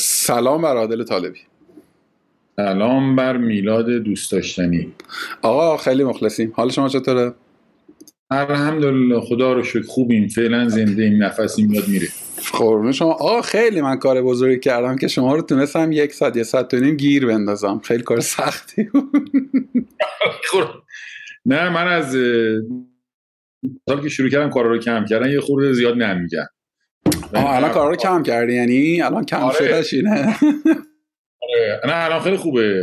سلام 0.00 0.62
بر 0.62 0.76
عادل 0.76 1.04
طالبی. 1.04 1.38
سلام 2.56 3.16
بر 3.16 3.36
میلاد 3.36 3.90
دوست 3.90 4.32
داشتنی 4.32 4.92
آقا 5.42 5.76
خیلی 5.76 6.04
مخلصیم. 6.04 6.52
حال 6.56 6.70
شما 6.70 6.88
چطوره؟ 6.88 7.34
الحمدلله 8.30 9.20
خدا 9.20 9.52
رو 9.52 9.62
شکر 9.62 9.86
خوبیم. 9.86 10.28
فعلا 10.28 10.68
زنده 10.68 11.02
این 11.02 11.22
نفسی 11.22 11.62
میاد 11.62 11.88
میره. 11.88 12.08
قربون 12.52 12.92
شما. 12.92 13.12
آقا 13.12 13.42
خیلی 13.42 13.80
من 13.80 13.96
کار 13.96 14.22
بزرگی 14.22 14.60
کردم 14.60 14.96
که 14.96 15.08
شما 15.08 15.34
رو 15.34 15.42
تونستم 15.42 15.92
یک 15.92 16.12
ساعت 16.12 16.36
یه 16.36 16.42
ساعت 16.42 16.74
نیم 16.74 16.96
گیر 16.96 17.26
بندازم. 17.26 17.80
خیلی 17.84 18.02
کار 18.02 18.20
سختی 18.20 18.88
نه 21.46 21.68
من 21.68 21.88
از 21.88 22.12
سال 23.88 24.02
که 24.02 24.08
شروع 24.08 24.30
کردم 24.30 24.50
کارا 24.50 24.70
رو 24.70 24.78
کم 24.78 25.04
کردن 25.04 25.30
یه 25.30 25.40
خورده 25.40 25.72
زیاد 25.72 25.96
نمیگم 25.96 26.46
الان 27.34 27.70
کارا 27.70 27.90
رو 27.90 27.96
کم 27.96 28.22
کردی 28.22 28.54
یعنی 28.54 29.02
الان 29.02 29.24
کم 29.24 29.36
آره. 29.36 29.82
شده 29.82 29.96
اینه 29.98 30.36
آره. 31.42 31.80
نه 31.86 32.04
الان 32.04 32.20
خیلی 32.20 32.36
خوبه. 32.36 32.82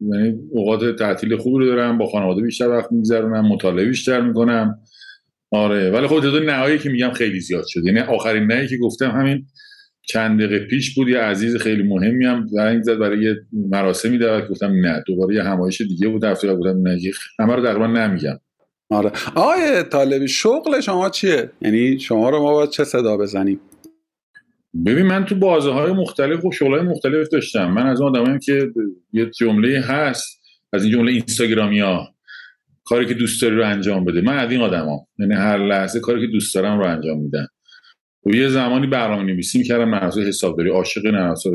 یعنی 0.00 0.38
اوقات 0.50 0.96
تعطیل 0.96 1.36
خوبی 1.36 1.58
رو 1.58 1.66
دارم 1.66 1.98
با 1.98 2.06
خانواده 2.06 2.42
بیشتر 2.42 2.68
وقت 2.68 2.92
میگذرونم 2.92 3.48
مطالعه 3.48 3.84
بیشتر 3.84 4.20
می‌کنم. 4.20 4.78
آره. 5.50 5.90
ولی 5.90 6.06
خب 6.06 6.20
تعداد 6.20 6.42
نهایی 6.42 6.78
که 6.78 6.90
میگم 6.90 7.10
خیلی 7.10 7.40
زیاد 7.40 7.64
شد 7.66 7.84
یعنی 7.84 8.00
آخرین 8.00 8.42
نهایی 8.42 8.68
که 8.68 8.76
گفتم 8.76 9.10
همین 9.10 9.46
چند 10.08 10.42
دقیقه 10.42 10.66
پیش 10.66 10.94
بود 10.94 11.08
یه 11.08 11.18
عزیز 11.18 11.56
خیلی 11.56 11.82
مهمی 11.82 12.24
هم 12.24 12.46
زنگ 12.46 12.82
زد 12.82 12.98
برای 12.98 13.24
یه 13.24 13.36
مراسمی 13.52 14.18
دعوت 14.18 14.48
گفتم 14.48 14.72
نه 14.72 15.04
دوباره 15.06 15.34
یه 15.34 15.42
همایش 15.42 15.80
دیگه 15.80 16.08
بود. 16.08 16.24
افریقا 16.24 16.56
بودم 16.56 16.82
نه 16.88 16.98
همه 17.38 17.54
رو 17.54 17.62
تقریبا 17.62 17.86
نمیگم. 17.86 18.38
آره. 18.90 19.10
آقای 19.34 19.82
طالبی 19.82 20.28
شغل 20.28 20.80
شما 20.80 21.10
چیه؟ 21.10 21.50
یعنی 21.60 21.98
شما 21.98 22.30
رو 22.30 22.42
ما 22.42 22.52
باید 22.52 22.70
چه 22.70 22.84
صدا 22.84 23.16
بزنیم؟ 23.16 23.60
ببین 24.86 25.06
من 25.06 25.24
تو 25.24 25.34
بازه 25.34 25.70
های 25.70 25.92
مختلف 25.92 26.44
و 26.44 26.52
شغل 26.52 26.78
های 26.78 26.86
مختلف 26.86 27.28
داشتم. 27.28 27.70
من 27.70 27.86
از 27.86 28.00
اون 28.00 28.16
آدمایی 28.16 28.38
که 28.38 28.70
یه 29.12 29.26
جمله 29.26 29.80
هست 29.80 30.40
از 30.72 30.84
این 30.84 30.92
جمله 30.92 31.12
اینستاگرامی 31.12 31.80
ها 31.80 32.14
کاری 32.84 33.06
که 33.06 33.14
دوست 33.14 33.42
داری 33.42 33.56
رو 33.56 33.66
انجام 33.66 34.04
بده. 34.04 34.20
من 34.20 34.38
از 34.38 34.50
این 34.50 34.60
آدما 34.60 35.06
یعنی 35.18 35.34
هر 35.34 35.58
لحظه 35.58 36.00
کاری 36.00 36.26
که 36.26 36.32
دوست 36.32 36.54
دارم 36.54 36.78
رو 36.78 36.86
انجام 36.86 37.18
میدم. 37.18 37.46
و 38.26 38.34
یه 38.34 38.48
زمانی 38.48 38.86
برنامه 38.86 39.22
نویسی 39.22 39.58
می‌کردم 39.58 39.88
مرحله 39.88 40.26
حسابداری. 40.26 40.70
عاشق 40.70 41.06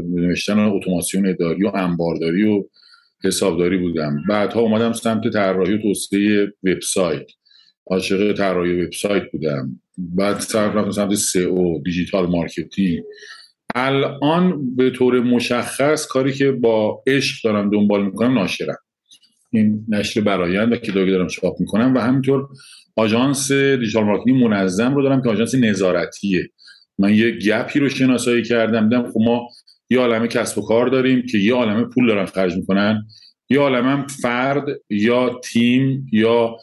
نوشتن 0.09 0.59
اتوماسیون 0.59 1.27
اداری 1.29 1.65
و 1.65 1.71
انبارداری 1.75 2.43
و 2.43 2.63
حسابداری 3.23 3.77
بودم. 3.77 4.23
بعدها 4.29 4.61
اومدم 4.61 4.93
سمت 4.93 5.29
طراحی 5.33 5.73
و 5.73 5.81
توسعه 5.81 6.53
وبسایت. 6.63 7.27
عاشق 7.89 8.33
طراحی 8.33 8.81
وبسایت 8.81 9.31
بودم. 9.31 9.79
بعد 9.97 10.39
طرف 10.39 10.75
رفتم 10.75 10.91
سمت 10.91 11.13
SEO 11.13 11.81
digital 11.85 12.25
marketing. 12.25 13.03
الان 13.75 14.75
به 14.75 14.89
طور 14.89 15.19
مشخص 15.19 16.07
کاری 16.07 16.33
که 16.33 16.51
با 16.51 17.03
عشق 17.07 17.43
دارم 17.43 17.69
دنبال 17.69 18.05
می‌کنم 18.05 18.39
ناشرم. 18.39 18.77
این 19.51 19.85
نشر 19.89 20.21
برایند 20.21 20.73
و 20.73 20.75
کتابی 20.75 21.11
دارم 21.11 21.27
چاپ 21.27 21.59
می‌کنم 21.59 21.93
و 21.95 21.99
همینطور 21.99 22.47
آژانس 22.95 23.51
digital 23.51 24.03
marketing 24.03 24.43
منظم 24.43 24.95
رو 24.95 25.03
دارم 25.03 25.21
که 25.21 25.29
آژانس 25.29 25.55
نظارتیه. 25.55 26.49
من 26.99 27.13
یه 27.13 27.31
gap 27.31 27.67
ی 27.67 27.79
رو 27.79 27.89
شناسایی 27.89 28.43
کردم 28.43 28.89
دیدم 28.89 29.11
خب 29.11 29.19
ما 29.19 29.47
یه 29.89 29.99
عالمه 29.99 30.27
کسب 30.27 30.57
و 30.57 30.61
کار 30.61 30.87
داریم 30.87 31.25
که 31.31 31.37
یه 31.37 31.53
عالمه 31.53 31.83
پول 31.83 32.07
دارن 32.07 32.25
خرج 32.25 32.55
می‌کنن. 32.55 33.07
یه 33.49 33.59
عالمه 33.59 34.07
فرد 34.07 34.65
یا 34.89 35.39
تیم 35.43 36.07
یا 36.11 36.57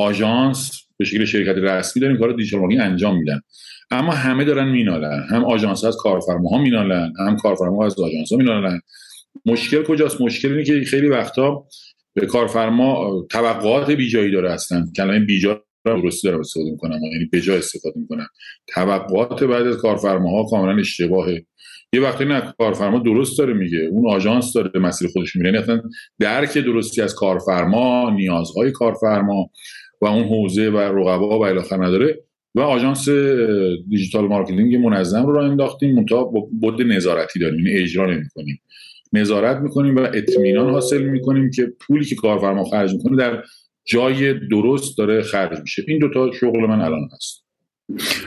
آژانس 0.00 0.70
به 0.98 1.04
شکل 1.04 1.24
شرکت 1.24 1.56
رسمی 1.56 2.02
داریم 2.02 2.18
کار 2.18 2.32
digital 2.32 2.60
marketing 2.60 2.82
انجام 2.82 3.18
میدن. 3.18 3.40
اما 3.90 4.12
همه 4.12 4.44
دارن 4.44 4.68
مینالن. 4.68 5.26
هم 5.30 5.44
آژانس 5.44 5.84
از 5.84 5.96
کارفرماها 5.96 6.62
مینالن 6.62 7.12
هم 7.18 7.36
کارفرما 7.36 7.86
از 7.86 8.00
آژانس 8.00 8.32
ها 8.32 8.38
مینالن. 8.38 8.80
مشکل 9.46 9.82
کجاست؟ 9.82 10.20
مشکل 10.20 10.48
اینه 10.48 10.64
که 10.64 10.84
خیلی 10.84 11.08
وقتا 11.08 11.64
به 12.14 12.26
کارفرما 12.26 13.22
توقعات 13.30 13.90
بیجایی 13.90 14.30
داره 14.30 14.52
هستن. 14.52 14.84
کلمه 14.96 15.20
بیجا 15.20 15.64
درستی 15.84 16.28
دارم 16.28 16.40
استفاده 16.40 16.70
می‌کنم 16.70 16.98
یعنی 17.12 17.24
به 17.24 17.56
استفاده 17.58 18.00
می‌کنم 18.00 18.26
توقعات 18.66 19.44
بعد 19.44 19.66
از 19.66 19.76
کارفرماها 19.76 20.44
کاملا 20.44 20.80
اشتباهه. 20.80 21.46
یه 21.92 22.00
وقتی 22.00 22.24
نه 22.24 22.54
کارفرما 22.58 22.98
درست 22.98 23.38
داره 23.38 23.54
میگه. 23.54 23.78
اون 23.78 24.10
آژانس 24.10 24.52
داره 24.52 24.80
مسیر 24.80 25.08
خودش 25.08 25.36
میره 25.36 25.64
یعنی 25.68 25.80
درک 26.18 26.58
درستی 26.58 27.02
از 27.02 27.14
کارفرما 27.14 28.10
نیازهای 28.10 28.70
کارفرما. 28.70 29.50
و 30.00 30.06
اون 30.06 30.24
حوزه 30.24 30.70
و 30.70 30.78
رقبا 30.78 31.38
و 31.38 31.44
الاخر 31.44 31.84
نداره 31.84 32.24
و 32.54 32.60
آژانس 32.60 33.08
digital 33.88 34.26
marketing 34.26 34.76
منظم 34.76 35.26
رو 35.26 35.32
راه 35.32 35.50
انداختیم. 35.50 35.94
منتها 35.94 36.24
mode 36.60 36.82
نظارتی 36.82 37.38
داریم 37.38 37.66
یعنی 37.66 37.78
اجرا 37.78 38.06
نمی‌کنیم. 38.06 38.60
نظارت 39.12 39.56
می‌کنیم 39.56 39.96
و 39.96 40.00
اطمینان 40.00 40.70
حاصل 40.70 41.02
می‌کنیم 41.02 41.50
که 41.50 41.72
پولی 41.80 42.04
که 42.04 42.14
کارفرما 42.14 42.64
خرج 42.64 42.92
می‌کنه 42.92 43.16
در 43.16 43.42
جای 43.84 44.34
درست 44.48 44.98
داره 44.98 45.22
خرج 45.22 45.60
میشه. 45.60 45.84
این 45.88 45.98
دوتا 45.98 46.32
شغل 46.32 46.60
من 46.60 46.80
الان 46.80 47.08
هست. 47.14 47.44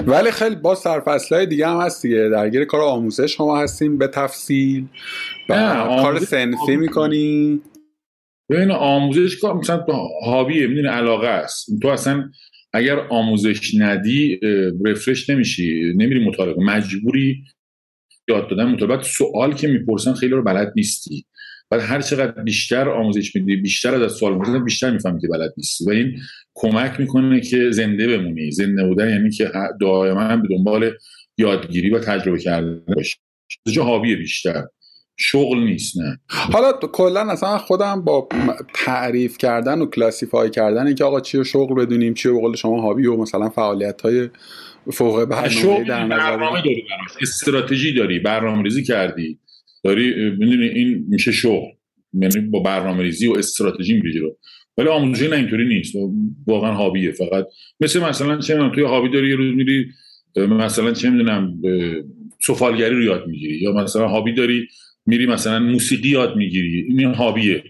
ولی 0.07 0.31
خیلی 0.31 0.55
با 0.55 0.75
سرفصلهای 0.75 1.45
دیگه 1.45 1.67
هم 1.67 1.77
هست 1.77 2.01
دیگه. 2.01 2.29
درگیر 2.29 2.65
کار 2.65 2.81
آموزش 2.81 3.35
شما 3.35 3.57
هستیم 3.57 3.97
به 3.97 4.07
تفصیل. 4.07 4.85
و 5.49 5.55
کار 6.01 6.19
صنفی 6.19 6.75
می‌کنی. 6.75 7.61
ببین 8.49 8.71
آموزش 8.71 9.37
کار 9.37 9.53
مثلا 9.53 9.85
هابیه 10.25 10.67
می‌دونی 10.67 10.87
علاقه 10.87 11.27
است. 11.27 11.69
تو 11.81 11.87
اصلا 11.87 12.31
اگر 12.73 12.99
آموزش 12.99 13.75
ندی 13.77 14.39
رفرش 14.85 15.29
نمیشی 15.29 15.93
نمیری 15.95 16.25
مطالعه 16.25 16.55
مجبوری 16.63 17.43
یاد 18.29 18.49
دادن 18.49 18.65
مطالعه. 18.65 19.01
سوال 19.01 19.53
که 19.53 19.67
می‌پرسن 19.67 20.13
خیلی 20.13 20.31
رو 20.31 20.43
بلد 20.43 20.73
نیستی. 20.75 21.25
بعد 21.69 21.81
هر 21.81 22.01
چقدر 22.01 22.43
بیشتر 22.43 22.89
آموزش 22.89 23.35
میدی 23.35 23.55
بیشتر 23.55 24.03
از 24.03 24.11
سوال 24.11 24.33
می‌پرسن 24.33 24.63
بیشتر 24.63 24.91
می‌فهمی 24.91 25.21
که 25.21 25.27
بلد 25.27 25.53
نیستی. 25.57 25.85
و 25.85 25.89
این 25.89 26.19
کمک 26.53 26.99
می‌کنه 26.99 27.41
که 27.41 27.71
زنده 27.71 28.07
بمونی. 28.07 28.51
زنده 28.51 28.87
بودن 28.87 29.09
یعنی 29.09 29.31
که 29.31 29.51
دائما 29.81 30.37
به 30.37 30.47
دنبال 30.47 30.91
یادگیری 31.37 31.89
و 31.89 31.99
تجربه 31.99 32.39
کردن 32.39 32.81
باشی. 32.95 33.15
چه 33.73 33.81
هابی 33.81 34.15
بیشتر؟ 34.15 34.63
شغل 35.17 35.59
نیست 35.59 35.97
نه. 35.97 36.19
حالا 36.29 36.71
کلا 36.71 37.31
اصلا 37.31 37.57
خودم 37.57 38.01
با 38.01 38.27
تعریف 38.73 39.37
کردن 39.37 39.81
و 39.81 39.85
کلاسیفای 39.85 40.49
کردن 40.49 40.87
اینکه 40.87 41.03
آقا 41.03 41.19
چی 41.19 41.45
شغل 41.45 41.85
بدونیم 41.85 42.13
چی 42.13 42.29
به 42.29 42.57
شما 42.57 42.81
هابی 42.81 43.05
و 43.05 43.17
مثلا 43.17 43.49
فعالیت 43.49 44.01
های 44.01 44.29
فوق 44.93 45.25
برنامه 45.25 45.83
در 45.83 46.07
برنامه 46.07 46.61
داری 46.61 46.83
استراتژی 47.21 47.93
داری 47.93 48.19
برنامه 48.19 48.63
ریزی 48.63 48.83
کردی. 48.83 49.39
داری 49.83 50.29
می‌دونی 50.29 50.67
این 50.67 51.05
میشه 51.09 51.31
شغل 51.31 51.71
یعنی 52.13 52.39
با 52.39 52.59
برنامه 52.59 53.03
ریزی 53.03 53.27
و 53.27 53.33
استراتژی 53.37 53.93
میری 53.93 54.19
رو. 54.19 54.37
ولی 54.77 54.87
آموزشی 54.87 55.27
نه 55.27 55.35
اینطوری 55.35 55.67
نیست. 55.67 55.95
واقعا 56.47 56.73
هابیه. 56.73 57.11
فقط 57.11 57.45
مثل 57.79 57.99
مثلا 57.99 58.37
چه 58.37 58.53
می‌دونم 58.53 58.75
توی 58.75 58.83
هابی 58.83 59.09
داری 59.09 59.29
یه 59.29 59.35
روز 59.35 59.55
میری 59.55 59.85
مثلا 60.37 60.91
چه 60.91 61.09
می‌دونم 61.09 61.61
سفالگری 62.41 62.95
رو 62.95 63.03
یاد 63.03 63.27
می‌گیری. 63.27 63.59
یا 63.61 63.71
مثلا 63.71 64.07
هابی 64.07 64.33
داری 64.33 64.67
میری 65.05 65.25
مثلا 65.25 65.59
موسیقی 65.59 66.09
یاد 66.09 66.35
می‌گیری. 66.35 66.85
این 66.89 67.13
هابیه. 67.13 67.63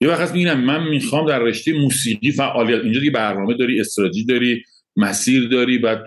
یه 0.00 0.08
وقت 0.08 0.34
میگم 0.34 0.60
من 0.60 0.88
می‌خوام 0.88 1.28
در 1.28 1.38
رشته 1.38 1.72
موسیقی 1.72 2.30
فعالیت 2.30 2.80
اینجا 2.82 3.00
دیگه 3.00 3.12
برنامه 3.12 3.54
داری 3.54 3.80
استراتژی 3.80 4.24
داری 4.24 4.62
مسیر 4.96 5.48
داری 5.48 5.78
بعد 5.78 6.04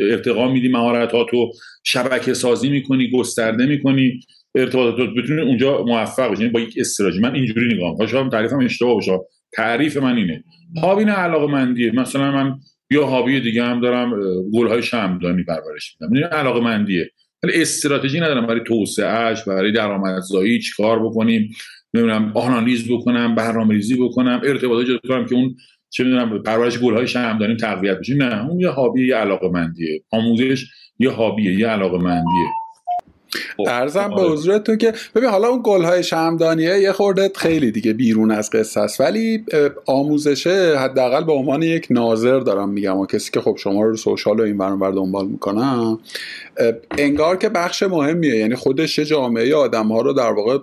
ارتقا 0.00 0.52
میدی 0.52 0.68
مهارتاتو 0.68 1.50
شبکه 1.84 2.34
سازی 2.34 2.68
می‌کنی 2.70 3.10
گسترده 3.10 3.66
می‌کنی 3.66 4.20
ارتباطات 4.54 5.10
بتونی 5.10 5.40
اونجا 5.40 5.82
موفق 5.82 6.30
بشی. 6.30 6.40
یعنی 6.40 6.52
با 6.52 6.60
یک 6.60 6.74
استراتژی. 6.76 7.20
من 7.20 7.34
اینجوری 7.34 7.74
نگاه 7.74 7.90
می‌کنم. 7.90 8.06
شاید 8.06 8.30
تعریفم 8.32 8.58
اشتباه 8.64 8.94
باشه. 8.94 9.18
تعریف 9.52 9.96
من 9.96 10.16
اینه. 10.16 10.44
هابی 10.82 11.04
نه 11.04 11.12
علاقه 11.12 11.46
مندیه 11.52 11.92
مثلا 11.92 12.32
من 12.32 12.54
یا 12.90 13.06
هابی 13.06 13.40
دیگه 13.40 13.64
هم 13.64 13.80
دارم 13.80 14.10
گل 14.54 14.68
های 14.68 14.82
شمدانی 14.82 15.42
پرورش 15.42 15.96
میدم. 16.00 16.14
این 16.14 16.24
علاقه 16.24 16.60
مندیه 16.60 17.10
ولی 17.46 17.62
استراتژی 17.62 18.20
ندارم 18.20 18.46
برای 18.46 18.60
توسعهش 18.66 19.42
برای 19.44 19.72
درآمدزایی 19.72 20.60
چیکار 20.60 21.06
بکنیم 21.06 21.50
نمی‌دونم 21.94 22.32
آنالیز 22.34 22.92
بکنم 22.92 23.34
برنامه‌ریزی 23.34 23.94
بکنم 23.94 24.40
ارتباطات 24.44 24.86
ایجاد 24.86 25.00
کنم 25.08 25.26
که 25.26 25.34
اون 25.34 25.56
چه 25.90 26.04
می‌دونم 26.04 26.42
پرورش 26.42 26.78
گل‌های 26.78 27.06
داریم 27.40 27.56
تقویت 27.56 27.98
بشه. 27.98 28.14
نه 28.14 28.48
اون 28.48 28.60
یه 28.60 28.68
هابی 28.68 29.06
یه 29.06 29.16
علاقه 29.16 29.48
مندیه 29.48 30.02
آموزش 30.10 30.66
یه 30.98 31.10
هابیه 31.10 31.54
یه 31.54 31.66
علاقه 31.66 31.98
مندیه 31.98 32.46
ارزم 33.66 34.10
به 34.16 34.22
حضورتون 34.22 34.78
که 34.78 34.92
ببین 35.14 35.30
حالا 35.30 35.48
اون 35.48 35.60
گل 35.64 35.82
های 35.82 36.02
شمدانیه 36.02 36.78
یه 36.78 36.92
خورده 36.92 37.30
خیلی 37.34 37.70
دیگه 37.70 37.92
بیرون 37.92 38.30
از 38.30 38.50
قصه 38.50 38.80
است. 38.80 39.00
ولی 39.00 39.44
آموزشه 39.86 40.78
حداقل 40.78 41.24
به 41.24 41.32
عنوان 41.32 41.62
یک 41.62 41.86
ناظر 41.90 42.38
دارم 42.38 42.68
میگم 42.68 42.96
و 42.96 43.06
کسی 43.06 43.30
که 43.30 43.40
خب 43.40 43.56
شما 43.56 43.82
رو 43.82 43.96
سوشال 43.96 44.40
و 44.40 44.42
این 44.42 44.58
بر 44.58 44.90
دنبال 44.90 45.26
می‌کنم 45.26 45.98
انگار 46.98 47.36
که 47.36 47.48
بخش 47.48 47.82
مهمیه. 47.82 48.36
یعنی 48.36 48.54
خودش 48.54 48.98
جامعه 48.98 49.54
آدم 49.54 49.86
ها 49.86 50.00
رو 50.00 50.12
در 50.12 50.32
واقع 50.32 50.58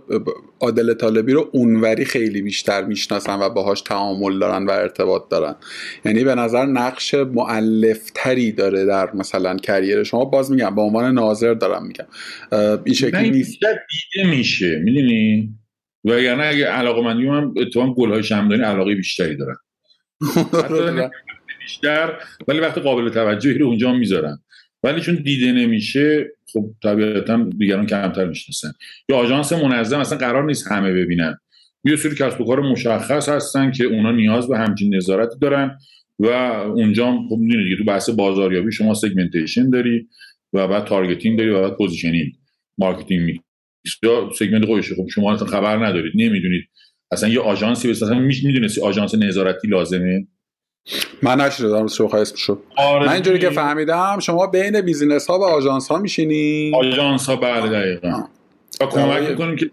عادل 0.60 0.94
طالبی 0.94 1.34
رو 1.34 1.50
اونوری 1.52 2.06
خیلی 2.06 2.42
بیشتر 2.42 2.84
می‌شناسن 2.86 3.40
و 3.40 3.50
باهاش 3.50 3.82
تعامل 3.82 4.40
دارن 4.40 4.66
و 4.66 4.72
ارتباط 4.72 5.22
دارن. 5.30 5.56
یعنی 6.06 6.24
به 6.24 6.36
نظر 6.36 6.66
نقش 6.66 7.14
معلفتری 7.14 8.52
داره 8.52 8.86
در 8.86 9.10
مثلا 9.14 9.58
کریر. 9.58 10.04
شما 10.04 10.26
باز 10.26 10.52
میگم 10.52 10.76
به 10.76 10.82
عنوان 10.82 11.14
ناظر 11.14 11.54
دارم 11.54 11.86
میگم. 11.86 12.06
این 12.86 12.96
شکلی 12.96 13.30
نیست. 13.30 13.60
دیده 13.60 14.30
میشه 14.30 14.80
می‌دونی؟ 14.80 15.50
و 16.06 16.22
یعنی 16.22 16.42
اگه 16.42 16.66
علاقه 16.66 17.02
من 17.02 17.54
اتفاقا 17.58 17.94
گل 17.94 18.12
های 18.12 18.24
شمعدانی 18.24 18.64
علاقه 18.64 18.96
بیشتری 18.96 19.38
دارن. 19.38 19.56
بیشتر 21.60 22.20
ولی 22.48 22.60
وقت 22.60 22.78
قابل 22.78 23.10
توجهی 23.10 23.58
رو 23.58 23.68
اونجا 23.68 23.94
می‌ذارن. 23.94 24.38
ولی 24.84 25.02
چون 25.02 25.16
دیده 25.16 25.52
نمیشه 25.52 26.32
خب 26.54 26.66
طبیعتا 26.84 27.50
دیگران 27.58 27.86
کمتر 27.86 28.26
می‌شناسن. 28.26 28.72
یا 29.10 29.18
آژانس 29.18 29.54
منظم 29.54 30.00
اصلا 30.00 30.18
قرار 30.18 30.46
نیست 30.46 30.72
همه 30.72 30.94
ببینن. 30.94 31.38
یه 31.84 31.96
سری 31.96 32.16
کسب 32.16 32.42
و 32.42 32.46
کار 32.46 32.60
مشخص 32.60 33.30
هستن 33.30 33.72
که 33.72 33.84
اونا 33.84 34.12
نیاز 34.12 34.48
به 34.48 34.58
همچین 34.58 34.96
نظارتی 34.96 35.40
دارن 35.40 35.78
و 36.20 36.28
اونجا 36.28 37.18
خب 37.30 37.38
می‌دونید 37.40 37.78
تو 37.78 37.84
بحث 37.84 38.10
بازاریابی 38.10 38.72
شما 38.72 38.94
segmentation 38.94 39.70
داری 39.70 40.08
و 40.54 40.68
بعد 40.68 40.84
targeting 40.84 41.38
داری 41.38 41.50
و 41.50 41.62
بعد 41.62 41.78
positioning 41.78 42.34
marketing 42.78 43.40
یا 44.04 44.30
segment 44.40 44.66
خودشه 44.66 44.96
خب 44.96 45.08
شما 45.08 45.34
اصلا 45.34 45.48
خبر 45.48 45.86
ندارید. 45.86 46.14
نمی‌دونید. 46.16 46.64
اصلا 47.12 47.30
یه 47.30 47.40
آژانسی 47.40 47.90
بس 47.90 48.04
اصلا 48.04 48.20
می‌دونستی 48.20 48.82
آژانس 48.82 49.16
نظارتی 49.16 49.68
لازمه؟ 49.68 50.28
من 51.22 51.42
نشده 51.42 51.88
شوخ 51.88 52.14
اسم 52.14 52.36
شد 52.36 52.60
آره 52.78 53.06
من 53.06 53.14
اینجوری 53.14 53.40
که 53.40 53.50
فهمیدم 53.50 54.20
شما 54.20 54.48
بین 54.48 54.82
business 54.82 55.28
ها 55.28 55.40
و 55.40 55.44
آژانس 55.44 55.88
ها 55.88 55.98
میشینی. 55.98 56.72
آژانس 56.76 57.26
ها 57.26 57.36
بله 57.36 57.70
دقیقا. 57.70 58.24
و 58.82 58.86
کمک 58.86 59.30
می‌کنیم 59.30 59.56
که 59.56 59.72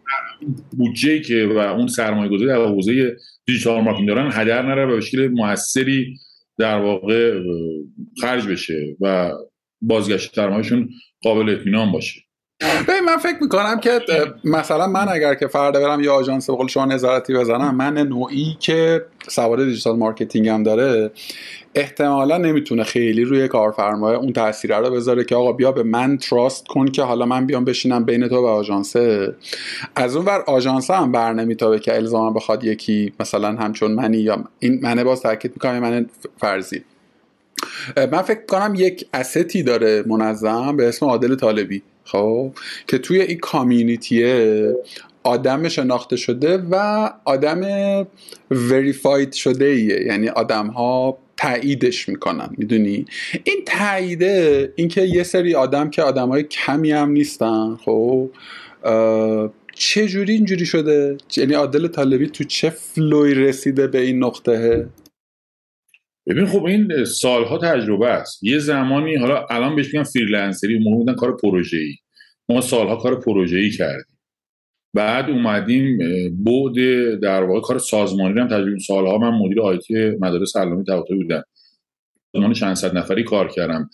بودجه 0.79 1.21
که 1.21 1.47
و 1.47 1.59
اون 1.59 1.87
سرمایه 1.87 2.31
گذاری 2.31 2.47
در 2.47 2.65
حوزه 2.65 3.17
digital 3.47 3.81
marketing 3.81 4.09
دارن 4.09 4.31
هدر 4.33 4.63
نره 4.63 4.87
و 4.87 4.95
به 4.95 5.01
شکل 5.01 5.29
موثری 5.29 6.17
در 6.59 6.81
واقع 6.81 7.41
خرج 8.21 8.47
بشه 8.47 8.97
و 9.01 9.33
بازگشت 9.83 10.35
سرمایهشون 10.35 10.89
قابل 11.23 11.51
اطمینان 11.51 11.93
باشه. 11.93 12.21
به 12.61 13.01
من 13.07 13.17
فکر 13.17 13.37
می‌کنم 13.41 13.81
که 13.81 14.01
مثلا 14.45 14.87
من 14.87 15.09
اگر 15.09 15.35
که 15.35 15.47
فردا 15.47 15.81
برم 15.81 16.01
یا 16.01 16.15
آژانس 16.15 16.51
بقول 16.51 16.69
شما 16.69 16.85
نظارتی 16.85 17.35
بزنم 17.35 17.75
من 17.75 17.99
نوعی 17.99 18.57
که 18.61 19.05
سواد 19.29 19.65
digital 19.65 19.97
marketing 19.97 20.49
هم 20.49 20.63
داره 20.63 21.11
احتمالا 21.75 22.39
نمی‌تونه 22.39 22.85
خیلی 22.85 23.25
روی 23.25 23.49
کارفرمای 23.49 24.17
اون 24.17 24.33
تاثیر 24.33 24.79
رو 24.79 24.91
بذاره 24.91 25.25
که 25.25 25.37
آقا 25.37 25.53
بیا 25.53 25.73
به 25.73 25.83
من 25.83 26.17
trust 26.17 26.67
کن 26.67 26.87
که 26.87 27.03
حالا 27.03 27.27
من 27.27 27.47
بیام 27.47 27.65
بشینم 27.65 28.05
بین 28.05 28.29
تو 28.29 28.37
و 28.37 28.47
آژانسه. 28.47 29.35
از 29.97 30.17
اون 30.17 30.25
ور 30.25 30.45
آژانس 30.47 30.91
هم 30.91 31.13
بر 31.13 31.33
نمیتابه 31.33 31.79
که 31.79 31.95
الزاما 31.95 32.31
بخواد 32.31 32.65
یکی 32.65 33.13
مثلا 33.21 33.49
همچون 33.49 33.91
منی 33.93 34.19
یا 34.19 34.45
این 34.59 34.81
منه 34.83 35.05
باز 35.05 35.23
تاکید 35.23 35.51
می‌کنم 35.53 35.79
من 35.79 36.07
فرضی. 36.39 36.85
من 37.97 38.23
فکر 38.23 38.47
کنم 38.49 38.75
یک 38.77 39.07
استی 39.15 39.63
داره 39.63 40.05
منظم 40.07 40.77
به 40.77 40.89
اسم 40.89 41.07
عادل 41.07 41.35
طالبی 41.35 41.83
خب؟ 42.05 42.53
که 42.87 42.99
توی 42.99 43.21
این 43.21 43.39
کامیونیتیه 43.39 44.75
آدم 45.23 45.69
شناخته 45.69 46.17
شده 46.17 46.59
و 46.71 47.11
آدم 47.25 47.61
وریفاید 48.51 49.33
شده 49.33 49.65
ایه 49.65 50.03
یعنی 50.07 50.29
آدم 50.29 50.67
ها 50.67 51.19
تاییدش 51.37 52.09
می‌کنن 52.09 52.49
می‌دونی؟ 52.59 53.05
این 53.45 53.63
تاییده 53.67 54.73
اینکه 54.77 55.03
یه 55.03 55.23
سری 55.23 55.55
آدم 55.55 55.91
که 55.91 56.03
آدم 56.03 56.29
های 56.29 56.43
کمی 56.43 56.93
هم 56.93 57.11
نیستن 57.11 57.77
خب؟ 57.85 58.31
چه 59.75 60.07
جوری 60.09 60.33
اینجوری 60.33 60.67
شده؟ 60.67 61.17
یعنی 61.37 61.55
عادل 61.55 61.89
طالبی 61.89 62.27
تو 62.27 62.45
چه 62.45 62.71
فلوی 62.71 63.35
رسیده 63.35 63.87
به 63.87 64.01
این 64.01 64.25
نقطه؟ 64.25 64.87
ببین 66.31 66.47
خب 66.47 66.65
این 66.65 67.05
سالها 67.05 67.59
تجربه 67.59 68.07
است. 68.07 68.43
یه 68.43 68.59
زمانی 68.59 69.17
حالا 69.17 69.47
الان 69.51 69.77
بهش 69.77 69.87
میگن 69.87 70.03
فریلنسری 70.03 70.79
ما 70.79 70.97
بودن 70.97 71.15
کار 71.15 71.37
ای 71.73 71.95
ما 72.49 72.61
سالها 72.61 72.97
کار 72.97 73.23
ای 73.53 73.71
کردیم. 73.71 74.17
بعد 74.95 75.31
اومدیم 75.31 75.99
بعد 76.45 76.75
در 77.17 77.43
واقع 77.43 77.61
کار 77.61 77.79
سازمانی 77.79 78.41
هم 78.41 78.49
تجربه 78.49 78.79
سالها 78.79 79.19
من 79.19 79.39
مدیر 79.39 79.61
آیتی 79.61 80.11
مدارس 80.21 80.57
علامه 80.57 80.85
طباطبایی 80.85 81.23
بودم. 81.23 81.43
سازمان 82.35 82.55
چند 82.55 82.75
صد 82.75 82.97
نفری 82.97 83.25
کار 83.25 83.49
کردم. 83.49 83.91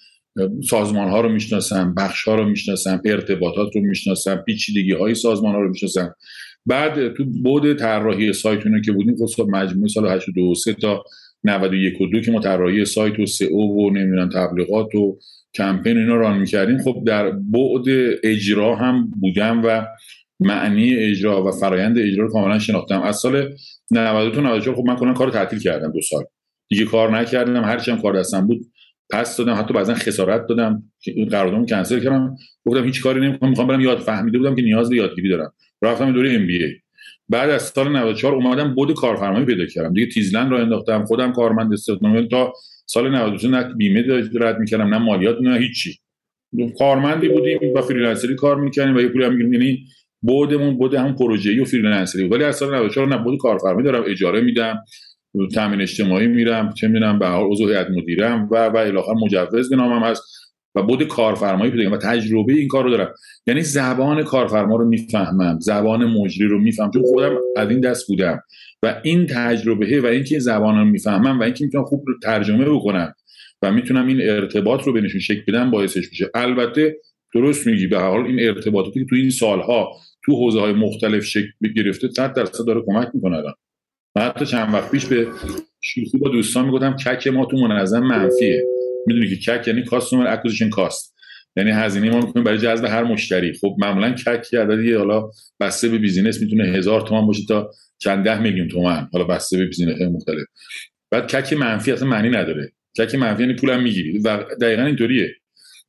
سازمان 0.70 1.08
ها 1.08 1.20
رو 1.20 1.28
می‌شناسم 1.28 1.94
بخش 1.94 2.28
ها 2.28 2.34
رو 2.34 2.48
می‌شناسم 2.48 3.02
ارتباطات 3.04 3.76
رو 3.76 3.80
می‌شناسم 3.80 4.36
پیچیدگی 4.36 4.92
های 4.92 5.14
سازمان 5.14 5.54
ها 5.54 5.60
رو 5.60 5.68
می‌شناسم. 5.68 6.14
بعد 6.66 7.14
تو 7.14 7.24
بود 7.24 7.78
طراحی 7.78 8.32
سایت 8.32 8.60
که 8.84 8.92
بودیم 8.92 9.16
خب 9.36 9.46
مجموعه 9.50 9.88
سال 9.88 10.08
82 10.08 10.54
تا 10.82 11.04
91 11.44 12.00
و 12.00 12.06
2 12.06 12.20
که 12.20 12.32
ما 12.32 12.40
طراحی 12.40 12.84
سایت 12.84 13.18
و 13.18 13.26
سئو 13.26 13.58
و 13.58 13.90
نمی‌دونم 13.90 14.28
تبلیغات 14.28 14.94
و 14.94 15.18
کمپین 15.54 15.98
اینا 15.98 16.16
ران 16.16 16.38
می‌کردیم. 16.38 16.78
خب 16.78 17.02
در 17.06 17.30
بعد 17.30 17.84
اجرا 18.22 18.76
هم 18.76 19.10
بودم 19.20 19.62
و 19.64 19.86
معنی 20.40 20.94
اجرا 20.94 21.44
و 21.44 21.50
فرایند 21.50 21.98
اجرا 21.98 22.24
رو 22.24 22.32
کاملا 22.32 22.58
شناختم. 22.58 23.02
از 23.02 23.16
سال 23.16 23.54
92 23.90 24.30
تا 24.30 24.40
94 24.40 24.76
خب 24.76 24.84
من 24.84 24.96
کنم 24.96 25.14
کار 25.14 25.30
تعطیل 25.30 25.58
کردم 25.58 25.92
دو 25.92 26.00
سال. 26.00 26.24
دیگه 26.68 26.84
کار 26.84 27.18
نکردم 27.18 27.64
هرچی 27.64 27.90
هم 27.90 28.02
کار 28.02 28.18
دستم 28.18 28.46
بود 28.46 28.66
پس 29.10 29.36
دادم 29.36 29.54
حتی 29.54 29.74
بعضا 29.74 29.94
خسارت 29.94 30.46
دادم 30.48 30.82
قراردادمو 31.30 31.66
کنسل 31.66 32.00
کردم. 32.00 32.36
گفتم 32.66 32.84
هیچ 32.84 33.02
کاری 33.02 33.20
نمی‌کنم 33.20 33.50
می‌خوام 33.50 33.68
برم 33.68 33.80
یاد 33.80 33.98
فهمیده 33.98 34.38
بودم 34.38 34.54
که 34.54 34.62
نیاز 34.62 34.90
به 34.90 34.96
یادگیری 34.96 35.28
دارم. 35.28 35.52
رفتم 35.82 36.12
دوره 36.12 36.32
ام 36.32 36.46
بی 36.46 36.64
ای 36.64 36.72
بعد 37.28 37.50
از 37.50 37.62
سال 37.62 37.96
94 37.96 38.34
اومدم 38.34 38.74
بود 38.74 38.94
کارفرمایی 38.94 39.44
پیدا 39.44 39.66
کردم. 39.66 39.92
دیگه 39.92 40.06
تیزلند 40.06 40.50
رو 40.50 40.56
انداختم 40.56 41.04
خودم 41.04 41.32
کارمند 41.32 41.72
استخدامی 41.72 42.28
تا 42.28 42.52
سال 42.86 43.14
92 43.14 43.48
نه 43.48 43.74
بیمه 43.74 44.04
رد 44.40 44.58
می‌کردم 44.58 44.94
نه 44.94 44.98
مالیات 44.98 45.36
نه 45.40 45.58
هیچی. 45.58 45.98
کارمندی 46.78 47.28
بودیم 47.28 47.58
با 47.74 47.82
فریلنسری 47.82 48.34
کار 48.34 48.60
می‌کنیم 48.60 48.96
و 48.96 49.00
یه 49.00 49.08
پولی 49.08 49.24
هم 49.24 49.32
می‌گیریم. 49.32 49.52
یعنی 49.52 49.84
بودمون 50.22 50.76
بود 50.76 50.94
هم 50.94 51.16
پروژه‌ای 51.16 51.60
و 51.60 51.64
فریلنسری 51.64 52.28
ولی 52.28 52.44
از 52.44 52.56
سال 52.56 52.74
94 52.74 53.08
نه 53.08 53.18
بود 53.18 53.38
کارفرمایی 53.38 53.84
دارم 53.84 54.04
اجاره 54.06 54.40
میدم 54.40 54.84
تامین 55.54 55.80
اجتماعی 55.80 56.26
میرم 56.26 56.72
چه 56.72 56.88
می‌دونم 56.88 57.18
به 57.18 57.26
حال 57.26 57.50
عضو 57.50 57.68
هیئت 57.68 57.86
مدیرم 57.90 58.48
و 58.50 58.66
و 58.66 58.76
الی 58.76 58.98
مجوز 59.24 59.70
به 59.70 59.76
نامم 59.76 60.02
هست. 60.02 60.22
و 60.76 60.82
بود 60.82 61.02
کارفرمایی 61.02 61.70
پیدا 61.70 61.90
و 61.90 61.96
تجربه 61.96 62.52
این 62.52 62.68
کار 62.68 62.84
رو 62.84 62.90
دارم. 62.90 63.14
یعنی 63.46 63.62
زبان 63.62 64.22
کارفرما 64.22 64.76
رو 64.76 64.88
می‌فهمم 64.88 65.58
زبان 65.60 66.04
مجری 66.04 66.48
رو 66.48 66.58
می‌فهمم 66.58 66.90
چون 66.90 67.02
خودم 67.02 67.36
از 67.56 67.70
این 67.70 67.80
دست 67.80 68.08
بودم. 68.08 68.42
و 68.82 69.00
این 69.02 69.26
تجربه 69.26 70.00
و 70.00 70.06
اینکه 70.06 70.38
زبان 70.38 70.78
رو 70.78 70.84
می‌فهمم 70.84 71.40
و 71.40 71.42
اینکه 71.42 71.64
می‌تونم 71.64 71.84
خوب 71.84 72.04
رو 72.06 72.14
ترجمه 72.22 72.64
بکنم 72.64 73.14
و 73.62 73.72
می‌تونم 73.72 74.06
این 74.06 74.22
ارتباط 74.22 74.82
رو 74.82 74.92
بینشون 74.92 75.20
شکل 75.20 75.42
بدم 75.48 75.70
باعثش 75.70 76.08
میشه. 76.10 76.30
البته 76.34 76.96
درست 77.34 77.66
میگی 77.66 77.86
به 77.86 77.98
حال 77.98 78.26
این 78.26 78.40
ارتباطاتی 78.40 79.00
که 79.00 79.06
تو 79.10 79.16
این 79.16 79.30
سالها 79.30 79.92
تو 80.24 80.32
حوزه 80.32 80.60
های 80.60 80.72
مختلف 80.72 81.24
شکل 81.24 81.72
گرفته 81.76 82.08
100 82.08 82.32
درصد 82.32 82.66
داره 82.66 82.82
کمک 82.86 83.08
می‌کنه 83.14 83.36
الان. 83.36 83.54
حتی 84.18 84.46
چند 84.46 84.74
وقت 84.74 84.90
پیش 84.90 85.06
به 85.06 85.26
شوخی 85.80 86.18
با 86.18 86.28
دوستان 86.28 86.64
می‌گفتم 86.64 86.96
CAC 86.96 87.28
ما 87.28 87.46
تو 87.46 87.56
منظم 87.56 88.00
منفیه. 88.00 88.64
می‌دونی 89.06 89.36
که 89.36 89.36
کک 89.36 89.68
یعنی 89.68 89.82
customer 89.84 90.26
acquisition 90.26 90.70
cost 90.70 91.16
یعنی 91.56 91.70
هزینه 91.70 92.10
ما 92.10 92.20
می‌کنیم 92.20 92.44
برای 92.44 92.58
جذب 92.58 92.84
هر 92.84 93.04
مشتری. 93.04 93.52
خب 93.52 93.76
معمولا 93.78 94.12
CAC 94.12 94.52
یه 94.52 94.60
عددی 94.60 94.92
حالا 94.92 95.30
بسته 95.60 95.88
به 95.88 95.98
business 95.98 96.40
می‌تونه 96.40 96.64
هزار 96.64 97.00
تومان 97.00 97.26
باشه 97.26 97.42
تا 97.48 97.70
چند 97.98 98.24
ده 98.24 98.40
میلیون 98.40 98.68
تومان. 98.68 99.08
حالا 99.12 99.24
بسته 99.24 99.58
به 99.58 99.66
business 99.66 100.00
مختلف. 100.00 100.46
بعد 101.10 101.26
CAC 101.26 101.52
منفی 101.52 101.92
اصلا 101.92 102.08
معنی 102.08 102.28
نداره. 102.28 102.72
CAC 102.98 103.14
منفی 103.14 103.42
یعنی 103.42 103.54
پولم 103.54 103.82
می‌گیری. 103.82 104.18
و 104.18 104.44
دقیقا 104.60 104.82
اینطوریه. 104.82 105.34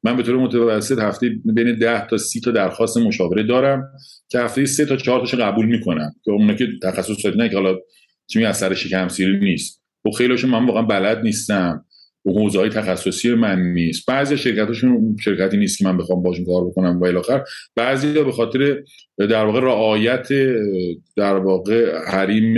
من 0.03 0.17
به 0.17 0.24
طور 0.24 0.38
متوسط 0.38 1.00
هفته 1.00 1.29
بین 1.45 1.75
10 1.75 2.07
تا 2.07 2.17
30 2.17 2.41
تا 2.41 2.51
درخواست 2.51 2.97
مشاوره 2.97 3.43
دارم 3.43 3.91
که 4.29 4.39
هفته 4.39 4.65
3 4.65 4.86
تا 4.86 4.97
4 4.97 5.19
تاشو 5.19 5.38
قبول 5.38 5.65
می‌کنم. 5.65 6.15
که 6.25 6.31
اونا 6.31 6.53
که 6.53 6.67
تخصص 6.83 7.25
دارن 7.25 7.50
که 7.50 7.55
حالا 7.55 7.75
چی 8.27 8.45
از 8.45 8.57
سر 8.57 8.74
شکم 8.74 9.07
سیری 9.07 9.39
نیست. 9.39 9.83
خب 10.03 10.12
خیلیشون 10.17 10.50
من 10.50 10.65
واقعا 10.65 10.81
بلد 10.81 11.21
نیستم. 11.21 11.86
حوزه 12.31 12.60
های 12.60 12.69
تخصصی 12.69 13.34
من 13.34 13.62
نیست. 13.62 14.05
بعضی 14.05 14.38
شرکتاشون 14.38 15.17
شرکتی 15.24 15.57
نیست 15.57 15.77
که 15.77 15.86
من 15.86 15.98
بخوام 15.98 16.24
باشون 16.24 16.46
کار 16.46 16.65
بکنم 16.65 17.00
و 17.00 17.05
الی 17.05 17.17
آخر. 17.17 17.43
بعضی 17.75 18.13
به 18.24 18.31
خاطر 18.31 18.84
در 19.17 19.46
واقع 19.46 19.60
رعایت 19.60 20.27
در 21.15 21.36
واقع 21.36 21.98
حریم 22.07 22.55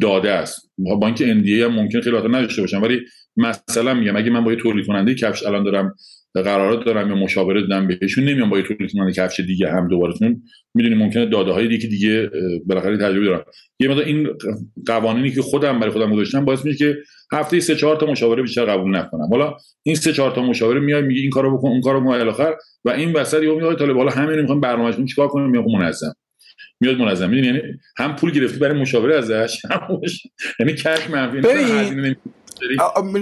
داده 0.00 0.30
است. 0.30 0.70
با 0.78 1.06
اینکه 1.06 1.30
اندیه 1.30 1.64
هم 1.64 1.72
ممکن 1.72 2.00
خیلی 2.00 2.16
نداشته 2.16 2.62
باشم 2.62 2.82
ولی 2.82 3.00
مثلا 3.36 3.94
میگم 3.94 4.16
اگه 4.16 4.30
من 4.30 4.44
با 4.44 4.52
یه 4.52 4.58
تولید 4.58 4.86
کننده 4.86 5.14
کفش 5.14 5.46
الان 5.46 5.64
دارم 5.64 5.94
قرارات 6.40 6.84
دارم 6.84 7.08
یا 7.08 7.14
مشاوره 7.14 7.60
دادم 7.60 7.88
بهشون 7.88 8.24
نمیام 8.24 8.50
با 8.50 8.58
یه 8.58 8.64
کننده 8.64 9.12
کفش 9.12 9.40
دیگه 9.40 9.70
هم 9.70 9.88
دوباره 9.88 10.14
چون 10.18 10.42
می‌دونی 10.74 10.94
ممکنه 10.94 11.26
داده 11.26 11.52
های 11.52 11.68
دیگه 11.68 11.88
دیگه 11.88 12.30
بالاخره 12.66 12.96
تجربه 12.96 13.24
دارم. 13.24 13.44
یه 13.80 13.88
مقدار 13.88 14.04
این 14.04 14.28
قوانینی 14.86 15.30
که 15.30 15.42
خودم 15.42 15.80
برای 15.80 15.92
خودم 15.92 16.12
گذاشتم 16.12 16.44
باعث 16.44 16.64
میشه 16.64 16.78
که 16.78 16.96
هفته 17.32 17.60
سه 17.60 17.74
چهار 17.74 17.96
تا 17.96 18.06
مشاوره 18.06 18.42
بیشتر 18.42 18.64
قبول 18.64 18.96
نکنم. 18.96 19.28
حالا 19.30 19.56
این 19.82 19.94
سه 19.94 20.12
چهار 20.12 20.30
تا 20.30 20.42
مشاوره 20.42 20.80
میاد 20.80 21.04
میگه 21.04 21.20
این 21.20 21.30
کارو 21.30 21.58
بکن 21.58 21.68
اون 21.68 21.80
کارو 21.80 22.00
بکن 22.00 22.10
الی 22.10 22.28
آخر 22.28 22.54
و 22.84 22.90
این 22.90 23.12
وسط 23.12 23.42
یهو 23.42 23.56
میاد 23.56 23.78
طالب 23.78 23.96
حالا 23.96 24.10
همین 24.10 24.40
می‌خوام 24.40 24.60
برنامه‌شون 24.60 25.06
چیکار 25.06 25.28
کنیم 25.28 25.50
میاد 25.50 25.64
منظم. 25.64 26.14
میاد 26.80 26.98
منظم. 26.98 27.30
می‌دونی 27.30 27.46
یعنی 27.46 27.60
هم 27.98 28.16
پول 28.16 28.30
گرفتی 28.30 28.58
برای 28.58 28.80
مشاوره 28.80 29.16
ازش 29.16 29.62
هم 29.70 30.00
یعنی 30.60 30.72
کش 30.72 31.10
منفی 31.10 31.40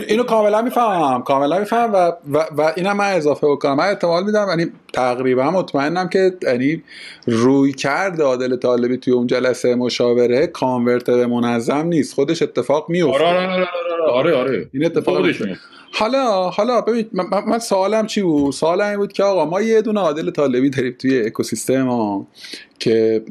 اینو 0.09 0.23
کاملا 0.23 0.63
می‌فهمم 0.63 1.23
کاملا 1.23 1.59
می‌فهمم 1.59 1.93
و, 1.93 2.13
و, 2.33 2.45
و 2.57 2.73
اینم 2.77 2.97
من 2.97 3.13
اضافه 3.13 3.47
بکنم. 3.47 3.77
من 3.77 3.89
احتمال 3.89 4.25
میدم 4.25 4.47
یعنی 4.49 4.67
تقریبا 4.93 5.51
مطمئنم 5.51 6.09
که 6.09 6.33
یعنی 6.43 6.83
روی 7.27 7.73
کرد 7.73 8.21
عادل 8.21 8.57
طالبی 8.57 8.97
توی 8.97 9.13
اون 9.13 9.27
جلسه 9.27 9.75
مشاوره 9.75 10.47
کانورت 10.47 11.11
به 11.11 11.27
منظم 11.27 11.87
نیست. 11.87 12.15
خودش 12.15 12.43
اتفاق 12.43 12.91
میفته 12.91 13.25
آره 13.25 13.49
آره 13.49 13.67
آره 14.13 14.35
آره, 14.35 14.69
این 14.73 14.85
اتفاق 14.85 15.27
حالا 15.93 16.51
حالا 16.51 16.81
ببین 16.81 17.11
من, 17.47 17.59
سوالم 17.59 18.07
چی 18.07 18.23
بود؟ 18.23 18.53
سوالم 18.53 18.89
این 18.89 18.97
بود 18.97 19.13
که 19.13 19.23
آقا 19.23 19.45
ما 19.45 19.61
یه 19.61 19.83
دونه 19.83 20.01
عادل 20.01 20.31
طالبی 20.31 20.71
داریم 20.71 20.97
توی 20.99 21.27
اکوسیستم 21.27 21.83
ما. 21.83 22.27
که 22.81 23.25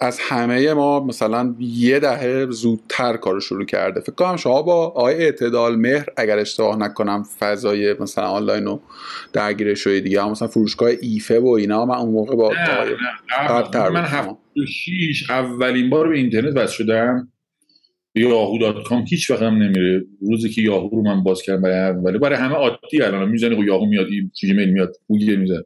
از 0.00 0.18
همه 0.20 0.74
ما 0.74 1.04
مثلا 1.04 1.54
یه 1.58 1.98
دهه 1.98 2.46
زودتر 2.50 3.16
کارو 3.16 3.40
شروع 3.40 3.64
کرده. 3.64 4.00
فکر 4.00 4.12
کنم 4.12 4.36
شما 4.36 4.62
با 4.62 4.86
آقای 4.86 5.14
اعتدال 5.14 5.76
مهر 5.76 6.06
اگر 6.16 6.38
اشتباه 6.38 6.78
نکنم 6.78 7.22
فضای 7.38 7.94
مثلا 8.00 8.24
آنلاین 8.24 8.64
رو 8.64 8.80
درگیر 9.32 9.74
شده 9.74 10.00
دیگه 10.00 10.28
مثلا 10.28 10.48
فروشگاه 10.48 10.90
ایفه 11.00 11.40
و 11.40 11.48
اینا 11.48 11.84
من 11.84 11.94
اون 11.94 12.10
موقع 12.12 12.36
با 12.36 12.52
نه 13.74 13.88
من 13.88 14.04
هفت 14.04 14.28
شیش 14.68 15.30
اولین 15.30 15.90
بار 15.90 16.08
به 16.08 16.16
اینترنت 16.16 16.54
بس 16.54 16.70
شدم. 16.70 17.28
یاهو 18.14 18.58
دات 18.58 18.84
کام 18.84 19.04
هیچ 19.08 19.30
وقت 19.30 19.42
هم 19.42 19.62
نمیره. 19.62 20.04
روزی 20.20 20.50
که 20.50 20.62
یاهو 20.62 20.88
رو 20.88 21.02
من 21.02 21.22
باز 21.22 21.42
کردم 21.42 21.62
برای 21.62 22.02
ولی 22.04 22.18
برای 22.18 22.38
همه 22.38 22.54
عادی 22.54 23.02
الان. 23.02 23.28
می‌زنی 23.28 23.56
خب 23.56 23.64
یاهو 23.64 23.86
میاد 23.86 24.06
جیمیل 24.40 24.70
میاد 24.70 24.96
گوگل 25.06 25.36
می‌زنه. 25.36 25.62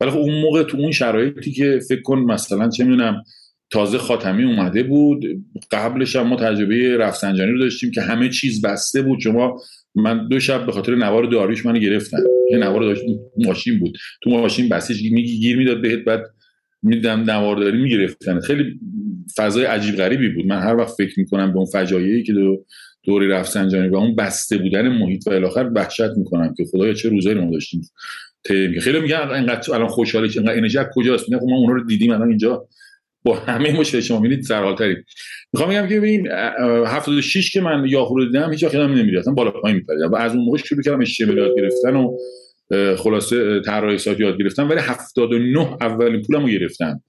ولی 0.00 0.10
خب 0.10 0.18
اون 0.18 0.40
موقع 0.40 0.62
تو 0.62 0.78
اون 0.78 0.92
شرایطی 0.92 1.52
که 1.52 1.80
فکر 1.88 2.02
کن 2.02 2.18
مثلا 2.18 2.68
چه 2.68 2.84
می‌دونم 2.84 3.22
تازه 3.70 3.98
خاتمی 3.98 4.44
اومده 4.44 4.82
بود 4.82 5.24
قبلش 5.70 6.16
هم 6.16 6.26
ما 6.26 6.36
تجربه 6.36 6.96
رفسنجانی 6.96 7.52
رو 7.52 7.58
داشتیم 7.58 7.90
که 7.90 8.00
همه 8.00 8.28
چیز 8.28 8.62
بسته 8.62 9.02
بود. 9.02 9.20
شما 9.20 9.60
من 9.94 10.28
دو 10.28 10.40
شب 10.40 10.66
به 10.66 10.72
خاطر 10.72 10.94
نوار 10.94 11.24
داریش 11.24 11.66
منو 11.66 11.78
گرفتن. 11.78 12.18
یه 12.50 12.58
نوار 12.58 12.82
داشت 12.82 13.02
ماشین 13.38 13.78
بود. 13.78 13.98
تو 14.22 14.30
ماشین 14.30 14.68
بسیج 14.68 15.12
میگی 15.12 15.38
گیر 15.38 15.56
می‌داد 15.56 15.82
بهت 15.82 15.98
بعد 15.98 16.20
میدم 16.82 17.30
نوارداری 17.30 17.82
می‌گرفتن. 17.82 18.40
خیلی 18.40 18.80
فضای 19.36 19.64
عجیب 19.64 19.96
غریبی 19.96 20.28
بود. 20.28 20.46
من 20.46 20.58
هر 20.60 20.76
وقت 20.76 20.94
فکر 20.98 21.20
می‌کنم 21.20 21.52
به 21.52 21.56
اون 21.56 21.66
فجایعی 21.66 22.22
که 22.22 22.32
دو 22.32 22.64
دوری 23.04 23.28
رفسنجانی 23.28 23.88
و 23.88 23.96
اون 23.96 24.16
بسته 24.16 24.58
بودن 24.58 24.88
محیط 24.88 25.26
و 25.26 25.30
الاخر 25.30 25.70
وحشت 25.74 26.10
می‌کنم 26.16 26.54
که 26.56 26.64
خدایا 26.64 26.94
چه 26.94 27.08
روزایی 27.08 27.34
ما 27.38 27.50
داشتیم 27.50 27.82
خیلی 28.80 29.00
میگن 29.00 29.16
انقدر 29.16 29.74
الان 29.74 29.88
خوشحالی 29.88 30.28
که 30.28 30.40
انقدر 30.40 30.56
انرژی 30.56 30.78
کجاست؟ 30.94 31.28
میگن 31.28 31.40
خب 31.40 31.48
ما 31.48 31.56
اونها 31.56 31.72
رو 31.72 31.84
دیدیم 31.86 32.12
الان 32.12 32.28
اینجا 32.28 32.68
با 33.24 33.34
همه 33.34 33.80
مشکل 33.80 34.00
شما 34.00 34.20
می‌بینید 34.20 34.44
سرحالتری 34.44 34.96
می‌خوام 35.52 35.70
بگم 35.70 35.88
که 35.88 35.96
ببین 35.96 36.28
76 36.30 37.50
که 37.50 37.60
من 37.60 37.84
یاهو 37.88 38.18
رو 38.18 38.24
دیدم 38.24 38.50
هیچ 38.50 38.64
وقت 38.64 38.74
نمی‌دید 38.74 39.16
اصلا 39.16 39.32
بالا 39.32 39.50
پایین 39.50 39.76
میپریدم 39.76 40.12
و 40.12 40.16
از 40.16 40.34
اون 40.34 40.44
موقع 40.44 40.58
شروع 40.58 40.82
کردم 40.82 41.00
اشتباه 41.00 41.36
یاد 41.36 41.56
گرفتن 41.56 41.96
و 41.96 42.16
خلاصه 42.96 43.60
طراحی 43.60 43.98
سایت 43.98 44.20
یاد 44.20 44.38
گرفتم 44.38 44.68
ولی 44.68 44.80
79 44.80 45.76
اولین 45.80 46.22
پولمو 46.22 46.48
گرفتم. 46.48 47.02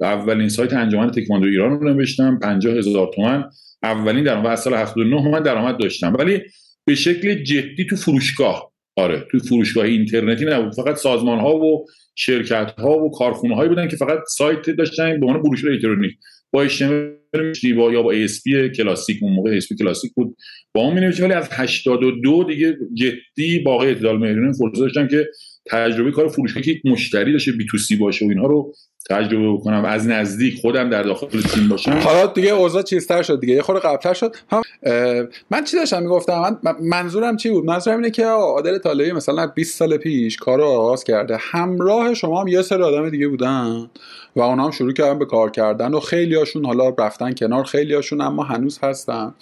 اولین 0.00 0.48
سایت 0.48 0.72
انجمن 0.72 1.10
تکواندو 1.10 1.46
ایران 1.46 1.80
رو 1.80 1.94
نوشتم 1.94 2.38
50 2.38 2.74
هزار 2.76 3.10
تومن. 3.14 3.44
اولین 3.82 4.24
درآمد 4.24 4.46
از 4.46 4.60
سال 4.60 4.74
79 4.74 5.28
من 5.28 5.42
درآمد 5.42 5.78
داشتم. 5.78 6.16
ولی 6.18 6.40
به 6.84 6.94
شکل 6.94 7.34
جدی 7.34 7.86
تو 7.90 7.96
فروشگاه 7.96 8.72
آره 8.96 9.26
تو 9.30 9.38
فروشگاه 9.38 9.84
اینترنتی 9.84 10.44
نبود. 10.44 10.74
فقط 10.74 10.96
سازمان 10.96 11.38
ها 11.38 11.56
و 11.56 11.86
شرکت 12.14 12.74
ها 12.78 12.98
و 12.98 13.10
کارخونه 13.10 13.56
هایی 13.56 13.68
بودن 13.68 13.88
که 13.88 13.96
فقط 13.96 14.18
سایت 14.28 14.70
داشتن 14.70 15.20
به 15.20 15.26
عنوان 15.26 15.42
بروشور 15.42 15.70
الکترونیک. 15.70 16.12
با 16.50 16.68
HTML 16.68 17.74
با 17.76 17.92
یا 17.92 18.02
با 18.02 18.14
ASP 18.14 18.76
کلاسیک 18.76 19.18
اون 19.22 19.32
موقع 19.32 19.60
ASP 19.60 19.78
کلاسیک 19.78 20.12
بود. 20.14 20.36
با 20.74 20.80
اون 20.80 20.94
می 20.94 21.06
ولی 21.06 21.32
از 21.32 21.48
82 21.52 22.44
دیگه 22.44 22.76
جدی 22.94 23.58
باقی 23.58 23.86
اعتدال 23.86 24.18
مهرین 24.18 24.52
فرصت 24.52 24.80
داشتم 24.80 25.08
که 25.08 25.28
تجربه 25.70 26.10
کار 26.10 26.28
فروشگاهی 26.28 26.74
که 26.74 26.88
مشتری 26.88 27.32
داشته 27.32 27.52
بی 27.52 27.66
تو 27.70 27.78
سی 27.78 27.96
باشه 27.96 28.26
و 28.26 28.28
اینها 28.28 28.46
رو 28.46 28.74
تجربه 29.10 29.52
بکنم. 29.52 29.84
از 29.84 30.06
نزدیک 30.06 30.60
خودم 30.60 30.90
در 30.90 31.02
داخل 31.02 31.26
تیم 31.26 31.68
باشم. 31.68 31.90
حالا 31.90 32.26
دیگه 32.26 32.50
اوضاع 32.50 32.82
چیزتر 32.82 33.22
شد 33.22 33.40
دیگه. 33.40 33.54
یه 33.54 33.62
خورده 33.62 33.88
قبلتر 33.88 34.14
شد. 34.14 34.36
من 35.50 35.64
چی 35.64 35.76
داشتم 35.76 36.02
می‌گفتم؟ 36.02 36.58
من 36.62 36.74
منظورم 36.80 37.36
چی 37.36 37.50
بود؟ 37.50 37.64
منظورم 37.64 37.96
اینه 37.96 38.10
که 38.10 38.26
عادل 38.26 38.78
طالبی 38.78 39.12
مثلا 39.12 39.46
20 39.46 39.78
سال 39.78 39.96
پیش 39.96 40.36
کار 40.36 40.58
رو 40.58 40.64
آغاز 40.64 41.04
کرده. 41.04 41.36
همراه 41.40 42.14
شما 42.14 42.40
هم 42.40 42.48
یه 42.48 42.62
سری 42.62 42.82
آدم 42.82 43.10
دیگه 43.10 43.28
بودن 43.28 43.90
و 44.36 44.40
اونا 44.40 44.64
هم 44.64 44.70
شروع 44.70 44.92
کردن 44.92 45.18
به 45.18 45.26
کار 45.26 45.50
کردن 45.50 45.94
و 45.94 46.00
خیلی 46.00 46.34
هاشون 46.34 46.64
حالا 46.64 46.88
رفتن 46.88 47.32
کنار 47.32 47.64
خیلی 47.64 47.94
هاشون 47.94 48.20
اما 48.20 48.42
هنوز 48.42 48.78
هستن. 48.82 49.34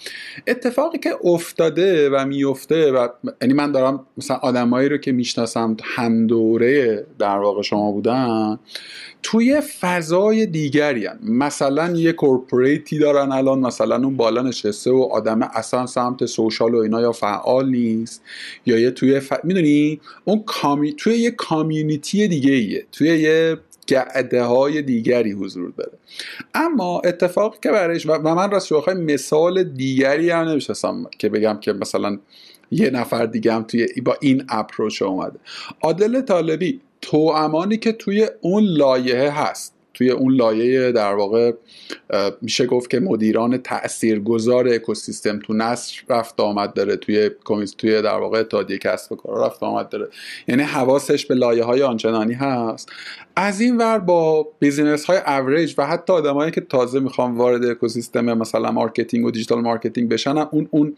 اتفاقی 0.47 0.97
که 0.97 1.15
افتاده 1.23 2.09
و 2.09 2.25
میفته 2.25 2.91
و 2.91 3.07
یعنی 3.41 3.53
من 3.53 3.71
دارم 3.71 4.05
مثلا 4.17 4.37
آدمایی 4.37 4.89
رو 4.89 4.97
که 4.97 5.11
می‌شناسم 5.11 5.77
هم 5.83 6.27
دوره 6.27 7.05
در 7.19 7.37
واقع 7.37 7.61
شما 7.61 7.91
بودن 7.91 8.59
توی 9.23 9.52
فضای 9.59 10.45
دیگری 10.45 11.05
هم. 11.05 11.19
مثلا 11.23 11.91
یه 11.91 12.11
کورپوریتی 12.11 12.99
دارن 12.99 13.31
الان 13.31 13.59
مثلا 13.59 13.95
اون 13.95 14.17
بالا 14.17 14.41
نشسته 14.41 14.91
و 14.91 15.07
آدم 15.11 15.41
اصلا 15.41 15.85
سمت 15.85 16.25
سوشال 16.25 16.75
و 16.75 16.77
اینا 16.77 17.01
یا 17.01 17.11
فعال 17.11 17.69
نیست 17.69 18.21
یا 18.65 18.79
یه 18.79 18.91
توی 18.91 19.19
ف... 19.19 19.33
می‌دونی؟ 19.43 19.99
اون 20.25 20.43
کامی... 20.45 20.93
توی 20.93 21.13
یه 21.13 21.31
کامیونیتی 21.31 22.27
دیگه 22.27 22.51
ایه 22.51 22.85
توی 22.91 23.07
یه 23.07 23.57
گعده 23.87 24.43
های 24.43 24.81
دیگری 24.81 25.31
حضور 25.31 25.73
داره. 25.77 25.91
اما 26.53 27.01
اتفاقی 27.05 27.57
که 27.61 27.71
برایش 27.71 28.05
و 28.05 28.19
من 28.19 28.51
راست 28.51 28.67
شوخای 28.67 28.95
مثال 28.95 29.63
دیگری 29.63 30.29
هم 30.29 30.47
نمیشستم 30.47 31.05
که 31.17 31.29
بگم 31.29 31.59
که 31.61 31.73
مثلا 31.73 32.19
یه 32.71 32.89
نفر 32.89 33.25
دیگه 33.25 33.53
هم 33.53 33.63
توی 33.63 33.87
با 34.05 34.17
این 34.21 34.43
اپروچ 34.49 35.01
اومده. 35.01 35.39
عادل 35.81 36.21
طالبی 36.21 36.81
تو 37.03 37.17
امانی 37.17 37.77
که 37.77 37.91
توی 37.91 38.27
اون 38.41 38.63
لایه 38.63 39.31
هست 39.31 39.73
توی 39.93 40.09
اون 40.09 40.35
لایه 40.35 40.91
در 40.91 41.13
واقع 41.13 41.51
میشه 42.41 42.65
گفت 42.65 42.89
که 42.89 42.99
مدیران 42.99 43.57
تاثیرگذار 43.57 44.67
اکوسیستم 44.67 45.39
تو 45.39 45.53
نصر 45.53 46.01
رفت 46.09 46.39
آمد 46.39 46.73
داره 46.73 46.95
توی 46.95 47.29
توی 47.77 48.01
در 48.01 48.17
واقع 48.17 48.39
اتحادیه 48.39 48.77
کسب 48.77 49.11
و 49.11 49.15
کار 49.15 49.45
رفت 49.45 49.63
آمد 49.63 49.89
داره. 49.89 50.07
یعنی 50.47 50.63
حواسش 50.63 51.25
به 51.25 51.35
لایه 51.35 51.63
های 51.63 51.83
آنچنانی 51.83 52.33
هست. 52.33 52.89
از 53.35 53.61
این 53.61 53.77
ور 53.77 53.99
با 53.99 54.47
business 54.59 55.05
های 55.05 55.17
average 55.17 55.75
و 55.77 55.87
حتی 55.87 56.13
آدمایی 56.13 56.51
که 56.51 56.61
تازه 56.61 56.99
می‌خوان 56.99 57.37
وارد 57.37 57.65
اکوسیستم 57.65 58.33
مثلا 58.33 58.71
marketing 58.71 59.25
و 59.25 59.31
digital 59.31 59.61
marketing 59.61 60.09
بشن 60.09 60.37
اون 60.37 60.67
اون 60.71 60.97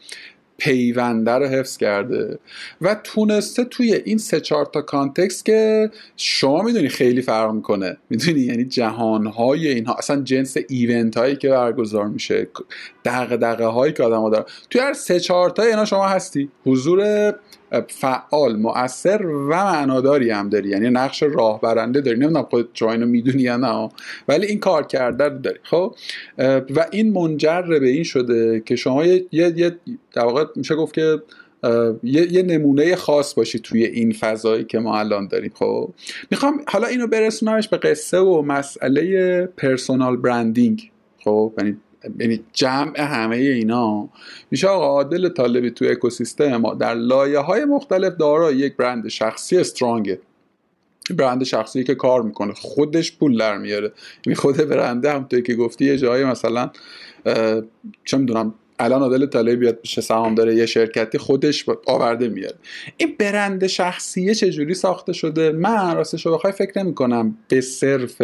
پیونده 0.58 1.32
رو 1.32 1.46
حفظ 1.46 1.78
کرده 1.78 2.40
و 2.82 2.96
تونسته 3.04 3.64
توی 3.64 3.94
این 3.94 4.18
سه 4.18 4.40
چهار 4.40 4.66
تا 4.66 4.82
context 4.82 5.46
که 5.46 5.92
شما 6.18 6.62
می‌دونی 6.62 6.90
خیلی 6.90 7.22
فرق 7.22 7.52
می‌کنه. 7.52 7.98
می‌دونی؟ 8.10 8.40
یعنی 8.40 8.66
جهانهای 8.66 9.68
اینها 9.68 9.94
اصلا 9.94 10.22
جنس 10.22 10.58
event 10.70 11.18
هایی 11.18 11.36
که 11.36 11.50
برگزار 11.50 12.08
میشه 12.08 12.48
دقه 13.06 13.66
هایی 13.66 13.94
که 13.94 14.04
آدم 14.04 14.22
ها 14.22 14.30
دارن. 14.30 14.46
توی 14.70 14.82
هر 14.82 14.94
سه 14.94 15.20
چهار 15.20 15.50
تا 15.50 15.64
اینا 15.64 15.86
شما 15.86 16.08
هستی. 16.08 16.50
حضور 16.66 17.34
فعال 17.82 18.55
مؤثر 18.55 19.25
و 19.25 19.50
معناداری 19.50 20.29
هم 20.29 20.50
داری. 20.50 20.70
یعنی 20.70 20.89
نقش 20.89 21.24
راهبرنده 21.24 22.01
داری. 22.01 22.20
نمی‌دونم 22.20 22.44
خود 22.44 22.70
شما 22.74 22.91
اینو 22.91 23.05
می‌دونی 23.05 23.44
یا 23.44 23.58
نه. 23.58 23.89
ولی 24.27 24.46
این 24.46 24.60
کار 24.60 24.84
کرده 24.84 25.24
رو 25.24 25.38
داری. 25.38 25.60
خب؟ 25.63 25.96
و 26.75 26.86
این 26.91 27.13
منجر 27.13 27.62
به 27.62 27.88
این 27.88 28.03
شده 28.03 28.60
که 28.65 28.75
شما 28.75 29.05
یه 29.05 29.25
یه 29.32 29.75
در 30.13 30.25
واقع 30.25 30.46
میشه 30.55 30.75
گفت 30.75 30.94
که 30.94 31.22
یه،, 32.03 32.34
یه 32.34 32.44
نمونه 32.44 32.96
خاص 32.96 33.34
باشی 33.34 33.60
توی 33.60 33.84
این 33.86 34.12
فضایی 34.12 34.63
که 34.63 34.79
ما 34.79 35.00
الان 35.00 35.27
داریم. 35.27 35.51
خب؟ 35.55 35.94
می‌خوام 36.32 36.62
حالا 36.67 36.88
اینو 36.88 37.08
برسونمش 37.08 37.67
به 37.67 37.77
قصه 37.77 38.20
و 38.20 38.41
مسئله 38.41 39.46
پرسونال 39.46 40.17
برندینگ 40.17 40.91
خب؟ 41.24 41.53
یعنی 41.58 41.77
یعنی 42.20 42.44
جمع 42.54 43.02
همه 43.02 43.36
اینا. 43.36 44.10
میشه 44.52 44.68
آقا 44.68 44.86
عادل 44.86 45.30
طالبی 45.30 45.72
تو 45.72 45.86
اکوسیستم 45.86 46.58
ما 46.58 46.74
در 46.74 46.94
لایه 46.94 47.40
های 47.40 47.66
مختلف 47.66 48.14
دارای 48.14 48.56
یک 48.56 48.76
برند 48.76 49.08
شخصی 49.08 49.58
استرانگه 49.58 50.20
برند 51.18 51.44
شخصی 51.44 51.84
که 51.84 51.96
کار 51.96 52.22
می‌کنه 52.22 52.54
خودش 52.54 53.18
پول 53.18 53.38
در 53.38 53.58
میاره. 53.58 53.92
یعنی 54.26 54.36
خود 54.36 54.58
برنده 54.58 55.14
هم 55.14 55.24
توی 55.24 55.42
که 55.42 55.56
گفتی 55.56 55.86
یه 55.86 55.98
جایی 55.98 56.24
مثلا 56.24 56.72
چه 58.06 58.18
می‌دونم 58.18 58.54
الان 58.80 59.02
عادل 59.02 59.26
طالبی 59.26 59.56
بیاد 59.56 59.82
بشه 59.82 60.02
سهام 60.02 60.36
داره 60.36 60.56
یه 60.56 60.66
شرکتی 60.66 61.18
خودش 61.18 61.66
آورده 61.88 62.28
میاره 62.28 62.56
این 62.98 63.16
برند 63.20 63.68
شخصیه 63.68 64.36
چجوری 64.36 64.74
ساخته 64.74 65.14
شده؟ 65.14 65.52
من 65.52 65.96
راستش 65.96 66.26
رو 66.26 66.34
بخوای 66.34 66.54
فکر 66.54 66.84
نمی 66.84 66.94
کنم 66.94 67.38
به 67.48 67.62
صرف 67.62 68.22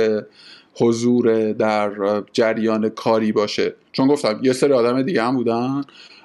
حضور 0.74 1.52
در 1.52 1.92
جریان 2.34 2.90
کاری 2.90 3.32
باشه. 3.32 3.76
چون 3.92 4.08
گفتم 4.08 4.40
یه 4.44 4.54
سری 4.54 4.74
آدم 4.74 5.02
دیگه 5.02 5.24
هم 5.24 5.36
بودن. 5.36 5.82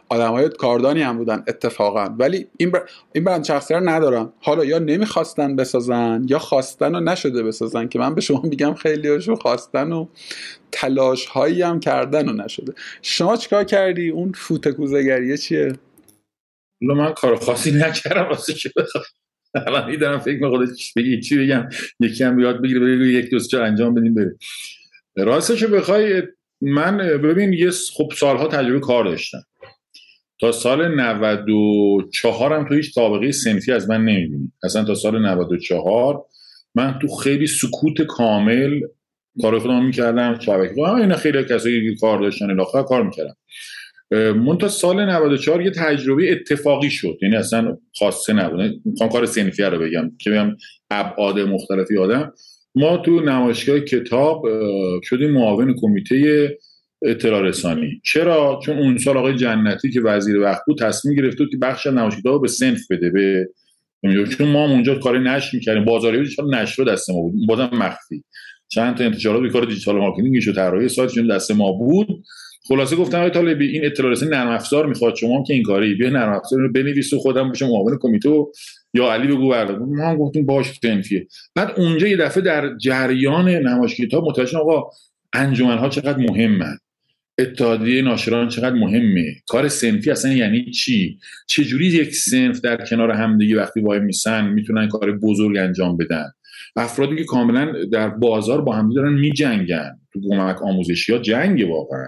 آدم 0.08 0.30
های 0.30 0.48
کاردانی 0.48 1.02
هم 1.02 1.18
بودن 1.18 1.44
اتفاقا. 1.48 2.04
ولی 2.18 2.46
این, 2.56 2.70
بر... 2.70 2.88
این 3.12 3.24
برند 3.24 3.44
شخصی 3.44 3.74
رو 3.74 3.88
ندارن 3.88 4.32
حالا 4.40 4.64
یا 4.64 4.78
نمی‌خواستن 4.78 5.56
بسازن 5.56 6.26
یا 6.28 6.38
خواستن 6.38 6.94
و 6.94 7.00
نشده 7.00 7.42
بسازن 7.42 7.88
که 7.88 7.98
من 7.98 8.14
به 8.14 8.20
شما 8.20 8.40
میگم 8.44 8.74
خیلی 8.74 9.08
هاشو 9.08 9.34
خواستن 9.34 9.92
و 9.92 10.06
تلاش 10.72 11.26
هایی 11.26 11.62
هم 11.62 11.80
کردن 11.80 12.28
و 12.28 12.32
نشده. 12.32 12.72
شما 13.02 13.36
چیکار 13.36 13.64
کردی؟ 13.64 14.08
اون 14.08 14.32
فوت 14.32 14.68
کوزگریه 14.68 15.36
چیه؟ 15.36 15.72
من 16.80 17.12
کار 17.12 17.36
خاصی 17.36 17.72
نکردم 17.72 18.28
واسه 18.28 18.52
که 18.54 18.70
الان 19.54 19.90
میدارم 19.90 20.18
فکر 20.18 20.48
خودش 20.48 20.92
بگی 20.96 21.20
چی 21.20 21.38
بگم؟ 21.38 21.68
یکی 22.00 22.24
هم 22.24 22.40
یاد 22.40 22.62
بگیره 22.62 22.80
بگی 22.80 23.12
یک 23.12 23.30
دوست 23.30 23.54
انجام 23.54 23.94
بدیم 23.94 24.14
بره 24.14 24.36
راستش 25.16 25.64
بخوای 25.64 26.22
من 26.60 26.96
ببین 26.96 27.52
یه 27.52 27.70
خب 27.70 28.12
سالها 28.16 28.48
تجربه 28.48 28.80
کار 28.80 29.04
داشتم. 29.04 29.42
تا 30.40 30.52
سال 30.52 30.94
94 30.94 32.52
هم 32.52 32.68
تو 32.68 32.74
هیچ 32.74 32.94
سابقه 32.94 33.32
سنفی 33.32 33.72
از 33.72 33.90
من 33.90 34.00
نمی‌بینی. 34.00 34.52
اصلا 34.62 34.84
تا 34.84 34.94
سال 34.94 35.26
94 35.26 36.24
من 36.74 36.98
تو 37.02 37.08
خیلی 37.08 37.46
سکوت 37.46 38.02
کامل 38.02 38.80
کار 39.42 39.58
خودم 39.58 39.84
می‌کردم 39.84 40.38
شبکه 40.38 40.78
اینا 40.78 41.16
خیلی 41.16 41.44
کسایی 41.44 41.96
کار 41.96 42.20
داشتن 42.20 42.50
الاخر 42.50 42.82
کار 42.82 43.02
می‌کردم. 43.02 43.36
من 44.10 44.58
تا 44.58 44.68
سال 44.68 45.04
94 45.04 45.62
یه 45.62 45.70
تجربه 45.70 46.32
اتفاقی 46.32 46.90
شد. 46.90 47.18
یعنی 47.22 47.36
اصلا 47.36 47.78
خاصه 47.98 48.32
نبود. 48.32 48.80
می‌خوام 48.84 49.10
کار 49.10 49.26
سنفی 49.26 49.62
رو 49.62 49.78
بگم 49.78 50.12
که 50.20 50.30
بگم 50.30 50.56
ابعاد 50.90 51.38
مختلفی 51.40 51.98
آدم. 51.98 52.32
ما 52.74 52.96
تو 52.96 53.20
نمایشگاه 53.20 53.80
کتاب 53.80 54.46
شدیم 55.02 55.30
معاون 55.30 55.74
کمیته 55.80 56.58
اطلاع 57.02 57.42
رسانی. 57.42 58.00
چرا؟ 58.04 58.60
چون 58.64 58.78
اون 58.78 58.98
سال 58.98 59.16
آقای 59.16 59.34
جنتی 59.34 59.90
که 59.90 60.00
وزیر 60.00 60.38
وقت 60.38 60.62
بود 60.66 60.78
تصمیم 60.78 61.16
گرفته 61.16 61.44
که 61.50 61.56
بخش 61.56 61.86
نمایشگاه 61.86 62.40
به 62.40 62.48
صنف 62.48 62.80
بده 62.90 63.10
به 63.10 63.48
چون 64.38 64.48
ما 64.48 64.70
اونجا 64.70 64.94
کار 64.94 65.18
نشر 65.18 65.56
می‌کردیم. 65.56 65.84
بازاریابی 65.84 66.28
نشر 66.52 66.84
دست 66.84 67.10
ما 67.10 67.20
بود. 67.20 67.46
بازم 67.48 67.70
مخفی. 67.72 68.24
چند 68.68 68.96
تا 68.96 69.04
انتشارات 69.04 69.42
به 69.42 69.50
کار 69.50 69.64
digital 69.64 69.96
marketing 69.96 70.48
و 70.48 70.52
طراحی 70.52 70.88
سایتشون 70.88 71.26
دست 71.26 71.50
ما 71.50 71.72
بود. 71.72 72.08
خلاصه 72.68 72.96
گفتم 72.96 73.18
آقای 73.18 73.30
طالبی 73.30 73.68
این 73.68 73.84
اطلاع 73.84 74.12
رسانی 74.12 74.30
نرم 74.30 74.48
افزار 74.48 74.86
می‌خواد. 74.86 75.14
شما 75.14 75.44
که 75.46 75.54
این 75.54 75.62
کاری 75.62 75.94
بیا 75.94 76.10
نرم 76.10 76.32
افزار 76.32 76.60
رو 76.60 76.72
بنویس 76.72 77.12
و 77.12 77.18
خودم 77.18 77.50
بشم 77.52 77.66
معاون 77.66 77.98
کمیته 78.00 78.30
یا 78.94 79.12
علی 79.12 79.28
بگو 79.28 79.48
برده. 79.48 79.76
ما 79.76 80.08
هم 80.08 80.16
گفتیم 80.16 80.46
باش 80.46 80.78
تنفیه 80.78 81.26
بعد 81.54 81.72
اونجا 81.76 82.06
یه 82.06 82.16
دفعه 82.16 82.42
در 82.42 82.76
جریان 82.76 83.48
نمایش 83.48 84.00
کتاب 84.00 84.24
متوجه 84.28 84.58
آقا 84.58 84.90
انجمن 85.32 85.78
ها 85.78 85.88
چقدر 85.88 86.18
مهمن. 86.18 86.78
اتحادیه 87.38 88.02
ناشران 88.02 88.48
چقدر 88.48 88.74
مهمه. 88.74 89.34
کار 89.46 89.68
سنفی 89.68 90.10
اصلا 90.10 90.32
یعنی 90.32 90.70
چی؟ 90.70 91.18
چجوری 91.46 91.86
یک 91.86 92.14
سنف 92.14 92.60
در 92.60 92.84
کنار 92.84 93.10
همدیگه 93.10 93.56
وقتی 93.56 93.80
وای 93.80 93.98
میسن 93.98 94.48
می‌تونن 94.48 94.88
کار 94.88 95.12
بزرگ 95.12 95.56
انجام 95.56 95.96
بدن؟ 95.96 96.24
افرادی 96.76 97.16
که 97.16 97.24
کاملا 97.24 97.72
در 97.92 98.08
بازار 98.08 98.60
با 98.60 98.76
هم 98.76 98.94
دارن 98.94 99.12
میجنگن. 99.12 99.98
تو 100.12 100.20
کمک 100.30 100.62
آموزشی 100.62 101.12
ها 101.12 101.18
جنگ 101.18 101.70
واقعا. 101.70 102.06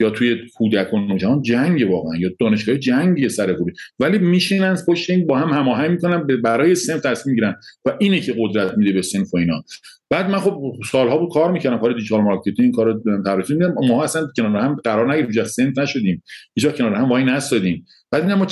یا 0.00 0.10
توی 0.10 0.36
کودکان 0.54 1.06
نوجوان 1.06 1.42
جنگ 1.42 1.90
واقعا 1.90 2.16
یا 2.16 2.30
دانشگاه 2.40 2.76
جنگی 2.76 3.28
سر 3.28 3.54
خوبی. 3.54 3.72
ولی 3.98 4.18
میشینن 4.18 4.76
پشت 4.88 5.10
این 5.10 5.26
با 5.26 5.38
هم 5.38 5.48
هماهنگ 5.48 5.90
می‌کنن 5.90 6.26
برای 6.42 6.74
صنف 6.74 7.00
تصمیم 7.00 7.34
می‌گیرن 7.34 7.54
و 7.84 7.96
اینه 8.00 8.20
که 8.20 8.34
قدرت 8.38 8.78
میده 8.78 8.92
به 8.92 9.02
صنف 9.02 9.34
و 9.34 9.36
اینا. 9.36 9.62
بعد 10.10 10.30
من 10.30 10.38
خب 10.38 10.72
سالها 10.90 11.18
بود 11.18 11.32
کار 11.32 11.52
می‌کردم 11.52 11.78
کار 11.78 11.92
digital 11.92 12.20
marketing 12.20 12.74
کار 12.74 13.00
طراحی 13.24 13.54
ما 13.88 14.04
اصلا 14.04 14.28
کنار 14.36 14.56
هم 14.56 14.74
قرار 14.74 15.14
نگرفتیم 15.14 15.44
صنف 15.44 15.78
نشدیم. 15.78 16.22
هیچ 16.54 16.66
کنار 16.66 16.94
هم 16.94 17.08
وای 17.08 17.24
نستادیم. 17.24 17.86
بعد 18.10 18.30
ما 18.30 18.46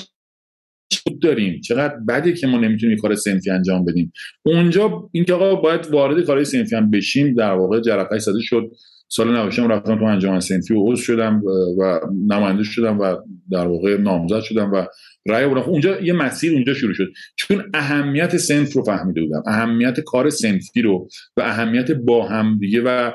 داریم؟ 1.23 1.61
چقدر 1.61 1.97
بده 2.09 2.33
که 2.33 2.47
ما 2.47 2.59
نمی‌تونیم 2.59 2.97
کار 2.97 3.15
صنفی 3.15 3.51
انجام 3.51 3.85
بدیم. 3.85 4.13
اونجا 4.43 5.09
این 5.13 5.25
که 5.25 5.33
آقا 5.33 5.55
باید 5.55 5.87
وارد 5.91 6.25
کارهای 6.25 6.45
صنفی 6.45 6.77
هم 6.77 6.91
بشیم 6.91 7.35
در 7.35 7.53
واقع 7.53 7.81
جرقه 7.81 8.19
زده 8.19 8.41
شد. 8.41 8.71
سال 9.09 9.37
98 9.37 9.61
رفتم 9.61 9.99
تو 9.99 10.05
انجمن 10.05 10.41
صنفی 10.41 10.75
و 10.75 10.93
عضو 10.93 11.03
شدم 11.03 11.43
و 11.79 12.01
نماینده 12.27 12.63
شدم 12.63 13.01
و 13.01 13.17
در 13.51 13.67
واقع 13.67 13.97
نامزد 13.97 14.41
شدم 14.41 14.73
و 14.73 14.87
رأی 15.29 15.47
بردم 15.47 15.63
خب 15.63 15.71
اونجا 15.71 16.01
یه 16.01 16.13
مسیر 16.13 16.53
اونجا 16.53 16.75
شروع 16.75 16.95
شد. 16.95 17.07
چون 17.37 17.63
اهمیت 17.75 18.37
سنف 18.37 18.73
رو 18.73 18.83
فهمیده 18.83 19.21
بودم. 19.21 19.43
اهمیت 19.47 20.01
کار 20.01 20.31
سنفی 20.31 20.83
رو 20.83 21.09
و 21.37 21.41
اهمیت 21.41 21.91
با 21.91 22.29
هم 22.29 22.59
دیگه 22.59 22.83
و 22.83 23.11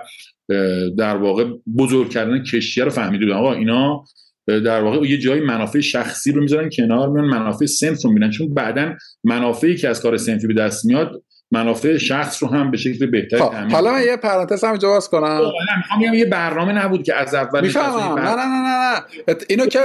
در 0.98 1.18
واقع 1.18 1.46
بزرگ 1.78 2.10
کردن 2.10 2.44
کشیه 2.44 2.84
رو 2.84 2.90
فهمیده 2.90 3.26
بودم. 3.26 3.38
آقا 3.38 3.54
اینا 3.54 4.04
در 4.48 4.84
واقع 4.84 5.08
یه 5.08 5.18
جایی 5.18 5.42
منافع 5.42 5.80
شخصی 5.80 6.32
رو 6.32 6.42
می‌ذارن 6.42 6.70
کنار 6.70 7.10
میان 7.10 7.26
منافع 7.26 7.66
سنف 7.66 8.02
رو 8.04 8.12
می‌بینن. 8.12 8.32
چون 8.32 8.54
بعدا 8.54 8.96
منافعی 9.24 9.76
که 9.76 9.90
از 9.90 10.02
کار 10.02 10.18
سنفی 10.18 10.48
به 10.48 10.54
دست 10.54 10.86
میاد 10.86 11.24
منافع 11.54 11.98
شخص 11.98 12.44
رو 12.44 12.50
هم 12.50 12.72
به 12.72 12.78
شکل 12.78 13.06
بهتری 13.06 13.40
خب، 13.40 13.54
حالا 13.54 13.92
من 13.92 14.02
یه 14.02 14.18
پرانتز 14.18 14.64
هم 14.64 14.78
جواز 14.78 15.10
کنم. 15.10 15.42
می‌خوام 15.78 16.14
یه 16.14 16.26
برنامه 16.26 16.74
نبود 16.74 17.04
که 17.04 17.16
از 17.16 17.36
اول 17.36 17.62
می‌فهمم. 17.62 18.20
نه 18.20 18.36
نه 18.36 18.46
نه 18.46 19.02
نه 19.28 19.36
اینو 19.50 19.66
که 19.66 19.80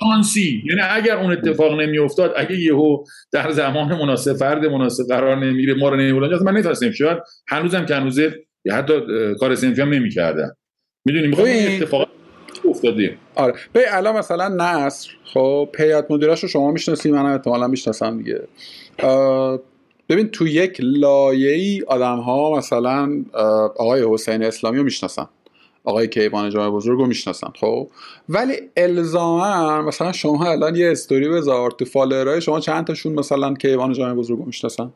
شانسی. 0.00 0.62
یعنی 0.68 0.80
اگر 0.80 1.16
اون 1.16 1.32
اتفاق 1.32 1.80
نمیافتاد 1.80 2.32
اگه 2.36 2.56
یهو 2.56 3.04
در 3.32 3.50
زمان 3.50 3.98
مناسب 3.98 4.32
فرد 4.32 4.66
مناسب 4.66 5.04
قرار 5.08 5.36
نمی‌گیره 5.36 5.74
ما 5.74 5.88
رو 5.88 5.96
نمیبردن 5.96 6.44
من 6.44 6.52
نمی‌تونستم. 6.52 6.90
شاید 6.90 7.18
هنوزم 7.48 7.86
که 7.86 7.94
هنوزه 7.94 8.34
حتی 8.72 9.00
کار 9.40 9.54
سنفی 9.54 9.82
هم 9.82 9.94
نمی‌کردم. 9.94 10.56
می‌دونی 11.04 11.26
می‌خوام 11.26 11.48
اتفاق 11.48 12.08
افتادیم 12.68 13.18
آره. 13.34 13.54
به 13.72 13.96
الان 13.96 14.16
مثلا 14.16 14.48
نصر 14.48 15.10
خب 15.34 15.68
هیئت 15.78 16.10
مدیرش 16.10 16.42
رو 16.42 16.48
شما 16.48 16.70
می‌شناسی 16.70 17.10
منم 17.10 17.24
احتمالاً 17.24 17.66
می‌شناسم 17.66 18.18
دیگه. 18.18 18.42
ببین 20.08 20.28
تو 20.28 20.46
یک 20.46 20.76
لایه 20.80 21.52
ای 21.52 21.82
آدم 21.86 22.18
ها 22.18 22.56
مثلا 22.56 23.24
آقای 23.76 24.06
حسین 24.14 24.42
اسلامی 24.42 24.78
رو 24.78 24.84
می‌شناسن. 24.84 25.28
آقای 25.84 26.08
کیوان 26.08 26.50
جامع 26.50 26.76
بزرگ 26.76 26.98
رو 26.98 27.06
می‌شناسن 27.06 27.48
خب؟ 27.60 27.88
ولی 28.28 28.54
الزاما 28.76 29.82
مثلا 29.82 30.12
شما 30.12 30.44
الان 30.44 30.76
یه 30.76 30.90
استوری 30.90 31.28
بذار 31.28 31.70
تو 31.70 31.84
فالرهای 31.84 32.40
شما 32.40 32.60
چند 32.60 32.86
تاشون 32.86 33.12
مثلا 33.12 33.54
کیوان 33.54 33.92
جامع 33.92 34.14
بزرگ 34.14 34.38
رو 34.38 34.44
می‌شناسن؟ 34.44 34.92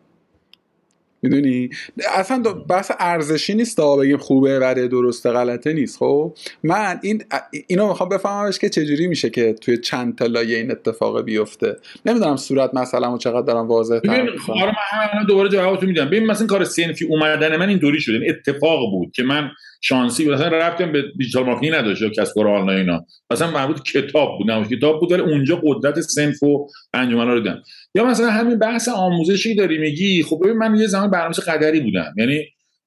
می‌دونی؟ 1.23 1.71
اصلا 2.15 2.43
بحث 2.69 2.91
ارزشی 2.99 3.55
نیست 3.55 3.77
تا 3.77 3.97
بگیم 3.97 4.17
خوبه 4.17 4.59
بره 4.59 4.89
درسته 4.89 5.31
غلطه 5.31 5.73
نیست. 5.73 5.99
خب؟ 5.99 6.35
من 6.63 6.99
این 7.03 7.25
اینو 7.67 7.89
می‌خوام 7.89 8.09
بفهممش 8.09 8.59
که 8.59 8.69
چجوری 8.69 9.07
میشه 9.07 9.31
که 9.31 9.53
توی 9.53 9.79
چند 9.79 10.19
تا 10.19 10.27
لایه 10.27 10.59
این 10.59 10.71
اتفاق 10.71 11.21
بیفته. 11.21 11.77
نمی‌دونم 12.07 12.37
صورت 12.37 12.75
مثلا 12.75 13.19
چقدر 13.19 13.47
دارم 13.47 13.69
واضح 13.69 13.99
ببین 13.99 14.29
آره 14.49 14.73
من 15.15 15.27
دوباره 15.29 15.49
جوابتو 15.49 15.87
میدم. 15.87 16.07
ببین 16.07 16.27
مثلا 16.27 16.47
کار 16.47 16.65
سینفی 16.65 17.05
اومدن 17.05 17.57
من 17.57 17.69
اینطوری 17.69 18.01
شده 18.01 18.17
این 18.17 18.31
اتفاق 18.31 18.91
بود 18.91 19.13
که 19.13 19.23
من 19.23 19.51
شانسی 19.85 20.25
بود 20.25 20.33
اصلا 20.33 20.49
رفتم 20.49 20.93
به 20.93 21.05
دیجیتال 21.19 21.45
مارکتینگ 21.45 21.75
نداشت 21.75 22.21
کسب 22.21 22.37
و 22.37 22.49
آنلاین 22.49 22.79
اینا. 22.79 23.07
مثلا 23.31 23.51
مربوط 23.51 23.83
کتاب 23.83 24.39
بود 24.39 24.51
نه 24.51 24.69
کتاب 24.69 25.01
بود 25.01 25.13
ولی 25.13 25.23
اونجا 25.23 25.61
قدرت 25.65 26.01
سنف 26.01 26.43
و 26.43 26.67
انجمنا 26.95 27.35
رو 27.35 27.41
دیدم 27.41 27.63
یا 27.95 28.05
مثلا 28.05 28.31
همین 28.31 28.59
بحث 28.59 28.89
آموزشی 28.89 29.55
داری 29.55 29.79
میگی 29.79 30.23
خب 30.23 30.41
ببین 30.43 30.57
من 30.57 30.75
یه 30.75 30.87
زمان 30.87 31.11
برنامه 31.11 31.35
قدری 31.35 31.81
بودم. 31.81 32.15
یعنی 32.17 32.45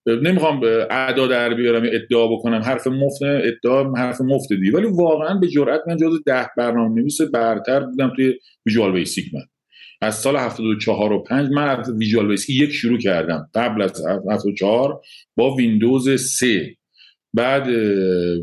نمی‌خوام 0.07 0.61
ادا 0.91 1.27
در 1.27 1.53
بیارم 1.53 1.85
یا 1.85 1.91
ادعا 1.91 2.27
بکنم 2.27 2.61
حرف 2.61 2.87
مفت 2.87 3.21
ادعا 3.21 3.93
حرف 3.93 4.21
مفت 4.21 4.53
دی 4.53 4.69
ولی 4.69 4.87
واقعا 4.87 5.33
به 5.33 5.47
جرئت 5.47 5.81
من 5.87 5.97
جز 5.97 6.23
ده 6.25 6.47
برنامه 6.57 7.01
نویس 7.01 7.21
برتر 7.21 7.79
بودم 7.79 8.13
توی 8.15 8.33
ویژوال 8.65 8.91
بیسیک 8.91 9.25
من. 9.33 9.41
از 10.01 10.15
سال 10.15 10.37
74 10.37 11.13
و 11.13 11.23
5 11.23 11.49
من 11.51 11.67
از 11.67 11.89
ویژوال 11.89 12.27
بیسیک 12.27 12.61
یک 12.61 12.71
شروع 12.71 12.99
کردم. 12.99 13.49
قبل 13.53 13.81
از 13.81 14.05
74 14.05 15.01
با 15.35 15.55
ویندوز 15.55 16.21
3 16.21 16.75
بعد 17.35 17.67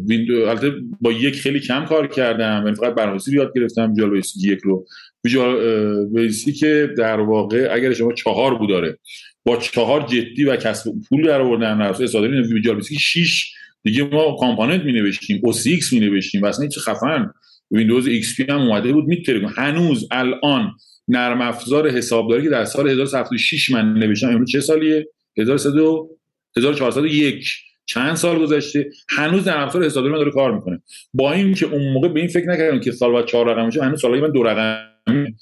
ویندو 0.08 0.48
البته 0.48 0.72
با 1.00 1.12
یک 1.12 1.40
خیلی 1.40 1.60
کم 1.60 1.84
کار 1.84 2.06
کردم 2.06 2.62
یعنی 2.64 2.76
فقط 2.76 2.94
برنامه‌نویسی 2.94 3.36
یاد 3.36 3.52
گرفتم 3.56 3.92
ویژوال 3.92 4.10
بیسیک 4.10 4.44
یک 4.44 4.58
رو. 4.62 4.86
ویژوال 5.24 6.32
که 6.60 6.90
در 6.98 7.20
واقع 7.20 7.68
اگر 7.70 7.92
شما 7.92 8.12
چهار 8.12 8.58
بود 8.58 8.68
داره 8.68 8.98
با 9.44 9.56
چهار 9.56 10.02
جدی 10.02 10.44
و 10.44 10.56
کسب 10.56 10.92
پول 11.08 11.26
در 11.26 11.40
آوردن 11.40 11.76
نفس 11.76 12.00
استفاده 12.00 12.42
ویژوال 12.42 12.76
بیسیک 12.76 12.98
6 13.00 13.52
دیگه 13.82 14.04
ما 14.04 14.36
کامپوننت 14.40 14.84
می 14.84 14.92
نوشتیم 14.92 15.40
او 15.44 15.52
سی 15.52 15.70
ایکس 15.70 15.92
می 15.92 16.00
نوشتیم 16.00 16.42
واسه 16.42 16.68
چه 16.68 16.80
خفن. 16.80 17.30
ویندوز 17.70 18.06
ایکس 18.06 18.36
پی 18.36 18.46
هم 18.48 18.60
اومده 18.60 18.92
بود 18.92 19.04
میتره 19.04 19.48
هنوز 19.48 20.08
الان 20.10 20.72
نرم 21.08 21.40
افزار 21.40 21.90
حسابداری 21.90 22.42
که 22.42 22.48
در 22.48 22.64
سال 22.64 22.88
1976 22.88 23.70
من 23.70 23.94
نوشتم 23.94 24.28
امروز 24.28 24.50
چه 24.50 24.60
سالیه؟ 24.60 25.06
1401 25.38 27.44
چند 27.86 28.14
سال 28.14 28.38
گذشته 28.38 28.90
هنوز 29.08 29.44
در 29.44 29.56
افزار 29.60 29.84
حسابداری 29.84 30.12
من 30.12 30.18
داره 30.18 30.30
کار 30.30 30.54
می‌کنه. 30.54 30.82
با 31.14 31.32
اینکه 31.32 31.66
اون 31.66 31.92
موقع 31.92 32.08
به 32.08 32.20
این 32.20 32.28
فکر 32.28 32.48
نکردم 32.48 32.80
که 32.80 32.92
سال 32.92 33.12
بعد 33.12 33.26
چهار 33.26 33.46
رقم 33.46 33.82
هنوز 33.82 34.00
سالای 34.00 34.20
من 34.20 34.30
دو 34.30 34.42
رقمی 34.42 35.36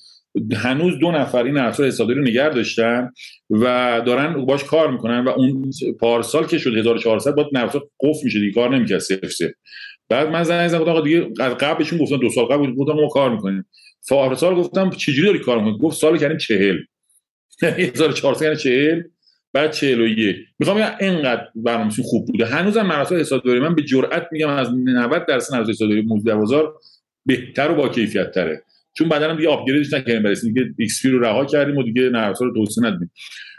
هنوز 0.57 0.99
دو 0.99 1.11
نفر 1.11 1.45
این 1.45 1.59
افزار 1.59 1.87
حسابداری 1.87 2.19
رو 2.19 2.27
نگه 2.27 2.49
داشتن 2.49 3.11
و 3.51 3.65
دارن 4.07 4.47
باش 4.47 4.65
کار 4.65 4.91
می‌کنن 4.91 5.25
و 5.25 5.29
اون 5.29 5.71
پارسال 6.01 6.47
که 6.47 6.59
شد 6.59 6.77
1400 6.77 7.35
بعد 7.35 7.47
نفس 7.53 7.77
قفل 8.01 8.25
میشه 8.25 8.41
دیگه 8.41 8.53
کار 8.53 8.77
نمی‌کرد 8.77 8.99
صفر 8.99 9.53
بعد 10.09 10.29
من 10.29 10.43
زنگ 10.43 10.69
زدم 10.69 10.81
آقا 10.81 11.01
دیگه 11.01 11.21
قبلشون 11.61 11.99
گفتن 11.99 12.17
دو 12.17 12.31
سال 12.31 12.45
قبل 12.45 12.75
گفتم 12.75 12.93
ما 12.93 13.09
کار 13.09 13.31
می‌کنیم. 13.31 13.67
پارسال 14.09 14.55
گفتم 14.55 14.91
چجوری 14.91 15.27
داری 15.27 15.39
کار 15.39 15.59
می‌کنی؟ 15.59 15.79
گفت 15.79 15.97
سال 15.97 16.19
کردیم 16.19 16.39
40 16.39 16.77
1400 17.63 18.43
یعنی 18.45 18.57
40 18.57 19.03
بعد 19.53 19.73
41 19.73 20.37
می‌خوام 20.59 20.79
بگم 20.79 20.91
اینقدر 21.01 21.43
برنامه‌نویسی 21.55 22.03
خوب 22.03 22.27
بوده. 22.27 22.47
هنوزم 22.47 22.83
مراسم 22.83 23.17
حسابداری 23.17 23.61
من 23.61 23.75
به 23.75 23.83
جرئت 23.83 24.27
میگم 24.33 24.49
از 24.49 24.69
90 24.85 25.27
درصد 25.27 25.55
مراسم 25.55 25.71
حسابداری 25.71 26.03
موزه 26.03 26.35
بازار 26.35 26.75
بهتر 27.27 27.71
و 27.71 27.75
با 27.75 27.89
کیفیت 27.89 28.31
تره. 28.31 28.63
چون 28.93 29.09
بعدا 29.09 29.35
دیگه 29.35 29.49
آپگریدش 29.49 29.93
نکردیم. 29.93 30.23
برسیم 30.23 30.55
دیگه 30.55 30.67
ایکس 30.79 31.07
رو 31.07 31.19
رها 31.19 31.45
کردیم 31.45 31.77
و 31.77 31.83
دیگه 31.83 32.03
نرم 32.03 32.35
رو 32.41 32.55
توسعه 32.55 32.91
ندیم. 32.91 33.11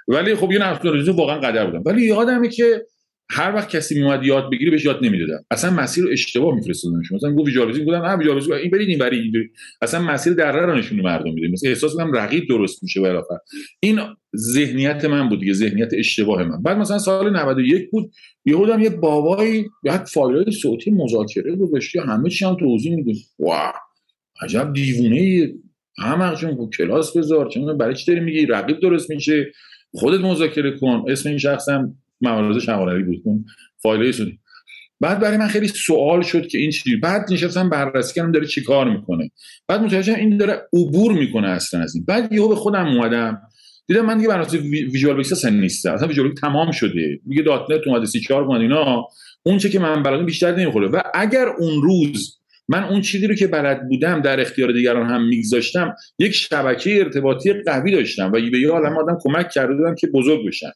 ولی 0.08 0.36
خب 0.36 0.52
یه 0.52 0.60
نرم 0.60 0.72
افزار 0.72 1.10
واقعا 1.10 1.40
قدر 1.40 1.66
بودم. 1.66 1.84
ولی 1.86 2.06
یادمه 2.06 2.50
که 2.50 2.86
هر 3.34 3.56
وقت 3.56 3.70
کسی 3.70 3.96
میومد 3.96 4.24
یاد 4.24 4.52
بگیره 4.52 4.72
بهش 4.72 4.86
یاد 4.86 5.00
نمی‌دادم 5.06 5.46
اصلا 5.52 5.72
مسیر 5.72 6.04
رو 6.04 6.10
اشتباه 6.12 6.56
میفرستادن 6.56 7.04
شما. 7.04 7.16
مثلا 7.16 7.36
گفت 7.36 7.48
ویژوالایزینگ 7.48 7.86
بودن 7.86 8.02
نه 8.02 8.16
ویژوالایزینگ 8.16 8.54
این 8.54 8.72
برید 8.72 8.90
این 8.90 9.00
برید 9.00 9.52
اصلا 9.82 10.02
مسیر 10.02 10.34
در 10.34 10.66
رو 10.66 10.76
نشون 10.78 11.02
مردم 11.02 11.34
میده. 11.34 11.48
مثلا 11.48 11.70
احساس 11.70 11.96
می‌کنم 11.96 12.14
رقیب 12.14 12.44
درست 12.50 12.84
میشه 12.84 13.02
بالاخره. 13.02 13.40
این 13.80 14.00
ذهنیت 14.36 15.06
من 15.06 15.30
بود 15.30 15.40
دیگه 15.40 15.54
ذهنیت 15.54 15.90
اشتباه 15.94 16.44
من. 16.44 16.62
بعد 16.62 16.78
مثلا 16.78 16.98
سال 16.98 17.34
91 17.34 17.90
بود 17.90 18.12
یهودم 18.46 18.80
یه 18.80 18.90
بابایی 18.90 19.66
بعد 19.84 20.06
فایلای 20.06 20.52
صوتی 20.52 20.92
مذاکره 20.92 21.56
گذاشته 21.56 22.02
همه 22.02 22.30
چی 22.30 22.46
هم 22.46 22.56
توضیح 22.56 22.96
میده 22.96 23.14
واه 23.40 23.74
عجب 24.42 24.74
دیوونه 24.74 25.54
همه 25.98 26.36
چون 26.36 26.70
کلاس 26.78 27.18
بذار 27.18 27.50
چون 27.50 27.78
برای 27.78 27.96
چی 27.96 28.12
داری 28.12 28.26
میگی؟ 28.26 28.46
رقیب 28.46 28.80
درست 28.80 29.10
میشه. 29.10 29.52
خودت 29.94 30.20
مذاکره 30.20 30.78
کن. 30.78 31.06
اسم 31.08 31.30
این 31.30 31.38
شخصم 31.38 31.96
ممارز 32.22 32.58
شمالوی 32.58 33.04
بود 33.04 33.22
اون 33.26 33.46
شدی 34.12 34.40
بعد 35.00 35.20
برای 35.20 35.38
من 35.38 35.48
خیلی 35.48 35.68
سوال 35.68 36.22
شد 36.22 36.48
که 36.48 36.58
این 36.58 36.72
چیزی 36.72 36.96
بعد 36.96 37.34
نشستم 37.34 37.70
بررسی 37.70 38.14
کردم 38.14 38.32
داره 38.32 38.48
چیکار 38.48 38.90
می‌کنه. 38.90 39.32
بعد 39.68 39.82
متوجه 39.82 40.16
این 40.16 40.38
داره 40.38 40.62
عبور 40.74 41.14
می‌کنه 41.14 41.48
اصلا 41.48 41.80
از 41.82 41.96
این. 41.96 42.06
بعد 42.06 42.34
یهو 42.34 42.48
به 42.48 42.56
خودم 42.56 42.88
اومدم. 42.88 43.42
دیدم 43.88 44.06
من 44.06 44.18
دیگه 44.18 44.30
برنامه 44.30 44.50
ویژوال 44.70 45.18
بیس 45.18 45.32
اصلا 45.32 45.52
نیستم. 45.52 45.94
اصلا 45.94 46.08
ویژوال 46.08 46.34
تمام 46.34 46.72
شده. 46.72 47.20
دیگه 47.28 47.42
دات 47.42 47.72
نت 47.72 47.88
اومده 47.88 48.06
سی 48.06 48.20
4 48.20 48.52
اینا. 48.52 49.08
اون 49.44 49.58
چه 49.58 49.70
که 49.70 49.80
من 49.80 50.04
بلدم 50.04 50.26
بیشتر 50.26 50.56
نمی‌خوره. 50.56 50.88
و 50.88 51.02
اگر 51.14 51.48
اون 51.48 51.82
روز 51.82 52.38
من 52.68 52.84
اون 52.84 53.02
چیزی 53.02 53.28
رو 53.28 53.36
که 53.36 53.48
بلد 53.48 53.88
بودم 53.88 54.22
در 54.22 54.40
اختیار 54.40 54.72
دیگران 54.72 55.10
هم 55.10 55.28
میگذاشتم 55.28 55.96
یک 56.20 56.32
شبکه 56.32 57.00
ارتباطی 57.00 57.54
قوی 57.54 57.92
داشتم. 57.92 58.28
و 58.28 58.32
به 58.32 58.60
یه 58.60 58.70
عالم 58.70 58.98
آدم 58.98 59.18
کمک 59.22 59.50
کرده 59.50 59.74
بودم 59.74 59.96
که 59.96 60.08
بزرگ 60.08 60.48
بشن 60.48 60.72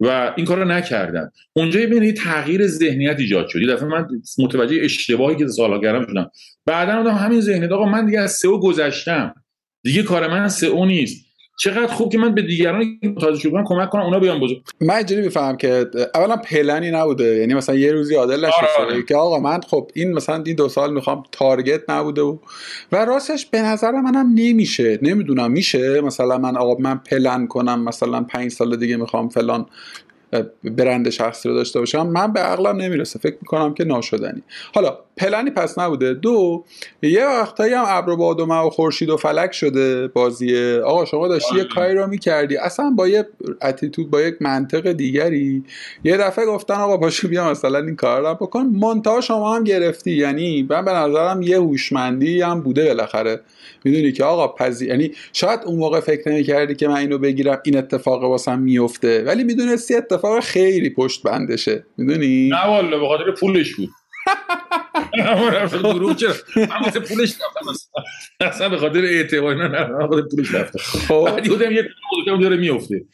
و 0.00 0.32
این 0.36 0.46
کار 0.46 0.58
رو 0.58 0.64
نکردم 0.64 1.32
اونجا 1.52 1.80
یه 1.80 2.12
تغییر 2.12 2.66
ذهنیت 2.66 3.20
ایجاد 3.20 3.48
شد. 3.48 3.60
یه 3.60 3.68
دفعه 3.68 3.88
من 3.88 4.08
متوجه 4.38 4.76
اشتباهی 4.82 5.36
که 5.36 5.48
سالا 5.48 5.78
کردم 5.80 6.06
شدم. 6.06 6.30
بعدا 6.66 6.92
آدم 6.92 7.14
همین 7.14 7.40
ذهنیت 7.40 7.72
آقا 7.72 7.84
من 7.84 8.06
دیگه 8.06 8.20
از 8.20 8.32
سئو 8.32 8.60
گذشتم. 8.60 9.34
دیگه 9.82 10.02
کار 10.02 10.28
من 10.28 10.48
سئو 10.48 10.84
نیست. 10.84 11.25
چقدر 11.56 11.86
خوب 11.86 12.12
که 12.12 12.18
من 12.18 12.34
به 12.34 12.42
دیگران 12.42 12.98
متوجه 13.02 13.38
شدن 13.38 13.64
کمک 13.64 13.90
کنم 13.90 14.02
اونا 14.02 14.18
بیان 14.18 14.40
بزرگ 14.40 14.62
من 14.80 14.94
اینجوری 14.94 15.20
میفهم 15.22 15.56
که 15.56 15.86
اولا 16.14 16.36
پلنی 16.36 16.90
نبوده 16.90 17.36
یعنی 17.36 17.54
مثلا 17.54 17.74
یه 17.74 17.92
روزی 17.92 18.14
عادل 18.14 18.44
نشسته. 18.44 18.66
آره 18.78 18.92
آره. 18.92 19.02
که 19.02 19.16
آقا 19.16 19.40
من 19.40 19.60
خب 19.60 19.90
این 19.94 20.12
مثلا 20.12 20.42
این 20.46 20.56
دو 20.56 20.68
سال 20.68 20.92
می‌خوام 20.92 21.22
تارگت 21.32 21.90
نبوده 21.90 22.22
و 22.22 22.38
و 22.92 23.04
راستش 23.04 23.46
به 23.46 23.62
نظر 23.62 23.90
منم 23.90 24.26
نمیشه. 24.34 24.98
نمی‌دونم 25.02 25.50
میشه؟ 25.50 26.00
مثلا 26.00 26.38
من 26.38 26.56
آقا 26.56 26.82
من 26.82 26.98
پلن 26.98 27.46
کنم 27.46 27.84
مثلا 27.84 28.20
پنج 28.22 28.50
سال 28.50 28.76
دیگه 28.76 28.96
می‌خوام 28.96 29.28
فلان 29.28 29.66
برند 30.64 31.10
شخصی 31.10 31.48
رو 31.48 31.54
داشته 31.54 31.78
باشم 31.78 32.06
من 32.06 32.32
به 32.32 32.40
عقلم 32.40 32.76
نمی‌رسه. 32.76 33.18
فکر 33.18 33.36
می‌کنم 33.40 33.74
که 33.74 33.84
ناشدنی. 33.84 34.42
حالا 34.74 34.98
پلنی 35.16 35.50
پس 35.50 35.78
نبوده. 35.78 36.14
دو 36.14 36.64
یه 37.02 37.26
وقتایی 37.26 37.74
هم 37.74 37.84
ابر 37.86 38.10
و 38.10 38.16
باد 38.16 38.40
و 38.40 38.46
و 38.46 38.70
خورشید 38.70 39.08
و 39.08 39.16
فلک 39.16 39.52
شده 39.52 40.08
بازی. 40.08 40.74
آقا 40.76 41.04
شما 41.04 41.28
داشتی 41.28 41.54
یه 41.54 41.60
آره. 41.60 41.70
کاری 41.74 41.94
رو 41.94 42.06
می‌کردی. 42.06 42.56
اصلا 42.56 42.90
با 42.90 43.08
یه 43.08 43.26
اتیتود 43.62 44.10
با 44.10 44.20
یک 44.20 44.34
منطق 44.40 44.92
دیگری. 44.92 45.64
یه 46.04 46.16
دفعه 46.16 46.46
گفتن 46.46 46.74
آقا 46.74 46.96
پاشو 46.96 47.28
بیا 47.28 47.50
مثلا 47.50 47.78
این 47.78 47.96
کار 47.96 48.22
رو 48.22 48.34
بکن. 48.34 48.62
مونتا 48.62 49.20
شما 49.20 49.54
هم 49.54 49.64
گرفتی. 49.64 50.12
یعنی 50.12 50.66
من 50.70 50.84
به 50.84 50.92
نظرم 50.92 51.42
یه 51.42 51.60
هوشمندی 51.60 52.42
هم 52.42 52.60
بوده 52.60 52.84
بالاخره. 52.84 53.40
می‌دونی 53.84 54.12
که 54.12 54.24
آقا 54.24 54.48
پذی 54.48 54.86
یعنی 54.86 55.12
شاید 55.32 55.60
اون 55.66 55.78
موقع 55.78 56.00
فکر 56.00 56.30
نمی‌کردی 56.32 56.74
که 56.74 56.88
من 56.88 56.96
اینو 56.96 57.18
بگیرم 57.18 57.60
این 57.64 57.78
اتفاق 57.78 58.24
واسم 58.24 58.58
میفته 58.58 59.24
ولی 59.24 59.44
می‌دونستی 59.44 59.94
اتفاق 59.94 60.15
خیلی 60.42 60.90
پشت 60.90 61.22
بندشه. 61.22 61.84
می‌دونی؟ 61.96 62.48
نه 62.48 62.66
والا 62.66 62.98
به 62.98 63.06
خاطر 63.08 63.30
پولش 63.30 63.74
بود. 63.74 63.88
دروغ 65.82 66.16
چرا؟ 66.16 66.32
من 66.56 67.00
پولش 67.08 67.34
اصلا. 68.40 68.68
به 68.68 68.76
خاطر 68.76 69.04
اعتبار 69.04 69.54
نه 69.54 69.68
نه 69.68 70.06
خاطر 70.06 70.28
پولش 70.30 70.54
رفتم. 70.54 70.78
خب. 70.78 71.24
بعد 71.26 71.46
یادم 71.46 71.72
یه 71.72 71.88
خودم 72.08 72.40
داره 72.40 72.56
میفته 72.56 73.04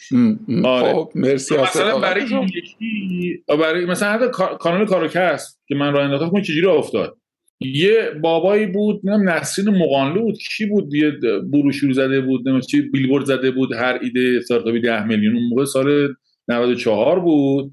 آره. 0.65 0.93
خب 0.93 1.13
مرسی 1.15 1.57
مثلا 1.57 1.99
برای 1.99 2.25
این 2.25 2.43
یکی 2.43 3.45
برای 3.49 3.87
مثلا 3.87 4.13
حتی 4.13 4.27
کانال 4.61 4.87
کاروکس 4.87 5.59
که 5.69 5.75
من 5.75 5.93
راه 5.93 6.05
انداختم 6.05 6.43
چجوری 6.43 6.67
افتاد؟ 6.67 7.17
یه 7.61 8.11
بابایی 8.23 8.67
بود 8.67 9.01
نمی‌دونم 9.05 9.29
نسرین 9.29 9.69
مقانلو 9.69 10.23
بود 10.23 10.39
کی 10.57 10.67
بود؟ 10.67 10.95
یه 10.95 11.11
بروشور 11.53 11.93
زده 11.93 12.21
بود 12.21 12.41
نمی‌دونم 12.41 12.61
چی 12.61 12.81
بیلبورد 12.81 13.25
زده 13.25 13.51
بود 13.51 13.73
هر 13.73 13.99
ایده 14.03 14.37
استارتاپی 14.39 14.81
10 14.81 15.05
میلیون 15.05 15.35
اون 15.35 15.49
موقع 15.49 15.65
سال 15.65 16.15
94 16.53 17.21
بود. 17.21 17.73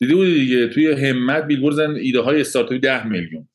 دیدی 0.00 0.14
بود 0.14 0.26
دیگه 0.26 0.68
توی 0.68 0.92
همت 0.92 1.46
بیلبورد 1.46 1.74
زدن 1.74 1.96
ایده 1.96 2.20
های 2.20 2.40
استارتاپی 2.40 2.78
10 2.78 3.06
میلیون. 3.06 3.48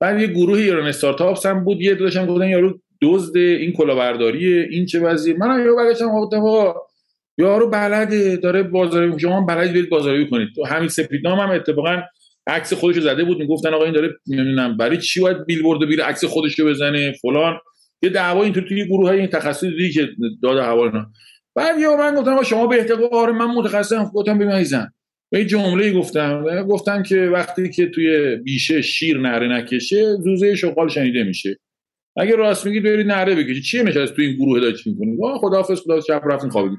بعد 0.00 0.20
یه 0.20 0.26
گروه 0.26 0.58
ایران 0.58 0.86
استارتاپس 0.86 1.46
هم 1.46 1.64
بود 1.64 1.80
یه 1.80 1.94
داشتن 1.94 2.26
گفتن 2.26 2.48
یارو 2.48 2.80
دزد 3.02 3.36
این 3.36 3.72
کلاهبرداری 3.72 4.58
این 4.58 4.86
چه 4.86 5.00
وضعیه. 5.00 5.36
من 5.36 5.58
یارو 5.58 5.76
برگشتم 5.76 6.08
گفتم 6.08 6.36
آقا 6.36 6.74
یارو 7.38 7.70
بلده 7.70 8.36
داره 8.36 8.62
بازاری 8.62 9.18
شما 9.18 9.46
بلد 9.46 9.72
برید 9.72 9.88
بازاری 9.88 10.28
کنید. 10.28 10.48
تو 10.54 10.66
همین 10.66 10.88
سپیدنام 10.88 11.38
هم 11.38 11.50
اتفاقا 11.50 12.02
عکس 12.46 12.72
خودشو 12.72 13.00
زده 13.00 13.24
بود. 13.24 13.38
می‌گفتن 13.38 13.74
آقا 13.74 13.84
این 13.84 13.94
داره 13.94 14.08
نمی‌دونم 14.26 14.76
برای 14.76 14.98
چی 14.98 15.20
باید 15.20 15.46
بیلبورد 15.46 15.88
بیره 15.88 16.04
عکس 16.04 16.24
خودشو 16.24 16.66
بزنه 16.66 17.12
فلان. 17.12 17.58
یه 18.02 18.10
دعوا 18.10 18.44
اینطور 18.44 18.62
توی 18.68 18.86
گروه 18.86 19.08
های 19.08 19.18
این 19.18 19.28
تخصصی 19.28 19.70
دیدی 19.70 19.92
که 19.92 20.08
داد 20.42 20.58
هوا 20.58 20.90
بعد 21.58 21.78
یا 21.78 21.96
من 21.96 22.14
گفتم 22.14 22.42
شما 22.42 22.66
بهتر 22.66 22.94
آره 23.12 23.32
من 23.32 23.46
متخصصم 23.46 24.10
گفتم 24.14 24.38
ببین 24.38 24.86
به 25.30 25.44
جمله 25.44 25.92
گفتم 25.92 26.62
گفتم 26.62 27.02
که 27.02 27.16
وقتی 27.16 27.70
که 27.70 27.86
توی 27.86 28.36
بیشه 28.36 28.82
شیر 28.82 29.18
نره 29.18 29.48
نکشه 29.48 30.16
زوزه 30.16 30.54
شغال 30.54 30.88
شنیده 30.88 31.24
میشه. 31.24 31.58
اگه 32.16 32.36
راست 32.36 32.66
میگید 32.66 32.82
برید 32.82 33.06
نره 33.06 33.34
بکشید 33.34 33.62
چیه 33.62 34.00
از 34.00 34.12
توی 34.12 34.26
این 34.26 34.36
گروه 34.36 34.58
هدایت 34.58 34.86
می‌کنید 34.86 35.20
آ 35.22 35.38
خداحافظ 35.38 35.80
خدا 35.80 36.00
شب 36.00 36.22
رفتین 36.24 36.50
خوابیدید 36.50 36.78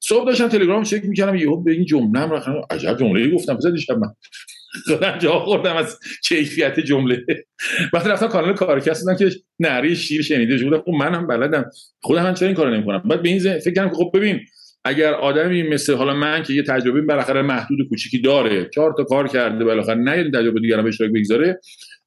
صبح 0.00 0.26
داشتم 0.26 0.48
تلگرام 0.48 0.82
چک 0.82 1.04
می‌کردم 1.04 1.36
یهو 1.36 1.62
به 1.62 1.72
این 1.72 1.84
جمله 1.84 2.20
رفتم. 2.20 2.54
عجب 2.70 2.96
جمله 2.98 3.30
گفتم 3.30 3.56
بذار 3.56 3.72
دیشب 3.72 3.98
من 3.98 4.08
خودم 4.86 5.18
جا 5.18 5.38
خوردم 5.38 5.76
از 5.76 5.98
کیفیت 6.28 6.80
جمله. 6.80 7.24
بعد 7.92 8.08
رفتم 8.08 8.26
کانال 8.26 8.54
کارکست 8.54 9.00
دیدم 9.00 9.16
که 9.16 9.36
نره 9.60 9.94
شیر 9.94 10.22
شنیده 10.22 10.58
شده. 10.58 10.78
خب 10.78 10.88
منم 10.88 11.26
بلدم. 11.26 11.64
خودم 12.00 12.22
من 12.22 12.34
چرا 12.34 12.48
این 12.48 12.56
کارو 12.56 12.74
نمی‌کنم. 12.74 13.02
بعد 13.04 13.22
به 13.22 13.28
این 13.28 13.58
فکر 13.58 13.74
کردم 13.74 13.94
خب 13.94 14.10
ببین 14.14 14.40
اگر 14.84 15.14
آدمی 15.14 15.62
مثل 15.62 15.94
حالا 15.94 16.14
من 16.14 16.42
که 16.42 16.52
یه 16.52 16.62
تجربه 16.62 17.00
بالاخره 17.00 17.42
محدود 17.42 17.88
کوچیکی 17.88 18.20
داره 18.20 18.70
چهار 18.74 18.94
تا 18.96 19.04
کار 19.04 19.28
کرده 19.28 19.64
بالاخره 19.64 19.94
نه 19.94 20.18
یه 20.18 20.30
تجربه 20.30 20.60
دیگران 20.60 20.82
به 20.82 20.88
اشتراک 20.88 21.10
بگذاره 21.10 21.60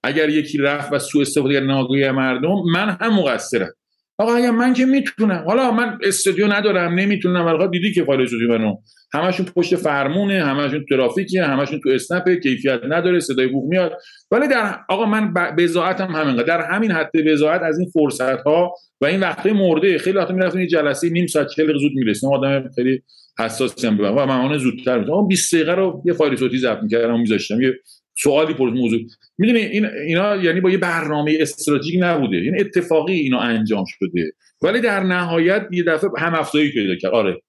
اگر 0.03 0.29
یکی 0.29 0.57
رفت 0.57 0.93
و 0.93 0.99
سوء 0.99 1.21
استفاده 1.21 1.53
کرد 1.53 1.63
ناگهانی 1.63 2.11
مردم 2.11 2.55
من 2.73 2.97
هم 3.01 3.13
مقصرم. 3.19 3.73
آقا 4.17 4.35
اگر 4.35 4.51
من 4.51 4.73
که 4.73 4.85
می‌تونم 4.85 5.43
حالا 5.47 5.71
من 5.71 5.97
استودیو 6.03 6.47
ندارم 6.47 6.93
نمی‌تونم. 6.93 7.45
ولی 7.45 7.67
دیدی 7.67 7.93
که 7.93 8.03
فایل 8.03 8.21
استودیو 8.21 8.57
منو. 8.57 8.75
همشون 9.13 9.45
پشت 9.45 9.75
فرمونه 9.75 10.43
همشون 10.43 10.85
ترافیکه 10.89 11.43
همشون 11.43 11.79
تو 11.79 11.89
اسنپ 11.89 12.29
کیفیت 12.29 12.81
نداره 12.89 13.19
صدای 13.19 13.47
بوق 13.47 13.69
میاد. 13.69 13.97
ولی 14.31 14.47
در 14.47 14.79
آقا 14.89 15.05
من 15.05 15.33
بزاعتم 15.33 16.11
همینقدر. 16.11 16.43
در 16.43 16.61
همین 16.61 16.91
حد 16.91 17.11
بزاعت 17.25 17.61
از 17.61 17.79
این 17.79 17.89
فرصت 17.89 18.43
ها 18.43 18.73
و 19.01 19.05
این 19.05 19.19
وقته 19.19 19.53
مرده 19.53 19.97
خیلی 19.97 20.17
وقت 20.17 20.31
می‌رفتم 20.31 20.59
یه 20.59 20.67
جلسه 20.67 21.09
نیم 21.09 21.27
ساعت 21.27 21.47
40 21.47 21.77
زود 21.77 21.91
می‌رسیم 21.95 22.33
آدم 22.33 22.69
خیلی 22.75 23.01
حساسی 23.39 23.87
هم 23.87 23.99
و 23.99 24.25
من 24.25 24.57
زودتر 24.57 25.11
اون 25.11 25.27
20 25.27 25.55
دقیقه 25.55 25.75
رو 25.75 26.03
یه 26.05 26.13
فایل 26.13 26.35
صوتی 26.35 26.57
ضبط 26.57 26.83
می‌کردم 26.83 27.19
میذاشتم. 27.19 27.61
یه 27.61 27.73
سوالی 28.17 28.53
پر 28.53 28.69
موضوع. 28.69 28.99
می‌دونی 29.37 29.59
این 29.59 29.85
اینا 29.85 30.35
یعنی 30.35 30.61
با 30.61 30.69
یه 30.69 30.77
برنامه 30.77 31.37
استراتژیک 31.39 31.95
نبوده. 31.99 32.37
یعنی 32.37 32.59
اتفاقی 32.59 33.13
اینا 33.13 33.39
انجام 33.39 33.85
شده. 33.87 34.31
ولی 34.61 34.81
در 34.81 35.03
نهایت 35.03 35.67
یه 35.71 35.83
دفعه 35.83 36.09
هم 36.17 36.35
افزایی 36.35 36.71
پیدا 36.71 36.95
کرد. 36.95 37.11
آره. 37.11 37.41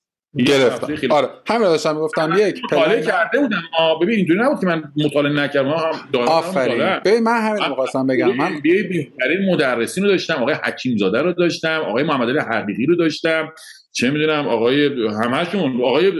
گرفتم 0.46 0.94
آره. 1.10 1.28
همین 1.46 1.62
داشتم 1.62 1.94
گفتم 1.94 2.32
یک 2.38 2.64
مطالعه 2.64 3.02
کرده 3.02 3.40
بودم. 3.40 3.62
ببین 4.02 4.16
اینجوری 4.16 4.40
نبود 4.40 4.60
که 4.60 4.66
من 4.66 4.82
مطالعه 4.96 5.32
نکردم. 5.32 5.68
هم 5.68 6.20
آفرین. 6.20 7.00
ببین 7.04 7.22
من 7.22 7.40
همین 7.40 7.68
می‌خواستم 7.68 8.06
بگم. 8.06 8.36
من 8.36 8.60
بهترین 8.62 9.50
مدرسین 9.50 10.04
رو 10.04 10.10
داشتم. 10.10 10.34
آقای 10.34 10.54
حکیم 10.54 10.96
زاده 10.96 11.22
رو 11.22 11.32
داشتم. 11.32 11.82
آقای 11.86 12.04
محمد 12.04 12.28
علی 12.28 12.38
حقیقی 12.38 12.86
رو 12.86 12.96
داشتم. 12.96 13.52
چه 13.92 14.10
می‌دونم 14.10 14.48
آقای 14.48 14.86
همشون 15.10 15.82
آقای 15.82 16.12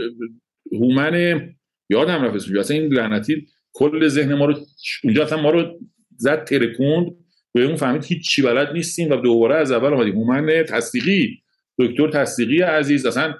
هومن 0.71 1.41
یادم 1.89 2.23
رفت 2.23 2.35
اسمش. 2.35 2.57
اصلا 2.57 2.77
این 2.77 2.93
لعنتی 2.93 3.47
کل 3.75 4.07
ذهن 4.07 4.33
ما 4.33 4.45
رو 4.45 4.55
اونجا 5.03 5.23
اصلا 5.23 5.41
ما 5.41 5.49
رو 5.49 5.79
زد 6.17 6.43
ترکوند. 6.43 7.11
به 7.53 7.63
اون 7.63 7.75
فهمید 7.75 8.03
هیچ 8.03 8.29
چی 8.29 8.41
بلد 8.41 8.73
نیستیم 8.73 9.11
و 9.11 9.15
دوباره 9.15 9.55
از 9.55 9.71
اول 9.71 9.93
اومدیم. 9.93 10.15
هومن 10.15 10.63
تصدیقی 10.63 11.41
دکتر 11.79 12.09
تصدیقی 12.09 12.61
عزیز 12.61 13.05
اصلا 13.05 13.33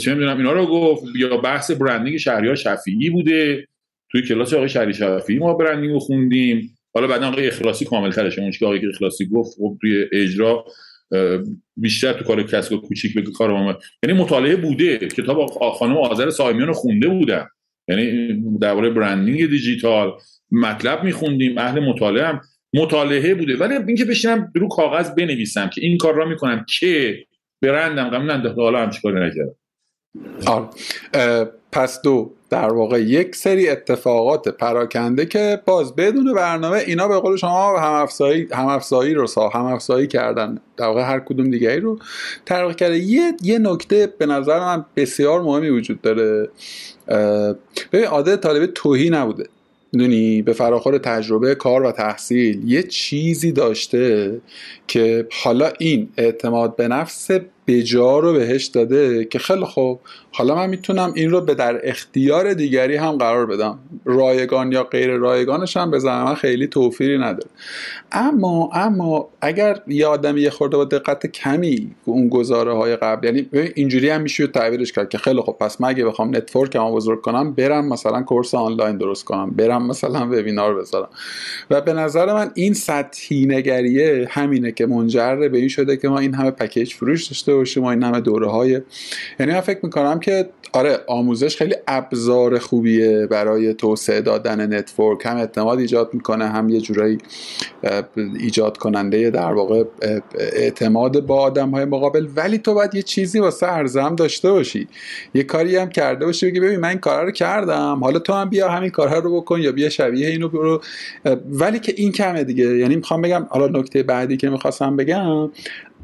چه 0.00 0.14
می‌دونم 0.14 0.36
اینا 0.36 0.52
رو 0.52 0.66
گفت. 0.66 1.04
یا 1.16 1.36
بحث 1.36 1.70
برندینگ 1.70 2.16
شهریار 2.16 2.54
شفیعی 2.54 3.10
بوده. 3.10 3.68
توی 4.10 4.22
کلاس 4.22 4.54
آقای 4.54 4.68
شهری 4.68 4.94
شفیعی 4.94 5.38
ما 5.38 5.54
برندینگ 5.54 5.92
رو 5.92 5.98
خوندیم. 5.98 6.78
حالا 6.94 7.06
بعدا 7.06 7.28
آقای 7.28 7.48
اخلاصی 7.48 7.84
کامل 7.84 8.10
ترشه. 8.10 8.42
اون 8.42 8.50
که 8.50 8.66
آقای 8.66 8.88
اخلاصی 8.88 9.26
گفت 9.26 9.56
خب 9.58 9.78
توی 9.80 10.04
اجرا 10.12 10.64
بیشتر 11.76 12.12
تو 12.12 12.24
کار 12.24 12.42
کسب 12.42 12.76
کوچیک 12.76 13.14
به 13.14 13.22
کار 13.22 13.80
یعنی 14.02 14.18
مطالعه 14.18 14.56
بوده. 14.56 14.98
کتاب 14.98 15.46
خانم 15.78 15.96
آذر 15.96 16.30
سایمیان 16.30 16.68
رو 16.68 16.74
خونده 16.74 17.08
بودم 17.08 17.48
یعنی 17.88 18.42
درباره 18.60 18.90
برندینگ 18.90 19.46
دیجیتال 19.46 20.12
مطلب 20.50 21.04
میخوندیم 21.04 21.58
اهل 21.58 21.80
مطالعه 21.80 22.26
هم. 22.26 22.40
مطالعه 22.74 23.34
بوده. 23.34 23.56
ولی 23.56 23.74
اینکه 23.74 24.04
بشینم 24.04 24.52
رو 24.54 24.68
کاغذ 24.68 25.10
بنویسم 25.10 25.70
که 25.74 25.80
این 25.80 25.98
کار 25.98 26.14
را 26.14 26.24
می‌کنم 26.24 26.64
که 26.78 27.16
برندم 27.62 28.08
قبلا 28.08 28.54
حالا 28.56 28.82
هم 28.82 28.90
چیکار 28.90 29.26
نکردم. 29.26 29.54
پس 31.72 32.02
دو 32.02 32.34
در 32.50 32.72
واقع 32.72 33.02
یک 33.02 33.36
سری 33.36 33.68
اتفاقات 33.68 34.48
پراکنده 34.48 35.26
که 35.26 35.60
باز 35.66 35.96
بدون 35.96 36.34
برنامه 36.34 36.78
اینا 36.78 37.08
به 37.08 37.20
قول 37.20 37.36
شما 37.36 37.78
هم 37.78 37.92
افزایی 37.92 38.48
هم 38.52 38.66
افزایی 38.66 39.14
رو 39.14 39.26
سا 39.26 39.48
هم 39.48 39.64
افزایی 39.64 40.06
کردن. 40.06 40.58
در 40.76 40.86
واقع 40.86 41.02
هر 41.02 41.20
کدوم 41.20 41.50
دیگری 41.50 41.80
رو 41.80 41.98
ترقی 42.46 42.74
کرده. 42.74 42.98
یه 42.98 43.32
یه 43.42 43.58
نکته 43.58 44.14
به 44.18 44.26
نظر 44.26 44.58
من 44.60 44.84
بسیار 44.96 45.42
مهمی 45.42 45.68
وجود 45.68 46.00
داره. 46.00 46.48
ببین 47.92 48.04
عادت 48.04 48.40
طالب 48.40 48.66
توهی 48.66 49.10
نبوده. 49.10 49.48
دونی 49.92 50.42
به 50.42 50.52
فراخور 50.52 50.98
تجربه 50.98 51.54
کار 51.54 51.82
و 51.82 51.92
تحصیل. 51.92 52.70
یه 52.70 52.82
چیزی 52.82 53.52
داشته 53.52 54.40
که 54.88 55.26
حالا 55.42 55.72
این 55.78 56.08
اعتماد 56.16 56.76
به 56.76 56.88
نفس 56.88 57.30
بجا 57.66 58.18
رو 58.18 58.32
بهش 58.32 58.66
داده 58.66 59.24
که 59.24 59.38
خیلی 59.38 59.64
خوب. 59.64 60.00
حالا 60.32 60.54
من 60.54 60.66
می‌تونم 60.70 61.12
این 61.14 61.30
رو 61.30 61.40
به 61.40 61.54
در 61.54 61.88
اختیار 61.88 62.54
دیگری 62.54 62.96
هم 62.96 63.16
قرار 63.16 63.46
بدم. 63.46 63.78
رایگان 64.04 64.72
یا 64.72 64.84
غیر 64.84 65.10
رایگانش 65.10 65.76
هم 65.76 65.90
به 65.90 65.98
من 66.04 66.34
خیلی 66.34 66.66
توفیری 66.66 67.18
نداره 67.18 67.50
اما 68.12 68.70
اما 68.72 69.28
اگر 69.40 69.80
یه 69.86 70.06
آدمی 70.06 70.40
یه 70.40 70.50
خورده 70.50 70.76
با 70.76 70.84
دقت 70.84 71.26
کمی 71.26 71.90
اون 72.04 72.28
گزاره 72.28 72.72
های 72.72 72.96
قبل 72.96 73.26
یعنی 73.26 73.48
اینجوری 73.74 74.10
هم 74.10 74.20
میشه 74.20 74.46
تعبیرش 74.46 74.92
کرد 74.92 75.08
که 75.08 75.18
خیلی 75.18 75.40
خوب 75.40 75.58
پس 75.58 75.80
من 75.80 75.88
اگه 75.88 76.04
بخوام 76.04 76.36
network 76.36 76.76
هم 76.76 76.90
بزرگ 76.90 77.20
کنم 77.20 77.52
برم 77.52 77.88
مثلا 77.88 78.22
course 78.22 78.54
آنلاین 78.54 78.96
درست 78.96 79.24
کنم 79.24 79.50
برم 79.50 79.86
مثلا 79.86 80.26
webinar 80.26 80.74
بذارم. 80.74 81.08
و 81.70 81.80
به 81.80 81.92
نظر 81.92 82.32
من 82.32 82.50
این 82.54 82.74
سطحی 82.74 83.46
نگریه 83.46 84.26
همینه 84.30 84.72
که 84.72 84.86
منجر 84.86 85.48
به 85.48 85.58
این 85.58 85.68
شده 85.68 85.96
که 85.96 86.08
ما 86.08 86.18
این 86.18 86.34
همه 86.34 86.50
پکیج 86.50 86.94
فروش 86.94 87.26
داشته 87.26 87.51
باشیم 87.54 87.82
و 87.82 87.86
این 87.86 88.02
همه 88.02 88.20
دوره 88.20 88.50
های 88.50 88.80
یعنی 89.40 89.52
من 89.52 89.60
فکر 89.60 89.78
می‌کنم 89.82 90.20
که 90.20 90.48
آره 90.74 90.98
آموزش 91.06 91.56
خیلی 91.56 91.74
ابزار 91.86 92.58
خوبیه 92.58 93.26
برای 93.26 93.74
توسعه 93.74 94.20
دادن 94.20 94.74
network. 94.74 95.26
هم 95.26 95.36
اعتماد 95.36 95.78
ایجاد 95.78 96.10
می‌کنه 96.12 96.48
هم 96.48 96.68
یه 96.68 96.80
جورایی 96.80 97.18
ایجاد 98.40 98.76
کننده 98.76 99.30
در 99.30 99.52
واقع 99.52 99.84
اعتماد 100.38 101.26
با 101.26 101.40
آدم 101.40 101.70
های 101.70 101.84
مقابل. 101.84 102.26
ولی 102.36 102.58
تو 102.58 102.74
باید 102.74 102.94
یه 102.94 103.02
چیزی 103.02 103.40
واسه 103.40 103.66
ارزم 103.66 104.14
داشته 104.14 104.50
باشی. 104.50 104.88
یه 105.34 105.42
کاری 105.42 105.76
هم 105.76 105.88
کرده 105.88 106.26
باشی 106.26 106.46
بگی 106.46 106.60
ببین 106.60 106.80
من 106.80 106.88
این 106.88 106.98
کارا 106.98 107.24
رو 107.24 107.30
کردم. 107.30 107.98
حالا 108.02 108.18
تو 108.18 108.32
هم 108.32 108.48
بیا 108.48 108.68
همین 108.68 108.90
کارها 108.90 109.18
رو 109.18 109.40
بکن 109.40 109.60
یا 109.60 109.72
بیا 109.72 109.88
شبیه 109.88 110.28
اینو 110.28 110.48
برو. 110.48 110.82
ولی 111.50 111.78
که 111.78 111.94
این 111.96 112.12
کمه 112.12 112.44
دیگه. 112.44 112.76
یعنی 112.76 112.96
می‌خوام 112.96 113.22
بگم 113.22 113.46
حالا 113.50 113.80
نکته 113.80 114.02
بعدی 114.02 114.36
که 114.36 114.50
می‌خواستم 114.50 114.96
بگم 114.96 115.50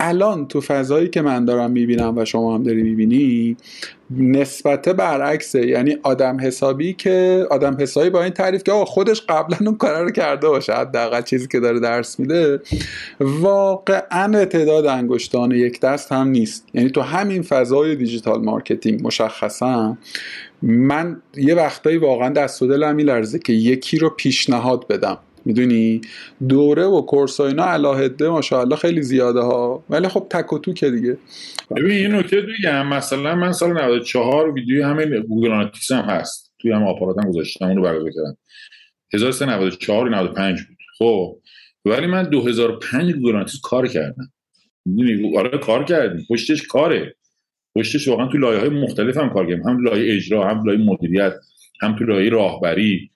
الان 0.00 0.48
تو 0.48 0.60
فضایی 0.60 1.08
که 1.08 1.22
من 1.22 1.44
دارم 1.44 1.70
می‌بینم 1.70 2.18
و 2.18 2.24
شما 2.24 2.54
هم 2.54 2.62
داری 2.62 2.82
می‌بینی 2.82 3.56
نسبت 4.10 4.88
برعکسه. 4.88 5.66
یعنی 5.66 5.96
آدم 6.02 6.36
حسابی 6.40 6.92
که 6.92 7.46
آدم 7.50 7.76
حسابی 7.80 8.10
با 8.10 8.22
این 8.22 8.32
تعریف 8.32 8.62
که 8.62 8.72
آقا 8.72 8.84
خودش 8.84 9.22
قبلا 9.28 9.58
اون 9.60 9.76
کار 9.76 10.04
رو 10.04 10.10
کرده 10.10 10.48
باشه 10.48 10.72
حداقل 10.72 11.22
چیزی 11.22 11.48
که 11.48 11.60
داره 11.60 11.80
درس 11.80 12.20
میده 12.20 12.60
واقعا 13.20 14.44
تعداد 14.44 14.86
انگشتان 14.86 15.50
یک 15.50 15.80
دست 15.80 16.12
هم 16.12 16.28
نیست. 16.28 16.66
یعنی 16.74 16.90
تو 16.90 17.00
همین 17.00 17.42
فضای 17.42 17.96
digital 17.96 18.44
marketing 18.44 19.06
مشخصا 19.06 19.98
من 20.62 21.22
یه 21.36 21.54
وقتایی 21.54 21.96
واقعا 21.96 22.28
دست 22.28 22.62
و 22.62 22.66
دلم 22.66 22.94
میلرزه 22.94 23.38
که 23.38 23.52
یکی 23.52 23.98
رو 23.98 24.10
پیشنهاد 24.10 24.86
بدم. 24.86 25.18
می‌دونی؟ 25.48 26.00
دوره 26.48 26.84
و 26.84 27.00
course 27.00 27.40
و 27.40 27.42
اینا 27.42 27.64
علیحده 27.64 28.28
ماشاءالله 28.28 28.76
خیلی 28.76 29.02
زیاده 29.02 29.40
ها. 29.40 29.84
ولی 29.90 30.08
خب 30.08 30.26
تک 30.30 30.52
و 30.52 30.58
توکه 30.58 30.90
دیگه. 30.90 31.16
ببین 31.76 31.90
این 31.90 32.14
نکته 32.14 32.40
دیگه 32.40 32.82
مثلا 32.82 33.34
من 33.34 33.52
سال 33.52 33.72
94 33.72 34.52
ویدیو 34.52 34.86
همین 34.86 35.20
Google 35.20 35.52
Analytics 35.52 35.92
هم 35.92 36.04
هست. 36.04 36.52
توی 36.58 36.72
هم 36.72 36.82
آپاراتم 36.82 37.28
گذاشتم 37.28 37.64
اونو 37.64 37.82
برگزار 37.82 38.10
کردم. 38.10 38.36
1394 39.14 40.10
95 40.10 40.58
بود. 40.62 40.76
خب 40.98 41.38
ولی 41.84 42.06
من 42.06 42.22
2005 42.22 43.14
Google 43.14 43.30
Analytics 43.30 43.60
کار 43.62 43.88
کردم. 43.88 44.32
می‌دونی؟ 44.86 45.38
آره 45.38 45.58
کار 45.58 45.84
کردیم. 45.84 46.26
پشتش 46.30 46.66
کاره. 46.66 47.14
پشتش 47.76 48.08
واقعا 48.08 48.26
تو 48.26 48.38
لایه 48.38 48.60
های 48.60 48.68
مختلف 48.68 49.16
هم 49.16 49.30
کار 49.30 49.46
کردیم. 49.46 49.68
هم 49.68 49.84
لایه 49.84 50.16
اجرا 50.16 50.48
هم 50.48 50.64
لایه 50.64 50.78
مدیریت 50.78 51.34
هم 51.82 51.96
تو 51.98 52.04
لایه 52.04 52.30
راهبری. 52.30 53.10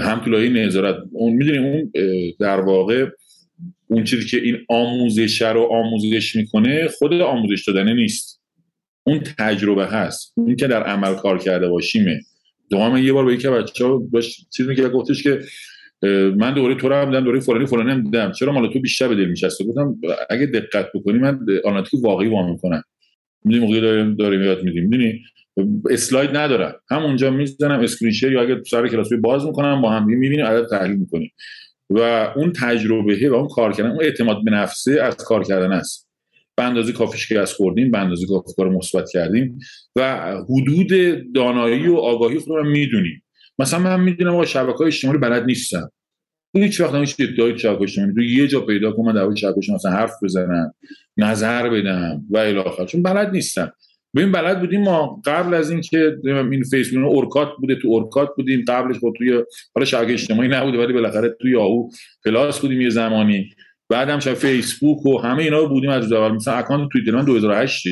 هم 0.00 0.20
تو 0.24 0.30
لایه 0.30 0.48
نظارت 0.48 0.96
اون 1.12 1.32
می‌دونی 1.32 1.58
اون 1.58 1.92
در 2.40 2.60
واقع 2.60 3.06
اون 3.86 4.04
چیزی 4.04 4.28
که 4.28 4.36
این 4.36 4.58
آموزش 4.68 5.42
رو 5.42 5.68
آموزش 5.72 6.36
می‌کنه 6.36 6.88
خود 6.88 7.12
آموزش 7.12 7.68
دادنه 7.68 7.94
نیست. 7.94 8.40
اون 9.06 9.20
تجربه 9.38 9.86
هست. 9.86 10.34
این 10.36 10.56
که 10.56 10.66
در 10.66 10.82
عمل 10.82 11.14
کار 11.14 11.38
کرده 11.38 11.68
باشیمه. 11.68 12.20
دوام 12.70 12.96
یه 12.96 13.12
بار 13.12 13.24
با 13.24 13.32
یکی 13.32 13.48
بچه 13.48 13.84
ها 13.84 13.98
باش 13.98 14.46
چیز 14.56 14.68
میگه 14.68 14.88
گفتش 14.88 15.22
که 15.22 15.40
من 16.36 16.54
دوره 16.54 16.74
تو 16.74 16.88
رو 16.88 16.94
هم 16.94 17.04
دیدم 17.04 17.24
دوره 17.24 17.40
فلانی 17.40 17.66
فلانی 17.66 17.90
هم 17.90 18.02
دیدم. 18.02 18.32
چرا 18.32 18.52
مال 18.52 18.72
تو 18.72 18.80
بیشتر 18.80 19.08
به 19.08 19.14
دل 19.14 19.24
میشسته 19.24 19.64
گفتم 19.64 19.96
اگه 20.30 20.46
دقت 20.46 20.86
بکنی 20.94 21.18
من 21.18 21.46
آناتیک 21.64 22.04
واقعی 22.04 22.28
وام 22.28 22.50
می‌کنم. 22.50 22.82
می‌دونی 23.44 23.66
موقعی 23.66 23.80
داریم 23.80 24.14
داریم 24.14 24.42
یاد 24.42 24.62
میدیم. 24.62 24.82
می‌دونی؟ 24.82 25.22
اسلاید 25.90 26.36
ندارم 26.36 26.74
همونجا 26.90 27.30
می‌زنم 27.30 27.80
اسکرین 27.80 28.32
یا 28.32 28.42
اگه 28.42 28.62
سر 28.70 28.88
کلاس 28.88 29.12
باز 29.12 29.46
می‌کنم 29.46 29.82
با 29.82 29.90
هم 29.90 30.06
می‌بینیم 30.06 30.46
عدد 30.46 30.68
تحلیل 30.70 30.96
می‌کنیم. 30.96 31.32
و 31.90 31.98
اون 32.36 32.52
تجربه 32.52 33.30
و 33.30 33.34
اون 33.34 33.48
کار 33.48 33.72
کردن. 33.72 33.90
اون 33.90 34.02
اعتماد 34.02 34.44
به 34.44 34.50
نفسه 34.50 35.02
از 35.02 35.16
کار 35.16 35.44
کردن 35.44 35.72
است. 35.72 36.08
به 36.56 36.62
اندازه 36.62 36.92
کافی 36.92 37.18
شکست 37.18 37.54
خوردیم 37.54 37.90
به 37.90 37.98
اندازه 37.98 38.26
کافی 38.26 38.52
کار 38.56 38.68
مثبت 38.68 39.10
کردیم 39.10 39.58
و 39.96 40.32
حدود 40.48 40.88
دانایی 41.34 41.88
و 41.88 41.96
آگاهی 41.96 42.38
خودمون 42.38 42.66
می‌دونیم. 42.66 43.22
مثلا 43.58 43.80
من 43.80 44.00
می‌دونم 44.00 44.34
آقا 44.34 44.44
شبکه 44.44 44.78
های 44.78 44.86
اجتماعی 44.86 45.18
بلد 45.18 45.44
نیستم 45.44 45.90
هیچ 46.56 46.80
وقت 46.80 46.94
هیچ 46.94 47.16
ادعای 47.20 47.58
شبکه 47.58 47.82
اجتماعی 47.82 48.36
یه 48.36 48.48
جا 48.48 48.60
پیدا 48.60 48.92
کنم 48.92 49.12
در 49.12 49.34
شبکه 49.34 49.72
مثلا 49.72 49.90
حرف 49.90 50.12
بزنم 50.22 50.74
نظر 51.16 51.70
بدم 51.70 52.24
و 52.30 52.38
الی 52.38 52.86
چون 52.86 53.02
بلد 53.02 53.30
نیستم. 53.30 53.72
ببین 54.14 54.32
بلد 54.32 54.60
بودیم 54.60 54.82
ما 54.82 55.22
قبل 55.24 55.54
از 55.54 55.70
اینکه 55.70 56.16
این 56.24 56.62
فیسبوک 56.62 57.04
اورکات 57.04 57.48
بوده 57.60 57.74
تو 57.74 57.88
اورکات 57.88 58.28
بودیم 58.36 58.64
قبلش 58.68 58.98
با 58.98 59.12
توی 59.18 59.42
حالا 59.74 59.84
شبکه 59.84 60.12
اجتماعی 60.12 60.48
نبوده 60.48 60.78
ولی 60.78 60.92
بالاخره 60.92 61.36
توی 61.40 61.50
یاهو 61.50 61.88
پلاس 62.24 62.60
بودیم 62.60 62.80
یه 62.80 62.90
زمانی. 62.90 63.50
بعدم 63.88 64.18
شب 64.18 64.34
فیسبوک 64.34 65.06
و 65.06 65.18
همه 65.18 65.42
اینا 65.42 65.64
بودیم 65.64 65.90
از 65.90 66.12
اول 66.12 66.32
مثلا 66.34 66.54
account 66.54 66.88
توییتر 66.92 67.12
من 67.12 67.24
2008 67.24 67.86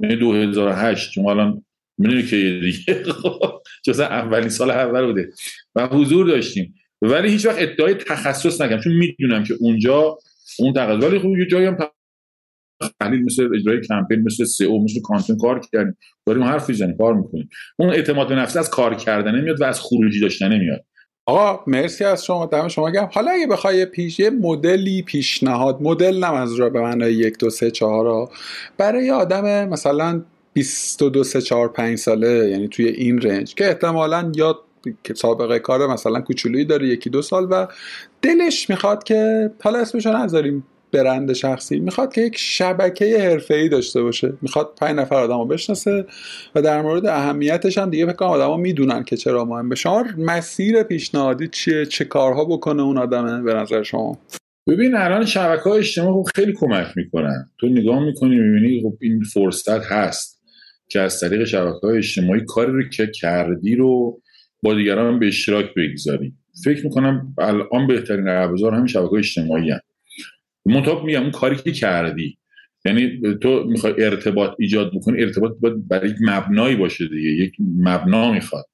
یعنی 0.00 0.16
2008 0.16 1.12
چون 1.12 1.26
الان 1.26 1.64
می‌دونی 1.98 2.22
که 2.22 2.36
دیگه. 2.36 3.02
جز 3.86 4.00
اولین 4.00 4.48
سال 4.48 4.70
اول 4.70 5.06
بوده. 5.06 5.30
و 5.74 5.86
حضور 5.86 6.26
داشتیم. 6.26 6.74
ولی 7.02 7.28
هیچ 7.30 7.46
وقت 7.46 7.56
ادعای 7.58 7.94
تخصص 7.94 8.60
نکردم. 8.60 8.82
چون 8.82 8.92
می‌دونم 8.92 9.44
که 9.44 9.54
اونجا 9.60 10.18
اون 10.58 10.72
تخصص. 10.72 11.04
ولی 11.04 11.18
خب 11.18 11.38
یه 11.38 11.46
جایی 11.46 11.66
هم 11.66 11.76
تحلیل 13.00 13.24
مثل 13.24 13.48
اجرای 13.54 13.80
کمپین 13.80 14.22
مثل 14.22 14.44
سئو 14.44 14.84
مثل 14.84 15.00
کانتنت 15.00 15.38
کار 15.40 15.60
کردیم. 15.72 15.96
داریم 16.26 16.42
حرف 16.42 16.68
می‌زنیم 16.68 16.96
کار 16.96 17.14
می‌کنیم. 17.14 17.48
اون 17.78 17.90
اعتماد 17.90 18.28
به 18.28 18.34
نفس 18.34 18.56
از 18.56 18.70
کار 18.70 18.94
کردن 18.94 19.40
میاد 19.40 19.60
و 19.60 19.64
از 19.64 19.80
خروجی 19.80 20.20
داشتن 20.20 20.52
نمیاد 20.52 20.84
آقا 21.26 21.64
مرسی 21.66 22.04
از 22.04 22.24
شما 22.24 22.46
دم 22.46 22.68
شما 22.68 22.90
گرم. 22.90 23.10
حالا 23.12 23.30
اگه 23.30 23.46
بخوای 23.46 23.86
پیش 23.86 24.20
یه 24.20 24.30
مدلی 24.30 25.02
پیشنهاد 25.02 25.78
مدل 25.82 26.24
نم 26.24 26.34
از 26.34 26.54
را 26.54 26.70
به 26.70 26.80
معنای 26.80 27.14
یک 27.14 27.38
دو 27.38 27.50
سه 27.50 27.70
چهار 27.70 28.30
برای 28.78 29.10
آدم 29.10 29.68
مثلا 29.68 30.22
22 30.52 31.24
سه 31.24 31.40
چهار 31.40 31.68
پنج 31.68 31.98
ساله 31.98 32.48
یعنی 32.50 32.68
توی 32.68 32.88
این 32.88 33.20
رنج 33.20 33.54
که 33.54 33.66
احتمالا 33.66 34.32
یا 34.34 34.58
سابقه 35.14 35.58
کار 35.58 35.86
مثلا 35.86 36.20
کوچولویی 36.20 36.64
داره 36.64 36.88
یکی 36.88 37.10
دو 37.10 37.22
سال 37.22 37.48
و 37.50 37.66
دلش 38.22 38.70
می‌خواد 38.70 39.04
که 39.04 39.50
حالا 39.62 39.78
اسمشو 39.78 40.12
نذاریم. 40.12 40.64
برند 40.92 41.32
شخصی 41.32 41.80
می‌خواد 41.80 42.12
که 42.12 42.20
یک 42.20 42.36
شبکه 42.38 43.38
ای 43.50 43.68
داشته 43.68 44.02
باشه. 44.02 44.32
می‌خواد 44.42 44.72
پنج 44.80 44.96
نفر 44.96 45.16
آدم 45.16 45.38
رو 45.38 45.44
بشناسه 45.44 46.04
و 46.54 46.62
در 46.62 46.82
مورد 46.82 47.06
اهمیتش 47.06 47.78
هم 47.78 47.90
دیگه 47.90 48.06
فکر 48.06 48.24
آدما 48.24 48.56
می‌دونن 48.56 49.04
که 49.04 49.16
چرا 49.16 49.44
مهمه 49.44 49.74
شما. 49.74 50.04
مسیر 50.18 50.82
پیشنهادی 50.82 51.48
چیه؟ 51.48 51.86
چه 51.86 52.04
کارها 52.04 52.44
بکنه 52.44 52.82
اون 52.82 52.98
آدمه 52.98 53.42
به 53.42 53.54
نظر 53.54 53.82
شما؟ 53.82 54.18
ببین 54.68 54.94
الان 54.94 55.24
شبکه 55.24 55.62
های 55.62 55.78
اجتماعی 55.78 56.12
خب 56.12 56.28
خیلی 56.34 56.52
کمک 56.52 56.86
می‌کنن. 56.96 57.50
تو 57.58 57.66
نگاه 57.66 58.04
می‌کنی 58.04 58.36
می‌بینی 58.36 58.82
خب 58.82 58.94
این 59.00 59.22
فرصت 59.22 59.84
هست 59.84 60.42
که 60.88 61.00
از 61.00 61.20
طریق 61.20 61.44
شبکه 61.44 61.86
های 61.86 61.98
اجتماعی 61.98 62.40
کاری 62.46 62.72
رو 62.72 62.88
که 62.88 63.06
کردی 63.06 63.76
رو 63.76 64.20
با 64.62 64.74
دیگران 64.74 65.18
به 65.18 65.26
اشتراک 65.26 65.66
بگذاری. 65.76 66.32
فکر 66.64 66.84
می‌کنم 66.84 67.34
الان 67.38 67.86
بهترین 67.86 68.28
ابزار 68.28 68.74
همین 68.74 68.86
شبکه 68.86 69.14
اجتماعی 69.14 69.70
هم 69.70 69.80
منطقه 70.66 71.04
میگم 71.04 71.22
اون 71.22 71.30
کاری 71.30 71.56
که 71.56 71.72
کردی. 71.72 72.38
یعنی 72.84 73.20
تو 73.42 73.64
می‌خوای 73.64 73.94
ارتباط 73.98 74.50
ایجاد 74.58 74.92
بکنی 74.94 75.22
ارتباط 75.22 75.52
باید 75.60 75.88
برای 75.88 76.10
یک 76.10 76.16
مبنایی 76.20 76.76
باشه 76.76 77.08
دیگه 77.08 77.30
یک 77.30 77.52
مبنا 77.78 78.32
می‌خواد. 78.32 78.64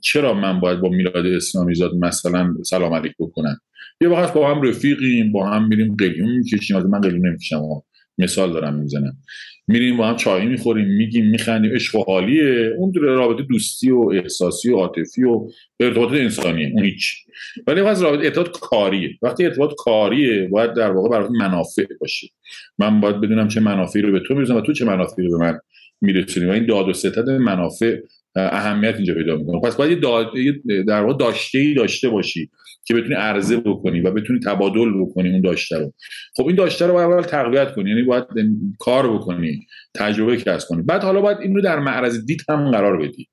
چرا 0.00 0.34
من 0.34 0.60
باید 0.60 0.80
با 0.80 0.88
میلاد 0.88 1.26
اسلامی 1.26 1.74
زاد 1.74 1.94
مثلا 1.94 2.54
سلام 2.62 2.94
علیک 2.94 3.12
بکنم؟ 3.18 3.60
یه 4.00 4.08
وقت 4.08 4.34
با 4.34 4.54
هم 4.54 4.62
رفیقیم 4.62 5.32
با 5.32 5.50
هم 5.50 5.68
میریم 5.68 5.96
قلیون 5.96 6.30
می‌کشیم 6.30 6.76
از 6.76 6.86
من 6.86 7.00
قلیون 7.00 7.26
نمی‌کشم 7.26 7.62
مثال 8.18 8.52
دارم 8.52 8.74
می‌زنم. 8.74 9.16
میریم 9.68 9.96
با 9.96 10.06
هم 10.06 10.16
چای 10.16 10.46
می‌خوریم 10.46 10.86
میگیم 10.86 11.26
میخندیم. 11.26 11.74
عشق 11.74 11.96
و 11.96 12.04
حالیه. 12.04 12.74
اون 12.78 12.92
رابطه 12.94 13.42
دوستی 13.42 13.90
و 13.90 14.10
احساسی 14.14 14.70
و 14.70 14.76
عاطفی 14.76 15.24
و 15.24 15.48
ارتباط 15.80 16.12
انسانیه. 16.12 16.70
اون 16.74 16.84
هیچ. 16.84 17.14
ولی 17.66 17.80
وقتی 17.80 18.02
رابطه 18.02 18.24
ارتباط 18.24 18.48
کاریه. 18.48 19.10
وقتی 19.22 19.44
ارتباط 19.44 19.70
کاریه 19.78 20.48
باید 20.48 20.74
در 20.74 20.90
واقع 20.90 21.08
برای 21.08 21.28
منافع 21.38 21.86
باشه. 22.00 22.28
من 22.78 23.00
باید 23.00 23.20
بدونم 23.20 23.48
چه 23.48 23.60
منافعی 23.60 24.02
رو 24.02 24.12
به 24.12 24.20
تو 24.20 24.34
میرسونم 24.34 24.58
و 24.58 24.60
تو 24.60 24.72
چه 24.72 24.84
منافعی 24.84 25.26
رو 25.26 25.38
به 25.38 25.44
من 25.44 25.58
میرسونی 26.00 26.46
و 26.46 26.50
این 26.50 26.66
داد 26.66 26.88
و 26.88 26.92
ستد 26.92 27.30
منافع 27.30 27.96
اهمیت 28.36 28.94
اینجا 28.96 29.14
پیدا 29.14 29.36
می‌کنه. 29.36 29.60
پس 29.60 29.76
باید 29.76 30.00
در 30.86 31.02
واقع 31.02 31.18
داشته 31.18 31.58
ای 31.58 31.74
داشته 31.74 32.08
باشی. 32.08 32.50
که 32.88 32.94
بتونی 32.94 33.14
عرضه 33.14 33.56
بکنی 33.56 34.00
و 34.00 34.10
بتونی 34.10 34.40
تبادل 34.40 35.00
بکنی 35.00 35.30
اون 35.30 35.40
داشته 35.40 35.78
رو. 35.78 35.92
خب 36.36 36.46
این 36.46 36.56
داشته 36.56 36.86
رو 36.86 36.94
اول 36.94 37.22
تقویت 37.22 37.74
کنی 37.74 37.90
یعنی 37.90 38.02
باید 38.02 38.24
کار 38.78 39.14
بکنی 39.14 39.66
تجربه 39.94 40.36
کسب 40.36 40.68
کنی. 40.68 40.82
بعد 40.82 41.02
حالا 41.02 41.20
باید 41.20 41.38
این 41.38 41.54
رو 41.54 41.60
در 41.60 41.78
معرض 41.78 42.26
دید 42.26 42.42
هم 42.48 42.70
قرار 42.70 42.98
بدی. 42.98 43.28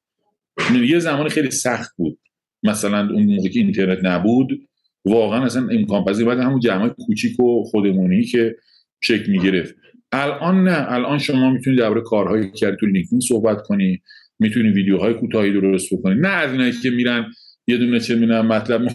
یعنی 0.74 0.88
یه 0.88 1.00
زمان 1.00 1.30
خیلی 1.30 1.52
سخت 1.52 1.92
بود. 1.98 2.20
مثلا 2.64 3.10
اون 3.14 3.24
موقعی 3.24 3.50
که 3.50 3.60
اینترنت 3.60 4.00
نبود 4.04 4.62
واقعا 5.06 5.46
اصلا 5.46 5.68
امکان 5.72 6.06
پذیر 6.06 6.26
بعد 6.26 6.40
همون 6.40 6.60
جمع 6.60 6.90
کوچیک 6.90 7.40
و 7.40 7.64
خودمونی 7.64 8.24
که 8.24 8.56
شکل 9.02 9.32
می‌گرفت. 9.32 9.76
الان 10.12 10.64
نه. 10.64 10.92
الان 10.92 11.18
شما 11.18 11.52
می‌تونید 11.52 11.80
درباره 11.80 12.02
کارهایی 12.02 12.52
که 12.52 12.78
تو 12.80 12.86
لینکدین 12.86 13.20
صحبت 13.20 13.62
کنی 13.62 14.02
می‌تونی 14.40 14.70
ویدیوهای 14.70 15.14
کوتاهی 15.14 15.54
درست 15.54 15.94
بکنی. 15.94 16.16
نه 16.22 16.28
از 16.28 16.52
اینایی 16.52 16.72
که 16.72 16.90
میرن 16.90 17.26
یه 17.68 17.78
دونه 17.78 18.00
چه 18.00 18.16
می‌دونم 18.16 18.48
مطلب 18.48 18.88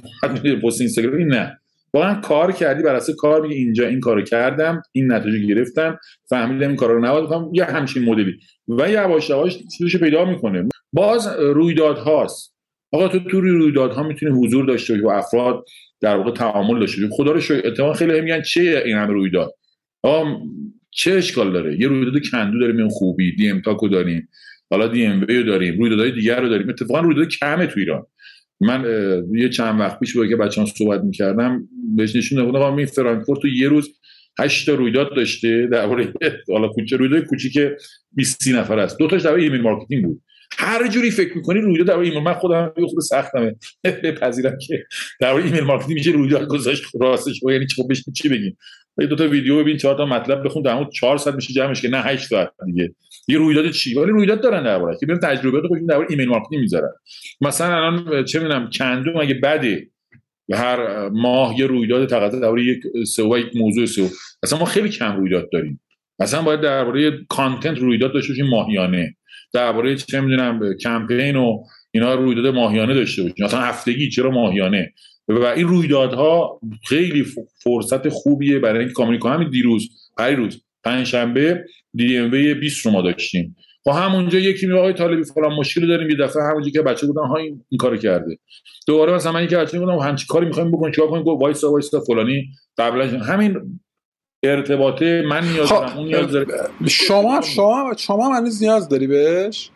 پست 0.62 0.80
اینستاگرام. 0.80 1.22
نه. 1.22 1.56
واقعا 1.94 2.14
کار 2.14 2.52
کردی 2.52 2.82
بر 2.82 2.94
اساس 2.94 3.16
کار 3.16 3.42
میگه 3.42 3.56
اینجا 3.56 3.86
این 3.86 4.00
کارو 4.00 4.22
کردم 4.22 4.82
این 4.92 5.12
نتیجه 5.12 5.46
گرفتم 5.46 5.98
فهمیدم 6.28 6.66
این 6.66 6.76
کارا 6.76 6.94
رو 6.94 7.04
نباید 7.04 7.24
بکنم. 7.24 7.50
یه 7.54 7.64
همچین 7.64 8.04
مدلی. 8.04 8.38
و 8.68 8.90
یواش 8.90 9.30
یواش 9.30 9.58
چیزش 9.78 9.96
پیدا 9.96 10.24
می‌کنه. 10.24 10.68
باز 10.92 11.28
رویدادهاست. 11.38 12.54
آقا 12.92 13.08
تو 13.08 13.18
تو 13.18 13.40
رویدادها 13.40 14.02
می‌تونی 14.02 14.46
حضور 14.46 14.64
داشته 14.64 14.92
باشی 14.92 15.02
با 15.02 15.14
افراد 15.14 15.64
در 16.00 16.16
واقع 16.16 16.32
تعامل 16.32 16.80
داشته 16.80 17.02
باشی. 17.02 17.14
خدا 17.16 17.32
رو 17.32 17.40
شکر 17.40 17.92
خیلی 17.92 18.20
میگن 18.20 18.42
چه 18.42 18.82
این 18.84 18.96
همه 18.96 19.12
رویداد؟ 19.12 19.54
آقا 20.02 20.40
چه 20.90 21.12
اشکال 21.12 21.52
داره؟ 21.52 21.80
یه 21.80 21.88
رویداد 21.88 22.22
کندو 22.30 22.60
داریم 22.60 22.76
این 22.76 22.88
خوبی. 22.88 23.36
دی 23.36 23.48
ام 23.48 23.60
تاکو 23.60 23.88
داریم. 23.88 24.28
حالا 24.70 24.86
دی 24.86 25.06
ام 25.06 25.20
رو 25.20 25.42
داریم. 25.42 25.78
رویدادهای 25.78 26.12
دیگر 26.12 26.40
رو 26.40 26.48
داریم. 26.48 26.68
اتفاقا 26.68 27.00
رویداد 27.00 27.28
کمه 27.28 27.66
تو 27.66 27.80
ایران. 27.80 28.06
من 28.60 28.84
یه 29.32 29.48
چند 29.48 29.80
وقت 29.80 30.00
پیش 30.00 30.16
با 30.16 30.26
که 30.26 30.36
بچه‌ها 30.36 30.66
صحبت 30.66 31.00
می‌کردم 31.00 31.68
بهش 31.96 32.16
نشون 32.16 32.52
دادم 32.52 32.76
این 32.76 32.86
فرانکفورت 32.86 33.40
تو 33.40 33.48
یه 33.48 33.68
روز 33.68 33.88
8 34.38 34.66
تا 34.66 34.74
رویداد 34.74 35.16
داشته 35.16 35.68
درباره 35.72 36.12
حالا 36.48 36.68
کوچه 36.68 36.96
رویداد 36.96 37.24
کوچیک 37.24 37.58
20 38.12 38.48
نفر 38.48 38.78
است. 38.78 38.98
دو 38.98 39.06
تاش 39.06 39.22
درباره 39.22 39.42
email 39.42 39.60
marketing 39.60 40.04
بود. 40.04 40.22
هر 40.58 40.88
جوری 40.88 41.10
فکر 41.10 41.36
می‌کنی 41.36 41.60
رویداد 41.60 41.86
درباره 41.86 42.06
ایمیل 42.06 42.22
من 42.22 42.34
خودم 42.34 42.72
یه 42.78 42.86
خود 42.86 43.00
سختمه. 43.00 43.56
بپذیرم 44.04 44.58
که 44.66 44.84
درباره 45.20 45.44
email 45.44 45.64
marketing 45.64 45.98
میشه 45.98 46.10
رویداد 46.10 46.48
گذاشت 46.48 46.84
راستش 47.00 47.40
یعنی 47.42 47.66
چی 47.66 47.82
بهش 47.88 48.04
چی 48.14 48.28
بگیم؟ 48.28 48.56
دو 48.98 49.16
تا 49.16 49.28
ویدیو 49.28 49.58
ببین 49.58 49.76
چهار 49.76 49.96
تا 49.96 50.06
مطلب 50.06 50.44
بخون 50.44 50.62
در 50.62 50.74
مورد 50.74 50.90
4 50.90 51.18
ساعت 51.18 51.36
میشه 51.36 51.52
جمعش 51.52 51.82
که 51.82 51.88
نه 51.88 52.02
8 52.02 52.28
ساعت 52.28 52.52
دیگه. 52.66 52.94
یه 53.30 53.38
رویداد 53.38 53.70
چی؟ 53.70 53.94
ولی 53.94 54.10
رویداد 54.10 54.40
دارن 54.40 54.62
درباره 54.62 54.96
که 55.00 55.06
برن 55.06 55.18
تجربیات 55.18 55.66
خودشون 55.66 55.86
درباره 55.86 56.06
email 56.10 56.28
marketing 56.28 56.60
می‌ذارن. 56.60 56.90
مثلا 57.40 57.76
الان 57.76 58.24
چه 58.24 58.38
می‌دونم 58.38 58.70
کندو 58.70 59.03
هم 59.03 59.16
اگه 59.16 59.34
بده 59.34 59.90
هر 60.52 61.08
ماه 61.08 61.58
یه 61.58 61.66
رویداد 61.66 62.08
تقاضا 62.08 62.38
درباره 62.38 62.64
یک 62.64 62.82
SEO 63.06 63.38
یک 63.38 63.56
موضوع 63.56 63.86
SEO. 63.86 64.08
اصلا 64.42 64.58
ما 64.58 64.64
خیلی 64.64 64.88
کم 64.88 65.16
رویداد 65.16 65.50
داریم. 65.52 65.80
اصلا 66.20 66.42
باید 66.42 66.60
درباره 66.60 67.18
content 67.28 67.78
رویداد 67.78 68.12
داشته 68.12 68.32
باشیم 68.32 68.46
ماهیانه. 68.46 69.16
درباره 69.52 69.96
چه 69.96 70.20
می‌دونم 70.20 70.74
کمپین 70.80 71.36
و 71.36 71.62
اینا 71.90 72.14
رویداد 72.14 72.54
ماهیانه 72.54 72.94
داشته 72.94 73.22
باشیم. 73.22 73.44
مثلا 73.44 73.60
هفتگی 73.60 74.08
چرا 74.08 74.30
ماهیانه؟ 74.30 74.92
و 75.28 75.44
این 75.44 75.68
رویدادها 75.68 76.60
خیلی 76.88 77.24
فرصت 77.64 78.08
خوبیه 78.08 78.58
برای 78.58 78.78
اینکه 78.78 78.94
کامیونیکو 78.94 79.28
همین 79.28 79.50
دیروز 79.50 79.88
روز 80.18 80.62
پنجشنبه 80.84 81.54
دی 81.54 81.60
ام 81.98 82.30
20 82.60 82.86
رو 82.86 82.92
ما 82.92 83.02
داشتیم. 83.02 83.56
خب 83.84 83.90
همونجا 83.90 84.38
یکی 84.38 84.66
می 84.66 84.72
آقای 84.72 84.92
طالبی 84.92 85.24
فلان 85.24 85.52
مشکل 85.52 85.86
داریم 85.86 86.10
یه 86.10 86.16
دفعه 86.16 86.42
همونجا 86.42 86.70
که 86.70 86.82
بچه 86.82 87.06
بودن 87.06 87.26
ها 87.26 87.36
این, 87.36 87.64
این 87.68 87.78
کارو 87.78 87.96
کرده. 87.96 88.38
دوباره 88.86 89.14
مثلا 89.14 89.32
من 89.32 89.44
یکی 89.44 89.56
بچه 89.56 89.78
بودم 89.78 89.98
همچین 89.98 90.26
کاری 90.28 90.46
می‌خوایم 90.46 90.70
بکنیم؟ 90.70 90.92
چیکار 90.92 91.10
کنیم؟ 91.10 91.22
گفت 91.22 91.42
وایسا 91.42 91.72
وایسا 91.72 92.00
فلانی. 92.00 92.48
قبلا 92.78 93.06
همین 93.06 93.80
ارتباطه 94.42 95.22
من 95.22 95.52
نیاز 95.52 95.68
خب، 95.68 95.74
دارم 95.74 95.98
اون 95.98 96.06
نیاز 96.06 96.32
داره. 96.32 96.46
شما 96.88 97.40
شما 97.40 97.94
شما 97.98 98.30
من 98.30 98.50
نیاز 98.60 98.88
داری 98.88 99.06
بهش؟ 99.06 99.70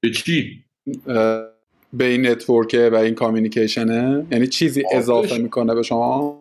به 0.00 0.10
چی؟ 0.10 0.64
به 1.92 2.04
این 2.04 2.26
نتورکه 2.26 2.90
و 2.92 2.94
این 2.94 3.14
کامیونیکیشنه؟ 3.14 4.26
یعنی 4.30 4.46
چیزی 4.46 4.82
اضافه 4.92 5.38
می‌کنه 5.38 5.74
به 5.74 5.82
شما؟ 5.82 6.39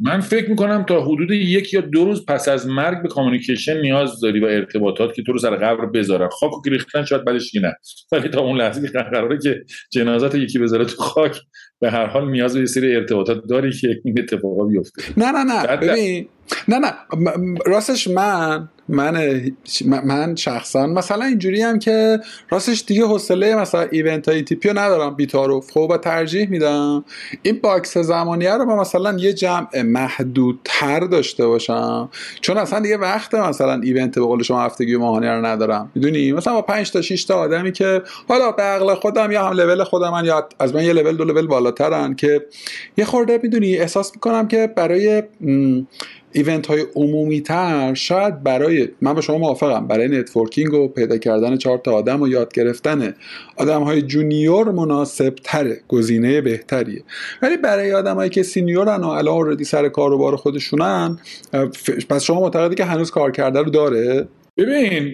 من 0.00 0.20
فکر 0.20 0.50
می‌کنم 0.50 0.84
تا 0.88 1.02
حدود 1.04 1.30
یک 1.30 1.74
یا 1.74 1.80
دو 1.80 2.04
روز 2.04 2.26
پس 2.26 2.48
از 2.48 2.66
مرگ 2.66 3.02
به 3.02 3.08
کامیونیکیشن 3.08 3.80
نیاز 3.80 4.20
داری 4.20 4.40
و 4.40 4.44
ارتباطات 4.44 5.14
که 5.14 5.22
تو 5.22 5.32
رو 5.32 5.38
سر 5.38 5.56
قبر 5.56 5.86
بذارن 5.86 6.28
خاک 6.28 6.52
و 6.52 6.70
ریختن 6.70 7.04
شاید 7.04 7.24
بعدش 7.24 7.54
نه 7.54 7.74
ولی 8.12 8.28
تا 8.28 8.40
اون 8.40 8.56
لحظه 8.56 8.82
که 8.82 8.98
قراره 8.98 9.38
که 9.38 9.64
جنازت 9.90 10.34
یکی 10.34 10.58
بذاره 10.58 10.84
تو 10.84 11.02
خاک 11.02 11.40
به 11.80 11.90
هر 11.90 12.06
حال 12.06 12.30
نیاز 12.30 12.54
به 12.54 12.60
یه 12.60 12.66
سری 12.66 12.96
ارتباطات 12.96 13.42
داری 13.48 13.72
که 13.72 14.00
این 14.04 14.18
اتفاقا 14.18 14.64
بیفته. 14.64 15.02
نه 15.16 15.32
نه 15.32 15.44
نه. 15.44 15.76
ببین 15.76 16.28
نه 16.68 16.78
نه. 16.78 16.92
راستش 17.66 18.08
من 18.08 18.68
من 18.88 19.40
من 20.04 20.36
شخصا 20.36 20.86
مثلا 20.86 21.24
اینجوری 21.24 21.62
هم 21.62 21.78
که 21.78 22.20
راستش 22.50 22.84
دیگه 22.86 23.04
حوصله 23.04 23.56
مثلا 23.56 23.80
ایونت 23.90 24.28
های 24.28 24.42
تیپی 24.42 24.68
رو 24.68 24.78
ندارم 24.78 25.14
بیتاروف 25.14 25.70
خب 25.70 25.88
و 25.90 25.96
ترجیح 25.96 26.50
میدم. 26.50 27.04
این 27.42 27.60
باکس 27.62 27.98
زمانیه 27.98 28.54
رو 28.54 28.66
با 28.66 28.76
مثلا 28.76 29.16
یه 29.18 29.32
جمع 29.32 29.82
محدودتر 29.82 31.00
داشته 31.00 31.46
باشم. 31.46 32.08
چون 32.40 32.58
اصلا 32.58 32.80
دیگه 32.80 32.96
وقت 32.96 33.34
مثلا 33.34 33.80
ایونت 33.80 34.14
به 34.14 34.24
قول 34.24 34.42
شما 34.42 34.62
هفتگی 34.62 34.96
ماهانه 34.96 35.30
رو 35.30 35.46
ندارم. 35.46 35.90
می‌دونی؟ 35.94 36.32
مثلا 36.32 36.52
با 36.52 36.62
5 36.62 36.90
تا 36.90 37.02
6 37.02 37.24
تا 37.24 37.34
آدمی 37.34 37.72
که 37.72 38.02
حالا 38.28 38.52
به 38.52 38.62
عقل 38.62 38.94
خودم 38.94 39.32
یا 39.32 39.46
هم 39.46 39.52
لول 39.52 39.84
خودم 39.84 40.22
یا 40.24 40.48
از 40.60 40.74
من 40.74 40.84
یه 40.84 40.92
لول 40.92 41.16
دو 41.16 41.24
لول 41.24 41.46
بالاترن 41.46 42.14
که 42.14 42.46
یه 42.96 43.04
خورده 43.04 43.40
می‌دونی 43.42 43.76
احساس 43.76 44.12
می‌کنم 44.14 44.48
که 44.48 44.72
برای 44.76 45.22
event 46.32 46.66
های 46.66 46.82
عمومی 46.94 47.40
تر 47.40 47.94
شاید 47.94 48.42
برای 48.42 48.88
من 49.00 49.14
با 49.14 49.20
شما 49.20 49.38
موافقم. 49.38 49.86
برای 49.86 50.08
networking 50.08 50.74
و 50.74 50.88
پیدا 50.88 51.18
کردن 51.18 51.56
چهار 51.56 51.78
تا 51.78 51.92
آدم 51.92 52.22
و 52.22 52.28
یاد 52.28 52.54
گرفتن 52.54 53.14
آدم 53.56 53.82
های 53.82 54.02
junior 54.02 54.70
مناسب 54.70 55.34
تره 55.44 55.80
گزینه 55.88 56.40
بهتریه. 56.40 57.02
ولی 57.42 57.56
برای 57.56 57.92
آدم 57.92 58.28
که 58.28 58.42
سینیورن 58.42 59.00
و 59.00 59.08
الان 59.08 59.34
already 59.34 59.64
سر 59.64 59.88
کار 59.88 60.12
و 60.12 60.18
بار 60.18 60.36
خودشونن 60.36 61.18
پس 62.08 62.24
شما 62.24 62.40
معتقدی 62.40 62.74
که 62.74 62.84
هنوز 62.84 63.10
کارکرد 63.10 63.58
رو 63.58 63.70
داره؟ 63.70 64.28
ببین 64.56 65.12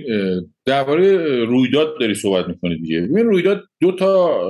درباره 0.67 1.17
رویداد 1.45 1.89
داری 2.01 2.15
صحبت 2.15 2.49
می‌کنی 2.49 2.77
دیگه. 2.79 3.01
ببین 3.01 3.27
رویداد 3.27 3.61
دو 3.81 3.93
تا 3.93 4.41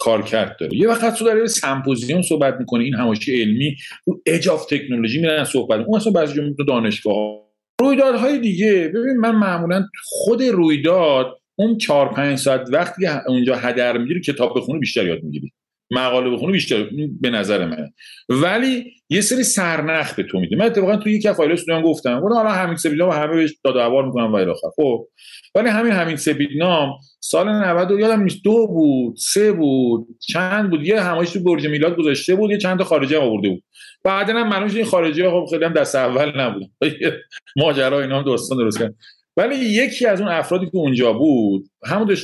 کارکرد 0.00 0.56
داره. 0.60 0.76
یه 0.76 0.88
وقت 0.88 1.18
تو 1.18 1.24
در 1.24 1.46
سمپوزیوم 1.46 2.22
صحبت 2.22 2.54
می‌کنه 2.58 2.84
این 2.84 2.94
همایش 2.94 3.42
علمی 3.42 3.76
رو 4.06 4.22
اجاف 4.26 4.66
تکنولوژی 4.66 5.20
میرن 5.20 5.44
صحبت 5.44 5.80
اون 5.86 5.96
اصلا 5.96 6.12
بعضی 6.12 6.34
جمعه 6.34 6.54
دانشگاه. 6.68 7.46
رویدادهای 7.80 8.38
دیگه 8.38 8.88
ببین 8.94 9.16
من 9.16 9.34
معمولا 9.34 9.86
خود 10.04 10.42
رویداد 10.42 11.26
اون 11.58 11.78
چهار 11.78 12.08
پنج 12.08 12.38
ساعت 12.38 12.68
وقتی 12.72 13.06
اونجا 13.28 13.56
هدر 13.56 13.98
می‌گیری 13.98 14.20
کتاب 14.20 14.56
بخونی 14.56 14.78
بیشتر 14.78 15.06
یاد 15.06 15.22
می‌گیری. 15.22 15.52
مقاله 15.90 16.30
بخونی 16.30 16.52
بیشتر 16.52 16.88
به 17.20 17.30
نظر 17.30 17.66
من 17.66 17.90
ولی 18.28 18.92
یه 19.08 19.20
سری 19.20 19.42
سرنخ 19.42 20.14
به 20.14 20.22
تو 20.22 20.40
میده. 20.40 20.56
من 20.56 20.66
اتفاقا 20.66 20.96
تو 20.96 21.10
از 21.28 21.36
فایل 21.36 21.52
استودیوم 21.52 21.82
گفتم. 21.82 22.20
گفتم 22.20 22.36
حالا 22.36 22.50
همین 22.50 22.76
سبیلام 22.76 23.10
همه 23.10 23.26
بهش 23.26 23.54
داد 23.64 23.76
و 23.76 24.02
می‌کنم 24.02 24.32
و 24.32 24.36
الاخر 24.36 24.68
خب. 24.76 25.08
ولی 25.54 25.68
همین 25.68 25.92
همین 25.92 26.18
نام 26.58 26.92
سال 27.20 27.48
90 27.48 27.90
یادم 27.90 28.22
نیست 28.22 28.44
دو 28.44 28.66
بود 28.66 29.16
سه 29.16 29.52
بود 29.52 30.06
چند 30.28 30.70
بود. 30.70 30.86
یه 30.86 31.00
همایش 31.00 31.30
تو 31.30 31.40
برج 31.40 31.66
میلاد 31.66 31.96
گذاشته 31.96 32.34
بود 32.34 32.50
یه 32.50 32.58
چند 32.58 32.78
تا 32.78 32.84
خارجی 32.84 33.16
آورده 33.16 33.48
بود. 33.48 33.62
بعدا 34.04 34.34
هم 34.34 34.48
معلومه 34.48 34.74
این 34.74 34.84
خارجی 34.84 35.22
ها 35.22 35.30
خب 35.30 35.50
خیلی 35.50 35.64
هم 35.64 35.72
دست 35.72 35.94
اول 35.94 36.40
نبود. 36.40 36.70
ماجرا 37.56 38.00
اینا 38.00 38.18
هم 38.18 38.24
دوستان 38.24 38.58
درست 38.58 38.78
کردن 38.78 38.94
ولی 39.36 39.56
یکی 39.56 40.06
از 40.06 40.20
اون 40.20 40.30
افرادی 40.30 40.66
که 40.66 40.76
اونجا 40.76 41.12
بود 41.12 41.68
همون 41.84 42.16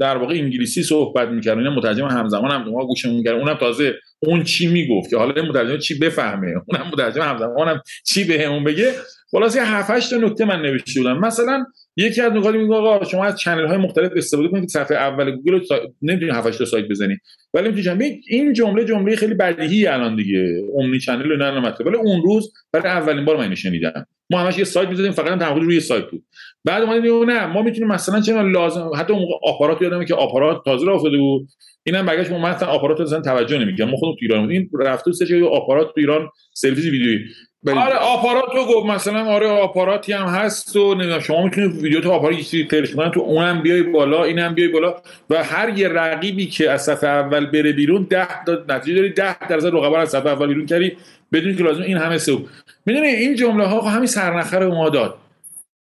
در 0.00 0.16
واقع 0.16 0.34
انگلیسی 0.34 0.82
صحبت 0.82 1.28
می‌کرد 1.28 1.58
اینا 1.58 1.74
مترجم 1.74 2.06
همزمان 2.06 2.50
هم 2.50 2.70
ما 2.70 2.86
گوشمون 2.86 3.16
می‌کرد. 3.16 3.34
اونم 3.34 3.54
تازه 3.54 3.94
اون 4.22 4.44
چی 4.44 4.66
می‌گفت 4.66 5.10
که 5.10 5.16
حالا 5.16 5.42
مترجم 5.42 5.78
چی 5.78 5.98
بفهمه؟ 5.98 6.46
اونم 6.66 6.90
مترجم 6.92 7.22
همزمان 7.22 7.68
هم 7.68 7.82
چی 8.06 8.24
بهمون 8.24 8.64
به 8.64 8.72
بگه؟ 8.72 8.92
خلاص 9.30 9.56
یه 9.56 9.62
7 9.64 10.10
تا 10.10 10.16
نکته 10.16 10.44
من 10.44 10.62
نوشته 10.62 11.00
بودم. 11.00 11.18
مثلا 11.18 11.64
یکی 11.96 12.20
از 12.20 12.32
نکات 12.32 12.54
میگه 12.54 12.74
آقا 12.74 13.04
شما 13.04 13.24
از 13.24 13.38
channel 13.38 13.66
های 13.66 13.76
مختلف 13.76 14.12
استفاده 14.16 14.48
کنید 14.48 14.68
صفحه 14.68 14.96
اول 14.96 15.30
گوگل 15.30 15.52
رو 15.52 15.64
سا... 15.64 15.76
نمی‌تونید 16.02 16.34
7 16.34 16.58
تا 16.58 16.64
سایت 16.64 16.88
بزنید 16.88 17.18
ولی 17.54 17.70
می‌تونید 17.70 18.22
این 18.28 18.52
جمله 18.52 18.84
جمله 18.84 19.16
خیلی 19.16 19.34
بدیهی 19.34 19.86
الان 19.86 20.16
دیگه. 20.16 20.62
اومنی 20.72 20.98
چنل 20.98 21.36
نه 21.36 21.50
نمته 21.50 21.84
ولی 21.84 21.96
اون 21.96 22.22
روز 22.22 22.52
برای 22.72 22.92
اولین 22.92 23.24
بار 23.24 23.36
من 23.36 23.54
شنیدم. 23.54 24.06
ما 24.30 24.38
همش 24.38 24.58
یه 24.58 24.64
سایت 24.64 24.88
می‌زدیم 24.88 25.12
فقط 25.12 25.38
تمرکز 25.38 25.64
روی 25.64 25.80
سایت 25.80 26.04
بود. 26.10 26.24
بعد 26.64 26.82
اومدیم 26.82 27.30
نه 27.30 27.46
ما 27.46 27.62
می‌تونیم 27.62 27.88
مثلا 27.88 28.20
چه 28.20 28.42
لازم 28.42 28.90
حتی 28.96 29.12
اون 29.12 29.26
آپارات 29.42 29.82
یادمه 29.82 30.04
که 30.04 30.14
آپارات 30.14 30.64
تازه 30.64 30.86
راه 30.86 30.96
افتاده 30.96 31.18
بود. 31.18 31.48
اینم 31.88 32.06
برگشت 32.06 32.30
ما 32.30 32.38
مثلا 32.38 32.68
آپارات 32.68 33.00
اصلا 33.00 33.20
توجه 33.20 33.58
نمی‌کردیم 33.58 33.88
ما 33.88 33.96
خودمون 33.96 34.16
تو 34.16 34.20
ایران 34.22 34.50
این 34.50 34.70
رفته 34.80 35.12
سه 35.12 35.44
آپارات 35.44 35.86
تو 35.86 35.92
ایران 35.96 36.28
سرویس 36.54 36.84
ویدیویی. 36.84 37.18
آره 37.66 37.94
آپارات 37.94 38.54
رو 38.54 38.64
گفت. 38.64 38.86
مثلا 38.86 39.24
آره 39.24 39.46
آپاراتی 39.46 40.12
هم 40.12 40.26
هست 40.26 40.76
و 40.76 40.94
نمی‌دونم 40.94 41.18
شما 41.18 41.44
می‌تونید 41.44 41.82
ویدیو 41.82 42.00
تو 42.00 42.10
آپارات 42.10 42.38
یه 42.38 42.44
سری 42.44 42.88
کنن 42.94 43.10
تو 43.10 43.20
اونم 43.20 43.62
بیای 43.62 43.82
بالا 43.82 44.24
اینم 44.24 44.54
بیای 44.54 44.68
بالا 44.68 44.94
و 45.30 45.44
هر 45.44 45.78
یه 45.78 45.88
رقیبی 45.88 46.46
که 46.46 46.70
از 46.70 46.84
صفحه 46.84 47.10
اول 47.10 47.46
بره 47.46 47.72
بیرون 47.72 48.06
10 48.10 48.44
تا 48.46 48.64
نتیجه 48.68 48.96
داری 48.96 49.08
10 49.08 49.48
درصد 49.48 49.66
رقبا 49.66 49.98
از 49.98 50.10
صفحه 50.10 50.32
اول 50.32 50.46
بیرون 50.46 50.66
کردی. 50.66 50.92
بدون 51.32 51.56
که 51.56 51.64
لازم 51.64 51.82
این 51.82 51.96
همه 51.96 52.18
سو 52.18 52.46
می‌دونی 52.86 53.06
این 53.06 53.34
جمله 53.34 53.64
ها 53.64 53.80
همین 53.80 54.06
سرنخه 54.06 54.58
رو 54.58 54.74
ما 54.74 54.88
داد. 54.88 55.14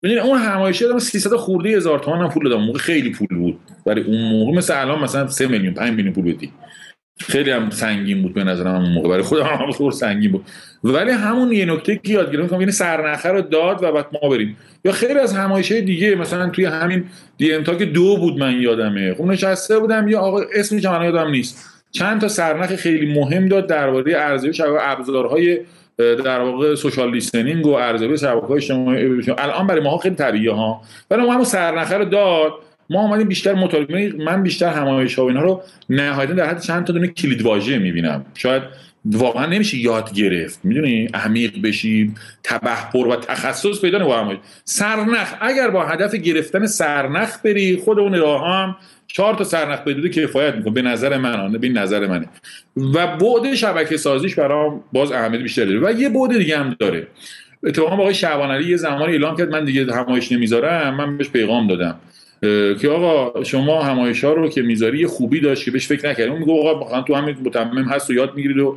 می‌دونی 0.03 0.21
اون 0.21 0.39
همایشی 0.39 0.85
دادم 0.85 0.99
300 0.99 1.37
خورده 1.37 1.69
هزار 1.69 1.99
تومان 1.99 2.21
هم 2.21 2.29
پول 2.29 2.49
دادم 2.49 2.63
موقع 2.63 2.79
خیلی 2.79 3.11
پول 3.11 3.29
بود. 3.29 3.59
برای 3.87 4.03
اون 4.03 4.33
موقع 4.33 4.57
مثل 4.57 4.81
الان 4.81 5.03
مثلا 5.03 5.27
3 5.27 5.47
میلیون 5.47 5.75
5 5.75 5.91
میلیون 5.91 6.15
پول 6.15 6.35
بدی. 6.35 6.53
خیلی 7.21 7.51
هم 7.51 7.71
سنگین 7.71 8.23
بود 8.23 8.35
به 8.35 8.45
نظرم 8.45 8.75
اون 8.75 8.93
موقع. 8.93 9.09
برای 9.09 9.23
خودم 9.23 9.45
هم 9.45 9.73
خیلی 9.73 9.91
سنگین 9.91 10.33
بود. 10.33 10.45
ولی 10.85 11.11
همون 11.11 11.53
یه 11.53 11.65
نکته 11.65 12.01
که 12.05 12.13
یاد 12.13 12.33
گرفتم 12.33 12.61
یعنی 12.61 12.73
سرنخه 12.73 13.29
رو 13.29 13.41
داد 13.41 13.83
و 13.83 13.93
بعد 13.93 14.07
ما 14.23 14.29
بریم. 14.29 14.57
یا 14.85 14.93
خیلی 14.93 15.19
از 15.19 15.33
همایشه 15.33 15.81
دیگه 15.81 16.15
مثلا 16.15 16.51
توی 16.51 16.65
همین 16.65 17.05
دی 17.37 17.55
ام 17.55 17.65
که 17.65 17.85
دو 17.85 18.17
بود 18.17 18.39
من 18.39 18.61
یادمه. 18.61 19.15
خب 19.15 19.25
نشسته 19.25 19.79
بودم 19.79 20.09
یا 20.09 20.21
آقا 20.21 20.41
اسمش 20.55 20.85
من 20.85 21.05
یادم 21.05 21.31
نیست. 21.31 21.83
چند 21.91 22.21
تا 22.21 22.29
سرنخ 22.29 22.77
خیلی 22.77 23.15
مهم 23.15 23.49
داد 23.49 23.67
درباره 23.67 24.13
ارزیابی 24.17 24.57
شبکه 24.57 24.79
ابزارهای 24.81 25.61
در 25.99 26.41
واقع 26.41 26.75
سوشال 26.75 27.11
لیسنینگ 27.11 27.67
و 27.67 27.71
ارزیابی 27.71 28.19
شبکه‌های 28.19 28.57
اجتماعی. 28.57 29.23
الان 29.39 29.67
برای 29.67 29.81
ما 29.81 29.99
خیلی 29.99 30.15
طبیعیه 30.15 30.53
ها. 30.53 30.81
ولی 31.11 31.23
ما 31.23 31.33
همون 31.33 31.45
سرنخه 31.45 31.97
رو 31.97 32.05
داد 32.05 32.53
ما 32.91 33.03
اومدیم 33.03 33.29
بیشتر 33.29 33.55
مطالعه 33.55 34.13
من 34.13 34.43
بیشتر 34.43 34.69
همایش 34.69 35.15
ها 35.15 35.25
و 35.25 35.29
اینا 35.29 35.41
رو 35.41 35.63
نهایتا 35.91 36.33
در 36.33 36.47
حد 36.51 36.61
چند 36.61 36.85
تا 36.85 36.93
دونه 36.93 37.07
کلید 37.09 37.43
واژه 37.43 37.79
می‌بینم. 37.79 38.25
شاید 38.35 38.63
واقعا 39.05 39.47
نمیشه 39.47 39.77
یاد 39.77 40.13
گرفت. 40.13 40.61
می‌دونی؟ 40.65 41.09
عمیق 41.15 41.63
بشی 41.63 42.15
تبهر 42.45 43.07
و 43.07 43.17
تخصص 43.17 43.81
پیدا 43.81 43.99
نمی‌کنه 43.99 44.39
سرنخ. 44.65 45.35
اگر 45.41 45.71
با 45.71 45.87
هدف 45.87 46.15
گرفتن 46.15 46.67
سرنخ 46.67 47.39
بری 47.45 47.77
خود 47.77 47.99
اون 47.99 48.15
راه 48.15 48.55
هم 48.55 48.77
چهار 49.07 49.35
تا 49.35 49.45
سرنخ 49.45 49.81
بدوده 49.81 50.09
کفایت 50.09 50.55
می‌کنه. 50.55 50.73
به 50.73 50.83
نظر 50.83 51.17
من 51.17 51.53
به 51.53 51.69
نظر 51.69 52.07
منه 52.07 52.27
و 52.77 53.07
بعد 53.07 53.55
شبکه 53.55 53.97
سازیش 53.97 54.35
برام 54.35 54.81
باز 54.93 55.13
اهمیت 55.13 55.41
بیشتر 55.41 55.65
داره. 55.65 55.81
و 55.81 56.01
یه 56.01 56.09
بعد 56.09 56.39
دیگه 56.39 56.59
هم 56.59 56.77
داره. 56.79 57.07
اتفاقا 57.65 57.97
آقای 57.97 58.15
شعبان 58.15 58.51
علی 58.51 58.71
یه 58.71 58.77
زمانی 58.77 59.13
اعلام 59.13 59.37
کرد 59.37 59.51
من 59.51 59.65
دیگه 59.65 59.95
همایش 59.95 60.33
نمی‌ذارم 60.33 60.95
من 60.97 61.17
بهش 61.17 61.29
پیغام 61.29 61.67
دادم. 61.69 61.95
که 62.81 62.89
آقا 62.89 63.45
شما 63.45 63.83
همایش 63.83 64.25
ها 64.25 64.33
رو 64.33 64.49
که 64.49 64.63
می‌ذاری 64.63 65.07
خوبی 65.07 65.41
داشت 65.41 65.65
که 65.65 65.71
بهش 65.71 65.87
فکر 65.87 66.09
نکردیم 66.09 66.39
میگه 66.39 66.53
آقا 66.53 67.03
تو 67.03 67.15
همین 67.15 67.37
متمم 67.45 67.85
هست 67.85 68.11
و 68.11 68.13
یاد 68.13 68.35
می‌گیرید 68.35 68.59
و 68.59 68.77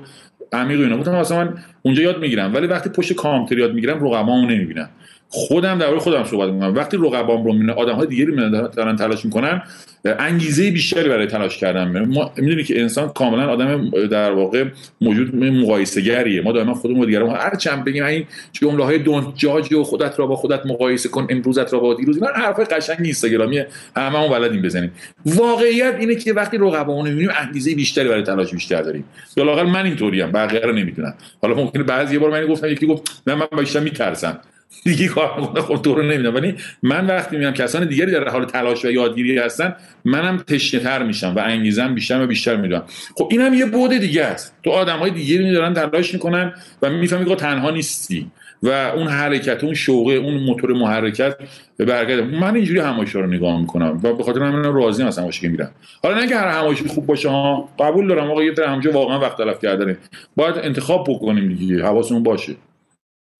عمیق 0.53 0.79
اینا. 0.79 0.97
گفتم 0.97 1.11
اصلا 1.11 1.37
من 1.37 1.53
اونجا 1.81 2.03
یاد 2.03 2.19
می‌گیرم. 2.19 2.53
ولی 2.53 2.67
وقتی 2.67 2.89
پشت 2.89 3.13
کامپیوتر 3.13 3.57
یاد 3.57 3.73
می‌گیرم 3.73 4.05
رقمامو 4.05 4.47
نمی‌بینم. 4.47 4.89
خودم 5.31 5.77
در 5.77 5.97
خودم 5.97 6.23
صحبت 6.23 6.53
می‌کنم. 6.53 6.75
وقتی 6.75 6.97
رقبام 6.97 7.43
رو 7.43 7.53
می‌بینم 7.53 7.73
آدم 7.73 7.95
های 7.95 8.07
دیگری 8.07 8.35
دارن 8.75 8.95
تلاش 8.95 9.25
می‌کنن 9.25 9.61
انگیزه 10.05 10.71
بیشتری 10.71 11.09
برای 11.09 11.27
تلاش 11.27 11.57
کردن 11.57 12.05
ما 12.05 12.31
می‌دونی 12.37 12.63
که 12.63 12.81
انسان 12.81 13.09
کاملا 13.09 13.47
آدم 13.47 13.89
در 14.07 14.31
واقع 14.31 14.65
موجود 15.01 15.35
مقایسه 15.35 16.01
گریه 16.01 16.41
ما 16.41 16.51
دائما 16.51 16.73
خودمون 16.73 17.05
دیگران 17.05 17.29
هر 17.29 17.55
چند 17.55 17.85
بگیم 17.85 18.03
این 18.03 18.25
جمله 18.51 18.83
های 18.83 18.97
دون 18.97 19.33
جاج 19.35 19.73
و 19.73 19.83
خودت 19.83 20.19
را 20.19 20.27
با 20.27 20.35
خودت 20.35 20.65
مقایسه 20.65 21.09
کن 21.09 21.27
امروزت 21.29 21.73
را 21.73 21.79
با 21.79 21.93
دیروز. 21.93 22.17
اینا 22.17 22.29
حرف 22.29 22.59
قشنگ 22.59 22.97
اینستاگرامی 22.99 23.63
هممون 23.95 24.29
بلدیم 24.29 24.61
بزنیم. 24.61 24.91
واقعیت 25.25 25.95
اینه 25.99 26.15
که 26.15 26.33
وقتی 26.33 26.57
رقبامون 26.57 27.05
رو 27.05 27.11
می‌بینیم 27.11 27.31
انگیزه 27.39 27.75
بیشتری 27.75 28.09
برای 28.09 28.23
تلاش 28.23 28.51
بیشتر 28.51 28.81
داریم. 28.81 29.03
یا 29.37 29.43
لاقل 29.43 29.63
من 29.63 29.85
اینطوریم. 29.85 30.31
بقیه 30.31 30.59
رو 30.59 30.73
نمی‌دونم. 30.73 31.13
حالا 31.41 31.55
ممکنه 31.55 31.83
بعضی 31.83 32.17
بار 32.17 32.31
من 32.31 32.47
گفتم 32.47 32.67
یکی 32.67 32.87
گفت 32.87 33.21
نه 33.27 33.35
من 33.35 33.47
بیشتر 33.59 33.79
میترسم. 33.79 34.39
دیگه 34.83 35.07
کار 35.07 35.39
می‌کنه 35.39 35.61
خب 35.61 35.81
تو 35.81 35.95
رو 35.95 36.01
نمی‌دونم. 36.01 36.35
ولی 36.35 36.55
من 36.83 37.07
وقتی 37.07 37.35
می‌بینم 37.35 37.53
کسان 37.53 37.87
دیگری 37.87 38.11
در 38.11 38.29
حال 38.29 38.45
تلاش 38.45 38.85
و 38.85 38.91
یادگیری 38.91 39.37
هستن 39.37 39.75
منم 40.05 40.37
تشنه 40.37 40.79
تر 40.79 41.03
میشم 41.03 41.33
و 41.35 41.39
انگیزم 41.39 41.95
بیشتر 41.95 42.23
و 42.23 42.27
بیشتر 42.27 42.55
می‌دونم. 42.55 42.83
خب 43.15 43.27
اینم 43.31 43.53
یه 43.53 43.65
بود 43.65 43.97
دیگه 43.97 44.23
است. 44.23 44.55
تو 44.63 44.69
آدم 44.69 44.97
های 44.97 45.11
دیگری 45.11 45.51
دارن 45.51 45.73
تلاش 45.73 46.13
می‌کنن 46.13 46.53
و 46.81 46.89
می‌فهمی 46.89 47.25
که 47.25 47.35
تنها 47.35 47.71
نیستی 47.71 48.31
و 48.63 48.69
اون 48.69 49.07
حرکت 49.07 49.63
اون 49.63 49.73
شوقه 49.73 50.13
اون 50.13 50.33
موتور 50.33 50.73
محرکت 50.73 51.35
برگرده. 51.79 52.21
من 52.21 52.55
اینجوری 52.55 52.79
همایش 52.79 53.15
رو 53.15 53.27
نگاه 53.27 53.59
می‌کنم 53.59 53.99
و 54.03 54.13
به 54.13 54.23
خاطر 54.23 54.43
همین 54.43 54.63
راضی 54.63 55.03
هستم 55.03 55.29
که 55.29 55.49
میرم. 55.49 55.71
حالا 56.03 56.19
نه 56.19 56.27
که 56.27 56.35
هر 56.35 56.47
همایشی 56.47 56.87
خوب 56.87 57.05
باشه 57.05 57.29
ها 57.29 57.69
قبول 57.79 58.07
دارم. 58.07 58.31
آقا 58.31 58.43
یه 58.43 58.53
همجا 58.67 58.91
واقعا 58.91 59.19
وقت 59.19 59.37
تلف 59.37 59.59
کردنه. 59.61 59.97
باید 60.35 60.55
انتخاب 60.57 61.07
بکنیم 61.09 61.55
دیگه 61.55 61.83
حواسمون 61.83 62.23
باشه. 62.23 62.55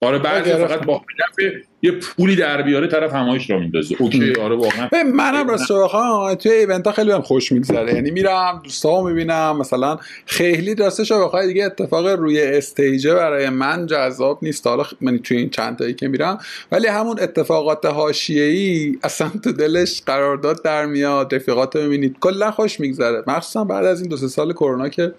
آره 0.02 0.20
بعضی 0.20 0.52
فقط 0.52 0.86
با 0.86 0.98
هدف 0.98 1.69
یه 1.82 1.92
پولی 1.92 2.36
در 2.36 2.62
بیاره 2.62 2.88
طرف 2.88 3.14
همایش 3.14 3.50
را 3.50 3.60
میندازه. 3.60 3.96
اوکی 4.00 4.34
آره 4.36 4.56
واقعا. 4.56 4.90
منم 5.14 5.50
راست 5.50 5.72
بخوام 5.72 6.36
توی 6.36 6.52
ایونت 6.52 6.88
ها 6.88 6.94
خیلی 6.94 7.12
هم 7.12 7.22
خوش 7.22 7.52
میگذره. 7.52 7.94
یعنی 7.94 8.12
میرم 8.12 8.62
دوستامو 8.64 9.08
می‌بینم 9.08 9.58
مثلا 9.58 9.98
خیلی 10.26 10.76
راستش 10.76 11.12
بخوای 11.12 11.48
دیگه 11.48 11.66
اتفاق 11.66 12.08
روی 12.08 12.42
استیجه 12.42 13.14
برای 13.14 13.50
من 13.50 13.86
جذاب 13.86 14.40
نیست. 14.42 14.68
حالا 14.68 14.84
من 15.02 15.18
توی 15.18 15.38
این 15.38 15.50
چند 15.50 15.78
تایی 15.78 15.94
که 15.94 16.08
میرم 16.08 16.38
ولی 16.72 16.88
همون 16.88 17.20
اتفاقات 17.20 17.86
حاشیه‌ای 17.86 18.98
اصلا 19.04 19.32
تو 19.44 19.52
دلش 19.52 20.02
قرارداد 20.06 20.64
در 20.64 20.86
میاد 20.86 21.36
رفیقات 21.36 21.76
می‌بینید. 21.76 22.16
کلا 22.20 22.52
خوش 22.52 22.80
میگذره. 22.80 23.24
مخصوصا 23.28 23.64
بعد 23.64 23.86
از 23.86 24.02
این 24.02 24.10
دو 24.10 24.18
سه 24.18 24.28
سال 24.28 24.54
کرونا 24.54 24.90
که 24.90 25.14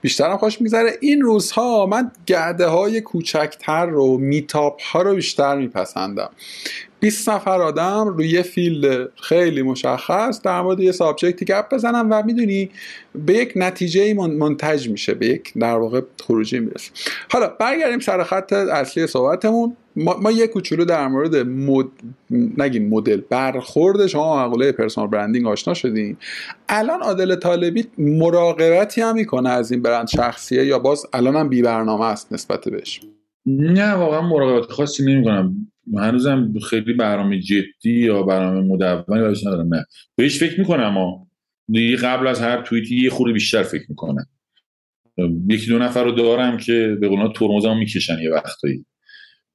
بیشترم 0.00 0.36
خوش 0.36 0.60
میگذره. 0.60 0.90
این 1.00 1.22
روزها 1.22 1.86
من 1.86 2.10
گروه 2.26 2.66
های 2.66 3.00
کوچکتر 3.00 3.86
رو 3.86 4.18
meetup 4.18 4.82
ها 4.82 5.02
رو 5.02 5.14
بیشتر 5.14 5.56
میپسم 5.56 5.93
پسندم. 5.94 6.30
20 7.00 7.28
نفر 7.28 7.62
آدم 7.62 8.08
روی 8.08 8.28
یه 8.28 8.42
field 8.42 9.08
خیلی 9.16 9.62
مشخص 9.62 10.42
در 10.42 10.60
مورد 10.60 10.80
یه 10.80 10.92
subject 10.92 11.38
ی 11.38 11.44
گپ 11.44 11.74
بزنم 11.74 12.08
و 12.10 12.22
می‌دونی 12.22 12.70
به 13.26 13.32
یک 13.32 13.52
نتیجه 13.56 14.14
منتج 14.14 14.88
میشه 14.88 15.14
به 15.14 15.26
یک 15.26 15.52
در 15.60 15.76
واقع 15.76 16.00
خروجی 16.22 16.58
می‌رسه. 16.58 16.90
حالا 17.32 17.48
برگردیم 17.60 17.98
سر 17.98 18.24
خط 18.24 18.52
اصلی 18.52 19.06
صحبتمون. 19.06 19.76
ما, 19.96 20.16
ما 20.22 20.30
یه 20.30 20.46
کوچولو 20.46 20.84
در 20.84 21.08
مورد 21.08 21.36
مد... 21.36 21.86
نگیم 22.30 22.88
مدل 22.88 23.20
برخورد. 23.30 24.06
شما 24.06 24.46
مقوله 24.48 24.72
personal 24.72 25.10
branding 25.10 25.46
آشنا 25.46 25.74
شدیم 25.74 26.18
الان 26.68 27.00
عادل 27.00 27.34
طالبی 27.34 27.86
مراقبتی 27.98 29.00
هم 29.00 29.14
می‌کنه 29.14 29.50
از 29.50 29.72
این 29.72 29.82
برند 29.82 30.08
شخصیه 30.08 30.64
یا 30.64 30.78
باز 30.78 31.06
الان 31.12 31.36
هم 31.36 31.48
بی 31.48 31.62
برنامه 31.62 32.04
است 32.04 32.32
نسبت 32.32 32.68
بهش؟ 32.68 33.00
نه 33.46 33.94
واقعا 33.94 34.20
مراقبت 34.20 34.70
خاصی 34.72 35.04
نمی‌کنم. 35.04 35.70
هنوزم 35.96 36.52
خیلی 36.70 36.92
برنامه 36.92 37.40
جدی 37.40 37.92
یا 37.92 38.22
برنامه 38.22 38.60
مدونی 38.60 39.04
براش 39.08 39.46
ندارم. 39.46 39.74
نه. 39.74 39.84
بهش 40.16 40.38
فکر 40.38 40.60
می‌کنم 40.60 41.26
دیگه 41.68 41.96
قبل 41.96 42.26
از 42.26 42.40
هر 42.40 42.62
توییتی 42.62 42.96
یه 42.96 43.10
خوری 43.10 43.32
بیشتر 43.32 43.62
فکر 43.62 43.84
می‌کنم. 43.88 44.26
یکی 45.48 45.66
دو 45.66 45.78
نفر 45.78 46.04
رو 46.04 46.12
دارم 46.12 46.56
که 46.56 46.96
به 47.00 47.08
قولنا 47.08 47.28
ترمزمو 47.28 47.74
می‌کشن 47.74 48.18
یه 48.22 48.30
وقتایی. 48.32 48.84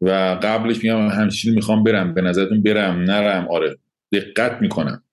و 0.02 0.10
قبلش 0.44 0.84
میگم 0.84 1.08
همچین 1.08 1.54
می‌خوام 1.54 1.84
برم. 1.84 2.14
به 2.14 2.22
نظرتون 2.22 2.62
برم 2.62 3.00
نرم. 3.00 3.48
آره. 3.48 3.78
دقت 4.12 4.62
می‌کنم. 4.62 5.04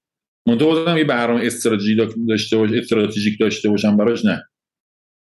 منتها 0.47 0.69
بازم 0.69 0.97
یه 0.97 1.05
برنامه 1.05 1.47
استراتژی 1.47 1.97
داشته 2.29 2.57
باشه 2.57 2.79
استراتژیک 2.79 3.41
داشته 3.41 3.69
باشم 3.69 3.97
براش 3.97 4.25
نه. 4.25 4.43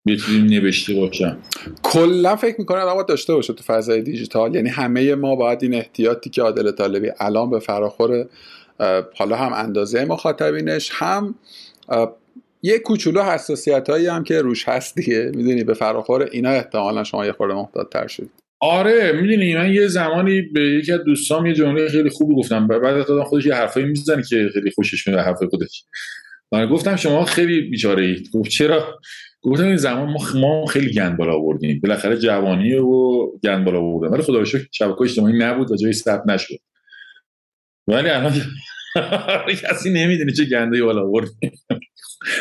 بتونیم 0.06 0.44
نوشته 0.44 0.94
باشم. 0.94 1.38
کلا 1.82 2.36
فکر 2.36 2.54
می‌کنم 2.58 2.94
باید 2.94 3.06
داشته 3.06 3.34
باشه 3.34 3.52
تو 3.52 3.62
فضای 3.62 4.02
دیجیتال. 4.02 4.54
یعنی 4.54 4.68
همه 4.68 5.14
ما 5.14 5.36
باید 5.36 5.62
این 5.62 5.74
احتیاطی 5.74 6.30
که 6.30 6.42
عادل 6.42 6.70
طالبی 6.70 7.10
الان 7.20 7.50
به 7.50 7.58
فراخور 7.58 8.26
حالا 9.14 9.36
هم 9.36 9.52
اندازه 9.52 10.04
مخاطبینش 10.04 10.90
هم 10.92 11.34
یه 12.62 12.78
کوچولو 12.78 13.22
حساسیت 13.22 13.90
هایی 13.90 14.06
هم 14.06 14.24
که 14.24 14.42
روش 14.42 14.68
هست 14.68 14.94
دیگه. 14.94 15.32
می‌دونی 15.34 15.64
به 15.64 15.74
فراخور 15.74 16.28
اینا 16.32 16.50
احتمالا 16.50 17.04
شما 17.04 17.26
یه 17.26 17.32
خورده 17.32 17.54
محتاط 17.54 17.88
تر 17.92 18.06
شدید. 18.06 18.30
آره 18.60 19.12
می‌دونی 19.12 19.54
من 19.54 19.72
یه 19.72 19.86
زمانی 19.86 20.42
به 20.42 20.60
یکی 20.60 20.92
از 20.92 21.00
دوستام 21.04 21.46
یه 21.46 21.54
جمله 21.54 21.88
خیلی 21.88 22.10
خوبی 22.10 22.34
گفتم. 22.34 22.66
بعد 22.66 22.84
از 22.84 23.06
خودش 23.06 23.46
یه 23.46 23.54
حرفایی 23.54 23.86
می‌زنه 23.86 24.22
که 24.22 24.50
خیلی 24.52 24.70
خوشش 24.70 25.08
میاد 25.08 25.20
حرف 25.20 25.42
خودش. 25.50 25.84
من 26.52 26.66
گفتم 26.66 26.96
شما 26.96 27.24
خیلی 27.24 27.60
بیچاره 27.60 28.04
اید 28.04 28.30
گفت 28.34 28.50
چرا؟ 28.50 28.98
گفتم 29.44 29.64
این 29.64 29.76
زمان 29.76 30.10
ما, 30.10 30.18
ما 30.34 30.66
خیلی 30.66 30.92
گند 30.92 31.16
بالا 31.16 31.34
آوردیم. 31.34 31.80
بالاخره 31.80 32.16
جوانی 32.16 32.74
و 32.74 33.26
گند 33.44 33.64
بالا 33.64 33.80
آوردن. 33.80 34.14
ولی 34.14 34.22
خدا 34.22 34.44
شکر 34.44 34.66
شبکه 34.72 35.02
اجتماعی 35.02 35.38
نبود 35.38 35.70
و 35.70 35.76
جای 35.76 35.92
ثبت 35.92 36.26
نشد. 36.26 36.54
ولی 37.86 38.08
الان 38.08 38.32
کسی 39.62 39.90
نمی‌دونه 39.90 40.32
چه 40.32 40.44
گنده 40.44 40.82
بالا 40.82 41.02
آوردیم 41.02 41.52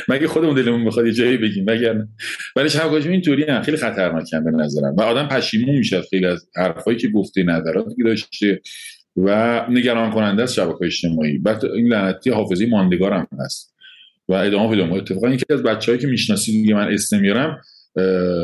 مگه 0.08 0.28
خودمون 0.28 0.56
دلمون 0.56 0.86
بخواد 0.86 1.06
یه 1.06 1.12
جایی 1.14 1.38
بگیم؟ 1.38 1.70
مگر 1.70 1.96
ولی 2.56 2.70
شبکه 2.70 3.10
اینطوری 3.10 3.44
هم 3.44 3.62
خیلی 3.62 3.78
خطرناکن 3.78 4.44
به 4.44 4.52
نظرم. 4.52 4.96
و 4.96 5.02
آدم 5.02 5.28
پشیمون 5.28 5.76
میشه 5.76 6.02
خیلی 6.02 6.26
از 6.26 6.46
حرفایی 6.56 6.98
که 6.98 7.08
گفته 7.08 7.44
نظراتی 7.44 7.96
که 7.96 8.04
داشته 8.04 8.62
و 9.18 9.62
نگران 9.70 10.12
کننده 10.12 10.44
است 10.44 10.54
شبکه 10.54 10.86
اجتماعی. 10.86 11.38
بعد 11.38 11.66
این 11.66 11.88
لعنتی 11.88 12.30
حافظه 12.30 12.66
ماندگارم 12.66 13.28
هست. 13.40 13.73
و 14.34 14.36
ادامه 14.36 14.76
پیدا 14.76 14.96
اتفاقا 14.96 15.30
یکی 15.30 15.46
از 15.50 15.64
بچه‌هایی 15.64 16.02
که 16.02 16.08
می‌شناسی 16.08 16.52
دیگه 16.52 16.74
من 16.74 16.94
اسم 16.94 17.20
میارم 17.20 17.62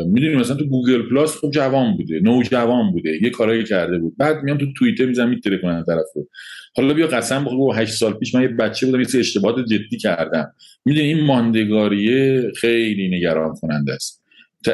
می‌دونی 0.06 0.36
مثلا 0.36 0.56
تو 0.56 0.66
Google 0.66 1.10
Plus 1.10 1.38
خب 1.38 1.52
جوان 1.52 1.98
بوده 1.98 2.20
نوجوان 2.20 2.92
بوده 2.92 3.20
یه 3.24 3.30
کارایی 3.30 3.64
کرده 3.64 3.98
بود. 3.98 4.18
بعد 4.18 4.44
میام 4.44 4.58
تو 4.58 4.66
توییتر 4.78 5.06
می‌زنن 5.06 5.30
می‌ترکونن 5.30 5.84
طرف 5.84 6.06
رو 6.16 6.28
حالا 6.76 6.94
بیا 6.94 7.08
قسم 7.08 7.46
بخور 7.46 7.82
8 7.82 7.94
سال 7.94 8.14
پیش 8.14 8.36
من 8.36 8.42
یه 8.42 8.48
بچه 8.48 8.86
بودم 8.86 9.02
یه 9.02 9.08
اشتباهات 9.16 9.66
جدی 9.66 9.98
کردم. 9.98 10.54
می‌دونی 10.86 11.08
این 11.08 11.26
ماندگاریه 11.26 12.52
خیلی 12.58 13.18
نگران 13.18 13.56
کننده 13.62 13.94
است 13.94 14.24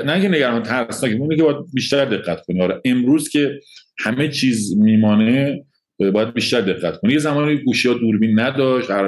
نه 0.06 0.22
که 0.22 0.30
نگران 0.30 0.64
ترسناکه 0.64 1.16
اون 1.16 1.36
که 1.38 1.44
باید 1.44 1.58
بیشتر 1.74 2.06
دقت 2.06 2.46
کنی. 2.46 2.62
آره 2.62 2.82
امروز 2.86 3.30
که 3.30 3.60
همه 3.98 4.28
چیز 4.28 4.78
میمانه 4.78 5.66
باید 6.14 6.34
بیشتر 6.34 6.62
دقت 6.62 7.00
کنی. 7.00 7.14
یه 7.14 7.20
زمانی 7.20 7.58
گوشی 7.58 7.88
ها 7.88 7.94
دوربین 7.94 8.40
نداشت 8.40 8.92
هر 8.92 9.06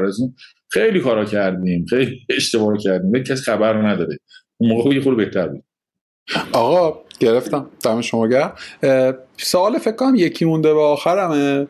خیلی 0.70 1.00
کارا 1.00 1.26
کردیم 1.26 1.86
خیلی 1.90 2.20
اشتباه 2.30 2.78
کردیم 2.78 3.12
ولی 3.12 3.24
کسی 3.24 3.44
خبر 3.44 3.74
نداره. 3.74 4.18
اون 4.58 4.70
موقع 4.70 4.96
یه 4.96 5.02
خورده 5.02 5.26
بهتر 5.26 5.48
بود. 5.48 5.64
آقا 6.52 7.00
گرفتم. 7.20 7.70
دم 7.84 8.02
شما 8.02 8.28
گرم. 8.28 8.54
سوال 9.38 9.78
فکر 9.78 9.96
کنم 9.96 10.16
یکی 10.16 10.46
مونده 10.46 10.74
به 10.74 10.82
آخرمه. 10.82 11.68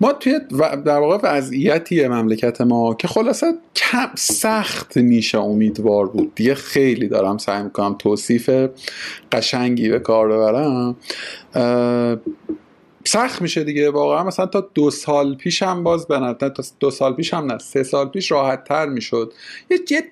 ما 0.00 0.12
توی 0.12 0.40
در 0.86 0.98
واقع 0.98 1.18
وضعیتی 1.22 2.08
مملکت 2.08 2.60
ما 2.60 2.94
که 2.94 3.08
خلاصه 3.08 3.46
کم 3.76 4.08
سخت 4.14 4.96
میشه 4.96 5.38
امیدوار 5.38 6.06
بود. 6.06 6.34
دیگه 6.34 6.54
خیلی 6.54 7.08
دارم 7.08 7.38
سعی 7.38 7.62
می‌کنم 7.62 7.94
توصیف 7.98 8.50
قشنگی 9.32 9.88
به 9.88 9.98
کار 9.98 10.28
ببرم. 10.28 10.96
سخت 13.06 13.42
میشه 13.42 13.64
دیگه 13.64 13.90
واقعا. 13.90 14.24
مثلا 14.24 14.46
تا 14.46 14.68
دو 14.74 14.90
سال 14.90 15.34
پیش 15.34 15.62
هم 15.62 15.84
باز 15.84 16.06
بنت 16.06 16.44
تا 16.44 16.62
دو 16.80 16.90
سال 16.90 17.14
پیش 17.14 17.34
هم 17.34 17.52
نه 17.52 17.58
سه 17.58 17.82
سال 17.82 18.08
پیش 18.08 18.30
راحت 18.30 18.64
تر 18.64 18.86
می‌شد. 18.86 19.32
یه 19.70 19.78
جد 19.78 20.04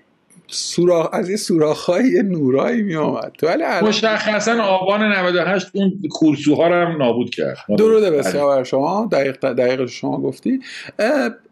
سوراخ 0.46 1.08
از 1.12 1.30
یه 1.30 1.36
سوراخ‌های 1.36 2.04
یه 2.08 2.22
نورایی 2.22 2.82
می 2.82 2.96
آمد 2.96 3.32
ولی 3.42 3.64
مشخصا 3.82 4.62
آبان 4.62 5.02
98 5.02 5.66
اون 5.72 6.02
کورسوها 6.10 6.68
رو 6.68 6.74
هم 6.74 6.96
نابود 6.96 7.30
کرد. 7.30 7.56
درود 7.78 8.02
بسیار 8.02 8.56
بر 8.56 8.64
شما. 8.64 9.08
دقیق 9.12 9.36
دقیق 9.36 9.86
شما 9.86 10.20
گفتی. 10.20 10.60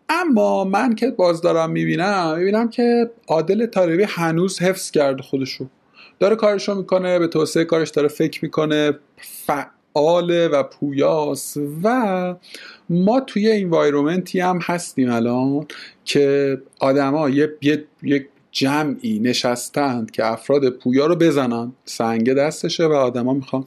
اما 0.08 0.64
من 0.64 0.94
که 0.94 1.10
باز 1.10 1.42
دارم 1.42 1.70
می‌بینم 1.70 2.38
می‌بینم 2.38 2.68
که 2.68 3.10
عادل 3.28 3.66
طالبی 3.66 4.02
هنوز 4.02 4.62
حفظ 4.62 4.90
کرده 4.90 5.22
خودشو. 5.22 5.66
داره 6.18 6.36
کارشو 6.36 6.74
می‌کنه 6.74 7.18
به 7.18 7.26
توسعه 7.26 7.64
کارش 7.64 7.90
داره 7.90 8.08
فکر 8.08 8.44
می‌کنه 8.44 8.92
فعاله 9.94 10.48
و 10.48 10.62
پویاس 10.62 11.56
و 11.82 12.34
ما 12.90 13.20
توی 13.20 13.52
انوایرومنتی 13.52 14.40
هم 14.40 14.58
هستیم 14.62 15.10
الان 15.10 15.66
که 16.04 16.58
آدما 16.78 17.28
یه 17.28 17.54
یک 18.02 18.26
جمعی 18.52 19.18
نشستند 19.18 20.10
که 20.10 20.26
افراد 20.26 20.70
پویا 20.70 21.06
رو 21.06 21.16
بزنن 21.16 21.72
سنگ 21.84 22.32
دستشه 22.32 22.86
و 22.86 22.92
آدما 22.92 23.34
می‌خوان. 23.34 23.64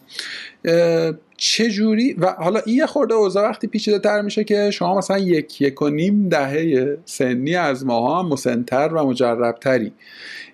جوری 1.71 2.13
و 2.13 2.35
حالا 2.37 2.59
این 2.65 2.75
یه 2.75 2.85
خورده 2.85 3.13
اوضاع 3.13 3.49
وقتی 3.49 3.67
پیچیده 3.67 3.99
تر 3.99 4.21
میشه 4.21 4.43
که 4.43 4.71
شما 4.71 4.97
مثلا 4.97 5.17
یک 5.17 5.61
یک 5.61 5.81
و 5.81 5.89
نیم 5.89 6.29
دهه 6.29 6.97
سنی 7.05 7.55
از 7.55 7.85
ماها 7.85 8.19
هم 8.19 8.29
مسنتر 8.29 8.87
و 8.93 9.07
مجربتری. 9.07 9.91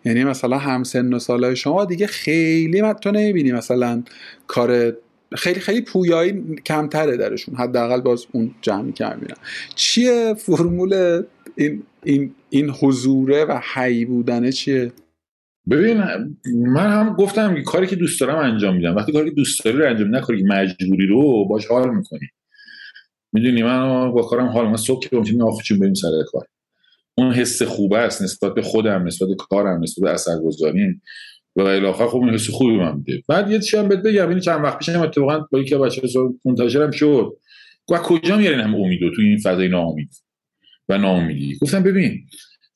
یعنی 0.05 0.23
مثلا 0.23 0.57
همسن 0.57 1.13
و 1.13 1.19
سالهای 1.19 1.55
شما 1.55 1.85
دیگه 1.85 2.07
خیلی 2.07 2.93
تو 3.01 3.11
نمی‌بینی 3.11 3.51
مثلا 3.51 4.03
کار 4.47 4.93
خیلی 5.37 5.59
خیلی 5.59 5.81
پویایی 5.81 6.55
کمتره 6.65 7.17
درشون. 7.17 7.55
حداقل 7.55 8.01
باز 8.01 8.25
اون 8.31 8.55
جمعی 8.61 8.91
که 8.91 9.05
می‌بینم 9.05 9.37
چیه 9.75 10.33
فرمول 10.33 11.23
این 11.55 11.83
این 12.03 12.35
این 12.49 12.69
حضوره 12.69 13.45
و 13.45 13.61
حی 13.73 14.05
بودنه 14.05 14.51
چیه؟ 14.51 14.91
ببین 15.69 16.03
من 16.67 16.91
هم 16.91 17.15
گفتم 17.15 17.63
کاری 17.63 17.87
که 17.87 17.95
دوست 17.95 18.21
دارم 18.21 18.37
انجام 18.37 18.75
میدم. 18.75 18.95
وقتی 18.95 19.11
کاری 19.11 19.29
که 19.29 19.35
دوست 19.35 19.65
داری 19.65 19.77
رو 19.77 19.89
انجام 19.89 20.21
که 20.21 20.43
مجبوری 20.45 21.07
رو 21.07 21.45
باش 21.45 21.67
حال 21.67 21.95
می‌کنی. 21.95 22.27
می‌دونی 23.33 23.63
من 23.63 24.11
با 24.11 24.21
کارم 24.21 24.47
حال 24.47 24.67
من 24.67 24.77
صبح 24.77 25.07
که 25.07 25.15
می‌تونم 25.17 25.47
آخه 25.47 25.75
بریم 25.75 25.93
سر 25.93 26.11
کار. 26.27 26.45
اون 27.17 27.33
حس 27.33 27.61
خوبه 27.61 27.97
است 27.97 28.21
نسبت 28.21 28.53
به 28.53 28.61
خودم 28.61 29.07
نسبت 29.07 29.29
به 29.29 29.35
کارم 29.35 29.83
نسبت 29.83 30.03
به 30.03 30.11
اثرگذاریم. 30.11 31.01
و 31.59 31.67
الی 31.67 31.91
خب 31.91 32.15
اون 32.15 32.29
حس 32.29 32.49
خوبی 32.49 32.77
من 32.77 32.95
میده. 32.95 33.23
بعد 33.27 33.51
یه 33.51 33.59
چیزی 33.59 33.77
هم 33.77 33.87
بهت 33.87 33.99
بگم 33.99 34.29
این 34.29 34.39
چند 34.39 34.63
وقت 34.63 34.77
پیشم 34.77 35.01
اتفاقا 35.01 35.39
با 35.51 35.59
یکی 35.59 35.75
از 35.75 35.81
بچه‌ها 35.81 36.33
منتشرم 36.45 36.91
شد. 36.91 37.37
و 37.91 37.97
کجا 37.97 38.37
میارین 38.37 38.59
هم 38.59 38.75
امیدو 38.75 39.09
تو 39.15 39.21
این 39.21 39.37
فضای 39.37 39.67
ناامید؟ 39.67 40.09
و 40.89 40.97
ناامیدی. 40.97 41.57
گفتم 41.61 41.83
ببین 41.83 42.25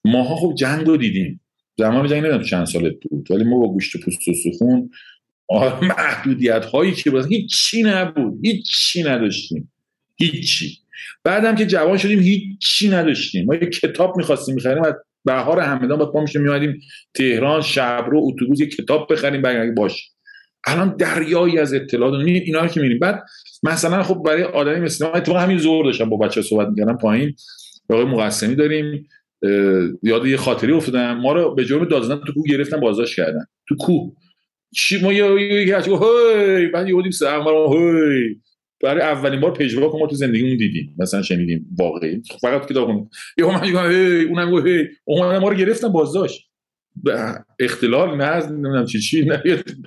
ماها 0.05 0.35
خب 0.35 0.53
جنگ 0.57 0.87
رو 0.87 0.97
دیدیم. 0.97 1.41
زمان 1.77 2.07
جنگ 2.07 2.19
نمی‌دونم 2.19 2.43
چند 2.43 2.65
سالت 2.65 2.95
بود 3.11 3.31
ولی 3.31 3.43
ما 3.43 3.59
با 3.59 3.67
گوشت 3.67 3.97
پوست 3.97 4.27
و 4.27 4.33
سخون 4.33 4.89
محدودیت 5.81 6.65
هایی 6.65 6.91
که 6.91 7.11
بود 7.11 7.31
هیچی 7.31 7.83
نبود. 7.83 8.45
هیچی 8.45 9.03
نداشتیم. 9.03 9.71
هیچی 10.15 10.77
بعدم 11.23 11.55
که 11.55 11.65
جوان 11.65 11.97
شدیم 11.97 12.19
هیچی 12.19 12.89
نداشتیم. 12.89 13.45
ما 13.45 13.55
یه 13.55 13.69
کتاب 13.69 14.17
می‌خواستیم 14.17 14.55
می‌خریم 14.55 14.83
از 14.83 14.93
بهار 15.25 15.59
همدان 15.59 15.97
با 15.99 16.11
پا 16.11 16.21
میشه 16.21 16.39
میادیم 16.39 16.81
تهران 17.13 17.61
شب 17.61 18.05
رو 18.11 18.21
اتوبوس 18.23 18.61
کتاب 18.61 19.13
بخریم 19.13 19.41
بعد 19.41 19.75
باش. 19.75 20.09
الان 20.67 20.95
دریایی 20.95 21.59
از 21.59 21.73
اطلاعات 21.73 22.13
اینا 22.25 22.59
رو 22.59 22.67
که 22.67 22.79
می‌بینیم. 22.79 22.99
بعد 22.99 23.23
مثلا 23.63 24.03
خب 24.03 24.23
برای 24.25 24.43
آدمی 24.43 24.79
مثل 24.79 25.05
من 25.05 25.15
اتفاقا 25.15 25.39
همین 25.39 25.57
زور 25.57 25.85
داشتم 25.85 26.09
با 26.09 26.17
بچه 26.17 26.41
صحبت 26.41 26.67
می‌کردم 26.67 26.97
پایین. 26.97 27.35
آقای 27.89 28.05
مقسمی 28.05 28.55
داریم. 28.55 29.07
یاد 30.03 30.25
یه 30.25 30.37
خاطری 30.37 30.71
افتادم. 30.71 31.17
ما 31.17 31.33
رو 31.33 31.55
به 31.55 31.65
جرم 31.65 31.85
دادزدن 31.85 32.21
تو 32.25 32.33
کوه 32.33 32.43
گرفتن 32.49 32.79
بازداشت 32.79 33.15
کردن. 33.15 33.45
تو 33.67 33.75
کوه. 33.75 34.13
چی؟ 34.75 35.01
ما 35.01 35.13
یه 35.13 35.25
یه 35.67 35.77
هی! 35.77 36.67
بعد 36.67 36.87
یه 36.87 36.93
بودیم 36.93 37.11
سه 37.11 37.29
هی! 37.29 38.35
برای 38.83 39.01
اولین 39.01 39.39
بار 39.39 39.53
پژواک 39.53 39.95
ما 39.95 40.07
تو 40.07 40.15
زندگیمون 40.15 40.57
دیدیم. 40.57 40.95
مثلا 40.97 41.21
شنیدیم 41.21 41.75
واقعی. 41.79 42.21
فقط 42.41 42.69
کتاب 42.69 42.85
خونم 42.85 43.09
یه 43.37 43.45
من 43.45 43.61
میگم 43.61 44.29
اونم 44.29 44.51
گفت 44.51 44.65
هی. 44.65 44.87
اون 45.05 45.37
ما 45.37 45.49
رو 45.49 45.55
گرفتن 45.55 45.87
بازداشت. 45.87 46.49
اختلال 47.59 48.17
نه 48.17 48.45
نمی‌دونم 48.45 48.85
چی 48.85 48.99
چی 48.99 49.25
نه 49.25 49.43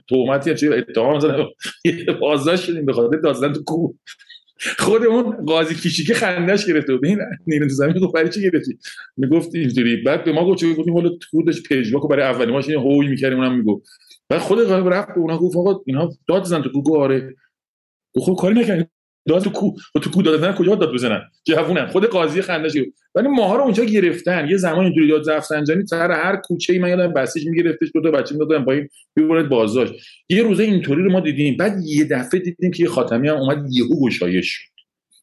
تهمتی 0.08 0.54
چی 0.54 0.68
اتهام 0.68 1.16
مثلا. 1.16 1.46
بازداشت 2.20 2.64
شدیم 2.64 2.86
به 2.86 2.92
خاطر 2.92 3.16
دادزدن 3.16 3.52
تو 3.52 3.62
کوه. 3.62 3.94
خودمون 4.78 5.44
قاضی 5.46 5.74
کیشیکه 5.74 6.14
خندش 6.14 6.66
گرفته 6.66 6.92
بود 6.94 7.04
این 7.04 7.18
نیرو 7.46 7.68
زمین 7.68 7.98
گفت 7.98 8.14
برای 8.14 8.28
چی 8.28 8.42
گرفتی؟ 8.42 8.78
می‌گفت 9.16 9.54
اینجوری. 9.54 9.96
بعد 9.96 10.24
به 10.24 10.32
ما 10.32 10.46
گفت 10.46 10.60
چه 10.60 10.74
گفتیم 10.74 10.94
حالا 10.94 11.10
کودش 11.30 11.62
پیجواکو 11.62 12.08
برای 12.08 12.24
اولین 12.24 12.50
ماشین 12.50 12.74
هوی 12.74 13.08
می‌کردیم. 13.08 13.38
اونم 13.38 13.56
می‌گفت. 13.58 13.86
بعد 14.28 14.40
خود 14.40 14.58
رفت 14.70 15.08
به 15.08 15.18
اونها 15.18 15.38
گفت 15.38 15.56
آقا 15.56 15.80
اینا 15.86 16.10
داد 16.28 16.44
زدن 16.44 16.62
تو 16.62 16.70
گوگو 16.70 16.98
آره. 16.98 17.34
خب 18.20 18.36
کاری 18.38 18.60
نکردیم 18.60 18.90
داد 19.28 19.42
تو 19.42 19.50
کو 19.50 19.66
و 19.94 19.98
تو 19.98 20.10
کو 20.10 20.22
دادن 20.22 20.52
کجا 20.52 20.74
داد 20.74 20.94
بزنن؟ 20.94 21.22
جوونن. 21.44 21.86
خود 21.86 22.04
قاضی 22.04 22.42
خندش 22.42 22.72
ولی 23.14 23.28
ماها 23.28 23.56
رو 23.56 23.62
اونجا 23.62 23.84
گرفتن. 23.84 24.48
یه 24.48 24.56
زمان 24.56 24.84
اینطوری 24.84 25.08
داد 25.08 25.30
رفسنجانی 25.30 25.86
سر 25.86 26.10
هر 26.10 26.36
کوچه 26.36 26.72
ای 26.72 26.78
من 26.78 26.88
یادم 26.88 27.12
بسیج 27.12 27.46
میگرفتش 27.46 27.88
دو 27.94 28.00
تا 28.02 28.10
بچه 28.10 28.34
می‌دادن 28.34 28.64
پایین 28.64 28.88
ببرید 29.16 29.48
بازداشت. 29.48 29.92
یه 30.28 30.42
روزه 30.42 30.62
اینطوری 30.62 31.02
رو 31.02 31.12
ما 31.12 31.20
دیدیم. 31.20 31.56
بعد 31.56 31.80
یه 31.84 32.04
دفعه 32.04 32.40
دیدیم 32.40 32.70
که 32.70 32.82
یه 32.82 32.88
خاتمی 32.88 33.28
هم 33.28 33.36
اومد 33.36 33.66
یهو 33.70 34.06
گشایش 34.06 34.46
شد. 34.48 34.70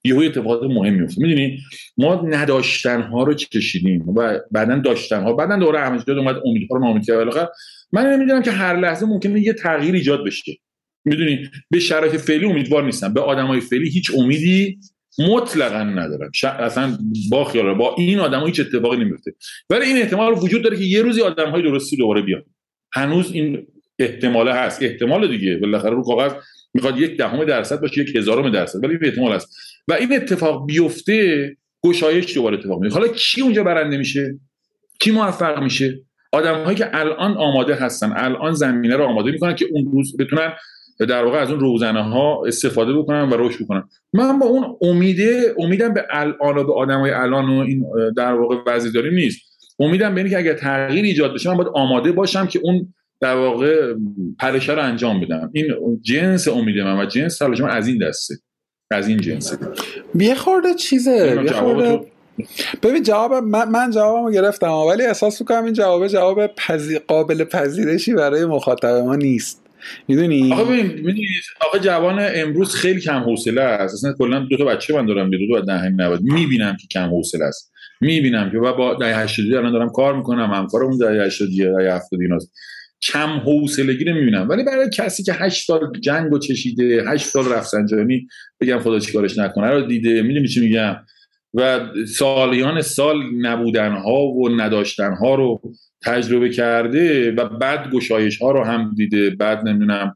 یهو 0.03 0.19
اتفاقات 0.19 0.63
مهمی 0.63 1.03
افتاد. 1.03 1.19
می‌دونی؟ 1.19 1.59
ما 1.97 2.21
نداشتن 2.27 3.01
ها 3.01 3.23
رو 3.23 3.33
چشیدیم 3.33 4.09
و 4.09 4.39
بعدا 4.51 4.75
داشتن 4.75 5.23
ها 5.23 5.33
بعدا 5.33 5.57
دوره 5.57 5.79
احمدی 5.79 6.11
اومد 6.11 6.35
امیدها 6.45 6.77
رو 6.77 6.83
نامید 6.85 7.05
کرد. 7.05 7.51
من 7.91 8.05
نمی‌دونم 8.05 8.41
که 8.41 8.51
هر 8.51 8.79
لحظه 8.79 9.05
ممکنه 9.05 9.41
یه 9.41 9.53
تغییر 9.53 9.95
ایجاد 9.95 10.25
بشه. 10.25 10.53
می‌دونی 11.05 11.49
به 11.69 11.79
شرایط 11.79 12.15
فعلی 12.15 12.45
امیدوار 12.45 12.83
نیستم. 12.83 13.13
به 13.13 13.21
آدمای 13.21 13.59
فعلی 13.59 13.89
هیچ 13.89 14.11
امیدی 14.17 14.79
مطلقا 15.19 15.83
ندارم. 15.83 16.31
ش... 16.33 16.43
اصلا 16.45 16.97
با 17.31 17.43
خیال 17.43 17.73
با 17.73 17.95
این 17.97 18.19
آدم 18.19 18.45
هیچ 18.45 18.59
اتفاقی 18.59 18.97
نمیفته 18.97 19.31
ولی 19.69 19.85
این 19.85 19.97
احتمال 19.97 20.33
وجود 20.33 20.63
داره 20.63 20.77
که 20.77 20.83
یه 20.83 21.01
روزی 21.01 21.21
آدم 21.21 21.49
های 21.49 21.61
درستی 21.61 21.97
دوباره 21.97 22.21
بیان. 22.21 22.43
هنوز 22.93 23.31
این 23.31 23.67
احتمال 23.99 24.47
هست. 24.49 24.83
احتمال 24.83 25.27
دیگه. 25.27 25.57
بالاخره 25.57 25.91
رو 25.91 26.03
کاغذ 26.03 26.33
می‌خواد 26.73 26.99
یک 26.99 27.17
دهم 27.17 27.45
درصد 27.45 27.81
باشه 27.81 28.01
یک 28.01 28.15
هزارم 28.15 28.49
درصد. 28.49 28.83
ولی 28.83 28.93
این 28.93 29.05
احتمال 29.05 29.31
هست. 29.35 29.55
و 29.87 29.93
این 29.93 30.13
اتفاق 30.13 30.67
بیفته 30.67 31.57
گشایش 31.85 32.35
دوباره 32.35 32.57
اتفاق 32.57 32.81
میفته 32.81 32.99
حالا 32.99 33.11
کی 33.11 33.41
اونجا 33.41 33.63
برنده 33.63 33.97
میشه؟ 33.97 34.39
کی 34.99 35.11
موفق 35.11 35.63
میشه؟ 35.63 35.99
آدم 36.31 36.63
هایی 36.63 36.77
که 36.77 36.99
الان 36.99 37.37
آماده 37.37 37.75
هستن 37.75 38.13
الان 38.15 38.53
زمینه 38.53 38.95
رو 38.95 39.03
آماده 39.03 39.31
می‌کنن 39.31 39.55
که 39.55 39.65
اون 39.71 39.91
روز 39.91 40.17
بتونن 40.17 40.53
در 40.99 41.25
واقع 41.25 41.37
از 41.37 41.51
اون 41.51 41.59
روزنه 41.59 42.03
ها 42.03 42.43
استفاده 42.47 42.93
بکنن 42.93 43.29
و 43.29 43.33
رشد 43.37 43.63
بکنن. 43.63 43.83
من 44.13 44.39
با 44.39 44.45
اون 44.45 44.77
امیده 44.81 45.55
امیدم 45.59 45.93
به 45.93 46.05
الان 46.09 46.57
و 46.57 46.63
به 46.63 46.73
آدم 46.73 46.99
های 46.99 47.11
الان 47.11 47.49
و 47.49 47.59
این 47.59 47.85
در 48.17 48.33
واقع 48.33 48.55
وضعی 48.67 49.09
نیست. 49.09 49.41
امیدم 49.79 50.15
به 50.15 50.21
اینه 50.21 50.29
که 50.29 50.37
اگر 50.37 50.53
تغییر 50.53 51.05
ایجاد 51.05 51.33
بشه 51.33 51.49
من 51.49 51.57
باید 51.57 51.69
آماده 51.73 52.11
باشم 52.11 52.47
که 52.47 52.59
اون 52.63 52.93
در 53.21 53.35
واقع 53.35 53.93
پرشه 54.39 54.73
رو 54.73 54.81
انجام 54.81 55.21
بدم. 55.21 55.49
این 55.53 55.65
جنس 56.01 56.47
امید 56.47 56.79
من 56.79 56.99
و 56.99 57.05
جنس 57.05 57.37
تلاش 57.37 57.61
من 57.61 57.69
از 57.69 57.87
این 57.87 58.07
دسته. 58.07 58.35
از 58.91 59.07
این 59.07 59.17
جنسه. 59.17 59.57
یه 60.15 60.35
خورده 60.35 60.73
چیزه 60.73 61.41
یه 61.45 61.51
خورده. 61.51 61.99
ببین 62.83 63.03
جواب 63.03 63.33
من, 63.33 63.69
من 63.69 63.91
جوابمو 63.91 64.31
گرفتم 64.31 64.71
ولی 64.71 65.03
احساس 65.03 65.41
می‌کنم 65.41 65.65
این 65.65 65.73
جواب 65.73 66.07
جواب 66.07 66.47
پذیر 66.47 66.99
قابل 66.99 67.43
پذیرشی 67.43 68.13
برای 68.13 68.45
مخاطب 68.45 68.87
ما 68.87 69.15
نیست. 69.15 69.62
می‌دونی؟ 70.07 70.53
آقا 70.53 70.63
ببین 70.63 71.13
آقا 71.67 71.77
جوان 71.79 72.19
امروز 72.35 72.75
خیلی 72.75 73.01
کم 73.01 73.19
حوصله 73.19 73.61
است. 73.61 73.93
اصلا 73.93 74.13
کلا 74.13 74.39
دو 74.39 74.57
تا 74.57 74.65
بچه 74.65 74.93
من 74.93 75.05
دارم 75.05 75.29
دو 75.29 75.37
تا 75.53 75.65
دهه 75.65 75.89
90 75.89 76.21
می‌بینم 76.21 76.77
که 76.81 76.87
کم 76.91 77.09
حوصله 77.09 77.45
است. 77.45 77.71
می‌بینم 78.01 78.51
که 78.51 78.57
با 78.57 78.97
دهه 78.99 79.19
80 79.19 79.53
الان 79.53 79.71
دارم 79.71 79.89
کار 79.89 80.15
می‌کنم 80.17 80.51
همکارمون 80.53 80.97
دهه 80.97 81.25
80 81.25 81.49
دهه 81.57 81.95
70 81.95 82.21
ایناست. 82.21 82.53
کم 83.01 83.29
حوصلگی 83.29 84.13
می‌بینم. 84.13 84.49
ولی 84.49 84.63
برای 84.63 84.89
کسی 84.93 85.23
که 85.23 85.33
8 85.33 85.65
سال 85.65 85.79
جنگ 86.01 86.33
و 86.33 86.39
چشیده 86.39 87.03
8 87.07 87.25
سال 87.25 87.53
رفسنجانی 87.53 88.27
بگم 88.61 88.79
خدا 88.79 88.99
چیکارش 88.99 89.37
نکنه 89.37 89.67
رو 89.67 89.81
دیده 89.81 90.21
می‌دونی 90.21 90.47
چی 90.47 90.59
میگم؟ 90.59 90.95
و 91.53 91.79
سالیان 92.07 92.81
سال 92.81 93.17
نبودن 93.41 93.91
ها 93.91 94.23
و 94.23 94.49
نداشتن 94.49 95.13
ها 95.13 95.35
رو 95.35 95.61
تجربه 96.05 96.49
کرده 96.49 97.31
و 97.31 97.49
بعد 97.49 97.91
گشایش 97.91 98.37
ها 98.37 98.51
رو 98.51 98.63
هم 98.63 98.93
دیده 98.97 99.29
بعد 99.29 99.67
نمی‌دونم 99.67 100.15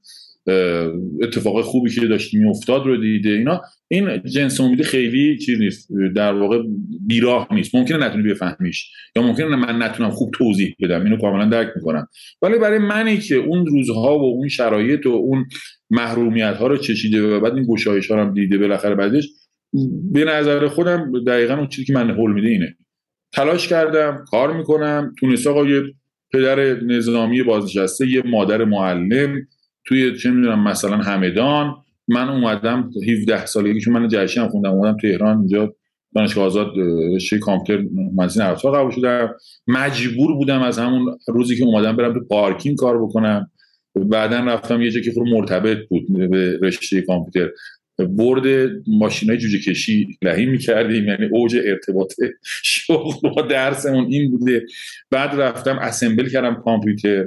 اتفاق 1.21 1.61
خوبی 1.61 1.89
که 1.89 2.07
داشت 2.07 2.33
میافتاد 2.33 2.85
رو 2.85 2.97
دیده 2.97 3.29
اینا. 3.29 3.61
این 3.87 4.23
جنس 4.23 4.61
امیدی 4.61 4.83
خیلی 4.83 5.37
چیز 5.37 5.59
نیست 5.59 5.89
در 6.15 6.33
واقع 6.33 6.63
بیراه 7.07 7.47
نیست. 7.51 7.75
ممکنه 7.75 7.97
نتونی 7.97 8.23
بفهمیش 8.29 8.91
یا 9.15 9.21
ممکنه 9.21 9.55
من 9.55 9.81
نتونم 9.83 10.09
خوب 10.09 10.31
توضیح 10.33 10.75
بدم 10.81 11.03
اینو 11.03 11.17
کاملا 11.17 11.45
درک 11.45 11.67
می‌کنم. 11.75 12.07
ولی 12.41 12.59
برای 12.59 12.79
منی 12.79 13.17
که 13.17 13.35
اون 13.35 13.65
روزها 13.65 14.19
و 14.19 14.23
اون 14.23 14.47
شرایط 14.47 15.05
و 15.05 15.09
اون 15.09 15.45
محرومیت 15.89 16.55
ها 16.57 16.67
رو 16.67 16.77
چشیده 16.77 17.21
و 17.21 17.39
بعد 17.39 17.53
این 17.53 17.65
گشایش 17.69 18.11
ها 18.11 18.17
رو 18.17 18.21
هم 18.21 18.33
دیده 18.33 18.57
بالاخره 18.57 18.95
بعدش 18.95 19.29
به 20.11 20.25
نظر 20.25 20.67
خودم 20.67 21.23
دقیقا 21.27 21.55
اون 21.55 21.67
چیزی 21.67 21.85
که 21.85 21.93
من 21.93 22.09
حل 22.09 22.31
میده 22.31 22.47
اینه. 22.47 22.75
تلاش 23.33 23.67
کردم 23.67 24.25
کار 24.31 24.57
می‌کنم. 24.57 25.15
تونست 25.19 25.47
آقا 25.47 25.65
یه 25.65 25.81
پدر 26.33 26.81
نظامی 26.83 27.43
بازنشسته 27.43 28.07
یه 28.07 28.23
مادر 28.25 28.63
معلم 28.63 29.47
توی 29.85 30.17
چه 30.17 30.31
می‌دونم 30.31 30.63
مثلا 30.63 30.97
همدان. 30.97 31.75
من 32.07 32.29
اومدم 32.29 32.89
17 33.07 33.45
سالگی 33.45 33.79
که 33.79 33.91
من 33.91 34.07
جهشی 34.07 34.39
هم 34.39 34.49
خوندم 34.49 34.71
اومدم 34.71 34.97
تهران 34.97 35.37
اینجا 35.37 35.75
دانشگاه 36.15 36.45
آزاد 36.45 36.71
رشته 37.15 37.39
کامپیوتر 37.39 37.83
مهندسی 38.15 38.39
نرم 38.39 38.53
قبول 38.53 38.91
شدم. 38.91 39.35
مجبور 39.67 40.33
بودم 40.33 40.61
از 40.61 40.79
همون 40.79 41.17
روزی 41.27 41.57
که 41.57 41.63
اومدم 41.63 41.95
برم 41.95 42.13
تو 42.13 42.25
پارکینگ 42.29 42.77
کار 42.77 43.03
بکنم. 43.03 43.51
بعدا 43.95 44.39
رفتم 44.39 44.81
یه 44.81 44.91
جایی 44.91 45.05
که 45.05 45.11
خود 45.11 45.27
مرتبط 45.27 45.77
بود 45.89 46.29
به 46.29 46.59
رشته 46.61 47.01
کامپیوتر. 47.01 47.51
برد 48.05 48.71
ماشین 48.87 49.29
های 49.29 49.37
جوجه 49.37 49.59
کشی 49.59 50.17
لحی 50.21 50.45
می‌کردیم. 50.45 51.07
یعنی 51.07 51.25
اوج 51.31 51.57
ارتباط 51.65 52.13
شغل 52.63 53.29
با 53.29 53.41
درسمون 53.41 54.05
این 54.05 54.31
بوده. 54.31 54.65
بعد 55.11 55.41
رفتم 55.41 55.77
اسمبل 55.79 56.29
کردم 56.29 56.61
کامپیوتر 56.65 57.25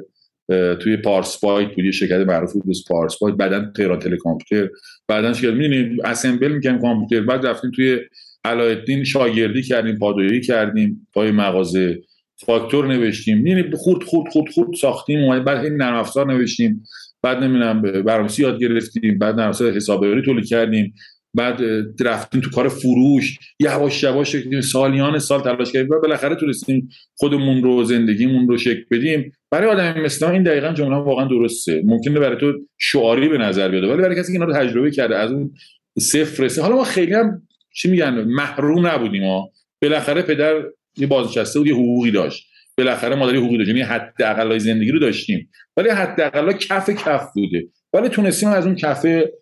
توی 0.80 0.96
پارس 0.96 1.40
بایت 1.40 1.68
بود. 1.68 1.84
یه 1.84 1.90
شرکت 1.90 2.26
معروف 2.26 2.52
بود 2.52 2.76
بایت 3.20 3.34
بعدا 3.34 3.72
تهران 3.76 3.98
تلکامپیوتر. 3.98 4.68
بعدا 5.08 5.32
شرکت 5.32 5.54
می‌دونیم 5.54 5.96
اسمبل 6.04 6.52
می‌کنیم 6.52 6.78
کامپیوتر. 6.78 7.26
بعد 7.26 7.46
رفتیم 7.46 7.70
توی 7.70 7.98
علایالدین 8.44 9.04
شاگردی 9.04 9.62
کردیم 9.62 9.98
پادویی 9.98 10.40
کردیم 10.40 11.06
پای 11.12 11.30
مغازه 11.30 12.02
فاکتور 12.46 12.86
نوشتیم. 12.86 13.46
یعنی 13.46 13.64
خورد 13.76 14.02
خورد 14.02 14.32
خورد 14.32 14.52
خورد 14.52 14.74
ساختیم. 14.80 15.20
اومد 15.20 15.44
بعد 15.44 15.64
این 15.64 15.76
نرم 15.76 15.94
افزار 15.94 16.32
نوشتیم. 16.32 16.84
بعد 17.22 17.38
نمی‌دونم 17.38 17.82
برنامه‌نویسی 17.82 18.42
یاد 18.42 18.60
گرفتیم 18.60 19.18
بعد 19.18 19.34
نرم 19.34 19.48
افزار 19.48 19.72
حسابداری 19.72 20.22
تولید 20.22 20.46
کردیم 20.46 20.94
بعد 21.34 21.60
رفتیم 22.00 22.40
تو 22.40 22.50
کار 22.50 22.68
فروش 22.68 23.38
یواش 23.60 24.02
یواش 24.02 24.36
سالیان 24.60 25.18
سال 25.18 25.40
تلاش 25.40 25.72
کردیم 25.72 25.90
و 25.90 26.00
بالاخره 26.00 26.34
تونستیم 26.34 26.88
خودمون 27.14 27.62
رو 27.62 27.84
زندگیمون 27.84 28.48
رو 28.48 28.58
شکل 28.58 28.84
بدیم. 28.90 29.32
برای 29.50 29.70
آدم 29.70 30.00
مثل 30.00 30.26
این 30.26 30.42
دقیقا 30.42 30.72
جمله 30.72 30.96
واقعا 30.96 31.24
درسته. 31.24 31.82
ممکنه 31.84 32.20
برای 32.20 32.36
تو 32.36 32.52
شعاری 32.78 33.28
به 33.28 33.38
نظر 33.38 33.68
بیاد 33.68 33.84
ولی 33.84 34.02
برای 34.02 34.16
کسی 34.16 34.32
که 34.32 34.32
اینا 34.32 34.44
رو 34.44 34.52
تجربه 34.52 34.90
کرده 34.90 35.16
از 35.16 35.32
اون 35.32 35.54
صفر 35.98 36.44
رسه 36.44 36.62
حالا 36.62 36.76
ما 36.76 36.84
خیلی 36.84 37.14
هم 37.14 37.42
چی 37.74 37.90
میگن؟ 37.90 38.10
محروم 38.10 38.86
نبودیم 38.86 39.22
ما 39.22 39.50
بالاخره 39.82 40.22
پدر 40.22 40.62
یه 40.96 41.06
بازنشسته 41.06 41.58
بود 41.58 41.68
یه 41.68 41.74
حقوقی 41.74 42.10
داشت. 42.10 42.49
بالاخره 42.80 43.16
مادری 43.16 43.36
حقوقی 43.36 43.56
داشت 43.56 43.68
یعنی 43.68 43.82
حداقل 43.82 44.58
زندگی 44.58 44.90
رو 44.90 44.98
داشتیم. 44.98 45.50
ولی 45.76 45.88
حداقل 45.88 46.52
کف 46.52 46.90
کف 46.90 47.32
بوده. 47.34 47.68
ولی 47.92 48.08
تونستیم 48.08 48.48
از 48.48 48.66
اون 48.66 48.74
کفه 48.74 49.32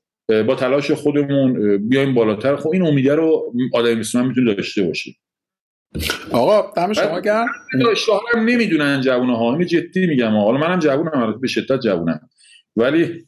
با 0.47 0.55
تلاش 0.55 0.91
خودمون 0.91 1.79
بیایم 1.89 2.15
بالاتر. 2.15 2.57
خب 2.57 2.71
این 2.73 2.87
امیده 2.87 3.15
رو 3.15 3.53
آدم 3.75 3.95
مثل 3.95 4.27
می‌تونه 4.27 4.55
داشته 4.55 4.83
باشه. 4.83 5.11
آقا 6.31 6.73
دم 6.77 6.93
شما 6.93 7.21
گرم. 7.21 7.47
هم 8.35 8.45
نمی‌دونن 8.45 9.01
جوونه 9.01 9.37
ها 9.37 9.53
اینو 9.53 9.65
جدی 9.65 10.07
میگم 10.07 10.31
حالا 10.31 10.59
منم 10.59 10.79
جوونم 10.79 11.41
به 11.41 11.49
شدت 11.49 11.81
جوونم. 11.81 12.29
ولی 12.77 13.25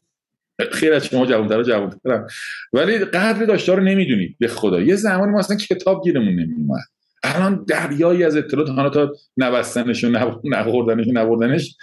خیلی 0.72 0.92
از 0.92 1.06
شما 1.06 1.26
جوانتر 1.26 1.62
جوانترم. 1.62 2.26
ولی 2.72 2.98
قدر 2.98 3.44
داشته 3.44 3.74
رو 3.74 3.82
نمی‌دونید 3.82 4.36
به 4.38 4.48
خدا. 4.48 4.80
یه 4.80 4.96
زمانی 4.96 5.32
ما 5.32 5.38
اصلا 5.38 5.56
کتاب 5.56 6.04
گیرمون 6.04 6.32
نمیومد 6.32 6.84
الان 7.22 7.64
دریایی 7.68 8.24
از 8.24 8.36
اطلاعات 8.36 8.70
حالا 8.70 8.90
تا 8.90 9.12
نبستنش 9.36 10.04
و 10.04 10.08
نخوردنش 10.44 11.06
و 11.06 11.12
نبردنش 11.12 11.76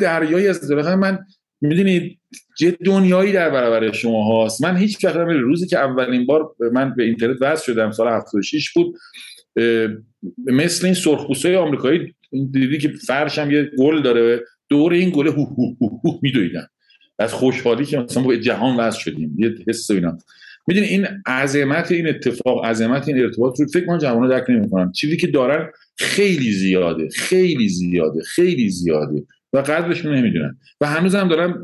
دریایی 0.00 0.48
از 0.48 0.64
اطلاعات. 0.64 0.98
من 0.98 1.18
می‌دونید 1.60 2.18
یه 2.60 2.76
دنیایی 2.84 3.32
در 3.32 3.50
برابر 3.50 3.92
شما 3.92 4.24
هاست. 4.24 4.64
من 4.64 4.76
هیچ 4.76 5.04
وقت 5.04 5.16
روزی 5.16 5.66
که 5.66 5.78
اولین 5.78 6.26
بار 6.26 6.54
من 6.72 6.94
به 6.94 7.04
اینترنت 7.04 7.42
وصل 7.42 7.72
شدم 7.72 7.90
سال 7.90 8.08
76 8.08 8.70
بود 8.70 8.96
مثل 10.46 10.86
این 10.86 10.94
سرخپوستای 10.94 11.56
آمریکایی 11.56 12.14
دیدی 12.52 12.78
که 12.78 12.88
فرشم 12.88 13.50
یه 13.50 13.70
گل 13.78 14.02
داره 14.02 14.44
دور 14.68 14.92
این 14.92 15.10
گله 15.10 15.30
هو 15.30 15.44
هو 15.44 15.74
هو, 15.80 15.98
هو 16.04 16.18
میدویدن. 16.22 16.66
از 17.18 17.32
خوشحالی 17.32 17.84
که 17.84 17.98
مثلا 17.98 18.22
به 18.22 18.40
جهان 18.40 18.76
وصل 18.76 18.98
شدیم. 18.98 19.36
یه 19.38 19.54
حس 19.68 19.90
اینا. 19.90 20.18
می‌دونی 20.68 20.86
این 20.86 21.06
عظمت 21.26 21.92
این 21.92 22.08
اتفاق 22.08 22.64
عظمت 22.64 23.08
این 23.08 23.20
ارتباط 23.20 23.60
رو 23.60 23.66
فکر 23.66 23.86
من 23.86 23.98
جوانو 23.98 24.28
درک 24.28 24.50
نمی‌کنن 24.50 24.92
چیزی 24.92 25.16
که 25.16 25.26
دارن 25.26 25.70
خیلی 25.96 26.52
زیاده 26.52 27.08
خیلی 27.08 27.68
زیاده 27.68 28.22
خیلی 28.22 28.68
زیاده 28.68 29.24
و 29.52 29.58
قدرشون 29.58 30.14
نمی‌دونن. 30.14 30.58
و 30.80 30.86
هنوز 30.86 31.14
هم 31.14 31.28
دارن 31.28 31.62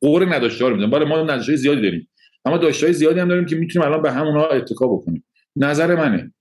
قور 0.00 0.34
نداشته 0.34 0.68
رو 0.68 0.76
میدن 0.76 0.90
بالا 0.90 1.04
ما 1.04 1.22
نداشته 1.22 1.56
زیادی 1.56 1.82
داریم. 1.82 2.08
اما 2.44 2.58
داشته 2.58 2.92
زیادی 2.92 3.20
هم 3.20 3.28
داریم 3.28 3.46
که 3.46 3.56
می‌تونیم 3.56 3.88
الان 3.88 4.02
به 4.02 4.12
همونها 4.12 4.46
اتکا 4.46 4.86
بکنیم. 4.86 5.24
نظر 5.56 5.94
منه. 5.94 6.32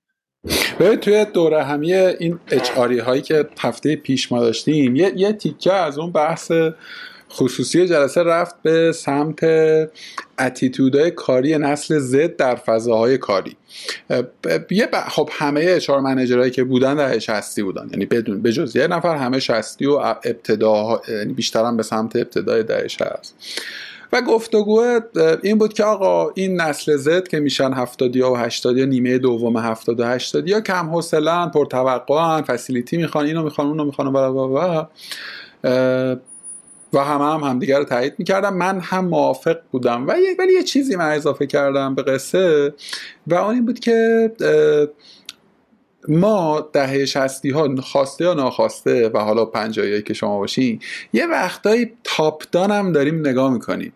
ببین 0.80 0.96
توی 0.96 1.26
دوره 1.34 1.64
همی 1.64 1.94
این 1.94 2.40
اچ 2.48 2.70
هایی 3.06 3.22
که 3.22 3.46
هفته 3.60 3.96
پیش 3.96 4.32
ما 4.32 4.40
داشتیم 4.42 4.96
یه, 4.96 5.12
یه 5.16 5.34
تیکه 5.34 5.74
از 5.74 6.00
اون 6.00 6.12
بحث 6.12 6.52
خصوصی 7.34 7.88
جلسه 7.88 8.24
رفت 8.24 8.56
به 8.64 8.92
سمت 8.92 9.40
اتیتودهای 10.40 11.12
کاری 11.12 11.58
نسل 11.58 12.00
زد 12.00 12.36
در 12.36 12.56
فضاهای 12.56 13.18
کاری. 13.18 13.58
یه 14.72 14.90
خب 15.10 15.30
همه 15.32 15.66
اچار 15.68 16.00
منیجرهایی 16.00 16.52
که 16.52 16.64
بودن 16.64 16.96
در 16.96 17.20
60 17.20 17.60
بودن. 17.60 17.90
یعنی 17.92 18.06
بدون 18.06 18.42
بجز 18.42 18.76
یه 18.76 18.88
نفر 18.88 19.16
همه 19.16 19.40
60 19.40 19.82
و 19.82 19.92
ابتدا 20.24 21.02
یعنی 21.08 21.34
بیشترم 21.34 21.78
به 21.78 21.84
سمت 21.84 22.16
ابتدای 22.16 22.64
دهش 22.64 23.02
هست. 23.02 23.36
و 24.14 24.22
گفتگو 24.22 25.00
این 25.44 25.58
بود 25.58 25.74
که 25.74 25.84
آقا 25.84 26.32
این 26.36 26.62
نسل 26.62 26.98
زد 26.98 27.28
که 27.28 27.40
میشن 27.40 27.74
هفتادی 27.74 28.22
و 28.22 28.36
هشتادی 28.36 28.86
نیمه 28.86 29.18
دوم 29.18 29.58
هفتاد 29.58 30.00
و 30.00 30.06
هشتادی 30.06 30.52
یا 30.52 30.62
کم 30.62 30.90
حوصلن 30.90 31.50
پرتوقعن 31.50 32.42
فسیلیتی 32.42 32.98
می‌خوان 32.98 33.26
اینو 33.26 33.44
می‌خوان 33.44 33.68
اونو 33.68 33.86
می‌خوان 33.86 34.08
و 34.08 34.86
همه 37.00 37.34
هم 37.34 37.44
همدیگه 37.44 37.78
رو 37.78 37.84
تایید 37.84 38.14
می‌کردم. 38.18 38.54
من 38.54 38.80
هم 38.80 39.06
موافق 39.06 39.58
بودم. 39.72 40.08
و 40.08 40.12
ولی 40.40 40.54
یه 40.54 40.64
چیزی 40.64 40.96
من 40.96 41.12
اضافه 41.12 41.48
کردم 41.48 41.96
به 41.96 42.04
قصه 42.04 42.74
و 43.28 43.36
آن 43.36 43.56
این 43.56 43.66
بود 43.66 43.80
که 43.80 44.32
ما 46.08 46.70
دهه 46.74 47.06
شستی 47.06 47.50
ها 47.50 47.76
خواسته 47.76 48.24
یا 48.24 48.34
ناخواسته 48.34 49.10
و 49.10 49.18
حالا 49.18 49.46
پنجایی 49.46 50.02
که 50.02 50.14
شما 50.14 50.38
باشین 50.38 50.80
یه 51.14 51.26
وقتایی 51.28 51.92
تاپ 52.04 52.56
هم 52.56 52.92
داریم 52.92 53.20
نگاه 53.20 53.54
می‌کنیم. 53.54 53.94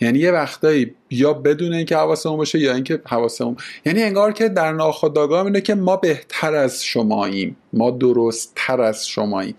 یعنی 0.00 0.18
یه 0.18 0.30
وقتایی 0.30 0.94
یا 1.10 1.32
بدون 1.32 1.72
اینکه 1.72 1.96
حواسمون 1.96 2.36
باشه 2.36 2.58
یا 2.58 2.74
اینکه 2.74 3.00
حواسمون 3.04 3.56
یعنی 3.86 4.02
انگار 4.02 4.32
که 4.32 4.48
در 4.48 4.72
ناخودآگاه 4.72 5.44
اینه 5.44 5.60
که 5.60 5.74
ما 5.74 5.96
بهتر 5.96 6.54
از 6.54 6.84
شماییم. 6.84 7.56
ما 7.72 7.90
درست 7.90 8.52
تر 8.56 8.80
از 8.80 9.08
شماییم. 9.08 9.54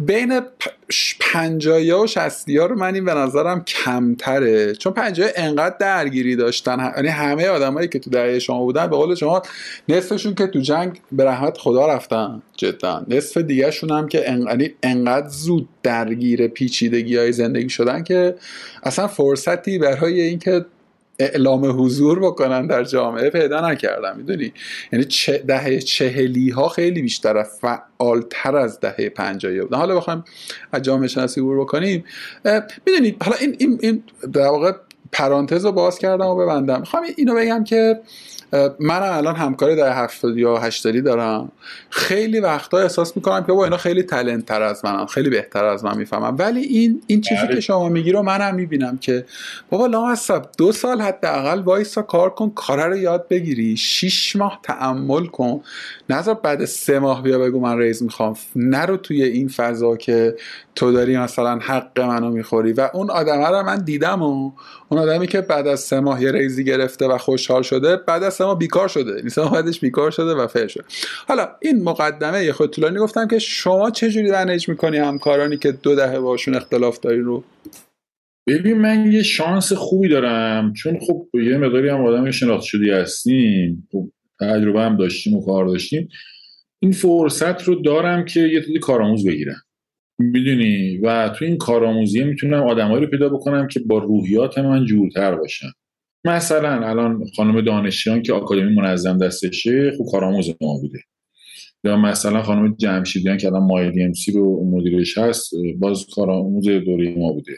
بین 0.00 0.40
پنجایی 1.20 1.92
و 1.92 2.06
شستی 2.06 2.56
ها 2.56 2.66
رو 2.66 2.78
من 2.78 2.94
این 2.94 3.04
به 3.04 3.14
نظرم 3.14 3.64
کمتره. 3.64 4.74
چون 4.74 4.92
پنجایی 4.92 5.30
انقدر 5.36 5.76
درگیری 5.80 6.36
داشتن. 6.36 6.92
یعنی 6.96 7.08
همه 7.08 7.48
آدمایی 7.48 7.88
که 7.88 7.98
تو 7.98 8.10
دهه 8.10 8.38
شما 8.38 8.58
بودن 8.58 8.86
به 8.86 8.96
قول 8.96 9.14
شما 9.14 9.42
نصفشون 9.88 10.34
که 10.34 10.46
تو 10.46 10.60
جنگ 10.60 11.00
به 11.12 11.24
رحمت 11.24 11.58
خدا 11.58 11.86
رفتن 11.94 12.42
جدا. 12.56 13.04
نصف 13.08 13.36
دیگه 13.36 13.70
شون 13.70 13.90
هم 13.90 14.08
که 14.08 14.20
یعنی 14.20 14.70
انقدر 14.82 15.28
زود 15.28 15.68
درگیر 15.82 16.48
پیچیدگی 16.48 17.16
های 17.16 17.32
زندگی 17.32 17.68
شدن 17.68 18.02
که 18.02 18.34
اصلا 18.82 19.06
فرصتی 19.06 19.78
برای 19.78 20.20
اینکه 20.20 20.64
اعلام 21.18 21.84
حضور 21.84 22.20
بکنن 22.20 22.66
در 22.66 22.84
جامعه 22.84 23.30
پیدا 23.30 23.70
نکردم 23.70 24.16
می‌دونی؟ 24.16 24.52
یعنی 24.92 25.06
دهه 25.46 25.78
چهلی 25.78 26.50
ها 26.50 26.68
خیلی 26.68 27.02
بیشتر 27.02 27.42
فعالتر 27.42 28.56
از 28.56 28.80
دهه 28.80 29.08
پنجایی 29.08 29.60
بودن 29.60 29.78
حالا 29.78 29.96
بخوایم 29.96 30.24
از 30.72 30.82
جامعه 30.82 31.08
شناسی 31.08 31.40
عبور 31.40 31.60
بکنیم. 31.60 32.04
می‌دونی 32.86 33.16
حالا 33.22 33.36
این 33.36 33.56
این 33.58 33.78
این 33.82 34.02
در 34.32 34.46
واقع 34.46 34.72
پرانتز 35.12 35.64
رو 35.64 35.72
باز 35.72 35.98
کردم 35.98 36.26
و 36.26 36.36
ببندم. 36.36 36.80
می‌خوام 36.80 37.02
اینو 37.16 37.34
بگم 37.34 37.64
که 37.64 38.00
من 38.80 39.02
الان 39.02 39.36
همکاری 39.36 39.76
در 39.76 40.04
هفتادی 40.04 40.40
یا 40.40 40.58
هشتادی 40.58 41.00
دارم. 41.00 41.52
خیلی 41.90 42.40
وقتا 42.40 42.78
احساس 42.78 43.16
می‌کنم 43.16 43.44
که 43.44 43.52
با 43.52 43.64
اینا 43.64 43.76
خیلی 43.76 44.02
تلنت 44.02 44.46
تر 44.46 44.62
از 44.62 44.84
منم 44.84 45.06
خیلی 45.06 45.30
بهتر 45.30 45.64
از 45.64 45.84
من 45.84 45.96
می‌فهمم 45.96 46.36
ولی 46.38 46.60
این 46.60 47.02
این 47.06 47.20
چیزی 47.20 47.40
که 47.40 47.46
بله. 47.46 47.60
شما 47.60 47.88
میگی 47.88 48.12
رو 48.12 48.22
منم 48.22 48.54
می‌بینم 48.54 48.98
که 48.98 49.24
بابا 49.70 49.86
لامصب 49.86 50.42
دو 50.58 50.72
سال 50.72 51.00
حداقل 51.00 51.60
وایسا 51.60 52.02
کار 52.02 52.30
کن 52.30 52.50
کار 52.54 52.88
رو 52.88 52.96
یاد 52.96 53.28
بگیری. 53.28 53.76
شیش 53.76 54.36
ماه 54.36 54.60
تعمل 54.62 55.26
کن. 55.26 55.60
نظر 56.10 56.34
بعد 56.34 56.64
سه 56.64 56.98
ماه 56.98 57.22
بیا 57.22 57.38
بگو 57.38 57.60
من 57.60 57.78
ریز 57.78 58.02
می‌خوام. 58.02 58.36
نرو 58.56 58.96
توی 58.96 59.22
این 59.22 59.48
فضا 59.48 59.96
که 59.96 60.36
تو 60.76 60.92
داری 60.92 61.16
مثلا 61.16 61.58
حق 61.58 62.00
منو 62.00 62.30
می‌خوری 62.30 62.72
و 62.72 62.90
اون 62.94 63.10
آدمه 63.10 63.48
رو 63.48 63.62
من 63.62 63.84
دیدم 63.84 64.22
و 64.22 64.52
اون 64.88 65.00
آدمی 65.00 65.26
که 65.26 65.40
بعد 65.40 65.66
از 65.66 65.80
سه 65.80 66.00
ماه 66.00 66.22
یه 66.22 66.32
ریزی 66.32 66.64
گرفته 66.64 67.06
و 67.06 67.18
خوشحال 67.18 67.62
شده 67.62 67.96
بعد 67.96 68.22
از 68.22 68.34
سه 68.34 68.44
ماه 68.44 68.58
بیکار 68.58 68.88
شده. 68.88 69.14
این 69.16 69.28
سه 69.28 69.42
بعدش 69.42 69.80
بیکار 69.80 70.10
شده 70.10 70.34
و 70.34 70.46
فعل 70.46 70.66
شده. 70.66 70.84
حالا 71.28 71.48
این 71.62 71.82
مقدمه 71.82 72.44
یه 72.44 72.52
خود 72.52 72.70
طولانی 72.70 72.98
گفتم 72.98 73.28
که 73.28 73.38
شما 73.38 73.90
چه 73.90 74.10
جوری 74.10 74.30
منیج 74.30 74.68
می‌کنی 74.68 74.98
همکارانی 74.98 75.56
که 75.56 75.72
دو 75.72 75.94
دهه 75.94 76.20
باشون 76.20 76.54
اختلاف 76.54 77.00
داری 77.00 77.20
رو؟ 77.20 77.44
ببین 78.46 78.78
من 78.78 79.12
یه 79.12 79.22
شانس 79.22 79.72
خوبی 79.72 80.08
دارم. 80.08 80.72
چون 80.72 80.98
خب 81.06 81.26
یه 81.34 81.58
مقداری 81.58 81.88
هم 81.88 82.06
آدم 82.06 82.30
شناخته 82.30 82.66
شدی 82.66 82.90
هستیم. 82.90 83.88
خب 83.92 84.10
تجربه 84.40 84.80
هم 84.80 84.96
داشتیم 84.96 85.36
و 85.36 85.44
کار 85.44 85.66
داشتیم. 85.66 86.08
این 86.82 86.92
فرصت 86.92 87.62
رو 87.62 87.74
دارم 87.74 88.24
که 88.24 88.40
یه 88.40 88.60
تودی 88.60 88.78
کارآموز 88.78 89.26
بگیرم. 89.26 89.63
می‌دونی؟ 90.18 90.98
و 90.98 91.28
تو 91.28 91.44
این 91.44 91.56
کارآموزی 91.56 92.24
می‌تونم 92.24 92.62
آدمایی 92.62 93.04
رو 93.04 93.10
پیدا 93.10 93.28
بکنم 93.28 93.68
که 93.68 93.80
با 93.80 93.98
روحیات 93.98 94.58
من 94.58 94.84
جورتر 94.84 95.34
باشن. 95.34 95.66
مثلا 96.24 96.88
الان 96.88 97.24
خانم 97.36 97.60
دانشیان 97.60 98.22
که 98.22 98.32
آکادمی 98.32 98.74
منظم 98.74 99.18
دستشه 99.18 99.92
خوب 99.96 100.06
کارآموز 100.10 100.48
ما 100.60 100.78
بوده. 100.78 100.98
یا 101.84 101.96
مثلا 101.96 102.42
خانم 102.42 102.74
جمشیدیان 102.78 103.36
که 103.36 103.46
الان 103.46 103.62
مایلی 103.62 104.02
امسی 104.02 104.32
رو 104.32 104.70
مدیرش 104.70 105.18
هست 105.18 105.50
باز 105.78 106.06
کارآموز 106.14 106.68
دوره 106.68 107.14
ما 107.18 107.32
بوده. 107.32 107.52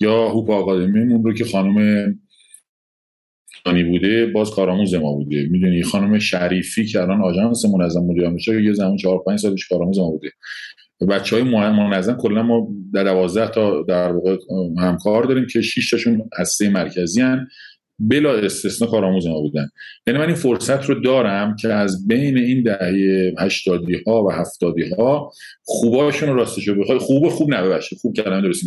یا 0.00 0.28
هوپ 0.28 0.50
آکادمیمون 0.50 1.24
رو 1.24 1.34
که 1.34 1.44
خانم 1.44 2.06
دانی 3.64 3.84
بوده 3.84 4.26
باز 4.26 4.50
کارآموز 4.50 4.94
ما 4.94 5.12
بوده. 5.12 5.48
می‌دونی؟ 5.50 5.82
خانم 5.82 6.18
شریفی 6.18 6.86
که 6.86 7.02
الان 7.02 7.22
آژانس 7.22 7.64
منظم 7.64 8.04
مدیر 8.04 8.28
میشه 8.28 8.62
یه 8.62 8.72
زمان 8.72 8.96
4 8.96 9.22
5 9.26 9.38
سالش 9.38 9.68
کارآموز 9.68 9.98
ما 9.98 10.10
بوده. 10.10 10.30
بچه 11.10 11.36
های 11.36 11.44
منظم 11.70 12.16
کلا 12.16 12.42
ما 12.42 12.68
در 12.94 13.04
12 13.04 13.48
تا 13.48 13.82
در 13.82 14.12
واقع 14.12 14.36
همکار 14.78 15.24
داریم 15.24 15.46
که 15.52 15.60
6 15.60 15.90
تاشون 15.90 16.28
هسته 16.38 16.70
مرکزی 16.70 17.20
هن. 17.20 17.48
بلا 17.98 18.38
استثنا 18.38 18.88
کارآموز 18.88 19.26
ما 19.26 19.40
بودن. 19.40 19.68
یعنی 20.06 20.18
من 20.18 20.26
این 20.26 20.34
فرصت 20.34 20.84
رو 20.84 21.00
دارم 21.00 21.56
که 21.56 21.68
از 21.68 22.08
بین 22.08 22.38
این 22.38 22.62
دهه 22.62 23.32
80 23.38 23.84
ها 24.06 24.24
و 24.24 24.32
70 24.32 24.74
ها 24.98 25.32
خوباشون 25.62 26.28
رو 26.28 26.34
راستش 26.34 26.68
بخوای. 26.68 26.98
خوب 26.98 27.28
خوب 27.28 27.50
نه 27.50 27.80
خوب 28.02 28.16
کلمه 28.16 28.42
درست 28.42 28.64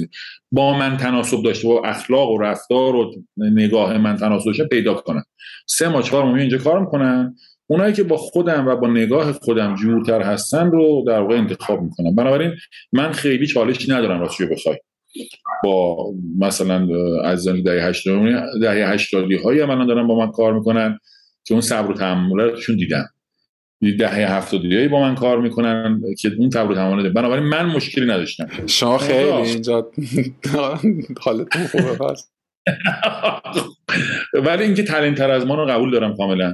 با 0.52 0.78
من 0.78 0.98
تناسب 0.98 1.44
داشته 1.44 1.68
با 1.68 1.82
اخلاق 1.86 2.30
و 2.30 2.38
رفتار 2.38 2.96
و 2.96 3.12
نگاه 3.38 3.98
من 3.98 4.16
تناسب 4.16 4.46
داشته 4.46 4.66
پیدا 4.66 4.94
کنم 4.94 5.24
سه 5.68 5.90
ما 5.90 6.02
چهار 6.02 6.26
ماه 6.26 6.40
اینجا 6.40 6.58
کار 6.58 6.80
می‌کنن 6.80 7.36
اونایی 7.68 7.94
که 7.94 8.04
با 8.04 8.18
خودم 8.18 8.68
و 8.68 8.76
با 8.76 8.88
نگاه 8.88 9.32
خودم 9.32 9.76
جورتر 9.76 10.22
هستن 10.22 10.72
رو 10.72 11.04
در 11.08 11.20
واقع 11.20 11.36
انتخاب 11.36 11.82
می‌کنم. 11.82 12.16
بنابراین 12.16 12.56
من 12.92 13.12
خیلی 13.12 13.48
چالش 13.48 13.90
ندارم 13.90 14.20
راستش 14.20 14.42
بخوای. 14.52 14.78
با 15.64 15.98
مثلا 16.40 16.88
از 17.24 17.48
دهه 17.48 17.88
80 17.88 18.62
دهه 18.62 18.90
80 18.90 19.32
هایی 19.32 19.60
هم 19.60 19.88
دارن 19.88 20.08
با 20.08 20.26
من 20.26 20.32
کار 20.32 20.54
می‌کنن 20.54 21.00
که 21.44 21.54
اون 21.54 21.62
صبر 21.62 21.92
و 21.92 21.94
تحملاتشون 21.94 22.76
دیدم. 22.76 23.06
دهه 24.00 24.32
هفتادی 24.32 24.88
با 24.88 25.02
من 25.02 25.16
کار 25.16 25.42
می‌کنن 25.42 26.02
که 26.20 26.32
اون 26.38 26.50
صبر 26.50 26.72
و 26.72 26.76
تحمل 26.76 27.10
بنابراین 27.10 27.44
من 27.44 27.66
مشکلی 27.66 28.06
نداشتم. 28.06 28.48
شما 28.68 28.98
خیلی 28.98 29.30
اینجا 29.30 29.92
حالتون 31.24 31.68
خوبه 31.68 31.94
پس. 31.94 32.30
ولی 34.46 34.64
اینکه 34.64 34.84
تر 34.84 35.32
از 35.32 35.46
ما 35.46 35.56
رو 35.56 35.66
قبول 35.66 35.92
دارم 35.92 36.16
کاملا. 36.18 36.54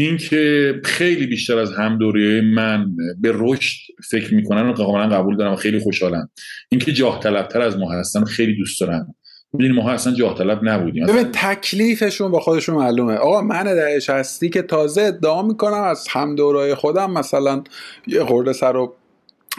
اینکه 0.00 0.74
خیلی 0.84 1.26
بیشتر 1.26 1.58
از 1.58 1.72
هم 1.72 1.98
دوره 1.98 2.40
من 2.40 2.86
به 3.20 3.32
رشد 3.34 3.78
فکر 4.10 4.34
می‌کنن 4.34 4.68
و 4.68 4.72
کاملا 4.72 5.16
قبول 5.16 5.36
دارم 5.36 5.52
و 5.52 5.56
خیلی 5.56 5.78
خوشحالم 5.78 6.30
اینکه 6.68 6.92
جاه 6.92 7.20
طلبتر 7.20 7.60
از 7.60 7.78
ما 7.78 7.92
هستن 7.92 8.24
خیلی 8.24 8.56
دوست 8.56 8.80
دارم 8.80 9.14
ببین 9.54 9.72
ما 9.72 9.90
اصلا 9.90 10.14
جاه 10.14 10.38
طلب 10.38 10.60
نبودیم. 10.62 11.06
ببین 11.06 11.28
تکلیفشون 11.32 12.30
با 12.30 12.40
خودشون 12.40 12.74
معلومه. 12.74 13.14
آقا 13.14 13.42
من 13.42 13.64
دهش 13.64 14.10
هستی 14.10 14.48
که 14.48 14.62
تازه 14.62 15.02
ادعا 15.02 15.42
می‌کنم 15.42 15.82
از 15.82 16.08
هم 16.10 16.34
دورای 16.34 16.74
خودم 16.74 17.10
مثلا 17.10 17.62
یه 18.06 18.24
خورده 18.24 18.52
سر 18.52 18.76
و 18.76 18.94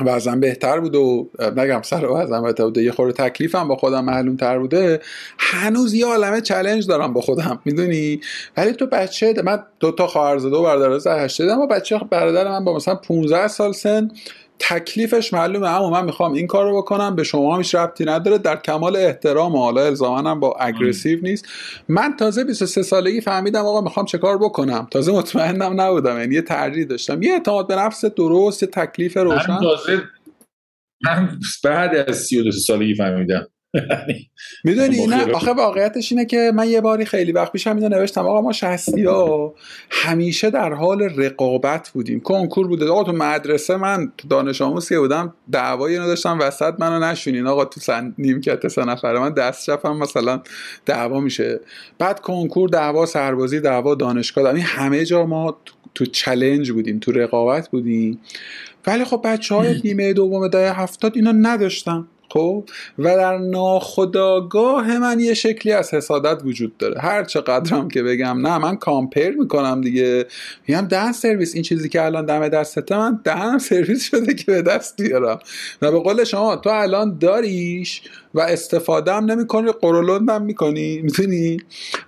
وزن 0.06 0.40
بهتر 0.40 0.80
بود 0.80 0.96
و 0.96 1.30
نگم 1.56 1.82
سر 1.82 2.06
وزن 2.06 2.44
بهتر 2.44 2.64
بوده 2.64 2.84
یه 2.84 2.92
خورده 2.92 3.30
تکلیفم 3.30 3.68
با 3.68 3.76
خودم 3.76 4.06
معلوم 4.06 4.36
تر 4.36 4.60
بوده. 4.60 5.00
هنوز 5.38 5.94
یه 5.94 6.06
عالمه 6.06 6.42
چلنج 6.42 6.88
دارم 6.88 7.14
با 7.14 7.22
خودم 7.22 7.60
می‌دونی؟ 7.66 8.22
ولی 8.58 8.74
تو 8.74 8.86
بچه 8.86 9.34
من 9.44 9.64
دو 9.80 9.92
تا 9.92 10.08
خواهر 10.08 10.36
دو 10.36 10.64
برادر 10.64 10.98
زر 10.98 11.26
هشته 11.26 11.44
اما 11.44 11.66
بچه 11.66 12.00
برادر 12.10 12.50
من 12.50 12.64
با 12.64 12.76
مثلا 12.76 12.96
15 12.96 13.48
سال 13.48 13.72
سن 13.72 14.12
تکلیفش 14.60 15.34
معلومه. 15.34 15.68
اما 15.68 15.90
من 15.90 16.06
می‌خوام 16.06 16.34
این 16.34 16.48
کار 16.48 16.66
رو 16.66 16.78
بکنم. 16.78 17.16
به 17.16 17.24
شما 17.24 17.58
هیچ 17.58 17.76
ربطی 17.76 18.06
نداره. 18.06 18.38
در 18.38 18.56
کمال 18.56 18.96
احترام. 18.96 19.56
و 19.56 19.58
حالا 19.58 19.86
الزامنم 19.86 20.40
با 20.40 20.56
اگریسیو 20.60 21.20
نیست. 21.22 21.46
من 21.90 22.16
تازه 22.18 22.44
23 22.44 22.84
سالگی 22.84 23.22
فهمیدم 23.22 23.66
آقا 23.66 23.82
می‌خوام 23.82 24.06
چه 24.06 24.18
کار 24.18 24.38
بکنم. 24.38 24.88
تازه 24.92 25.12
مطمئنم 25.12 25.82
نبودم. 25.82 26.20
یعنی 26.20 26.36
یه 26.36 26.42
ترجیح 26.42 26.86
داشتم. 26.86 27.22
یه 27.22 27.34
اعتماد 27.34 27.68
به 27.68 27.76
نفس 27.76 28.06
درست 28.06 28.64
یه 28.64 28.70
تکلیف 28.70 29.18
روشن. 29.18 29.52
من 29.52 29.60
تازه 29.60 30.04
من 31.06 31.40
بعد 31.64 31.96
از 31.96 32.18
32 32.18 32.52
سالگی 32.52 32.96
فهمیدم. 32.96 33.48
می‌دونی 34.66 35.08
نه 35.08 35.32
آخه 35.32 35.54
واقعیتش 35.54 36.12
اینه 36.12 36.26
که 36.26 36.52
من 36.56 36.70
یه 36.70 36.82
باری 36.82 37.06
خیلی 37.06 37.32
وقت 37.32 37.52
پیشم 37.52 37.76
اینو 37.76 37.90
نوشتم 37.90 38.28
آقا 38.28 38.42
ما 38.42 38.52
شهستی 38.52 39.04
ها 39.04 39.56
همیشه 39.90 40.50
در 40.50 40.74
حال 40.74 41.02
رقابت 41.02 41.90
بودیم. 41.90 42.20
کنکور 42.20 42.68
بوده. 42.68 42.90
آقا 42.90 43.04
تو 43.04 43.12
مدرسه 43.12 43.78
من 43.78 44.12
دانش 44.30 44.62
آموز 44.62 44.90
که 44.90 45.00
بودم 45.00 45.34
دعوایی 45.52 45.96
اینو 45.96 46.08
داشتم 46.08 46.40
وسط 46.40 46.74
منو 46.80 47.06
نشونین. 47.06 47.48
آقا 47.48 47.66
تو 47.66 47.80
سن 47.80 48.16
نیمکت 48.18 48.68
سه 48.68 48.86
نفره 48.86 49.20
من 49.20 49.34
دست 49.34 49.70
هم 49.70 49.98
مثلا 49.98 50.42
دعوا 50.86 51.20
میشه. 51.20 51.60
بعد 52.00 52.20
کنکور 52.20 52.70
دعوا 52.70 53.06
سربازی 53.06 53.60
دعوا 53.60 53.96
دانشگاه. 53.96 54.54
این 54.54 54.64
همه 54.64 55.06
جا 55.06 55.26
ما 55.26 55.58
تو 55.96 56.06
چلنج 56.06 56.72
بودیم 56.72 57.00
تو 57.00 57.12
رقابت 57.12 57.70
بودیم. 57.70 58.20
ولی 58.88 59.06
خب 59.06 59.22
بچه 59.24 59.56
های 59.56 59.82
نیمه 59.84 60.14
دوم 60.14 60.48
دهه 60.48 60.82
هفتاد 60.82 61.16
اینا 61.16 61.32
نداشتن. 61.32 62.08
خب؟ 62.30 62.64
و 63.00 63.04
در 63.04 63.38
ناخداگاه 63.38 64.98
من 64.98 65.20
یه 65.20 65.34
شکلی 65.34 65.74
از 65.74 65.94
حسادت 65.94 66.42
وجود 66.46 66.78
داره. 66.78 67.02
هر 67.02 67.24
چقدرم 67.24 67.88
که 67.88 68.04
بگم 68.04 68.48
نه 68.48 68.58
من 68.58 68.76
کامپیر 68.76 69.30
می‌کنم 69.30 69.82
دیگه. 69.82 70.26
میگم 70.68 70.82
دهن 70.82 71.12
سرویس 71.12 71.56
این 71.56 71.64
چیزی 71.64 71.90
که 71.90 72.06
الان 72.06 72.26
دم 72.26 72.48
دستته 72.48 72.98
من 72.98 73.20
دهنم 73.24 73.58
سرویس 73.58 74.04
شده 74.04 74.34
که 74.34 74.46
به 74.46 74.62
دست 74.62 75.02
بیارم. 75.02 75.40
و 75.82 75.92
به 75.92 76.00
قول 76.00 76.24
شما 76.24 76.56
تو 76.56 76.70
الان 76.70 77.18
داریش 77.18 78.02
و 78.34 78.40
استفاده 78.40 79.14
هم 79.14 79.26
نمی‌کنی 79.26 79.72
قرولند 79.82 80.30
هم 80.30 80.42
می‌کنی. 80.42 81.02
می‌تونی 81.02 81.58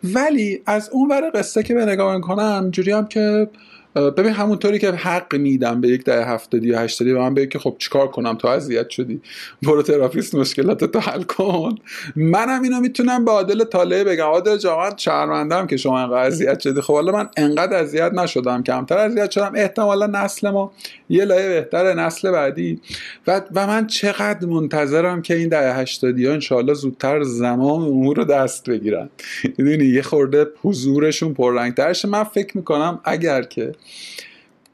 ولی 0.03 0.61
از 0.65 0.89
اون 0.93 1.11
ور 1.11 1.31
قصه 1.35 1.63
که 1.63 1.73
به 1.73 1.85
نگاه 1.85 2.15
می‌کنم 2.15 2.69
جوری 2.71 2.91
هم 2.91 3.07
که 3.07 3.47
ببین 3.95 4.33
همونطوری 4.33 4.79
که 4.79 4.91
حق 4.91 5.35
میدم 5.35 5.81
به 5.81 5.87
یک 5.87 6.03
ده 6.03 6.25
هفتادی 6.25 6.67
یا 6.67 6.79
هشتادی 6.79 7.11
و 7.11 7.19
من 7.19 7.33
بگه 7.33 7.47
که 7.47 7.59
خب 7.59 7.75
چیکار 7.79 8.07
کنم؟ 8.07 8.35
تو 8.35 8.47
اذیت 8.47 8.89
شدی. 8.89 9.21
برو 9.63 9.81
therapist 9.81 10.35
مشکلاتتو 10.35 10.99
حل 10.99 11.23
کن. 11.23 11.75
منم 12.15 12.61
اینو 12.61 12.79
می‌تونم 12.79 13.25
به 13.25 13.31
عادل 13.31 13.63
طالبی 13.63 14.03
بگم. 14.03 14.23
عادل 14.23 14.57
جوان 14.57 14.97
شرمندم 14.97 15.67
که 15.67 15.77
شما 15.77 15.99
انقدر 15.99 16.27
اذیت 16.27 16.59
شدی. 16.59 16.81
خب 16.81 16.93
حالا 16.93 17.11
من 17.11 17.29
انقدر 17.37 17.77
اذیت 17.77 18.13
نشدم. 18.13 18.63
کمتر 18.63 18.97
اذیت 18.97 19.31
شدم. 19.31 19.51
احتمالا 19.55 20.07
نسل 20.07 20.49
ما 20.49 20.71
یه 21.09 21.25
لایه 21.25 21.49
بهتر 21.49 21.93
نسل 21.93 22.31
بعدی. 22.31 22.81
و, 23.27 23.41
و 23.55 23.67
من 23.67 23.87
چقدر 23.87 24.47
منتظرم 24.47 25.21
که 25.21 25.35
این 25.35 25.49
ده 25.49 25.73
هشتادی 25.73 26.25
ها 26.25 26.33
انشاءالله 26.33 26.73
زودتر 26.73 27.23
زمان 27.23 27.81
امور 27.81 28.17
رو 28.17 28.23
دست 28.23 28.69
بگیرن. 28.69 29.09
می‌دونی 29.57 29.85
یه 29.85 30.01
خورده 30.01 30.47
حضورشون 30.61 31.33
پررنگترش 31.33 32.05
من 32.05 32.23
فکر 32.23 32.57
می‌کنم 32.57 32.99
اگر 33.03 33.41
که 33.41 33.71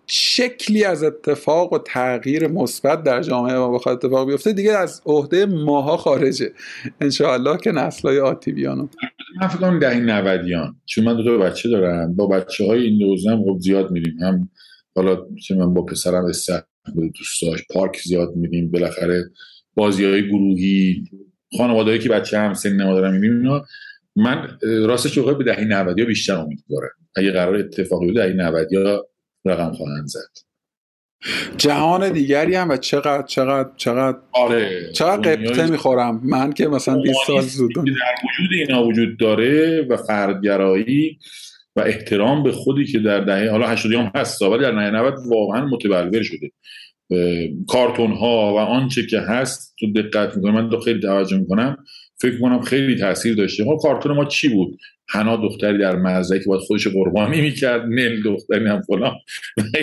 شکلی 0.08 0.84
از 0.84 1.04
اتفاق 1.04 1.74
و 1.74 1.78
تغییر 1.78 2.48
مثبت 2.48 3.04
در 3.04 3.22
جامعه 3.22 3.58
ما 3.58 3.72
بخواد 3.72 4.06
اتفاق 4.06 4.28
بیفته 4.28 4.54
دیگه 4.54 4.78
از 4.78 5.02
عهده 5.06 5.46
ماها 5.46 5.98
خارجه. 5.98 6.54
انشاءالله 7.02 7.58
که 7.58 7.72
نسلهای 7.72 8.20
آتی 8.20 8.52
بیانو. 8.52 8.88
من 9.42 9.48
فکر 9.48 9.58
کنم 9.58 9.80
دهی 9.80 10.00
نودیان. 10.00 10.76
چون 10.86 11.04
من 11.04 11.16
دو 11.18 11.24
تا 11.24 11.38
بچه 11.38 11.70
دارم. 11.70 12.16
با 12.16 12.28
بچه 12.28 12.66
های 12.66 12.84
این 12.84 13.00
دوزم 13.00 13.44
خب 13.44 13.58
زیاد 13.60 13.92
میریم. 13.92 14.18
هم 14.22 14.50
حالا 14.96 15.18
که 15.48 15.56
من 15.56 15.74
با 15.74 15.82
پسرم 15.86 16.26
استخ 16.26 16.62
دوستاش 17.18 17.64
پارک 17.74 18.02
زیاد 18.06 18.36
میریم. 18.36 18.72
بالاخره 18.72 19.24
بازی 19.76 20.06
های 20.06 20.28
گروهی 20.28 21.04
خانواده 21.58 22.00
که 22.00 22.10
بچه 22.10 22.40
هم 22.40 22.54
سن 22.54 22.84
ما 22.84 22.94
دارم 22.94 23.14
می‌بینیم 23.14 23.62
من 24.18 24.58
راستش 24.62 25.20
به 25.20 25.44
دهی 25.44 25.66
90 25.66 26.02
بیشتر 26.02 26.36
امیدوارم 26.36 26.90
اگه 27.16 27.32
قرار 27.32 27.56
اتفاقی 27.56 28.06
بود 28.06 28.16
دهی 28.16 28.34
90 28.34 28.68
رقم 29.46 29.74
خواهند 29.74 30.08
زد. 30.08 30.48
جهان 31.58 32.14
دیگری 32.14 32.56
هم 32.56 32.70
و 32.70 32.78
چقدر 32.78 33.28
چقدر 33.28 33.70
چقدر 33.78 34.18
آره. 34.32 34.92
چقدر 34.94 35.36
قبطه 35.36 35.72
می‌خورم. 35.72 36.22
من 36.24 36.54
که 36.54 36.68
مثلا 36.68 37.02
20 37.02 37.20
سال 37.28 37.42
زود 37.42 37.74
در 37.74 37.82
وجود 37.84 38.50
اینا 38.52 38.84
وجود 38.84 39.20
داره 39.20 39.82
و 39.82 39.98
فردگرایی 39.98 41.20
و 41.76 41.80
احترام 41.80 42.44
به 42.44 42.52
خودی 42.52 42.86
که 42.86 43.00
در 43.00 43.20
دهه 43.20 43.50
حالا 43.50 43.68
80 43.68 43.94
هم 43.94 44.12
هست 44.16 44.42
ولی 44.42 44.62
در 44.62 44.72
دهه 44.72 44.96
90 44.96 45.14
واقعا 45.28 45.66
متبلور 45.66 46.24
شده. 46.24 46.52
کارتون 47.68 48.12
ها 48.12 48.54
و 48.54 48.58
آنچه 48.58 49.06
که 49.06 49.20
هست 49.20 49.76
تو 49.80 49.94
دقت 49.94 50.36
می‌کنم. 50.36 50.54
من 50.54 50.70
دو 50.70 50.80
خیلی 50.80 51.00
توجه 51.00 51.38
می‌کنم. 51.38 51.78
فکر 52.18 52.40
کنم 52.40 52.62
خیلی 52.62 52.96
تاثیر 52.96 53.36
داشته. 53.36 53.66
ها 53.66 53.78
کارتون 53.78 54.16
ما 54.16 54.26
چی 54.26 54.50
بود؟ 54.50 54.80
حنا 55.10 55.36
دختری 55.36 55.78
در 55.78 55.96
مزه 55.96 56.40
که 56.40 56.46
باید 56.46 56.62
خودش 56.62 56.88
قربانی 56.88 57.42
می‌کرد 57.42 57.82
نل 57.82 58.24
دختری 58.24 58.68
هم 58.68 58.82
فلان. 58.82 59.16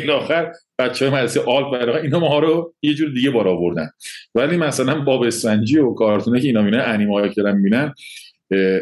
و 0.09 0.11
آخر 0.11 0.53
بچه 0.79 1.09
های 1.09 1.15
مدرسه 1.15 1.41
آل 1.41 1.79
برای 1.79 2.03
اینا 2.03 2.21
ما 2.21 2.39
رو 2.39 2.75
یه 2.83 2.95
جور 2.95 3.11
دیگه 3.11 3.31
بار 3.31 3.49
آوردن 3.49 3.91
ولی 4.35 4.57
مثلا 4.57 5.01
باب 5.01 5.23
اسفنجی 5.23 5.79
و 5.79 5.95
کارتونه 5.95 6.41
که 6.41 6.47
اینا 6.47 6.63
می‌بینن 6.63 6.83
انیمه 6.87 7.29
که 7.29 7.43
دارن 7.43 7.57
می‌بینن 7.57 7.95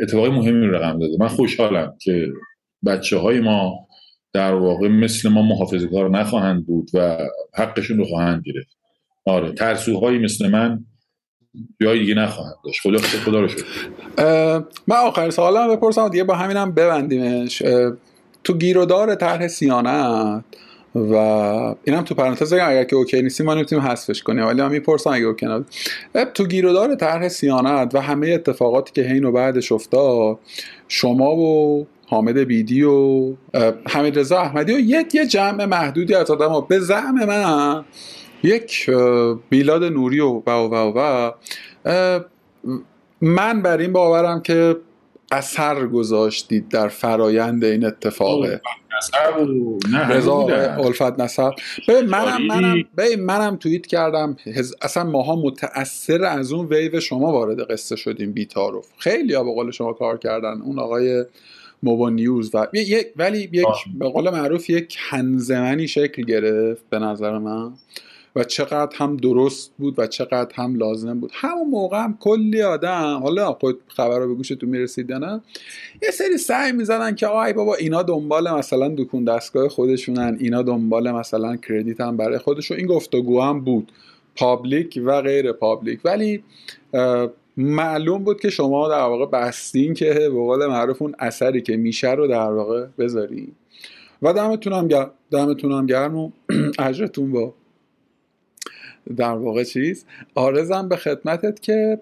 اتفاقی 0.02 0.30
مهمی 0.30 0.66
رو 0.66 0.74
رقم 0.74 0.98
داده 0.98 1.16
من 1.20 1.28
خوشحالم 1.28 1.94
که 2.00 2.28
بچه 2.86 3.16
های 3.16 3.40
ما 3.40 3.88
در 4.32 4.54
واقع 4.54 4.88
مثل 4.88 5.28
ما 5.28 5.42
محافظه 5.42 5.86
کار 5.86 6.10
نخواهند 6.10 6.66
بود 6.66 6.90
و 6.94 7.18
حقشون 7.54 7.98
رو 7.98 8.04
خواهند 8.04 8.42
گرفت. 8.46 8.76
آره 9.24 9.52
ترسوهایی 9.52 10.18
مثل 10.18 10.50
من 10.50 10.84
جای 11.82 11.98
دیگه 11.98 12.14
نخواهند 12.14 12.54
داشت. 12.64 12.80
خدا 12.80 12.98
خدا 12.98 13.40
رو 13.40 13.48
شد 13.48 13.64
من 14.88 14.96
آخر 14.96 15.30
سوالم 15.30 15.76
بپرسم 15.76 16.08
دیگه 16.08 16.24
با 16.24 16.34
همینم 16.34 16.72
ببندیمش. 16.72 17.62
تو 18.44 18.56
گیرودار 18.58 19.14
طرح 19.14 19.48
صیانت 19.48 20.44
و 20.94 21.14
اینم 21.84 22.02
تو 22.04 22.14
پرانتز 22.14 22.52
اگر 22.52 22.84
که 22.84 22.96
okay 22.96 23.22
نیستی 23.22 23.42
ما 23.42 23.54
نمی‌تونیم 23.54 23.84
حذفش 23.84 24.22
کنیم 24.22 24.46
ولی 24.46 24.62
من 24.62 24.70
می‌پرسم 24.70 25.10
اگه 25.10 25.24
okay 25.24 25.46
نبود. 25.46 25.66
تو 26.34 26.46
گیرودار 26.46 26.94
طرح 26.94 27.28
صیانت 27.28 27.94
و 27.94 28.00
همه 28.00 28.28
اتفاقاتی 28.28 28.92
که 28.92 29.02
حین 29.02 29.24
و 29.24 29.32
بعدش 29.32 29.72
افتاد 29.72 30.38
شما 30.88 31.36
و 31.36 31.86
حامد 32.06 32.38
بیدی 32.38 32.82
و 32.82 33.32
حمید 33.88 34.18
رضا 34.18 34.38
احمدی 34.38 34.72
و 34.72 34.80
یه 34.80 35.04
یه 35.14 35.26
جمع 35.26 35.64
محدودی 35.64 36.14
از 36.14 36.30
آدم 36.30 36.66
به 36.68 36.80
زعم 36.80 37.24
من 37.24 37.84
یک 38.42 38.90
میلاد 39.50 39.84
نوری 39.84 40.20
و 40.20 40.42
و 40.46 40.50
و 40.50 40.92
و 40.96 41.30
من 43.20 43.62
بر 43.62 43.78
این 43.78 43.92
باورم 43.92 44.42
که 44.42 44.76
اثر 45.32 45.86
گذاشتید 45.86 46.68
در 46.68 46.88
فرایند 46.88 47.64
این 47.64 47.84
اتفاقه. 47.84 48.60
رضا 50.08 50.36
الفت 50.78 51.20
نصر 51.20 51.50
منم 51.88 52.46
منم 52.46 52.84
منم 53.20 53.56
توییت 53.56 53.86
کردم. 53.86 54.36
اصلا 54.82 55.04
ماها 55.04 55.36
متاثر 55.36 56.24
از 56.24 56.52
اون 56.52 56.66
ویو 56.66 57.00
شما 57.00 57.32
وارد 57.32 57.70
قصه 57.70 57.96
شدیم 57.96 58.32
بیتاروف. 58.32 58.86
خیلی 58.98 59.34
ها 59.34 59.44
به 59.44 59.52
قول 59.52 59.70
شما 59.70 59.92
کار 59.92 60.18
کردن. 60.18 60.60
اون 60.62 60.78
آقای 60.78 61.24
موبا 61.82 62.10
نیوز 62.10 62.54
و 62.54 62.66
ولی 63.16 63.38
یک 63.38 63.66
به 63.98 64.08
قول 64.08 64.30
معروف 64.30 64.70
یک 64.70 64.96
هنزمنی 64.98 65.88
شکل 65.88 66.22
گرفت 66.22 66.84
به 66.90 66.98
نظر 66.98 67.38
من. 67.38 67.72
و 68.36 68.44
چقدر 68.44 68.96
هم 68.96 69.16
درست 69.16 69.72
بود 69.78 69.98
و 69.98 70.06
چقدر 70.06 70.48
هم 70.54 70.74
لازم 70.74 71.20
بود. 71.20 71.30
همون 71.34 71.68
موقع 71.68 71.98
هم 71.98 72.16
کلی 72.20 72.62
آدم 72.62 73.20
حالا 73.22 73.52
خود 73.52 73.80
خبر 73.88 74.18
رو 74.18 74.28
به 74.28 74.34
گوشتون 74.34 74.68
می‌رسید 74.68 75.12
نه 75.12 75.40
یه 76.02 76.10
سری 76.10 76.38
سعی 76.38 76.72
می‌زنن 76.72 77.14
که 77.14 77.26
آی 77.26 77.52
بابا 77.52 77.74
اینا 77.74 78.02
دنبال 78.02 78.50
مثلا 78.50 78.94
دکون 78.98 79.24
دستگاه 79.24 79.68
خودشونن 79.68 80.36
اینا 80.40 80.62
دنبال 80.62 81.10
مثلا 81.10 81.56
کردیت 81.56 82.00
هم 82.00 82.16
برای 82.16 82.38
خودشون. 82.38 82.76
این 82.76 82.86
گفتگو 82.86 83.40
هم 83.40 83.60
بود 83.60 83.92
پابلیک 84.36 85.00
و 85.04 85.22
غیر 85.22 85.52
پابلیک. 85.52 86.00
ولی 86.04 86.44
معلوم 87.56 88.24
بود 88.24 88.40
که 88.40 88.50
شما 88.50 88.88
در 88.88 89.02
واقع 89.02 89.26
بستین 89.26 89.94
که 89.94 90.14
به 90.14 90.28
قول 90.28 90.66
معروف 90.66 91.02
اون 91.02 91.14
اثری 91.18 91.62
که 91.62 91.76
میشه 91.76 92.10
رو 92.10 92.26
در 92.26 92.52
واقع 92.52 92.86
بذارین. 92.98 93.52
و 94.22 94.32
دمتون 94.32 94.72
هم 94.72 94.88
گرم 94.88 95.10
دمتون 95.30 95.72
هم 95.72 95.86
گرم 95.86 96.16
و 96.16 96.30
اجرتون 96.78 97.32
با 97.32 97.54
در 99.16 99.32
واقع 99.32 99.64
چیز. 99.64 100.04
آرزم 100.34 100.88
به 100.88 100.96
خدمتت 100.96 101.60
که 101.60 101.98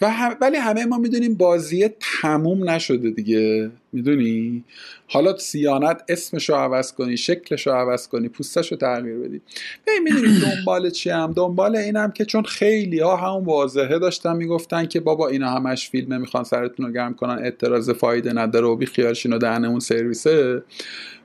و 0.00 0.36
ولی 0.40 0.56
همه 0.56 0.86
ما 0.86 0.98
می‌دونیم 0.98 1.34
بازی 1.34 1.90
تموم 2.22 2.70
نشده 2.70 3.10
دیگه. 3.10 3.70
می‌دونی؟ 3.92 4.64
حالا 5.08 5.38
سیانت 5.38 6.02
اسمشو 6.08 6.54
عوض 6.54 6.92
کنی 6.92 7.16
شکلشو 7.16 7.70
عوض 7.70 8.08
کنی 8.08 8.28
پوستشو 8.28 8.76
تغییر 8.76 9.18
بدی. 9.18 9.40
ببین 9.86 10.02
می‌دونی 10.02 10.38
دنبال 10.46 10.90
چی 10.90 11.10
هم 11.10 11.32
دنبال 11.32 11.76
اینم 11.76 12.10
که 12.10 12.24
چون 12.24 12.42
خیلی 12.42 12.98
ها 12.98 13.16
همون 13.16 13.44
واضحه 13.44 13.98
داشتن 13.98 14.36
می‌گفتن 14.36 14.86
که 14.86 15.00
بابا 15.00 15.28
اینا 15.28 15.50
همش 15.50 15.90
فیلمه 15.90 16.18
می‌خوان 16.18 16.44
سرتون 16.44 16.86
رو 16.86 16.92
گرم 16.92 17.14
کنن 17.14 17.38
اعتراض 17.38 17.90
فایده 17.90 18.32
نداره 18.32 18.66
و 18.66 18.76
بی 18.76 18.86
خیالشین 18.86 19.32
و 19.32 19.38
دهنمون 19.38 19.80
سرویسه. 19.80 20.62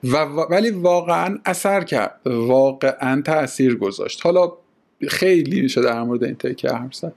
و 0.03 0.17
ولی 0.25 0.69
واقعا 0.69 1.39
اثر 1.45 1.83
کرد. 1.83 2.19
واقعا 2.25 3.21
تاثیر 3.21 3.75
گذاشت. 3.75 4.25
حالا 4.25 4.51
خیلی 5.09 5.61
میشه 5.61 5.81
در 5.81 6.03
مورد 6.03 6.23
این 6.23 6.35
تکه 6.35 6.69
حرف 6.69 6.95
زد. 6.95 7.13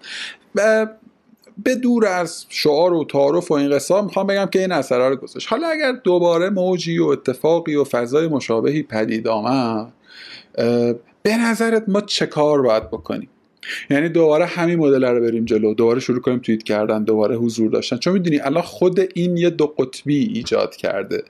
به 1.64 1.74
دور 1.74 2.06
از 2.06 2.46
شعار 2.48 2.92
و 2.92 3.04
تعارف 3.04 3.50
و 3.50 3.54
این 3.54 3.70
قصه 3.70 4.00
می‌خوام 4.00 4.26
بگم 4.26 4.46
که 4.46 4.60
این 4.60 4.72
اثر 4.72 5.08
رو 5.08 5.16
گذاشت. 5.16 5.48
حالا 5.50 5.68
اگر 5.68 5.92
دوباره 5.92 6.50
موجی 6.50 6.98
و 6.98 7.04
اتفاقی 7.04 7.74
و 7.74 7.84
فضای 7.84 8.28
مشابهی 8.28 8.82
پدید 8.82 9.28
آمد 9.28 9.92
به 11.22 11.36
نظرت 11.36 11.84
ما 11.88 12.00
چه 12.00 12.26
کار 12.26 12.62
باید 12.62 12.90
بکنیم؟ 12.90 13.28
یعنی 13.90 14.08
دوباره 14.08 14.46
همین 14.46 14.78
مدل 14.78 15.04
رو 15.04 15.20
بریم 15.20 15.44
جلو. 15.44 15.74
دوباره 15.74 16.00
شروع 16.00 16.20
کنیم 16.20 16.38
توییت 16.38 16.62
کردن 16.62 17.04
دوباره 17.04 17.36
حضور 17.36 17.70
داشتن. 17.70 17.96
چون 17.96 18.12
می‌دونی 18.12 18.38
الان 18.38 18.62
خود 18.62 19.00
این 19.14 19.36
یه 19.36 19.50
دو 19.50 19.66
قطبی 19.66 20.18
ایجاد 20.34 20.76
کرده 20.76 21.22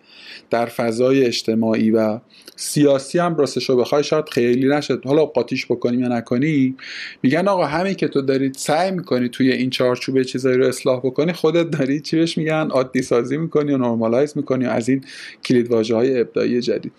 در 0.50 0.66
فضای 0.66 1.24
اجتماعی 1.24 1.90
و 1.90 2.18
سیاسی 2.56 3.18
هم 3.18 3.36
راستش 3.36 3.70
رو 3.70 3.76
بخوای 3.76 4.04
شاید 4.04 4.28
خیلی 4.28 4.68
نشد 4.68 5.06
حالا 5.06 5.26
قاطیش 5.26 5.66
بکنیم 5.66 6.00
یا 6.00 6.08
نکنی 6.08 6.76
میگن 7.22 7.48
آقا 7.48 7.64
همین 7.64 7.94
که 7.94 8.08
تو 8.08 8.22
دارید 8.22 8.54
سعی 8.54 8.90
می‌کنی 8.90 9.28
توی 9.28 9.52
این 9.52 9.70
چارچوب 9.70 10.22
چیزایی 10.22 10.56
رو 10.56 10.66
اصلاح 10.66 11.00
بکنی 11.00 11.32
خودت 11.32 11.70
داری 11.70 12.00
چی 12.00 12.16
بهش 12.16 12.38
میگن؟ 12.38 12.68
عادی 12.70 13.02
سازی 13.02 13.36
می‌کنی 13.36 13.72
و 13.72 13.78
نرمالایز 13.78 14.36
می‌کنی 14.36 14.66
و 14.66 14.68
از 14.68 14.88
این 14.88 15.04
کلید 15.44 15.70
واژه 15.70 15.94
های 15.94 16.20
ابداعی 16.20 16.60
جدید. 16.60 16.92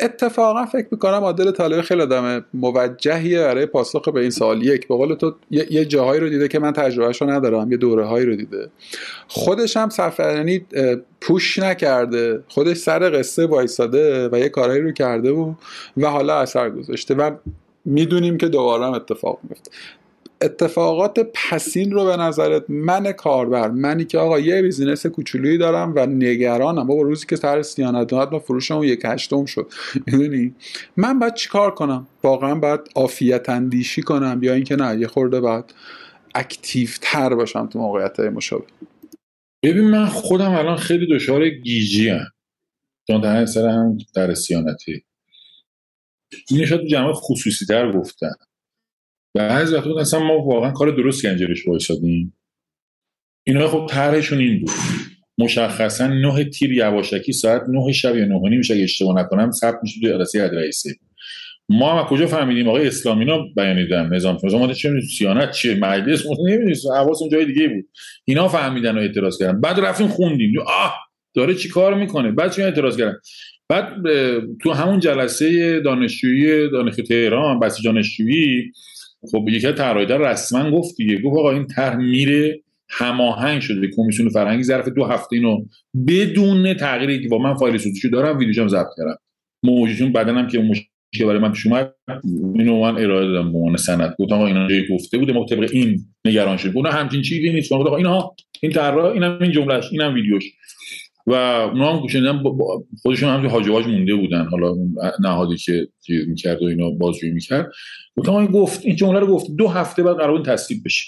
اتفاقا 0.00 0.66
فکر 0.66 0.86
می‌کنم 0.90 1.12
عادل 1.12 1.50
طالب 1.50 1.80
خیلی 1.80 2.02
آدم 2.02 2.44
موجهیه 2.54 3.38
برای 3.38 3.66
پاسخ 3.66 4.08
به 4.08 4.20
این 4.20 4.30
سال 4.40 4.62
یک. 4.62 4.88
به 4.88 4.94
قول 4.94 5.14
تو 5.14 5.34
یه 5.50 5.84
جاهایی 5.84 6.20
رو 6.20 6.28
دیده 6.28 6.48
که 6.48 6.58
من 6.58 6.72
تجربهشو 6.72 7.30
ندارم 7.30 7.72
یه 7.72 7.76
دوره 7.76 8.04
هایی 8.04 8.26
رو 8.26 8.36
دیده. 8.36 8.70
خودش 9.28 9.76
هم 9.76 9.88
سفرانی 9.88 10.66
پوش 11.20 11.58
نکرده. 11.58 12.42
خودش 12.48 12.76
سر 12.76 13.18
قصه 13.18 13.46
وایساده 13.46 14.28
و 14.32 14.38
یه 14.38 14.48
کارهایی 14.48 14.82
رو 14.82 14.92
کرده 14.92 15.30
و 15.30 15.54
و 15.96 16.06
حالا 16.06 16.38
اثر 16.38 16.70
گذاشته. 16.70 17.14
و 17.14 17.30
می‌دونیم 17.84 18.36
که 18.36 18.48
دوباره 18.48 18.86
هم 18.86 18.92
اتفاق 18.92 19.38
میفته 19.48 19.70
اتفاقات 20.42 21.18
پسین 21.34 21.92
رو 21.92 22.04
به 22.04 22.16
نظرت 22.16 22.64
من 22.68 23.12
کاربر 23.12 23.70
منی 23.70 24.04
که 24.04 24.18
آقا 24.18 24.40
یه 24.40 24.62
بیزینس 24.62 25.06
کوچولویی 25.06 25.58
دارم 25.58 25.92
و 25.96 26.06
نگرانم. 26.06 26.86
بابا 26.86 27.02
روزی 27.02 27.26
که 27.26 27.36
سر 27.36 27.62
سیانت 27.62 28.12
ما 28.12 28.38
فروشمون 28.38 28.84
یک 28.84 29.00
هشتم 29.04 29.44
شد. 29.44 29.72
می‌دونی؟ 30.06 30.54
من 30.96 31.18
باید 31.18 31.34
چیکار 31.34 31.74
کنم؟ 31.74 32.06
واقعا 32.22 32.54
باید 32.54 32.80
عافیت 32.94 33.48
اندیشی 33.48 34.02
کنم 34.02 34.40
یا 34.42 34.54
اینکه 34.54 34.76
نه 34.76 35.00
یه 35.00 35.06
خورده 35.06 35.40
باید 35.40 35.64
اکتیو 36.34 36.88
تر 37.00 37.34
باشم 37.34 37.66
تو 37.66 37.78
موقعیت 37.78 38.20
مشابه. 38.20 38.66
ببین 39.62 39.84
من 39.84 40.06
خودم 40.06 40.50
الان 40.50 40.76
خیلی 40.76 41.16
دچار 41.16 41.48
گیجی 41.48 42.08
هم 42.08 42.26
چون 43.06 43.20
در 43.20 43.46
سر 43.46 43.68
هم 43.68 43.98
در 44.14 44.34
سیانتی. 44.34 45.04
این 46.50 46.66
شاید 46.66 46.86
جمع 46.86 47.12
خصوصی 47.12 47.66
تر 47.66 47.92
گفتن 47.92 48.32
و 49.34 49.40
از 49.40 49.72
وقت 49.72 49.86
اصلا 49.86 50.20
ما 50.20 50.38
واقعا 50.38 50.70
کار 50.70 50.90
درست 50.90 51.26
گنجرش 51.26 51.68
وایسادیم. 51.68 52.36
اینا 53.46 53.68
خب 53.68 53.86
طرحشون 53.90 54.38
این 54.38 54.60
بود. 54.60 54.70
مشخصا 55.38 56.06
نه 56.06 56.44
تیر 56.44 56.72
یواشکی 56.72 57.32
ساعت 57.32 57.62
نه 57.68 57.92
شب 57.92 58.16
یا 58.16 58.24
نه 58.24 58.48
نیم 58.48 58.60
اگه 58.70 58.82
اشتباه 58.82 59.16
نکنم 59.20 59.50
ثبت 59.50 59.78
میشه 59.82 60.00
توی 60.00 60.10
جلسه 60.10 60.48
رئیسه 60.48 60.90
ما 61.68 61.98
هم 61.98 62.06
کجا 62.06 62.26
فهمیدیم؟ 62.26 62.68
آقای 62.68 62.86
اسلامینا 62.86 63.38
بیانیدن 63.56 64.14
نظام 64.14 64.38
نظام 64.44 64.60
ما 64.60 64.72
چه 64.72 64.90
سیانت 65.18 65.50
چیه؟ 65.50 65.74
مجلس؟ 65.74 66.26
نمی‌دونیم. 66.26 66.74
حواس 66.94 67.20
اون 67.20 67.30
جای 67.30 67.44
دیگه 67.44 67.68
بود. 67.68 67.88
اینا 68.24 68.48
فهمیدن 68.48 68.98
و 68.98 69.00
اعتراض 69.00 69.38
کردن. 69.38 69.60
بعد 69.60 69.80
رفتیم 69.80 70.08
خوندیم. 70.08 70.58
آه! 70.66 70.94
داره 71.34 71.54
چی 71.54 71.68
کار 71.68 71.94
می‌کنه؟ 71.94 72.30
بعد 72.30 72.52
چی 72.52 72.62
اعتراض 72.62 72.96
کردن؟ 72.96 73.16
بعد 73.68 73.94
تو 74.62 74.72
همون 74.72 75.00
جلسه 75.00 75.80
دانشجویی 75.80 76.70
دانشگاه 76.70 77.06
تهران 77.06 77.60
بحث 77.60 77.84
دانشجویی 77.84 78.72
خب 79.32 79.48
یکی 79.48 79.66
از 79.66 79.74
طراحی‌ها 79.74 80.16
رسما 80.16 80.70
گفت 80.70 80.96
دیگه 80.96 81.18
گفت 81.18 81.38
آقا 81.38 81.50
این 81.50 81.66
طرح 81.66 81.96
میره 81.96 82.60
هماهنگ 82.88 83.60
شده 83.60 83.88
کمیسیون 83.96 84.28
فرهنگی 84.28 84.62
ظرف 84.62 84.88
دو 84.88 85.04
هفته 85.04 85.36
اینو 85.36 85.64
بدون 86.06 86.74
که 87.22 87.28
با 87.30 87.38
من 87.38 87.54
فایل 87.54 87.78
صوتیشو 87.78 88.08
دارم 88.08 88.38
ویدیوشم 88.38 88.68
ضبط 88.68 88.86
کردم. 88.96 89.16
موجودشون 89.62 90.12
بدنم 90.12 90.46
که 90.46 90.58
مشکل 90.58 90.86
برای 91.20 91.38
من 91.38 91.54
اومد 91.66 91.94
اینو 92.54 92.80
من 92.80 92.98
ارائه 92.98 93.26
دادم 93.26 93.52
به 93.52 93.58
عنوان 93.58 93.76
سند. 93.76 94.14
گفتم 94.18 94.34
آقا 94.34 94.46
اینا 94.46 94.68
جایی 94.68 94.86
گفته 94.90 95.18
بوده 95.18 95.32
ما 95.32 95.46
طبق 95.50 95.68
این 95.72 96.00
نگران 96.24 96.56
شد 96.56 96.72
گفتم 96.72 96.90
همچین 96.90 97.22
چیزی 97.22 97.52
نیست. 97.52 97.72
گفتم 97.72 97.86
آقا 97.86 97.96
اینا 97.96 98.34
این 98.62 98.72
طرح 98.72 99.04
اینم 99.04 99.38
این 99.42 99.52
جملهش 99.52 99.84
اینم 99.92 100.14
ویدیوش. 100.14 100.44
و 101.30 101.34
اونا 101.34 101.92
هم 101.92 102.00
گوشندن 102.00 102.42
خودشون 103.02 103.28
هم 103.28 103.46
هاجواج 103.46 103.86
مونده 103.86 104.14
بودن. 104.14 104.44
حالا 104.44 104.74
نهادی 105.20 105.56
که 105.56 105.88
چیز 106.06 106.28
می‌کرد 106.28 106.62
و 106.62 106.64
اینا 106.64 106.90
بازجویی 106.90 107.32
می‌کرد. 107.32 107.72
گفتم 108.16 108.34
این 108.34 108.46
گفت 108.46 108.80
این 108.84 108.96
جمله 108.96 109.20
رو 109.20 109.26
گفت 109.26 109.50
دو 109.58 109.68
هفته 109.68 110.02
بعد 110.02 110.16
قرار 110.16 110.44
تصدیق 110.44 110.78
بشه. 110.84 111.04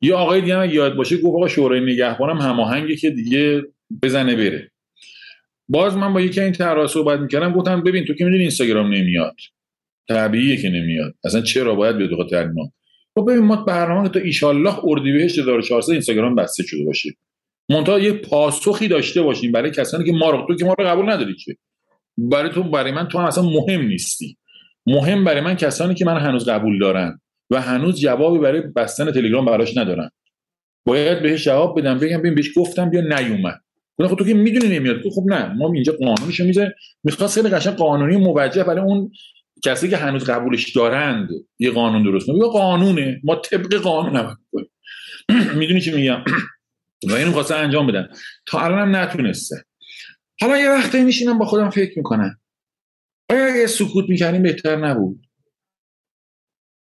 یه 0.00 0.14
آقای 0.14 0.40
دیگه 0.40 0.56
هم 0.56 0.70
یاد 0.70 0.96
باشه 0.96 1.16
گفت 1.16 1.36
آقا 1.36 1.48
شورای 1.48 1.80
نگهبانم 1.80 2.38
هماهنگی 2.38 2.96
که 2.96 3.10
دیگه 3.10 3.62
بزنه 4.02 4.36
بره. 4.36 4.70
باز 5.68 5.96
من 5.96 6.12
با 6.14 6.20
یکی 6.20 6.40
این 6.40 6.52
طرح 6.52 6.86
صحبت 6.86 7.20
می‌کردم 7.20 7.52
گفتم 7.52 7.82
ببین 7.82 8.04
تو 8.04 8.14
که 8.14 8.24
می‌دونی 8.24 8.42
اینستاگرام 8.42 8.94
نمیاد. 8.94 9.36
طبیعیه 10.08 10.56
که 10.56 10.70
نمیاد. 10.70 11.14
اصلا 11.24 11.40
چرا 11.40 11.74
باید 11.74 11.96
بیاد 11.96 12.10
بخاطر 12.10 12.46
ما 12.46 12.72
خب 13.14 13.30
ببین 13.30 13.44
ما 13.44 13.56
برنامه 13.56 14.08
تا 14.08 14.20
ایشالله 14.20 14.74
اردیبهشت 14.84 15.38
1400 15.38 15.92
اینستاگرام 15.92 16.34
بسته 16.34 16.62
شده 16.62 16.84
باشه. 16.84 17.10
منتها 17.68 18.00
یه 18.00 18.12
پاسخی 18.12 18.88
داشته 18.88 19.22
باشیم 19.22 19.52
برای 19.52 19.70
کسانی 19.70 20.04
که 20.04 20.12
ما 20.12 20.30
رو 20.30 20.44
تو 20.48 20.56
که 20.56 20.64
ما 20.64 20.74
رو 20.78 20.84
قبول 20.84 21.10
نداری 21.10 21.34
که. 21.34 21.56
برای 22.18 22.50
تو 22.50 22.62
برای 22.62 22.92
من 22.92 23.08
تو 23.08 23.18
هم 23.18 23.24
اصلا 23.24 23.44
مهم 23.44 23.82
نیستی. 23.82 24.36
مهم 24.86 25.24
برای 25.24 25.40
من 25.40 25.54
کسانی 25.54 25.94
که 25.94 26.04
من 26.04 26.18
هنوز 26.18 26.48
قبول 26.48 26.78
دارن 26.78 27.20
و 27.50 27.60
هنوز 27.60 28.00
جوابی 28.00 28.38
برای 28.38 28.60
بستن 28.60 29.12
تلگرام 29.12 29.44
براش 29.44 29.76
ندارن. 29.76 30.10
باید 30.86 31.22
بهش 31.22 31.44
جواب 31.44 31.80
بدم 31.80 31.98
بگم 31.98 32.18
ببین 32.18 32.34
بهش 32.34 32.58
گفتم 32.58 32.90
بیا 32.90 33.00
نیومد. 33.00 33.60
خب 33.98 34.16
تو 34.16 34.24
که 34.24 34.34
می‌دونی 34.34 34.78
نمیاد. 34.78 34.96
خب 35.14 35.22
نه 35.26 35.54
ما 35.54 35.72
اینجا 35.72 35.92
قانونش 35.92 36.40
می‌ذاره 36.40 36.74
می‌خواد 37.04 37.30
خیلی 37.30 37.48
قشنگ 37.48 37.74
قانونی 37.74 38.16
موجه 38.16 38.64
برای 38.64 38.80
اون 38.80 39.10
کسی 39.64 39.88
که 39.88 39.96
هنوز 39.96 40.24
قبولش 40.24 40.76
دارند 40.76 41.28
یه 41.58 41.70
قانون 41.70 42.02
درست 42.02 42.26
کنه. 42.26 42.38
قانونه. 42.52 43.20
ما 43.24 43.36
طبق 43.36 43.74
قانون 43.74 44.16
عمل 44.16 44.34
می‌دونی 45.54 45.80
چی 45.84 45.92
میگم؟ 45.92 46.24
و 47.04 47.12
اینو 47.12 47.32
خواسته 47.32 47.54
انجام 47.54 47.86
بدن. 47.86 48.08
تا 48.46 48.60
الان 48.60 48.78
هم 48.78 48.96
نتونسته. 48.96 49.64
حالا 50.40 50.58
یه 50.58 50.70
وقتی 50.70 51.04
میشینم 51.04 51.38
با 51.38 51.44
خودم 51.44 51.70
فکر 51.70 51.92
می‌کنم. 51.96 52.40
آیا 53.30 53.54
اگه 53.54 53.66
سکوت 53.66 54.08
می‌کردیم 54.08 54.42
بهتر 54.42 54.76
نبود؟ 54.76 55.26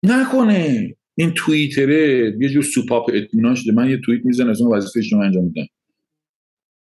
نکنه. 0.04 0.96
این 1.14 1.34
توییتره 1.34 2.34
یه 2.40 2.48
جور 2.48 2.62
سوپاپ 2.62 3.10
اطمینان 3.14 3.54
شده. 3.54 3.72
من 3.72 3.90
یه 3.90 4.00
توییت 4.04 4.24
می‌زنم 4.24 4.50
از 4.50 4.60
اون 4.60 4.76
وظیفه 4.76 5.02
شما 5.02 5.24
انجام 5.24 5.44
میدم. 5.44 5.66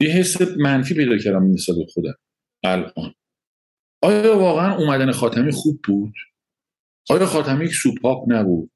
یه 0.01 0.09
حس 0.09 0.41
منفی 0.57 0.95
پیدا 0.95 1.18
کردم 1.18 1.53
نسبت 1.53 1.77
خودم. 1.95 2.14
الان. 2.64 3.14
آیا 4.03 4.39
واقعا 4.39 4.77
اومدن 4.77 5.12
خاتمی 5.12 5.53
خوب 5.53 5.81
بود؟ 5.85 6.14
آیا 7.11 7.27
خاتمی 7.27 7.64
یک 7.64 7.74
سوپاپ 7.74 8.33
نبود؟ 8.33 8.70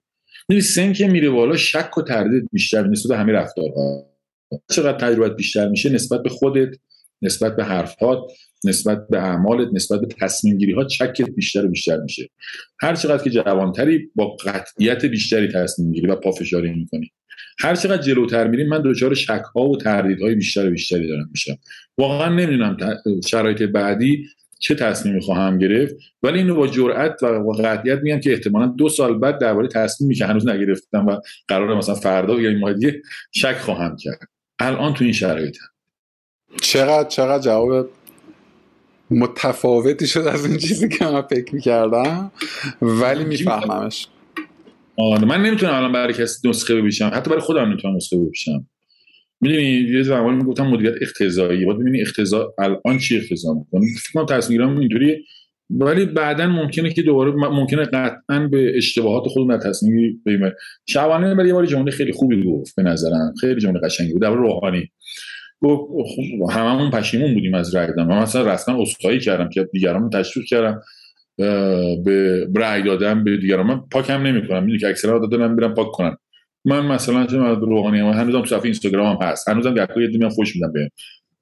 سن 0.62 0.92
که 0.92 1.08
میره 1.08 1.30
بالا 1.30 1.56
شک 1.56 1.98
و 1.98 2.02
تردید 2.02 2.48
بیشتر 2.52 2.86
نسبت 2.86 3.08
به 3.08 3.18
همه 3.18 3.32
رفتارها. 3.32 4.10
چقدر 4.70 4.98
تجربت 4.98 5.36
بیشتر 5.36 5.68
میشه 5.68 5.90
نسبت 5.90 6.22
به 6.22 6.28
خودت 6.28 6.68
نسبت 7.22 7.56
به 7.56 7.64
حرفات 7.64 8.18
نسبت 8.64 9.08
به 9.08 9.18
اعمالت 9.18 9.68
نسبت 9.72 10.00
به 10.00 10.06
تصمیم 10.06 10.58
گیری 10.58 10.72
ها 10.72 10.84
چکت 10.84 11.30
بیشتر 11.30 11.64
و 11.64 11.68
بیشتر 11.68 11.96
میشه. 11.96 12.28
هر 12.80 12.94
چقدر 12.94 13.24
که 13.24 13.30
جوانتری 13.30 14.10
با 14.14 14.36
قطعیت 14.44 15.04
بیشتری 15.04 15.48
تصمیم 15.48 15.92
گیری 15.92 16.06
و 16.06 16.16
پافشاری 16.16 16.70
می‌کنی. 16.70 17.12
هر 17.58 17.74
چقدر 17.74 18.02
جلوتر 18.02 18.46
میریم 18.46 18.68
من 18.68 18.82
دچار 18.84 19.14
شک 19.14 19.42
ها 19.54 19.68
و 19.68 19.76
تردیدهای 19.76 20.34
بیشتر 20.34 20.66
و 20.66 20.70
بیشتری 20.70 21.08
دارم 21.08 21.28
میشم. 21.30 21.58
واقعا 21.98 22.34
نمی‌دونم 22.34 22.76
شرایط 23.26 23.62
بعدی 23.62 24.26
چه 24.58 24.74
تصمیمی 24.74 25.20
خواهم 25.20 25.58
گرفت 25.58 25.94
ولی 26.22 26.38
اینو 26.38 26.54
با 26.54 26.66
جرأت 26.66 27.22
و 27.22 27.52
قطعیت 27.52 27.98
میگم 27.98 28.20
که 28.20 28.32
احتمالا 28.32 28.66
دو 28.66 28.88
سال 28.88 29.18
بعد 29.18 29.38
درباره 29.38 29.68
تصمیمی 29.68 30.14
که 30.14 30.26
هنوز 30.26 30.48
نگرفتم 30.48 31.06
و 31.06 31.16
قرار 31.48 31.76
مثلا 31.76 31.94
فردا 31.94 32.40
یا 32.40 32.48
این 32.48 32.58
ماه 32.58 32.72
دیگه 32.72 33.02
شک 33.32 33.56
خواهم 33.56 33.96
کرد. 33.96 34.28
الان 34.60 34.94
تو 34.94 35.04
این 35.04 35.12
شرایط. 35.12 35.56
چقدر 36.60 37.08
چقدر 37.08 37.42
جواب 37.42 37.90
متفاوتی 39.10 40.06
شد 40.06 40.20
از 40.20 40.46
این 40.46 40.58
چیزی 40.58 40.88
که 40.88 41.04
من 41.04 41.22
فکر 41.22 41.54
می‌کردم. 41.54 42.32
ولی 42.82 43.24
میفهممش. 43.24 44.06
آره 44.96 45.24
من 45.24 45.42
نمی‌تونم 45.42 45.74
الان 45.74 45.92
برای 45.92 46.14
کسی 46.14 46.48
نسخه 46.48 46.74
ببیشم 46.74 47.10
حتی 47.14 47.30
برای 47.30 47.42
خودم 47.42 47.64
نمی‌تونم 47.64 47.96
نسخه 47.96 48.16
ببیشم 48.16 48.66
می‌دونی 49.40 49.62
یه 49.62 50.02
زمانی 50.02 50.36
می‌گفتم 50.36 50.66
مدیریت 50.66 50.94
اختزایی 51.02 51.64
باید 51.64 51.78
ببینی 51.78 52.02
اختزا 52.02 52.54
الان 52.58 52.98
چی 52.98 53.16
اختزا 53.18 53.54
می‌کنه. 53.54 53.86
فکر 54.00 54.12
کنم 54.12 54.26
تصمیرام 54.26 54.78
اینطوری 54.78 55.24
ولی 55.70 56.06
بعدا 56.06 56.46
ممکنه 56.46 56.92
که 56.92 57.02
دوباره 57.02 57.32
ممکنه 57.32 57.84
قطعا 57.84 58.48
به 58.50 58.76
اشتباهات 58.76 59.28
خودم 59.28 59.56
در 59.56 59.68
تصمیم 59.68 60.22
بگیرم 60.26 60.52
شعبانه 60.88 61.34
برای 61.34 61.48
یه 61.48 61.66
جمله 61.66 61.90
خیلی 61.90 62.12
خوبی 62.12 62.44
گفت 62.44 62.76
به 62.76 62.82
نظرم. 62.82 63.34
خیلی 63.40 63.60
جمله 63.60 63.80
قشنگی 63.80 64.12
بود. 64.12 64.22
در 64.22 64.30
روحانی. 64.30 64.90
گفت 65.62 66.10
خب 66.16 66.50
هممون 66.50 66.90
پشیمون 66.90 67.34
بودیم 67.34 67.54
از 67.54 67.74
رأی 67.74 67.86
دادن. 67.86 68.04
من 68.04 68.22
مثلا 68.22 68.52
رسما 68.52 68.82
عذرخواهی 68.82 69.20
کردم 69.20 69.48
که 69.48 69.68
دیگران 69.72 70.10
تشویق 70.10 70.46
کردم. 70.46 70.80
به 72.04 72.48
رأی 72.56 72.82
دادم 72.82 73.24
به 73.24 73.36
دیگران. 73.36 73.66
من 73.66 73.80
پاکم 73.92 74.22
نمی‌کنم. 74.22 74.60
می‌دونی 74.60 74.78
که 74.78 74.88
اکثرا 74.88 75.18
دادن 75.18 75.56
برم 75.56 75.74
پاک 75.74 75.90
کنم. 75.92 76.16
من 76.64 76.86
مثلا 76.86 77.26
چه 77.26 77.42
از 77.42 77.58
روحانی 77.58 77.98
هنوزم 77.98 78.40
تو 78.40 78.46
صفحه 78.46 78.64
اینستاگرام 78.64 79.16
هم 79.16 79.28
هست. 79.28 79.48
هنوزم 79.48 79.74
گاهی 79.74 80.18
یه 80.20 80.28
خوش 80.28 80.56
میدم 80.56 80.72
به 80.72 80.90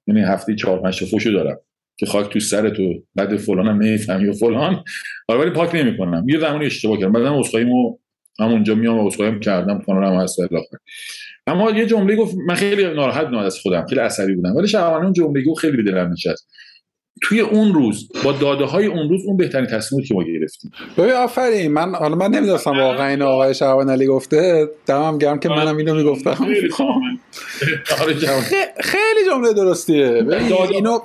یعنی 0.07 0.21
هفته 0.21 0.55
4 0.55 0.81
5 0.81 1.03
فوشو 1.03 1.31
دارم. 1.31 1.57
که 1.99 2.05
خاک 2.05 2.33
تو 2.33 2.39
سر 2.39 2.69
تو 2.69 2.93
بعد 3.15 3.37
فلانم 3.37 3.81
نمی‌فهمی 3.81 4.29
و 4.29 4.33
فلان. 4.33 4.83
آره 5.27 5.39
ولی 5.39 5.49
پاک 5.49 5.75
نمی‌کنم. 5.75 6.25
یه 6.29 6.39
زمانی 6.39 6.65
اشتباه 6.65 6.97
کردم. 6.97 7.11
بعدم 7.11 7.39
عذرخواهیمو 7.39 7.97
همونجا 8.39 8.75
میام 8.75 8.97
و 8.97 9.07
عذرخواهیم 9.07 9.39
کردم 9.39 9.81
کانالم 9.85 10.21
هست 10.21 10.39
الاخر 10.39 10.77
اما 11.47 11.71
یه 11.71 11.85
جمله 11.85 12.15
گفت 12.15 12.35
من 12.47 12.55
خیلی 12.55 12.83
ناراحت 12.83 13.25
بودم 13.25 13.37
از 13.37 13.59
خودم 13.59 13.85
خیلی 13.85 14.01
عصبی 14.01 14.35
بودم. 14.35 14.55
ولی 14.55 14.67
شبانه 14.67 15.03
اون 15.03 15.13
جمله 15.13 15.43
گفت 15.43 15.59
خیلی 15.59 15.77
به 15.77 15.83
دلم 15.91 16.11
نشست 16.11 16.47
توی 17.21 17.39
اون 17.39 17.73
روز 17.73 18.11
با 18.23 18.31
داده 18.31 18.65
های 18.65 18.85
اون 18.85 19.09
روز 19.09 19.21
اون 19.25 19.37
بهترین 19.37 19.65
تصمیمی 19.65 20.07
که 20.07 20.13
ما 20.13 20.23
گرفتیم. 20.23 20.71
ببین 20.97 21.11
آفرین. 21.11 21.71
من 21.71 21.95
حالا 21.95 22.15
من 22.15 22.31
نمی‌دونستم 22.31 22.71
واقعا 22.71 23.07
این 23.07 23.21
آقای 23.21 23.53
شعبان 23.53 23.89
علی 23.89 24.05
گفته. 24.05 24.67
دمم 24.85 25.17
گرم 25.17 25.39
که 25.39 25.49
منم 25.49 25.77
اینو 25.77 25.95
می‌گفتم. 25.95 26.29
آره، 28.01 28.13
خیلی 28.79 29.25
جمله 29.29 29.53
درستیه. 29.53 30.25
اینو 30.71 30.99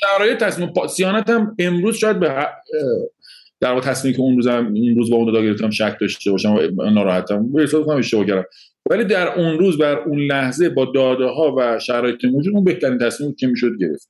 شرایط 0.00 0.38
تصمیم 0.38 0.72
سیانت 0.88 1.30
هم 1.30 1.56
امروز 1.58 1.96
شاید 1.96 2.20
به 2.20 2.46
در 3.60 3.72
واقع 3.72 3.80
تصمیمی 3.80 4.16
که 4.16 4.22
اون 4.22 4.36
روز 4.36 4.46
هم 4.46 4.66
اون 4.66 4.96
روز 4.96 5.10
با 5.10 5.16
اون 5.16 5.32
داده 5.32 5.46
گرفتم 5.46 5.70
شک 5.70 5.96
داشته 6.00 6.30
باشم 6.30 6.54
و 6.78 6.90
ناراحتم. 6.90 7.52
به 7.52 7.62
حساب 7.62 7.86
کنم 7.86 7.98
اشتباه 7.98 8.26
کردم. 8.26 8.44
ولی 8.90 9.04
در 9.04 9.38
اون 9.38 9.58
روز 9.58 9.78
بر 9.78 9.98
اون 9.98 10.18
لحظه 10.18 10.68
با 10.68 10.84
داده 10.84 11.24
ها 11.24 11.54
و 11.58 11.78
شرایط 11.78 12.24
موجود 12.24 12.54
اون 12.54 12.64
بهترین 12.64 12.98
تصمیم 12.98 13.34
که 13.34 13.46
می‌شد 13.46 13.72
گرفت. 13.80 14.08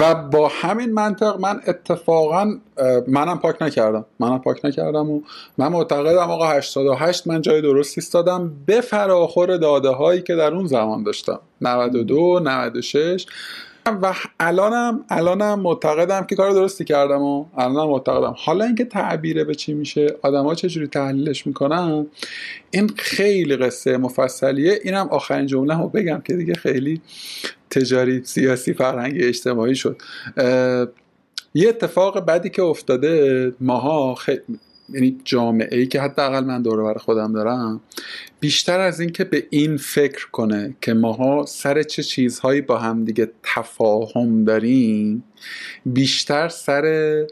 و 0.00 0.14
با 0.14 0.48
همین 0.52 0.92
منطق 0.92 1.40
من 1.40 1.60
اتفاقا 1.66 2.60
منم 3.08 3.38
پاک 3.38 3.62
نکردم. 3.62 4.06
منم 4.20 4.38
پاک 4.38 4.64
نکردم 4.64 5.10
و 5.10 5.20
من 5.58 5.68
معتقدم 5.68 6.30
آقا 6.30 6.50
88 6.50 7.26
من 7.26 7.40
جای 7.40 7.60
درستی 7.60 8.00
استادم 8.00 8.52
به 8.66 8.80
فراخور 8.80 9.56
داده 9.56 9.88
هایی 9.88 10.22
که 10.22 10.34
در 10.34 10.54
اون 10.54 10.66
زمان 10.66 11.02
داشتم. 11.02 11.40
92 11.60 12.40
96 12.44 13.26
و 13.86 14.14
الانم 14.40 15.04
الانم 15.08 15.60
معتقدم 15.60 16.26
که 16.26 16.36
کار 16.36 16.50
درستی 16.50 16.84
کردم 16.84 17.22
و 17.22 17.46
الانم 17.56 17.90
معتقدم. 17.90 18.34
حالا 18.38 18.64
اینکه 18.64 18.84
تعبیره 18.84 19.44
به 19.44 19.54
چی 19.54 19.74
میشه 19.74 20.16
آدما 20.22 20.54
چجوری 20.54 20.86
تحلیلش 20.86 21.46
می‌کنن 21.46 22.06
این 22.70 22.88
خیلی 22.96 23.56
قصه 23.56 23.96
مفصلیه. 23.96 24.80
اینم 24.84 25.08
آخرین 25.10 25.46
جمله 25.46 25.78
رو 25.78 25.88
بگم 25.88 26.22
که 26.24 26.36
دیگه 26.36 26.54
خیلی 26.54 27.00
تجاری 27.70 28.22
سیاسی 28.24 28.74
فرهنگی 28.74 29.24
اجتماعی 29.24 29.74
شد. 29.74 30.02
یه 31.54 31.68
اتفاق 31.68 32.26
بدی 32.26 32.50
که 32.50 32.62
افتاده 32.62 33.52
ماها 33.60 34.14
خیلی 34.14 34.40
یعنی 34.88 35.20
جامعه 35.24 35.78
ای 35.78 35.86
که 35.86 36.00
حداقل 36.00 36.44
من 36.44 36.62
دور 36.62 36.98
خودم 36.98 37.32
دارم 37.32 37.80
بیشتر 38.40 38.80
از 38.80 39.00
اینکه 39.00 39.24
به 39.24 39.46
این 39.50 39.76
فکر 39.76 40.30
کنه 40.30 40.76
که 40.80 40.94
ماها 40.94 41.46
سر 41.46 41.82
چه 41.82 42.02
چیزهایی 42.02 42.60
با 42.60 42.78
هم 42.78 43.04
دیگه 43.04 43.30
تفاهم 43.42 44.44
داریم 44.44 45.24
بیشتر 45.86 46.48
سر 46.48 47.26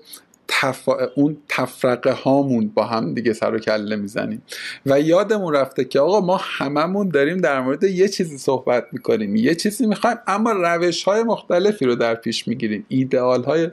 اون 1.14 1.36
تفرقه 1.48 2.12
هامون 2.12 2.68
با 2.68 2.84
هم 2.84 3.14
دیگه 3.14 3.32
سر 3.32 3.54
و 3.54 3.58
کله 3.58 3.96
می‌زنیم. 3.96 4.42
و 4.86 5.00
یادمون 5.00 5.54
رفته 5.54 5.84
که 5.84 6.00
آقا 6.00 6.20
ما 6.20 6.40
هممون 6.42 7.08
داریم 7.08 7.38
در 7.38 7.60
مورد 7.60 7.84
یه 7.84 8.08
چیزی 8.08 8.38
صحبت 8.38 8.86
می‌کنیم. 8.92 9.36
یه 9.36 9.54
چیزی 9.54 9.86
می‌خوایم 9.86 10.16
اما 10.26 10.52
روش 10.52 11.04
های 11.04 11.22
مختلفی 11.22 11.84
رو 11.84 11.94
در 11.94 12.14
پیش 12.14 12.48
می‌گیریم. 12.48 12.86
ایدئال 12.88 13.44
های 13.44 13.68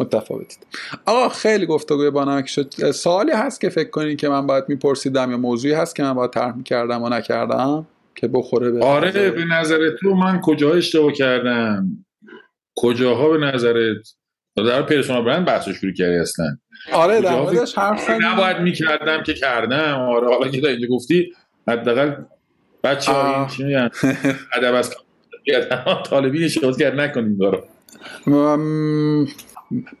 متفاوتی. 0.00 0.56
آقا 1.06 1.28
خیلی 1.28 1.66
گفتگوی 1.66 2.10
با 2.10 2.24
نمک 2.24 2.48
شد. 2.48 2.90
سوالی 2.90 3.32
هست 3.32 3.60
که 3.60 3.68
فکر 3.68 3.90
کنین 3.90 4.16
که 4.16 4.28
من 4.28 4.46
باید 4.46 4.64
میپرسیدم 4.68 5.30
یا 5.30 5.36
موضوعی 5.36 5.74
هست 5.74 5.96
که 5.96 6.02
من 6.02 6.14
باید 6.14 6.30
طرح 6.30 6.56
می‌کردم 6.56 7.02
و 7.02 7.08
نکردم 7.08 7.86
که 8.14 8.28
بخوره 8.28 8.70
به 8.70 8.84
آره 8.84 9.30
به 9.30 9.44
نظر 9.44 9.90
تو 10.00 10.14
من 10.14 10.40
کجا 10.40 10.72
اشتباه 10.72 11.12
کردم؟ 11.12 12.04
کجاها 12.76 13.28
به 13.28 13.38
نظرت؟ 13.38 14.21
در 14.56 14.82
پرسونال 14.82 15.24
برند 15.24 15.44
بحث 15.46 15.68
شروع 15.68 15.92
کردی 15.92 16.16
اصلا. 16.16 16.56
آره 16.92 17.20
در 17.20 17.36
موردش 17.36 17.78
حرف 17.78 18.10
نباید 18.10 18.56
می‌کردم 18.58 19.22
که 19.22 19.34
کردم. 19.34 20.00
آره 20.00 20.28
حالا 20.28 20.48
که 20.48 20.68
اینجا 20.68 20.86
گفتی 20.88 21.32
حداقل 21.68 22.14
بچه 22.84 23.12
ها 23.12 23.48
چی 23.56 23.64
میگن؟ 23.64 23.90
ادب 24.54 24.74
از 24.74 24.94
طالبی 26.10 26.50
شد 26.50 26.76
کرد 26.76 27.00
نکنیم 27.00 27.38
دارو. 27.38 27.64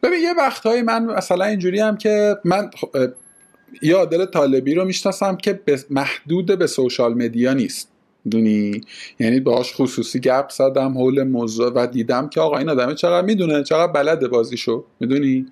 ببین 0.02 0.22
یه 0.22 0.34
وقتهایی 0.38 0.82
من 0.82 1.04
مثلا 1.04 1.44
اینجوری 1.44 1.80
هم 1.80 1.96
که 1.96 2.36
من 2.44 2.70
یا 3.82 4.04
دل 4.04 4.24
طالبی 4.24 4.74
رو 4.74 4.84
می‌شناسم 4.84 5.36
که 5.36 5.60
محدود 5.90 6.58
به 6.58 6.66
سوشال 6.66 7.14
مدیا 7.14 7.52
نیست. 7.52 7.91
دونی 8.30 8.80
یعنی 9.20 9.40
باهاش 9.40 9.72
خصوصی 9.74 10.20
گپ 10.20 10.50
زدم 10.50 10.98
حول 10.98 11.22
موضوع 11.22 11.72
و 11.72 11.86
دیدم 11.86 12.28
که 12.28 12.40
آقا 12.40 12.58
این 12.58 12.68
آدمه 12.68 12.94
چقدر 12.94 13.26
می‌دونه 13.26 13.62
چقدر 13.62 13.92
بلده 13.92 14.28
بازیشو 14.28 14.84
می‌دونی؟ 15.00 15.46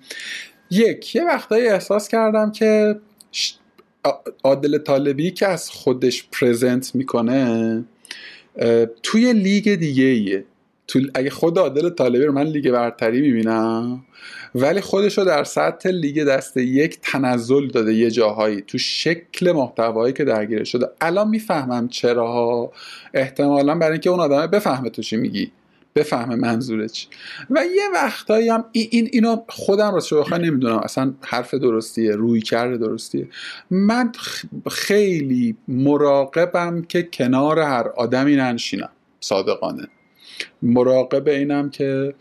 یک 0.71 1.15
یه 1.15 1.23
وقتایی 1.25 1.67
احساس 1.67 2.07
کردم 2.07 2.51
که 2.51 2.99
عادل 4.43 4.77
طالبی 4.77 5.31
که 5.31 5.47
از 5.47 5.69
خودش 5.69 6.27
پرزنت 6.31 6.95
می‌کنه 6.95 7.83
توی 9.03 9.33
لیگ 9.33 9.75
دیگه 9.75 10.03
ایه 10.03 10.45
تو 10.87 10.99
اگه 11.13 11.29
خود 11.29 11.57
عادل 11.57 11.89
طالبی 11.89 12.25
رو 12.25 12.33
من 12.33 12.43
لیگ 12.43 12.71
برتری 12.71 13.21
می‌بینم 13.21 14.03
ولی 14.55 14.81
خودش 14.81 15.17
رو 15.17 15.25
در 15.25 15.43
سطح 15.43 15.89
لیگ 15.89 16.23
دست 16.23 16.57
یک 16.57 16.99
تنزل 17.01 17.67
داده 17.67 17.93
یه 17.93 18.11
جاهایی 18.11 18.61
تو 18.61 18.77
شکل 18.77 19.51
محتوایی 19.51 20.13
که 20.13 20.23
درگیره 20.23 20.63
شده. 20.63 20.87
الان 21.01 21.29
می‌فهمم 21.29 21.87
چرا. 21.87 22.71
احتمالا 23.13 23.75
برای 23.75 23.91
اینکه 23.91 24.09
اون 24.09 24.19
آدمه 24.19 24.47
بفهمه 24.47 24.89
تو 24.89 25.01
چی 25.01 25.17
میگی. 25.17 25.51
بفهمه 25.95 26.35
منظوره 26.35 26.89
چی. 26.89 27.07
و 27.49 27.65
یه 27.75 27.83
وقتایی 27.93 28.49
هم 28.49 28.65
این 28.71 29.09
اینو 29.11 29.43
خودم 29.49 29.93
راست 29.93 30.13
بخواه 30.13 30.39
نمی‌دونم 30.39 30.77
اصلا 30.77 31.13
حرف 31.21 31.53
درستیه 31.53 32.15
روی 32.15 32.41
کرده 32.41 32.77
درستیه. 32.77 33.27
من 33.69 34.11
خیلی 34.71 35.57
مراقبم 35.67 36.81
که 36.81 37.03
کنار 37.03 37.59
هر 37.59 37.87
آدمی 37.87 38.35
ننشینم 38.35 38.89
صادقانه. 39.19 39.87
مراقب 40.61 41.27
اینم 41.27 41.69
که 41.69 42.13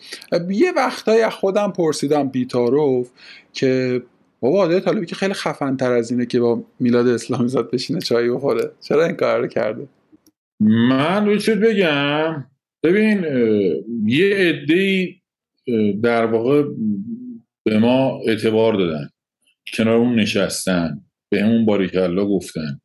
یه 0.51 0.73
وقتایی 0.77 1.23
از 1.23 1.33
خودم 1.33 1.73
پرسیدم 1.73 2.29
بیتاروف 2.29 3.11
که 3.53 4.03
بابا 4.41 4.63
عادل 4.63 4.81
طالبی 4.81 5.07
که 5.07 5.15
خیلی 5.15 5.35
خفن 5.35 5.77
تر 5.77 5.93
از 5.93 6.11
اینه 6.11 6.27
که 6.27 6.41
با 6.41 6.65
میلاد 6.81 7.09
اسلامی 7.09 7.49
زاد 7.49 7.71
بشینه 7.71 8.01
چای 8.01 8.31
بخوره. 8.31 8.71
چرا 8.81 9.05
این 9.05 9.17
کار 9.17 9.41
رو 9.41 9.47
کرده؟ 9.47 9.89
من 10.61 11.27
روی 11.27 11.55
بگم. 11.55 12.47
ببین 12.83 13.25
یه 14.07 14.35
عده 14.35 15.09
در 16.03 16.27
واقع 16.27 16.63
به 17.65 17.79
ما 17.79 18.21
اعتبار 18.27 18.75
دادن. 18.75 19.09
کنار 19.75 19.97
اون 19.97 20.15
نشستن 20.15 21.01
به 21.33 21.43
همون 21.43 21.67
باریکلا 21.67 22.27
گفتن. 22.27 22.81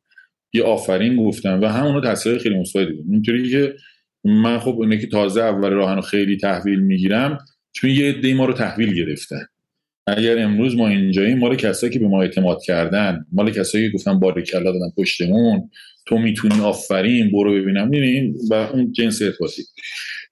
یه 0.52 0.62
آفرین 0.62 1.16
گفتن 1.16 1.60
و 1.60 1.68
همونو 1.68 2.00
تاثیر 2.00 2.38
خیلی 2.38 2.58
مثبتی 2.58 2.92
بود 2.92 3.06
اینطوری 3.10 3.50
که 3.50 3.74
من 4.26 4.58
خب 4.58 4.80
اینه 4.80 4.98
که 4.98 5.06
تازه 5.06 5.42
اول 5.42 5.70
راهنو 5.70 6.00
خیلی 6.00 6.36
تحویل 6.36 6.80
می‌گیرم 6.80 7.38
چون 7.72 7.90
یه 7.90 8.08
عده 8.08 8.34
ما 8.34 8.44
رو 8.44 8.52
تحویل 8.52 8.94
گرفتن. 8.94 9.46
اگر 10.06 10.38
امروز 10.38 10.76
ما 10.76 10.88
اینجاییم 10.88 11.38
مال 11.38 11.56
کسایی 11.56 11.92
که 11.92 11.98
به 11.98 12.08
ما 12.08 12.22
اعتماد 12.22 12.62
کردن 12.62 13.26
مال 13.32 13.50
کسایی 13.50 13.86
که 13.86 13.94
گفتن 13.94 14.18
باریکلا 14.18 14.72
دادن 14.72 14.90
پشتمون 14.96 15.70
تو 16.06 16.18
می‌تونی 16.18 16.60
آفرین 16.60 17.30
برو 17.30 17.54
ببینم. 17.54 17.88
می‌بینین 17.88 18.36
و 18.50 18.54
اون 18.54 18.92
جنس 18.92 19.22
ارتباطی 19.22 19.62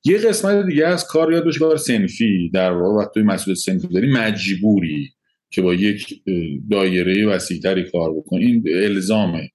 یه 0.04 0.18
قسمت 0.18 0.66
دیگه 0.66 0.86
از 0.86 1.06
کار 1.06 1.32
یاد 1.32 1.44
باشه 1.44 1.58
کار 1.58 1.76
سنفی 1.76 2.50
در 2.54 2.72
واقع 2.72 3.04
وقتی 3.04 3.22
مسئول 3.22 3.54
سنفی 3.54 3.88
داری 3.88 4.12
مجبوری 4.12 5.10
که 5.50 5.62
با 5.62 5.74
یک 5.74 6.22
دایره 6.70 7.26
وسیعتری 7.26 7.82
کار 7.82 8.14
بکن 8.14 8.36
این 8.36 8.64
الزامه. 8.66 9.50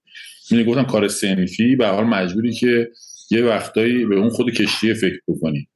من 0.52 0.62
گفتم 0.62 0.82
کار 0.82 1.08
سنفی 1.08 1.76
به 1.76 1.86
حال 1.86 2.04
مجبوری 2.04 2.52
که 2.52 2.90
یه 3.30 3.44
وقتایی 3.44 4.04
به 4.04 4.16
اون 4.16 4.28
خود 4.28 4.50
کشتی 4.50 4.94
فکر 4.94 5.20
بکنی. 5.28 5.68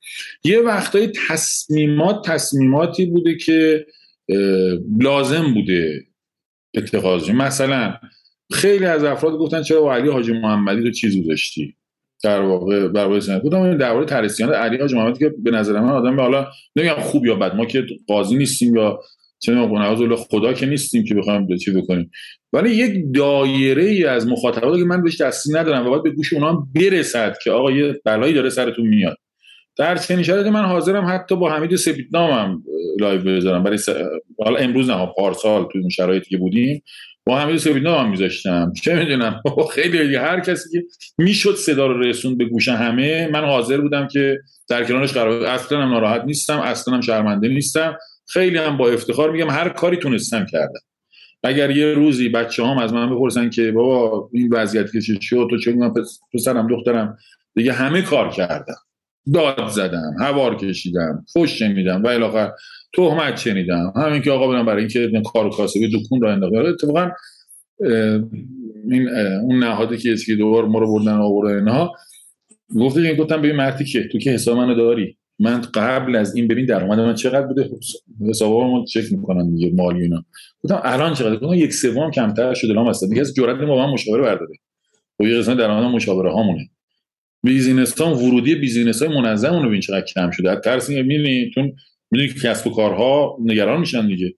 یه 0.45 0.61
وقتایی 0.61 1.13
تصمیمات 1.29 2.29
تصمیماتی 2.29 3.07
بوده 3.07 3.37
که 3.37 3.87
لازم 5.01 5.55
بوده 5.55 6.05
اتخاذی. 6.77 7.33
مثلا 7.33 7.95
خیلی 8.53 8.85
از 8.85 9.05
افراد 9.05 9.35
گفتن 9.35 9.63
چرا 9.63 9.95
علی 9.95 10.09
حاجی 10.09 10.33
محمدی 10.33 10.83
رو 10.83 10.91
چیز 10.91 11.25
گذاشتی؟ 11.25 11.77
در 12.23 12.41
واقع 12.41 12.89
برای 12.89 13.21
سنت. 13.21 13.43
بودم 13.43 13.79
در 13.79 13.93
واقع 13.93 14.05
ترسیان 14.05 14.53
علی 14.53 14.77
حاجی 14.77 14.95
محمدی 14.95 15.19
که 15.19 15.35
به 15.39 15.51
نظر 15.51 15.81
من 15.81 15.89
آدم 15.89 16.21
حالا 16.21 16.47
نمیگم 16.77 17.01
خوب 17.01 17.27
یا 17.27 17.35
بد 17.35 17.55
ما 17.55 17.67
که 17.67 17.87
قاضی 18.07 18.37
نیستیم 18.37 18.77
یا 18.77 19.01
چه 19.45 19.55
میگم 19.55 20.17
خدا 20.17 20.53
که 20.53 20.67
نیستیم 20.67 21.05
که 21.05 21.15
بخوایم 21.15 21.57
چی 21.57 21.71
بکنیم. 21.71 22.11
ولی 22.53 22.71
یک 22.71 23.05
دایره 23.15 23.85
ای 23.85 24.05
از 24.05 24.27
مخاطبات 24.27 24.79
که 24.79 24.85
من 24.85 25.03
بهش 25.03 25.21
دستی 25.21 25.53
ندارم 25.53 25.87
و 25.87 25.91
باید 25.91 26.03
به 26.03 26.11
گوش 26.11 26.33
اونا 26.33 26.67
برسد 26.75 27.37
که 27.45 27.51
آقا 27.51 27.71
یه 27.71 28.01
بلایی 28.05 28.35
داره 28.35 28.51
سرتون 28.51 28.87
میاد. 28.87 29.17
در 29.77 29.97
چنین 29.97 30.23
شرایطی 30.23 30.51
من 30.51 30.65
حاضرم 30.65 31.07
حتی 31.09 31.37
با 31.37 31.51
حمید 31.51 31.77
سپیدنامم 31.77 32.63
live 33.01 33.23
بذارم. 33.23 33.63
برای 33.63 33.79
س... 33.79 33.89
حالا 34.45 34.59
امروز 34.59 34.91
نه 34.91 35.09
پارسال 35.17 35.69
توی 35.73 35.81
اون 35.81 35.91
شرایطی 35.91 36.31
که 36.31 36.37
بودیم 36.37 36.83
با 37.27 37.39
حمید 37.39 37.57
سپیدنام 37.57 38.05
هم 38.05 38.11
میذاشتم. 38.11 38.73
چه 38.83 38.95
می‌دونم؟ 38.95 39.43
خیلی 39.75 40.17
هر 40.17 40.41
کسی 40.41 40.71
که 40.73 40.85
می‌شد 41.19 41.55
صدا 41.55 41.87
رو 41.87 42.01
رسوند 42.01 42.37
به 42.39 42.45
گوش 42.45 42.69
همه 42.69 43.29
من 43.33 43.45
حاضر 43.45 43.81
بودم 43.81 44.09
که 44.09 44.39
در 44.69 44.85
کنارش 44.85 45.13
قرار 45.13 45.45
اصلا 45.45 45.83
هم 45.83 45.91
ناراحت 45.91 46.25
نیستم 46.25 46.61
اصلا 46.61 46.95
هم 46.95 47.01
شرمنده 47.01 47.49
نیستم. 47.49 47.99
خیلی 48.27 48.59
هم 48.59 48.77
با 48.77 48.89
افتخار 48.89 49.31
میگم 49.31 49.51
هر 49.51 49.69
کاری 49.69 49.97
تونستم 49.97 50.47
کردم 50.53 50.81
اگر 51.43 51.71
یه 51.71 51.95
روزی 51.95 52.29
بچه 52.29 52.65
هم 52.65 52.79
از 52.79 52.93
من 52.93 53.15
بپرسن 53.15 53.51
که 53.51 53.73
بابا 53.73 54.31
این 54.33 54.49
وضعیت 54.53 54.93
که 54.93 55.01
شد 55.01 55.47
تو 55.51 55.59
چه 55.59 55.73
من 55.73 55.93
پسرم 56.35 56.69
دخترم 56.69 57.19
دیگه 57.55 57.73
همه 57.73 58.03
کار 58.03 58.31
کردم 58.31 58.75
داد 59.35 59.69
زدم 59.69 60.17
هوار 60.21 60.57
کشیدم 60.57 61.25
فش 61.35 61.63
میدم 61.63 62.03
و 62.03 62.07
الاخر 62.07 62.53
تهمت 62.97 63.37
شنیدم. 63.37 63.93
همین 63.97 64.23
که 64.23 64.31
آقا 64.31 64.49
برم 64.49 64.67
برای 64.67 64.81
اینکه 64.81 65.23
کار 65.33 65.47
و 65.47 65.51
کاسبی 65.51 65.89
دکون 65.89 66.21
را 66.21 66.33
انداخت. 66.33 66.55
اتفاقا 66.55 67.11
این 68.91 69.09
اون 69.43 69.59
نهادی 69.59 69.97
که 69.97 70.13
اسکی 70.13 70.37
دوبار 70.37 70.65
ما 70.65 70.79
رو 70.79 70.93
بردن 70.93 71.15
آورده 71.15 71.55
اینها 71.55 71.93
گفته 72.81 73.15
گفتم 73.15 73.37
ببین 73.37 73.57
مرتی 73.57 73.85
که 73.85 74.09
تو 74.13 74.19
که 74.19 74.31
حساب 74.31 74.57
منو 74.57 74.75
داری. 74.75 75.17
من 75.39 75.61
قبل 75.75 76.17
از 76.17 76.37
این 76.37 76.49
ببین 76.49 76.67
درآمد 76.67 77.01
من 77.01 77.15
چقدر 77.15 77.47
بوده؟ 77.47 77.71
حسابا 78.29 78.85
چک 78.85 79.13
می‌کنن 79.13 79.55
دیگه 79.55 79.73
مالی 79.75 80.03
اینا. 80.03 80.25
گفتم 80.63 80.81
الان 80.85 81.15
چقدر؟ 81.15 81.37
گفتم 81.37 81.55
یک 81.55 81.73
سوم 81.73 82.11
کمتر 82.11 82.55
شده 82.55 82.73
لام 82.73 82.89
هست 82.89 83.05
دیگه 83.05 83.21
از 83.21 83.35
جرأت 83.35 83.61
ما 83.61 83.87
من 83.87 83.93
مشاوره 83.93 84.23
برداره. 84.23 84.55
و 85.21 85.25
خب 85.25 85.31
یه 85.31 85.39
قسمت 85.39 85.57
درآمد 85.57 85.95
مشاوره 85.95 86.33
هامونه. 86.33 86.71
business 87.43 88.01
ها 88.01 88.15
ورودی 88.15 88.55
business 88.55 89.03
های 89.03 89.21
منظم 89.21 89.63
رو 89.63 89.69
ببین 89.69 89.81
چقدر 89.81 90.05
کم 90.05 90.31
شده. 90.31 90.51
از 90.51 90.59
ترس 90.65 90.91
می‌بینی 90.91 91.51
چون 91.55 91.73
می‌دونی 92.11 92.33
کسب 92.43 92.67
و 92.67 92.71
کارها 92.71 93.37
نگران 93.45 93.81
میشن 93.81 94.07
دیگه. 94.07 94.35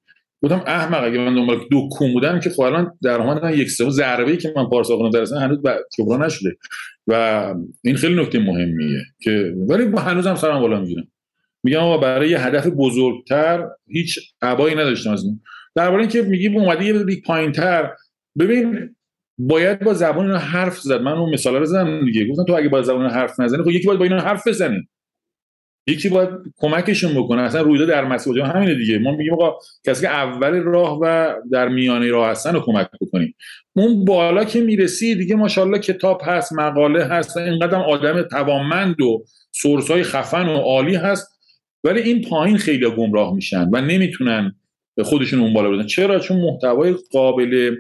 بودم 0.49 0.63
احمق 0.67 1.05
اگه 1.05 1.19
من 1.19 1.35
دنبال 1.35 1.61
دکون 1.71 2.13
بودم 2.13 2.41
که 2.41 2.51
خب 2.51 2.61
الان 2.61 2.99
درآمد 3.03 3.55
یک 3.55 3.71
سوم 3.71 3.91
ضربه 3.91 4.31
ای 4.31 4.37
که 4.37 4.53
من 4.57 4.69
پارسال 4.69 4.97
خوندم 4.97 5.19
درس 5.19 5.33
هنوز 5.33 5.59
جبران 5.99 6.25
نشده. 6.25 6.57
و 7.07 7.55
این 7.85 7.97
خیلی 7.97 8.23
نکته 8.23 8.39
مهمیه 8.39 9.03
که 9.21 9.55
ولی 9.69 9.85
هنوزم 9.99 10.35
سرم 10.35 10.61
بالا 10.61 10.81
می‌گیرم 10.81 11.09
میگم 11.65 11.79
آقا 11.79 11.99
برای 11.99 12.31
یه 12.31 12.47
هدف 12.47 12.67
بزرگتر 12.67 13.65
هیچ 13.89 14.19
ابایی 14.43 14.75
نداشتم 14.75 15.11
از 15.11 15.25
این. 15.25 15.41
درباره 15.75 16.01
اینکه 16.01 16.23
میگی 16.23 16.49
اومده 16.49 16.85
یه 16.85 16.93
بیگ 16.93 17.25
پایینتر. 17.25 17.91
ببین 18.39 18.95
باید 19.39 19.81
با 19.81 19.95
زبان 19.95 20.27
اینا 20.27 20.39
حرف 20.39 20.79
زد. 20.79 21.01
من 21.01 21.13
اون 21.13 21.33
مثال 21.33 21.57
رو 21.57 21.65
زدم 21.65 22.05
دیگه. 22.05 22.29
گفتم 22.29 22.45
تو 22.45 22.53
اگه 22.53 22.69
با 22.69 22.83
زبان 22.83 23.11
حرف 23.11 23.41
نزنی 23.41 23.63
خب 23.63 23.71
یکی 23.71 23.87
باید 23.87 23.99
با 23.99 24.05
اینا 24.05 24.21
حرف 24.21 24.49
بزنی. 24.49 24.89
یکی 25.87 26.09
باید 26.09 26.29
کمکشون 26.57 27.15
بکنه. 27.15 27.43
اصلا 27.43 27.61
رویداد 27.61 27.89
در 27.89 28.05
مسئله 28.05 28.45
همینه 28.45 28.75
دیگه. 28.75 28.99
ما 28.99 29.17
میگیم 29.17 29.33
آقا 29.33 29.59
کسی 29.87 30.03
که 30.03 30.09
اول 30.09 30.51
راه 30.51 30.99
و 31.03 31.35
در 31.53 31.69
میانه 31.69 32.11
راه 32.11 32.31
هستن 32.31 32.53
رو 32.53 32.61
کمک 32.61 32.89
بکنیم. 33.01 33.35
اون 33.77 34.05
بالا 34.05 34.45
که 34.45 34.61
می‌رسی 34.61 35.15
دیگه 35.15 35.37
ماشاءالله 35.37 35.79
کتاب 35.79 36.21
هست 36.25 36.53
مقاله 36.53 37.05
هست 37.05 37.37
اینقدر 37.37 37.77
آدم 37.77 38.23
توانمند 38.23 39.01
و 39.01 39.25
سورس 39.53 39.91
های 39.91 40.03
خفن 40.03 40.49
و 40.49 40.57
عالی 40.57 40.95
هست. 40.95 41.39
ولی 41.85 42.01
این 42.01 42.23
پایین 42.29 42.57
خیلی 42.57 42.91
گمراه 42.91 43.35
میشن 43.35 43.69
و 43.73 43.81
نمی‌تونن 43.81 44.53
خودشون 45.05 45.41
اون 45.41 45.55
بالا 45.55 45.71
بزنن. 45.71 45.87
چرا؟ 45.87 46.19
چون 46.19 46.41
محتوای 46.41 46.95
قابل 47.13 47.77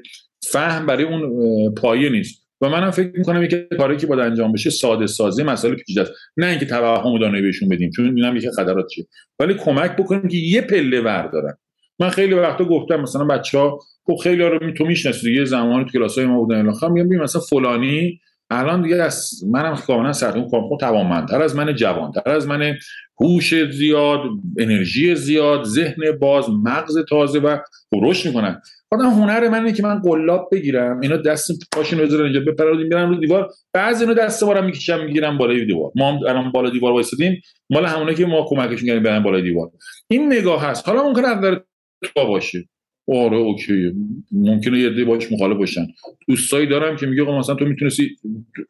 فهم 0.53 0.87
برای 0.87 1.05
اون 1.05 1.74
پایه 1.74 2.09
نیست. 2.09 2.45
و 2.61 2.69
منم 2.69 2.91
فکر 2.91 3.12
می‌کنم 3.19 3.49
که 3.49 3.69
کاری 3.78 3.97
که 3.97 4.07
باید 4.07 4.20
انجام 4.20 4.53
بشه 4.53 4.70
ساده 4.70 5.07
سازی 5.07 5.43
مسائل 5.43 5.74
پیچیده 5.74 6.01
است. 6.01 6.12
نه 6.37 6.47
اینکه 6.47 6.66
توهم 6.66 7.19
دانایی 7.19 7.43
بهشون 7.43 7.69
بدیم 7.69 7.91
چون 7.91 8.05
اینم 8.05 8.37
یکی 8.37 8.51
خطرات 8.51 8.87
چیه. 8.87 9.07
ولی 9.39 9.55
کمک 9.55 9.97
بکنیم 9.97 10.28
که 10.28 10.37
یه 10.37 10.61
پله 10.61 11.01
بردارن. 11.01 11.57
من 11.99 12.09
خیلی 12.09 12.35
وقتا 12.35 12.65
گفتم 12.65 13.01
مثلا 13.01 13.24
بچه 13.24 13.59
ها 13.59 13.81
خب 14.07 14.16
خیلی 14.23 14.43
ها 14.43 14.49
رو 14.49 14.73
تو 14.73 14.85
می‌شناسید 14.85 15.37
یه 15.37 15.45
زمانی 15.45 15.85
تو 15.85 15.91
کلاس 15.91 16.19
های 16.19 16.27
ما 16.27 16.41
بودن 16.41 16.73
خب 16.73 16.91
میگم 16.91 17.23
مثلا 17.23 17.41
فلانی 17.41 18.20
الان 18.51 18.83
دیگه 18.83 18.97
از 18.97 19.45
منم 19.47 19.77
کاملا 19.77 20.12
سرتون 20.12 20.49
خب 20.49 20.77
توانمندتر 20.81 21.43
از 21.43 21.57
من 21.57 21.74
جوانتر 21.74 22.31
از 22.31 22.47
من 22.47 22.74
هوش 23.20 23.55
زیاد 23.65 24.20
انرژی 24.59 25.15
زیاد 25.15 25.65
ذهن 25.65 26.19
باز 26.20 26.51
مغز 26.51 26.99
تازه 27.09 27.39
و 27.39 27.59
رشد 27.93 28.28
می‌کنن. 28.28 28.62
آدم 28.91 29.11
هنر 29.11 29.49
من 29.49 29.59
اینه 29.59 29.73
که 29.73 29.83
من 29.83 29.99
قلاب 29.99 30.49
بگیرم. 30.53 31.01
اینا 31.01 31.17
دست 31.17 31.69
پاشون 31.73 31.99
بذارن 31.99 32.25
اینجا 32.25 32.41
بپرن 32.41 32.77
میرن 32.77 33.09
رو 33.09 33.15
دیوار. 33.15 33.51
بعضی 33.73 34.05
اینا 34.05 34.15
دست 34.15 34.45
بارم 34.45 34.65
می‌کشم 34.65 35.05
می‌گیرم 35.05 35.39
بالای 35.39 35.65
دیوار. 35.65 35.93
ما 35.95 36.13
هم 36.13 36.19
الان 36.19 36.53
بالا 36.53 36.71
دیوار 36.71 36.93
وایسادیم 36.93 37.43
مال 37.71 37.87
همونه 37.87 38.15
که 38.15 38.27
ما 38.27 38.47
کمکشون 38.49 38.87
کردیم 38.87 39.03
برن 39.03 39.23
بالای 39.23 39.43
دیوار. 39.43 39.71
این 40.09 40.33
نگاه 40.33 40.65
هست. 40.65 40.89
حالا 40.89 41.09
ممکنه 41.09 41.29
از 41.29 41.59
تو 42.03 42.27
باشه. 42.27 42.69
آره 43.09 43.37
اوکی. 43.37 43.93
ممکنه 44.33 44.79
یه 44.79 44.91
دی 44.91 45.05
باش 45.05 45.33
مخالف 45.33 45.57
باشن. 45.57 45.87
دوستایی 46.29 46.67
دارم 46.67 46.97
که 46.97 47.07
میگه 47.07 47.23
مثلا 47.23 47.55
تو 47.55 47.65
می‌تونستی 47.65 48.17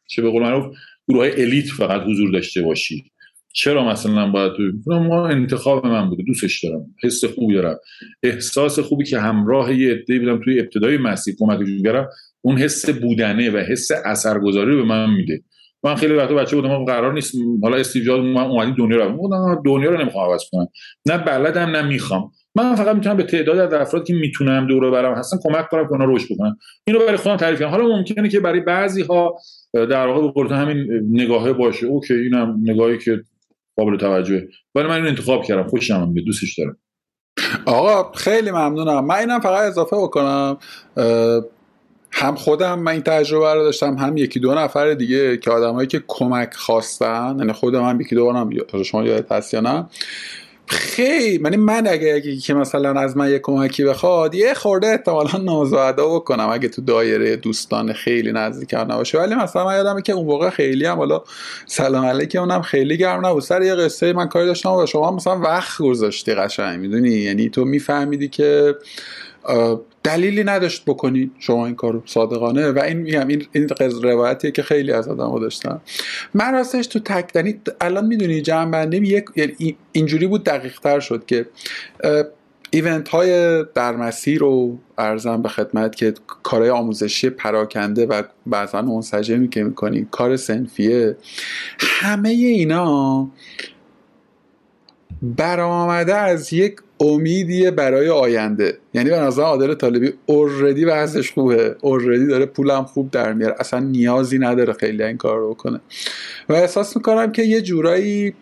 چه 0.07 0.23
به 0.23 0.31
قول 0.31 0.43
معروف 0.43 0.77
گروه 1.09 1.31
الیت 1.37 1.67
فقط 1.67 2.03
حضور 2.03 2.31
داشته 2.31 2.63
باشی. 2.63 3.13
چرا 3.59 3.89
مثلا 3.89 4.31
باید 4.31 4.53
تو 4.53 5.01
ما 5.01 5.29
انتخاب 5.29 5.87
من 5.87 6.09
بوده 6.09 6.23
دوستش 6.23 6.65
دارم. 6.65 6.87
حس 7.03 7.25
خوبی 7.25 7.55
دارم. 7.55 7.77
احساس 8.23 8.79
خوبی 8.79 9.05
که 9.05 9.19
همراه 9.19 9.75
یه 9.75 9.95
عده 9.95 10.19
بودم 10.19 10.41
توی 10.45 10.61
ابتدای 10.61 10.99
مسیر 10.99 11.35
کمکشون 11.39 11.83
کردم 11.83 12.09
اون 12.41 12.59
حس 12.59 12.91
بودنه 12.91 13.51
و 13.51 13.57
حس 13.57 13.89
اثرگذاری 14.05 14.71
رو 14.71 14.77
به 14.77 14.89
من 14.89 15.11
میده. 15.11 15.43
من 15.85 15.95
خیلی 15.95 16.15
وقتا 16.15 16.35
بچه 16.35 16.57
بودم 16.57 16.85
قرار 16.85 17.13
نیست 17.13 17.35
حالا 17.63 17.77
استیو 17.77 18.23
من 18.23 18.43
اومدی 18.43 18.73
دنیا 18.79 18.97
رو 18.97 19.17
بودم 19.17 19.63
دنیا 19.65 19.91
رو 19.91 20.01
نمی‌خوام 20.01 20.31
عوض 20.31 20.43
کنم. 20.53 20.69
نه 21.07 21.19
بلدم 21.19 21.77
نه 21.77 21.83
می‌خوام. 21.83 22.31
من 22.55 22.75
فقط 22.75 22.97
می‌تونم 22.97 23.17
به 23.17 23.23
تعداد 23.23 23.59
از 23.59 23.73
افراد 23.73 24.07
که 24.07 24.15
می‌تونم 24.15 24.67
دور 24.67 24.91
برم 24.91 25.15
هستن 25.15 25.37
کمک 25.43 25.69
کنم 25.69 25.87
که 25.87 25.93
اونا 25.93 26.05
رشد 26.05 26.35
بکنن 26.35 26.57
اینو 26.87 26.99
برای 26.99 27.17
خودم 27.17 27.37
تعریف 27.37 27.59
کنم 27.59 27.69
حالا 27.69 27.89
ممکنه 27.89 28.29
که 28.29 28.41
برای 28.41 28.61
بعضی 28.61 29.03
ها 29.03 29.39
در 29.75 30.07
واقع 30.07 30.49
به 30.49 30.57
همین 30.57 30.87
نگاهه 31.11 31.53
باشه. 31.53 31.87
اوکی 31.87 32.15
اینم 32.15 32.61
نگاهی 32.63 32.99
که 32.99 33.23
قابل 33.77 33.97
توجهه. 33.97 34.49
ولی 34.75 34.89
من 34.89 34.95
این 34.95 35.07
انتخاب 35.07 35.45
کردم 35.45 35.69
خوشم 35.69 36.15
به 36.15 36.21
دوستش 36.21 36.59
دارم. 36.59 36.79
آقا 37.67 38.13
خیلی 38.13 38.51
ممنونم. 38.51 39.05
من 39.05 39.15
اینم 39.15 39.41
فقط 39.41 39.65
اضافه 39.65 39.97
بکنم. 39.97 40.59
هم 42.13 42.35
خودم 42.35 42.79
من 42.79 42.93
این 42.93 43.03
تجربه 43.03 43.55
رو 43.55 43.65
داشتم 43.65 43.95
هم 43.95 44.17
یکی 44.17 44.41
دو 44.41 44.55
نفر 44.55 44.95
دیگه 44.95 45.37
که 45.37 45.51
آدمایی 45.51 45.89
که 45.89 46.05
کمک 46.07 46.55
خواستن 46.55 47.37
یعنی 47.39 47.53
خودم 47.53 47.85
هم 47.85 48.01
یکی 48.01 48.15
دو 48.15 48.25
بارم 48.25 48.51
شما 48.85 49.05
یاد 49.05 49.33
هست 49.33 49.55
یا 49.55 49.61
نه. 49.61 49.87
خیلی 50.69 51.39
من 51.39 51.57
من 51.57 51.87
اگه, 51.87 52.37
که 52.37 52.55
مثلا 52.55 53.01
از 53.01 53.17
من 53.17 53.31
یه 53.31 53.39
کمکی 53.39 53.85
بخواد 53.85 54.35
یه 54.35 54.55
خورده 54.55 54.87
احتمالا 54.87 55.39
نازاده 55.39 56.03
بکنم 56.03 56.49
اگه 56.49 56.69
تو 56.69 56.83
دایره 56.83 57.37
دوستان 57.37 57.93
خیلی 57.93 58.33
نزدیک 58.33 58.75
نباشه. 58.75 59.19
ولی 59.19 59.35
مثلا 59.35 59.65
من 59.65 59.75
یادمه 59.75 60.03
که 60.03 60.13
اون 60.13 60.27
موقع 60.27 60.51
خیلی 60.51 60.87
هم 60.87 60.97
حالا 60.97 61.23
سلام 61.67 62.05
علیکم 62.05 62.39
اونم 62.39 62.63
خیلی 62.63 62.97
گرم 62.97 63.27
نبود. 63.27 63.43
سر 63.43 63.63
یه 63.63 63.75
قصه 63.75 64.13
من 64.13 64.29
کاری 64.29 64.47
داشتم 64.47 64.73
و 64.73 64.87
شما 64.87 65.11
مثلا 65.11 65.41
وقت 65.41 65.79
گذاشتی 65.83 66.35
قشنگ 66.35 66.81
می‌دونی؟ 66.81 67.11
یعنی 67.11 67.49
تو 67.49 67.65
میفهمیدی 67.65 68.29
که 68.29 68.75
دلیلی 70.07 70.45
نداشت 70.45 70.85
بکنی 70.85 71.31
شما 71.39 71.67
این 71.67 71.75
کارو 71.75 72.03
صادقانه. 72.07 72.71
و 72.71 72.79
این 72.79 72.97
میگم 72.97 73.29
این 73.29 73.47
این 73.53 73.69
روایتیه 74.03 74.51
که 74.51 74.63
خیلی 74.63 74.93
از 74.93 75.09
آدم 75.09 75.41
داشتن 75.41 75.81
من 76.35 76.53
راستش 76.53 76.87
تو 76.87 76.99
تک 76.99 77.31
یعنی 77.35 77.61
الان 77.81 78.07
می‌دونی 78.07 78.43
جمع 78.43 78.71
بندیم 78.71 79.05
یک 79.05 79.25
یعنی 79.37 79.77
اینجوری 79.93 80.27
بود 80.27 80.45
دقیق 80.45 80.81
تر 80.81 81.01
شد 81.01 81.27
که 81.27 81.47
ایونت 82.71 83.09
های 83.09 83.65
در 83.75 83.97
مسیر 83.97 84.41
رو 84.41 84.79
ارزم 84.99 85.43
به 85.43 85.49
خدمت 85.49 85.97
که 85.97 86.15
کارهای 86.43 86.71
آموزشی 86.71 87.31
پراکنده 87.31 88.07
و 88.07 88.23
بعضا 88.47 88.83
منسجمی 88.83 89.49
که 89.49 89.65
می‌کنی 89.65 90.07
کار 90.11 90.37
سنفیه 90.37 91.17
همه 91.79 92.29
اینا 92.29 93.29
برآمده 95.23 96.15
از 96.15 96.53
یک 96.53 96.77
امیدیه 97.01 97.71
برای 97.71 98.09
آینده. 98.09 98.79
یعنی 98.95 99.11
به 99.11 99.17
نظر 99.17 99.43
عادل 99.43 99.75
طالبی 99.75 100.13
اوردی 100.27 100.85
وضعش 100.85 101.33
خوبه. 101.33 101.77
اوردی 101.81 102.27
داره 102.27 102.47
پولم 102.47 102.85
خوب 102.85 103.11
در 103.11 103.33
میاره. 103.33 103.55
اصلا 103.59 103.81
نیازی 103.81 104.39
نداره 104.39 104.73
خیلی 104.73 105.03
این 105.03 105.17
کار 105.17 105.39
رو 105.39 105.55
بکنه. 105.55 105.81
و 106.49 106.53
احساس 106.53 106.97
می‌کنم 106.97 107.33
که 107.33 107.43
یه 107.43 107.61
جورایی 107.63 108.35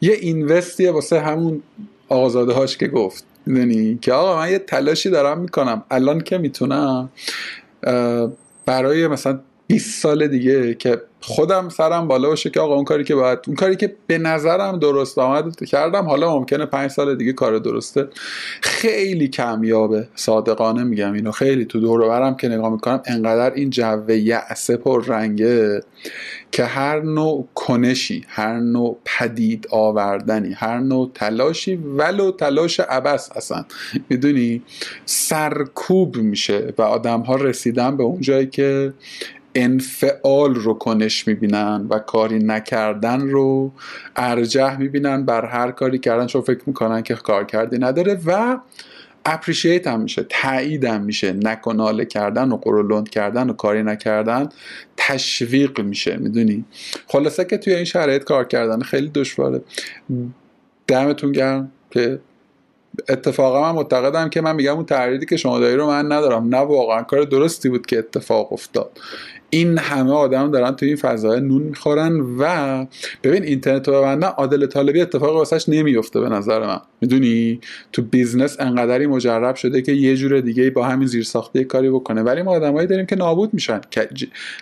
یه 0.00 0.12
اینوستیه 0.12 0.90
واسه 0.90 1.20
همون 1.20 1.62
آقازاده 2.08 2.52
هاش 2.52 2.76
که 2.76 2.88
گفت. 2.88 3.24
می‌دونی؟ 3.46 3.98
که 4.02 4.12
آقا 4.12 4.36
من 4.36 4.50
یه 4.50 4.58
تلاشی 4.58 5.10
دارم 5.10 5.40
می‌کنم. 5.40 5.84
الان 5.90 6.20
که 6.20 6.38
می‌تونم 6.38 7.10
برای 8.66 9.06
مثلا 9.06 9.40
20 9.68 10.02
سال 10.02 10.26
دیگه 10.26 10.74
که 10.74 11.02
خودم 11.20 11.68
سرم 11.68 12.08
بالا 12.08 12.28
باشه 12.28 12.50
که 12.50 12.60
آقا 12.60 12.74
اون 12.74 12.84
کاری 12.84 13.04
که 13.04 13.14
باید 13.14 13.38
اون 13.46 13.56
کاری 13.56 13.76
که 13.76 13.96
به 14.06 14.18
نظرم 14.18 14.78
درست 14.78 15.18
آمد 15.18 15.64
کردم. 15.64 16.04
حالا 16.04 16.38
ممکنه 16.38 16.66
پنج 16.66 16.90
سال 16.90 17.14
دیگه 17.14 17.32
کار 17.32 17.58
درسته. 17.58 18.08
خیلی 18.62 19.28
کمیابه 19.28 20.08
صادقانه 20.14 20.84
میگم 20.84 21.12
اینو. 21.12 21.30
خیلی 21.30 21.64
تو 21.64 21.80
دور 21.80 22.08
برم 22.08 22.36
که 22.36 22.48
نگاه 22.48 22.72
می‌کنم 22.72 23.02
انقدر 23.06 23.54
این 23.54 23.70
جوه 23.70 24.16
یعصه 24.16 24.76
پر 24.76 25.04
رنگه 25.04 25.80
که 26.52 26.64
هر 26.64 27.00
نوع 27.00 27.48
کنشی 27.54 28.24
هر 28.28 28.60
نوع 28.60 28.98
پدید 29.04 29.66
آوردنی 29.70 30.52
هر 30.52 30.78
نوع 30.78 31.10
تلاشی 31.14 31.76
ولو 31.76 32.30
تلاش 32.30 32.80
عبس 32.80 33.30
اصلا. 33.36 33.64
می‌دونی؟ 34.08 34.62
سرکوب 35.06 36.16
میشه 36.16 36.74
و 36.78 36.82
آدم 36.82 37.20
ها 37.20 37.36
رسیدن 37.36 37.96
به 37.96 38.02
اون 38.02 38.20
جایی 38.20 38.46
که 38.46 38.92
انفعال 39.54 40.54
رو 40.54 40.74
کنش 40.74 41.26
می‌بینن 41.26 41.86
و 41.90 41.98
کاری 41.98 42.38
نکردن 42.38 43.20
رو 43.20 43.72
ارجح 44.16 44.76
می‌بینن 44.78 45.24
بر 45.24 45.44
هر 45.44 45.70
کاری 45.70 45.98
کردن 45.98 46.26
چون 46.26 46.42
فکر 46.42 46.60
می‌کنن 46.66 47.02
که 47.02 47.14
کار 47.14 47.44
کردی 47.44 47.78
نداره 47.78 48.20
و 48.26 48.58
اپریشیت 49.24 49.86
هم 49.86 50.00
میشه 50.00 50.26
تایید 50.28 50.84
هم 50.84 51.02
میشه. 51.02 51.32
نکناله 51.32 52.04
کردن 52.04 52.52
و 52.52 52.56
قرولند 52.56 53.08
کردن 53.08 53.50
و 53.50 53.52
کاری 53.52 53.82
نکردن 53.82 54.48
تشویق 54.96 55.80
میشه 55.80 56.16
می‌دونی؟ 56.16 56.64
خلاصه 57.06 57.44
که 57.44 57.58
توی 57.58 57.74
این 57.74 57.84
شرایط 57.84 58.24
کار 58.24 58.44
کردن 58.44 58.80
خیلی 58.80 59.08
دشواره. 59.08 59.60
دمتون 60.86 61.32
گرم 61.32 61.72
که 61.90 62.20
اتفاقا 63.08 63.62
من 63.62 63.76
معتقدم 63.76 64.28
که 64.28 64.40
من 64.40 64.56
میگم 64.56 64.74
اون 64.74 64.84
تبحری 64.84 65.26
که 65.26 65.36
شما 65.36 65.58
داری 65.58 65.76
رو 65.76 65.86
من 65.86 66.12
ندارم. 66.12 66.48
نه 66.48 66.56
واقعا. 66.56 67.02
کار 67.02 67.22
درستی 67.22 67.68
بود 67.68 67.86
که 67.86 67.98
اتفاق 67.98 68.52
افتاد. 68.52 68.98
این 69.50 69.78
همه 69.78 70.12
آدم 70.12 70.50
دارن 70.50 70.70
تو 70.70 70.86
این 70.86 70.96
فضای 70.96 71.40
نون 71.40 71.62
می‌خورن 71.62 72.20
و 72.38 72.86
ببین 73.22 73.42
اینترنت 73.42 73.88
رو 73.88 73.94
ببندن 73.94 74.26
عادل 74.26 74.66
طالبی 74.66 75.00
اتفاق 75.00 75.36
واسش 75.36 75.68
نمیفته 75.68 76.20
به 76.20 76.28
نظر 76.28 76.66
من. 76.66 76.80
می‌دونی؟ 77.00 77.60
تو 77.92 78.02
business 78.02 78.60
انقدری 78.60 79.06
مجرب 79.06 79.54
شده 79.54 79.82
که 79.82 79.92
یه 79.92 80.16
جور 80.16 80.40
دیگه 80.40 80.70
با 80.70 80.84
همین 80.84 81.06
زیرساخته 81.06 81.64
کاری 81.64 81.90
بکنه. 81.90 82.22
ولی 82.22 82.42
ما 82.42 82.50
آدمایی 82.50 82.86
داریم 82.86 83.06
که 83.06 83.16
نابود 83.16 83.54
میشن. 83.54 83.80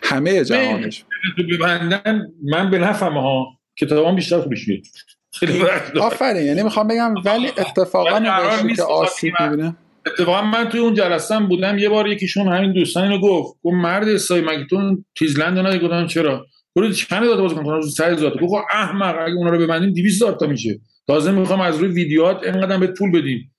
همه 0.03 0.45
جهانش. 0.45 1.05
ببندن 1.53 2.27
من 2.45 2.71
به 2.71 2.79
نفهم 2.79 3.13
ها 3.13 3.47
کتابام 3.77 4.17
بیشتر 4.17 4.41
خوبش 4.41 4.69
میاد. 4.69 4.83
خیلی 5.39 5.63
آفرین. 6.01 6.47
یعنی 6.47 6.63
می‌خوام 6.63 6.89
بگم 6.89 7.15
ولی 7.25 7.49
اتفاقا 7.49 8.21
که 8.77 8.83
آسیب 8.83 9.35
می‌بینه 9.41 9.77
اتفاقا 10.07 10.43
من 10.43 10.69
توی 10.69 10.81
اون 10.81 10.95
جلسه 10.95 11.39
بودم 11.39 11.79
یه 11.79 11.89
بار 11.89 12.09
یکیشون 12.09 12.49
همین 12.49 12.73
دوستان 12.73 13.03
اینو 13.03 13.19
گفت. 13.19 13.59
گفت 13.63 13.75
مرد 13.75 14.09
اسای 14.09 14.41
مگه 14.41 14.65
تو 14.71 14.99
تیزلند 15.19 15.59
ندی 15.59 15.79
گفتم 15.79 16.07
چرا؟ 16.07 16.47
برو 16.77 16.93
چند 16.93 17.25
داده 17.25 17.43
باز 17.43 17.55
کنم 17.55 17.69
روز 17.69 17.95
100 17.97 18.13
هزار 18.13 18.37
گفت 18.37 18.65
احمق 18.71 19.17
اگه 19.19 19.35
اونا 19.35 19.51
رو 19.51 19.59
ببندیم 19.59 19.93
200 19.93 20.23
هزار 20.23 20.33
تا 20.33 20.47
میشه. 20.47 20.81
تازه 21.07 21.33
می‌خوام 21.33 21.61
از 21.61 21.79
روی 21.79 21.89
ویدیوهات 21.89 22.45
اینقدر 22.45 22.79
به 22.79 22.87
پول 22.87 23.13
بدیم. 23.13 23.55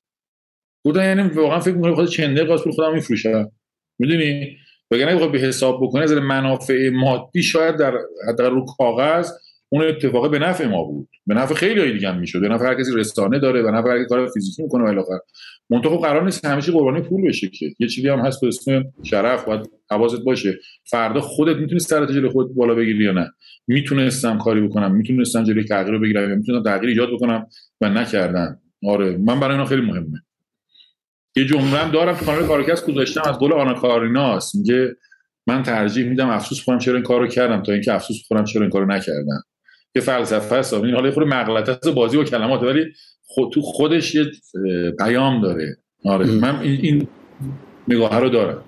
گفتم 0.86 1.02
یعنی 1.02 1.22
واقعا 1.22 1.60
فکر 1.60 1.74
می‌کنم 1.74 1.95
خود 1.95 2.10
چنده 2.10 2.44
قاس 2.44 2.64
پول 2.64 2.72
خودم 2.72 2.94
میفروشه 2.94 3.52
می‌دونی؟ 3.99 4.58
وگرنه 4.91 5.16
بخواد 5.16 5.32
به 5.32 5.40
حساب 5.40 5.80
بکنه 5.82 6.04
از 6.04 6.12
منافع 6.12 6.90
مادی 6.90 7.44
شاید 7.44 7.76
در 7.76 7.94
حداقل 8.30 8.52
رو 8.52 8.66
کاغذ 8.78 9.32
اون 9.69 9.84
اتفاق 9.84 10.31
به 10.31 10.39
نفع 10.39 10.68
ما 10.68 10.84
بود. 10.84 11.10
به 11.27 11.34
نفع 11.34 11.53
خیلی 11.53 11.94
دیگه 11.94 12.10
هم 12.10 12.19
می‌شد. 12.19 12.41
به 12.41 12.48
نفع 12.48 12.65
هر 12.65 12.81
کسی 12.81 12.91
رسانه 12.95 13.39
داره 13.39 13.64
به 13.64 13.72
نفع 13.72 13.89
هر 13.89 14.03
کار 14.03 14.27
فیزیکی 14.27 14.64
می‌کنه 14.64 14.99
آخر 14.99 15.19
منتها 15.69 15.98
خب 15.98 16.03
قرار 16.03 16.26
نیست 16.26 16.45
همیشه 16.45 16.72
قربانی 16.72 17.02
پول 17.02 17.27
بشه 17.27 17.48
که. 17.48 17.76
یه 17.80 17.88
چیزی 17.88 18.10
هم 18.10 18.19
هست 18.19 18.41
به 18.41 18.48
اسم 18.48 18.84
شرف 19.03 19.45
باید 19.45 19.69
حواست 19.91 20.23
باشه. 20.23 20.60
فردا 20.84 21.22
خودت 21.22 21.56
می‌تونی 21.56 21.76
استراتژی 21.76 22.27
خودت 22.27 22.53
بالا 22.56 22.76
بگیری 22.76 23.03
یا 23.03 23.11
نه؟ 23.11 23.31
می‌تونستم 23.68 24.38
کاری 24.38 24.68
بکنم 24.68 24.95
می‌تونستم 24.95 25.44
جلوی 25.44 25.64
تغییر 25.64 25.91
رو 25.91 25.99
بگیرم 25.99 26.30
یا 26.30 26.35
می‌تونستم 26.35 26.69
تغییر 26.69 26.89
ایجاد 26.89 27.10
بکنم 27.14 27.48
و 27.81 27.89
نکردم 27.89 28.60
آره 28.84 29.18
من 29.18 29.39
برای 29.39 29.52
اینا 29.52 29.65
خیلی 29.65 29.81
مهمه. 29.81 30.22
یه 31.35 31.45
جمله 31.45 31.77
هم 31.77 31.91
دارم 31.91 32.15
تو 32.15 32.26
کانال 32.26 32.48
کارکس 32.48 32.85
گذاشتم 32.85 33.22
از 33.26 33.39
قول 33.39 33.53
آنا 33.53 33.73
کاریناس 33.73 34.56
میگه 34.56 34.95
من 35.48 35.64
ترجیح 35.64 36.06
میدم 36.10 36.30
افسوس 36.30 36.64
کنم 36.65 36.80
چرا 36.80 36.95
این 36.95 37.03
کارو 37.03 37.27
کردم 37.27 37.64
تا 37.64 37.72
اینکه 37.72 37.94
افسوس 37.94 38.18
کنم 38.30 38.44
چرا 38.44 38.61
این 38.61 38.72
کارو 38.72 38.85
نکردم. 38.85 39.44
یه 39.95 40.01
فلسفه 40.01 40.55
است. 40.55 40.73
این 40.73 40.95
حالا 40.95 41.11
خود 41.11 41.23
مغلطه 41.23 41.72
است 41.72 41.88
بازی 41.88 42.18
و 42.18 42.23
کلمات 42.23 42.64
ولی 42.64 42.85
خود 43.26 43.51
تو 43.53 43.61
خودش 43.61 44.15
یه 44.15 44.26
پیام 44.99 45.41
داره. 45.41 45.77
آره. 46.05 46.26
من 46.26 46.59
این, 46.59 46.80
این 46.81 47.07
نگاه 47.88 48.19
رو 48.19 48.30
دارم. 48.30 48.64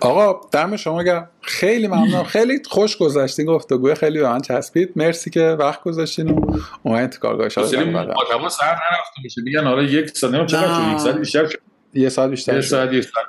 آقا 0.00 0.40
دم 0.52 0.76
شما 0.76 1.02
گرم. 1.02 1.30
خیلی 1.42 1.86
ممنون 1.86 2.24
خیلی 2.34 2.62
خوش 2.68 2.96
گذشتین 2.96 3.46
گفتگوی 3.46 3.94
خیلی 3.94 4.18
به 4.18 4.28
من 4.28 4.40
چسبید. 4.40 4.92
مرسی 4.96 5.30
که 5.30 5.40
وقت 5.40 5.82
گذاشتین 5.82 6.30
و 6.30 6.56
اومدین 6.82 7.06
تو 7.06 7.18
کارگاه. 7.18 7.48
شما 7.48 7.64
سر 7.64 7.76
نرفته 7.76 9.22
میشه. 9.24 9.42
میگن 9.42 9.66
آره 9.66 9.92
یک 9.92 10.08
ساعت 10.08 10.34
نمیم 10.34 10.46
چقدر 10.46 10.92
یک 10.92 10.98
ساعت 10.98 11.16
بیشتر 11.16 11.48
یه 11.94 12.08
ساعت 12.08 12.30
بیشتر 12.30 12.54
یه 12.54 12.60
ساعت 12.60 13.00
ساعت 13.00 13.26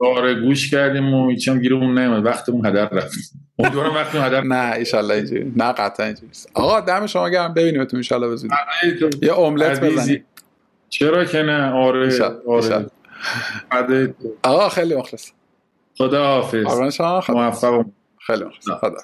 آره 0.00 0.34
گوش 0.34 0.70
کردیم 0.70 1.14
و 1.14 1.30
هیچ 1.30 1.48
هم 1.48 1.60
گیرمون 1.60 1.98
نمیاد 1.98 2.26
وقتمون 2.26 2.66
هدر 2.66 2.88
رفت. 2.88 3.18
امیدوارم 3.58 3.94
وقتمون 3.94 4.24
هدر 4.24 4.40
نه 4.40 4.54
ان 4.54 5.10
اینجوری. 5.14 5.52
نه 5.56 5.72
قطعا 5.72 6.06
اینجوری 6.06 6.32
آقا 6.54 6.80
دم 6.80 7.06
شما 7.06 7.30
گرم. 7.30 7.54
ببینیم 7.54 7.84
تو 7.84 7.96
ان 7.96 8.28
به 8.28 8.36
زودی. 8.36 8.54
یه 9.22 9.38
املت 9.38 9.80
بزنید 9.80 10.24
چرا 10.88 11.24
که 11.24 11.42
نه؟ 11.42 11.70
آره 11.72 12.10
آره. 13.70 14.14
آقا 14.42 14.68
خیلی 14.68 14.94
مخلص 14.96 15.30
خدا 15.98 16.24
حافظ 16.26 16.64
موفق 17.30 17.84
خیلی 18.26 18.44
مخلص 18.44 18.68
خدا 18.80 18.96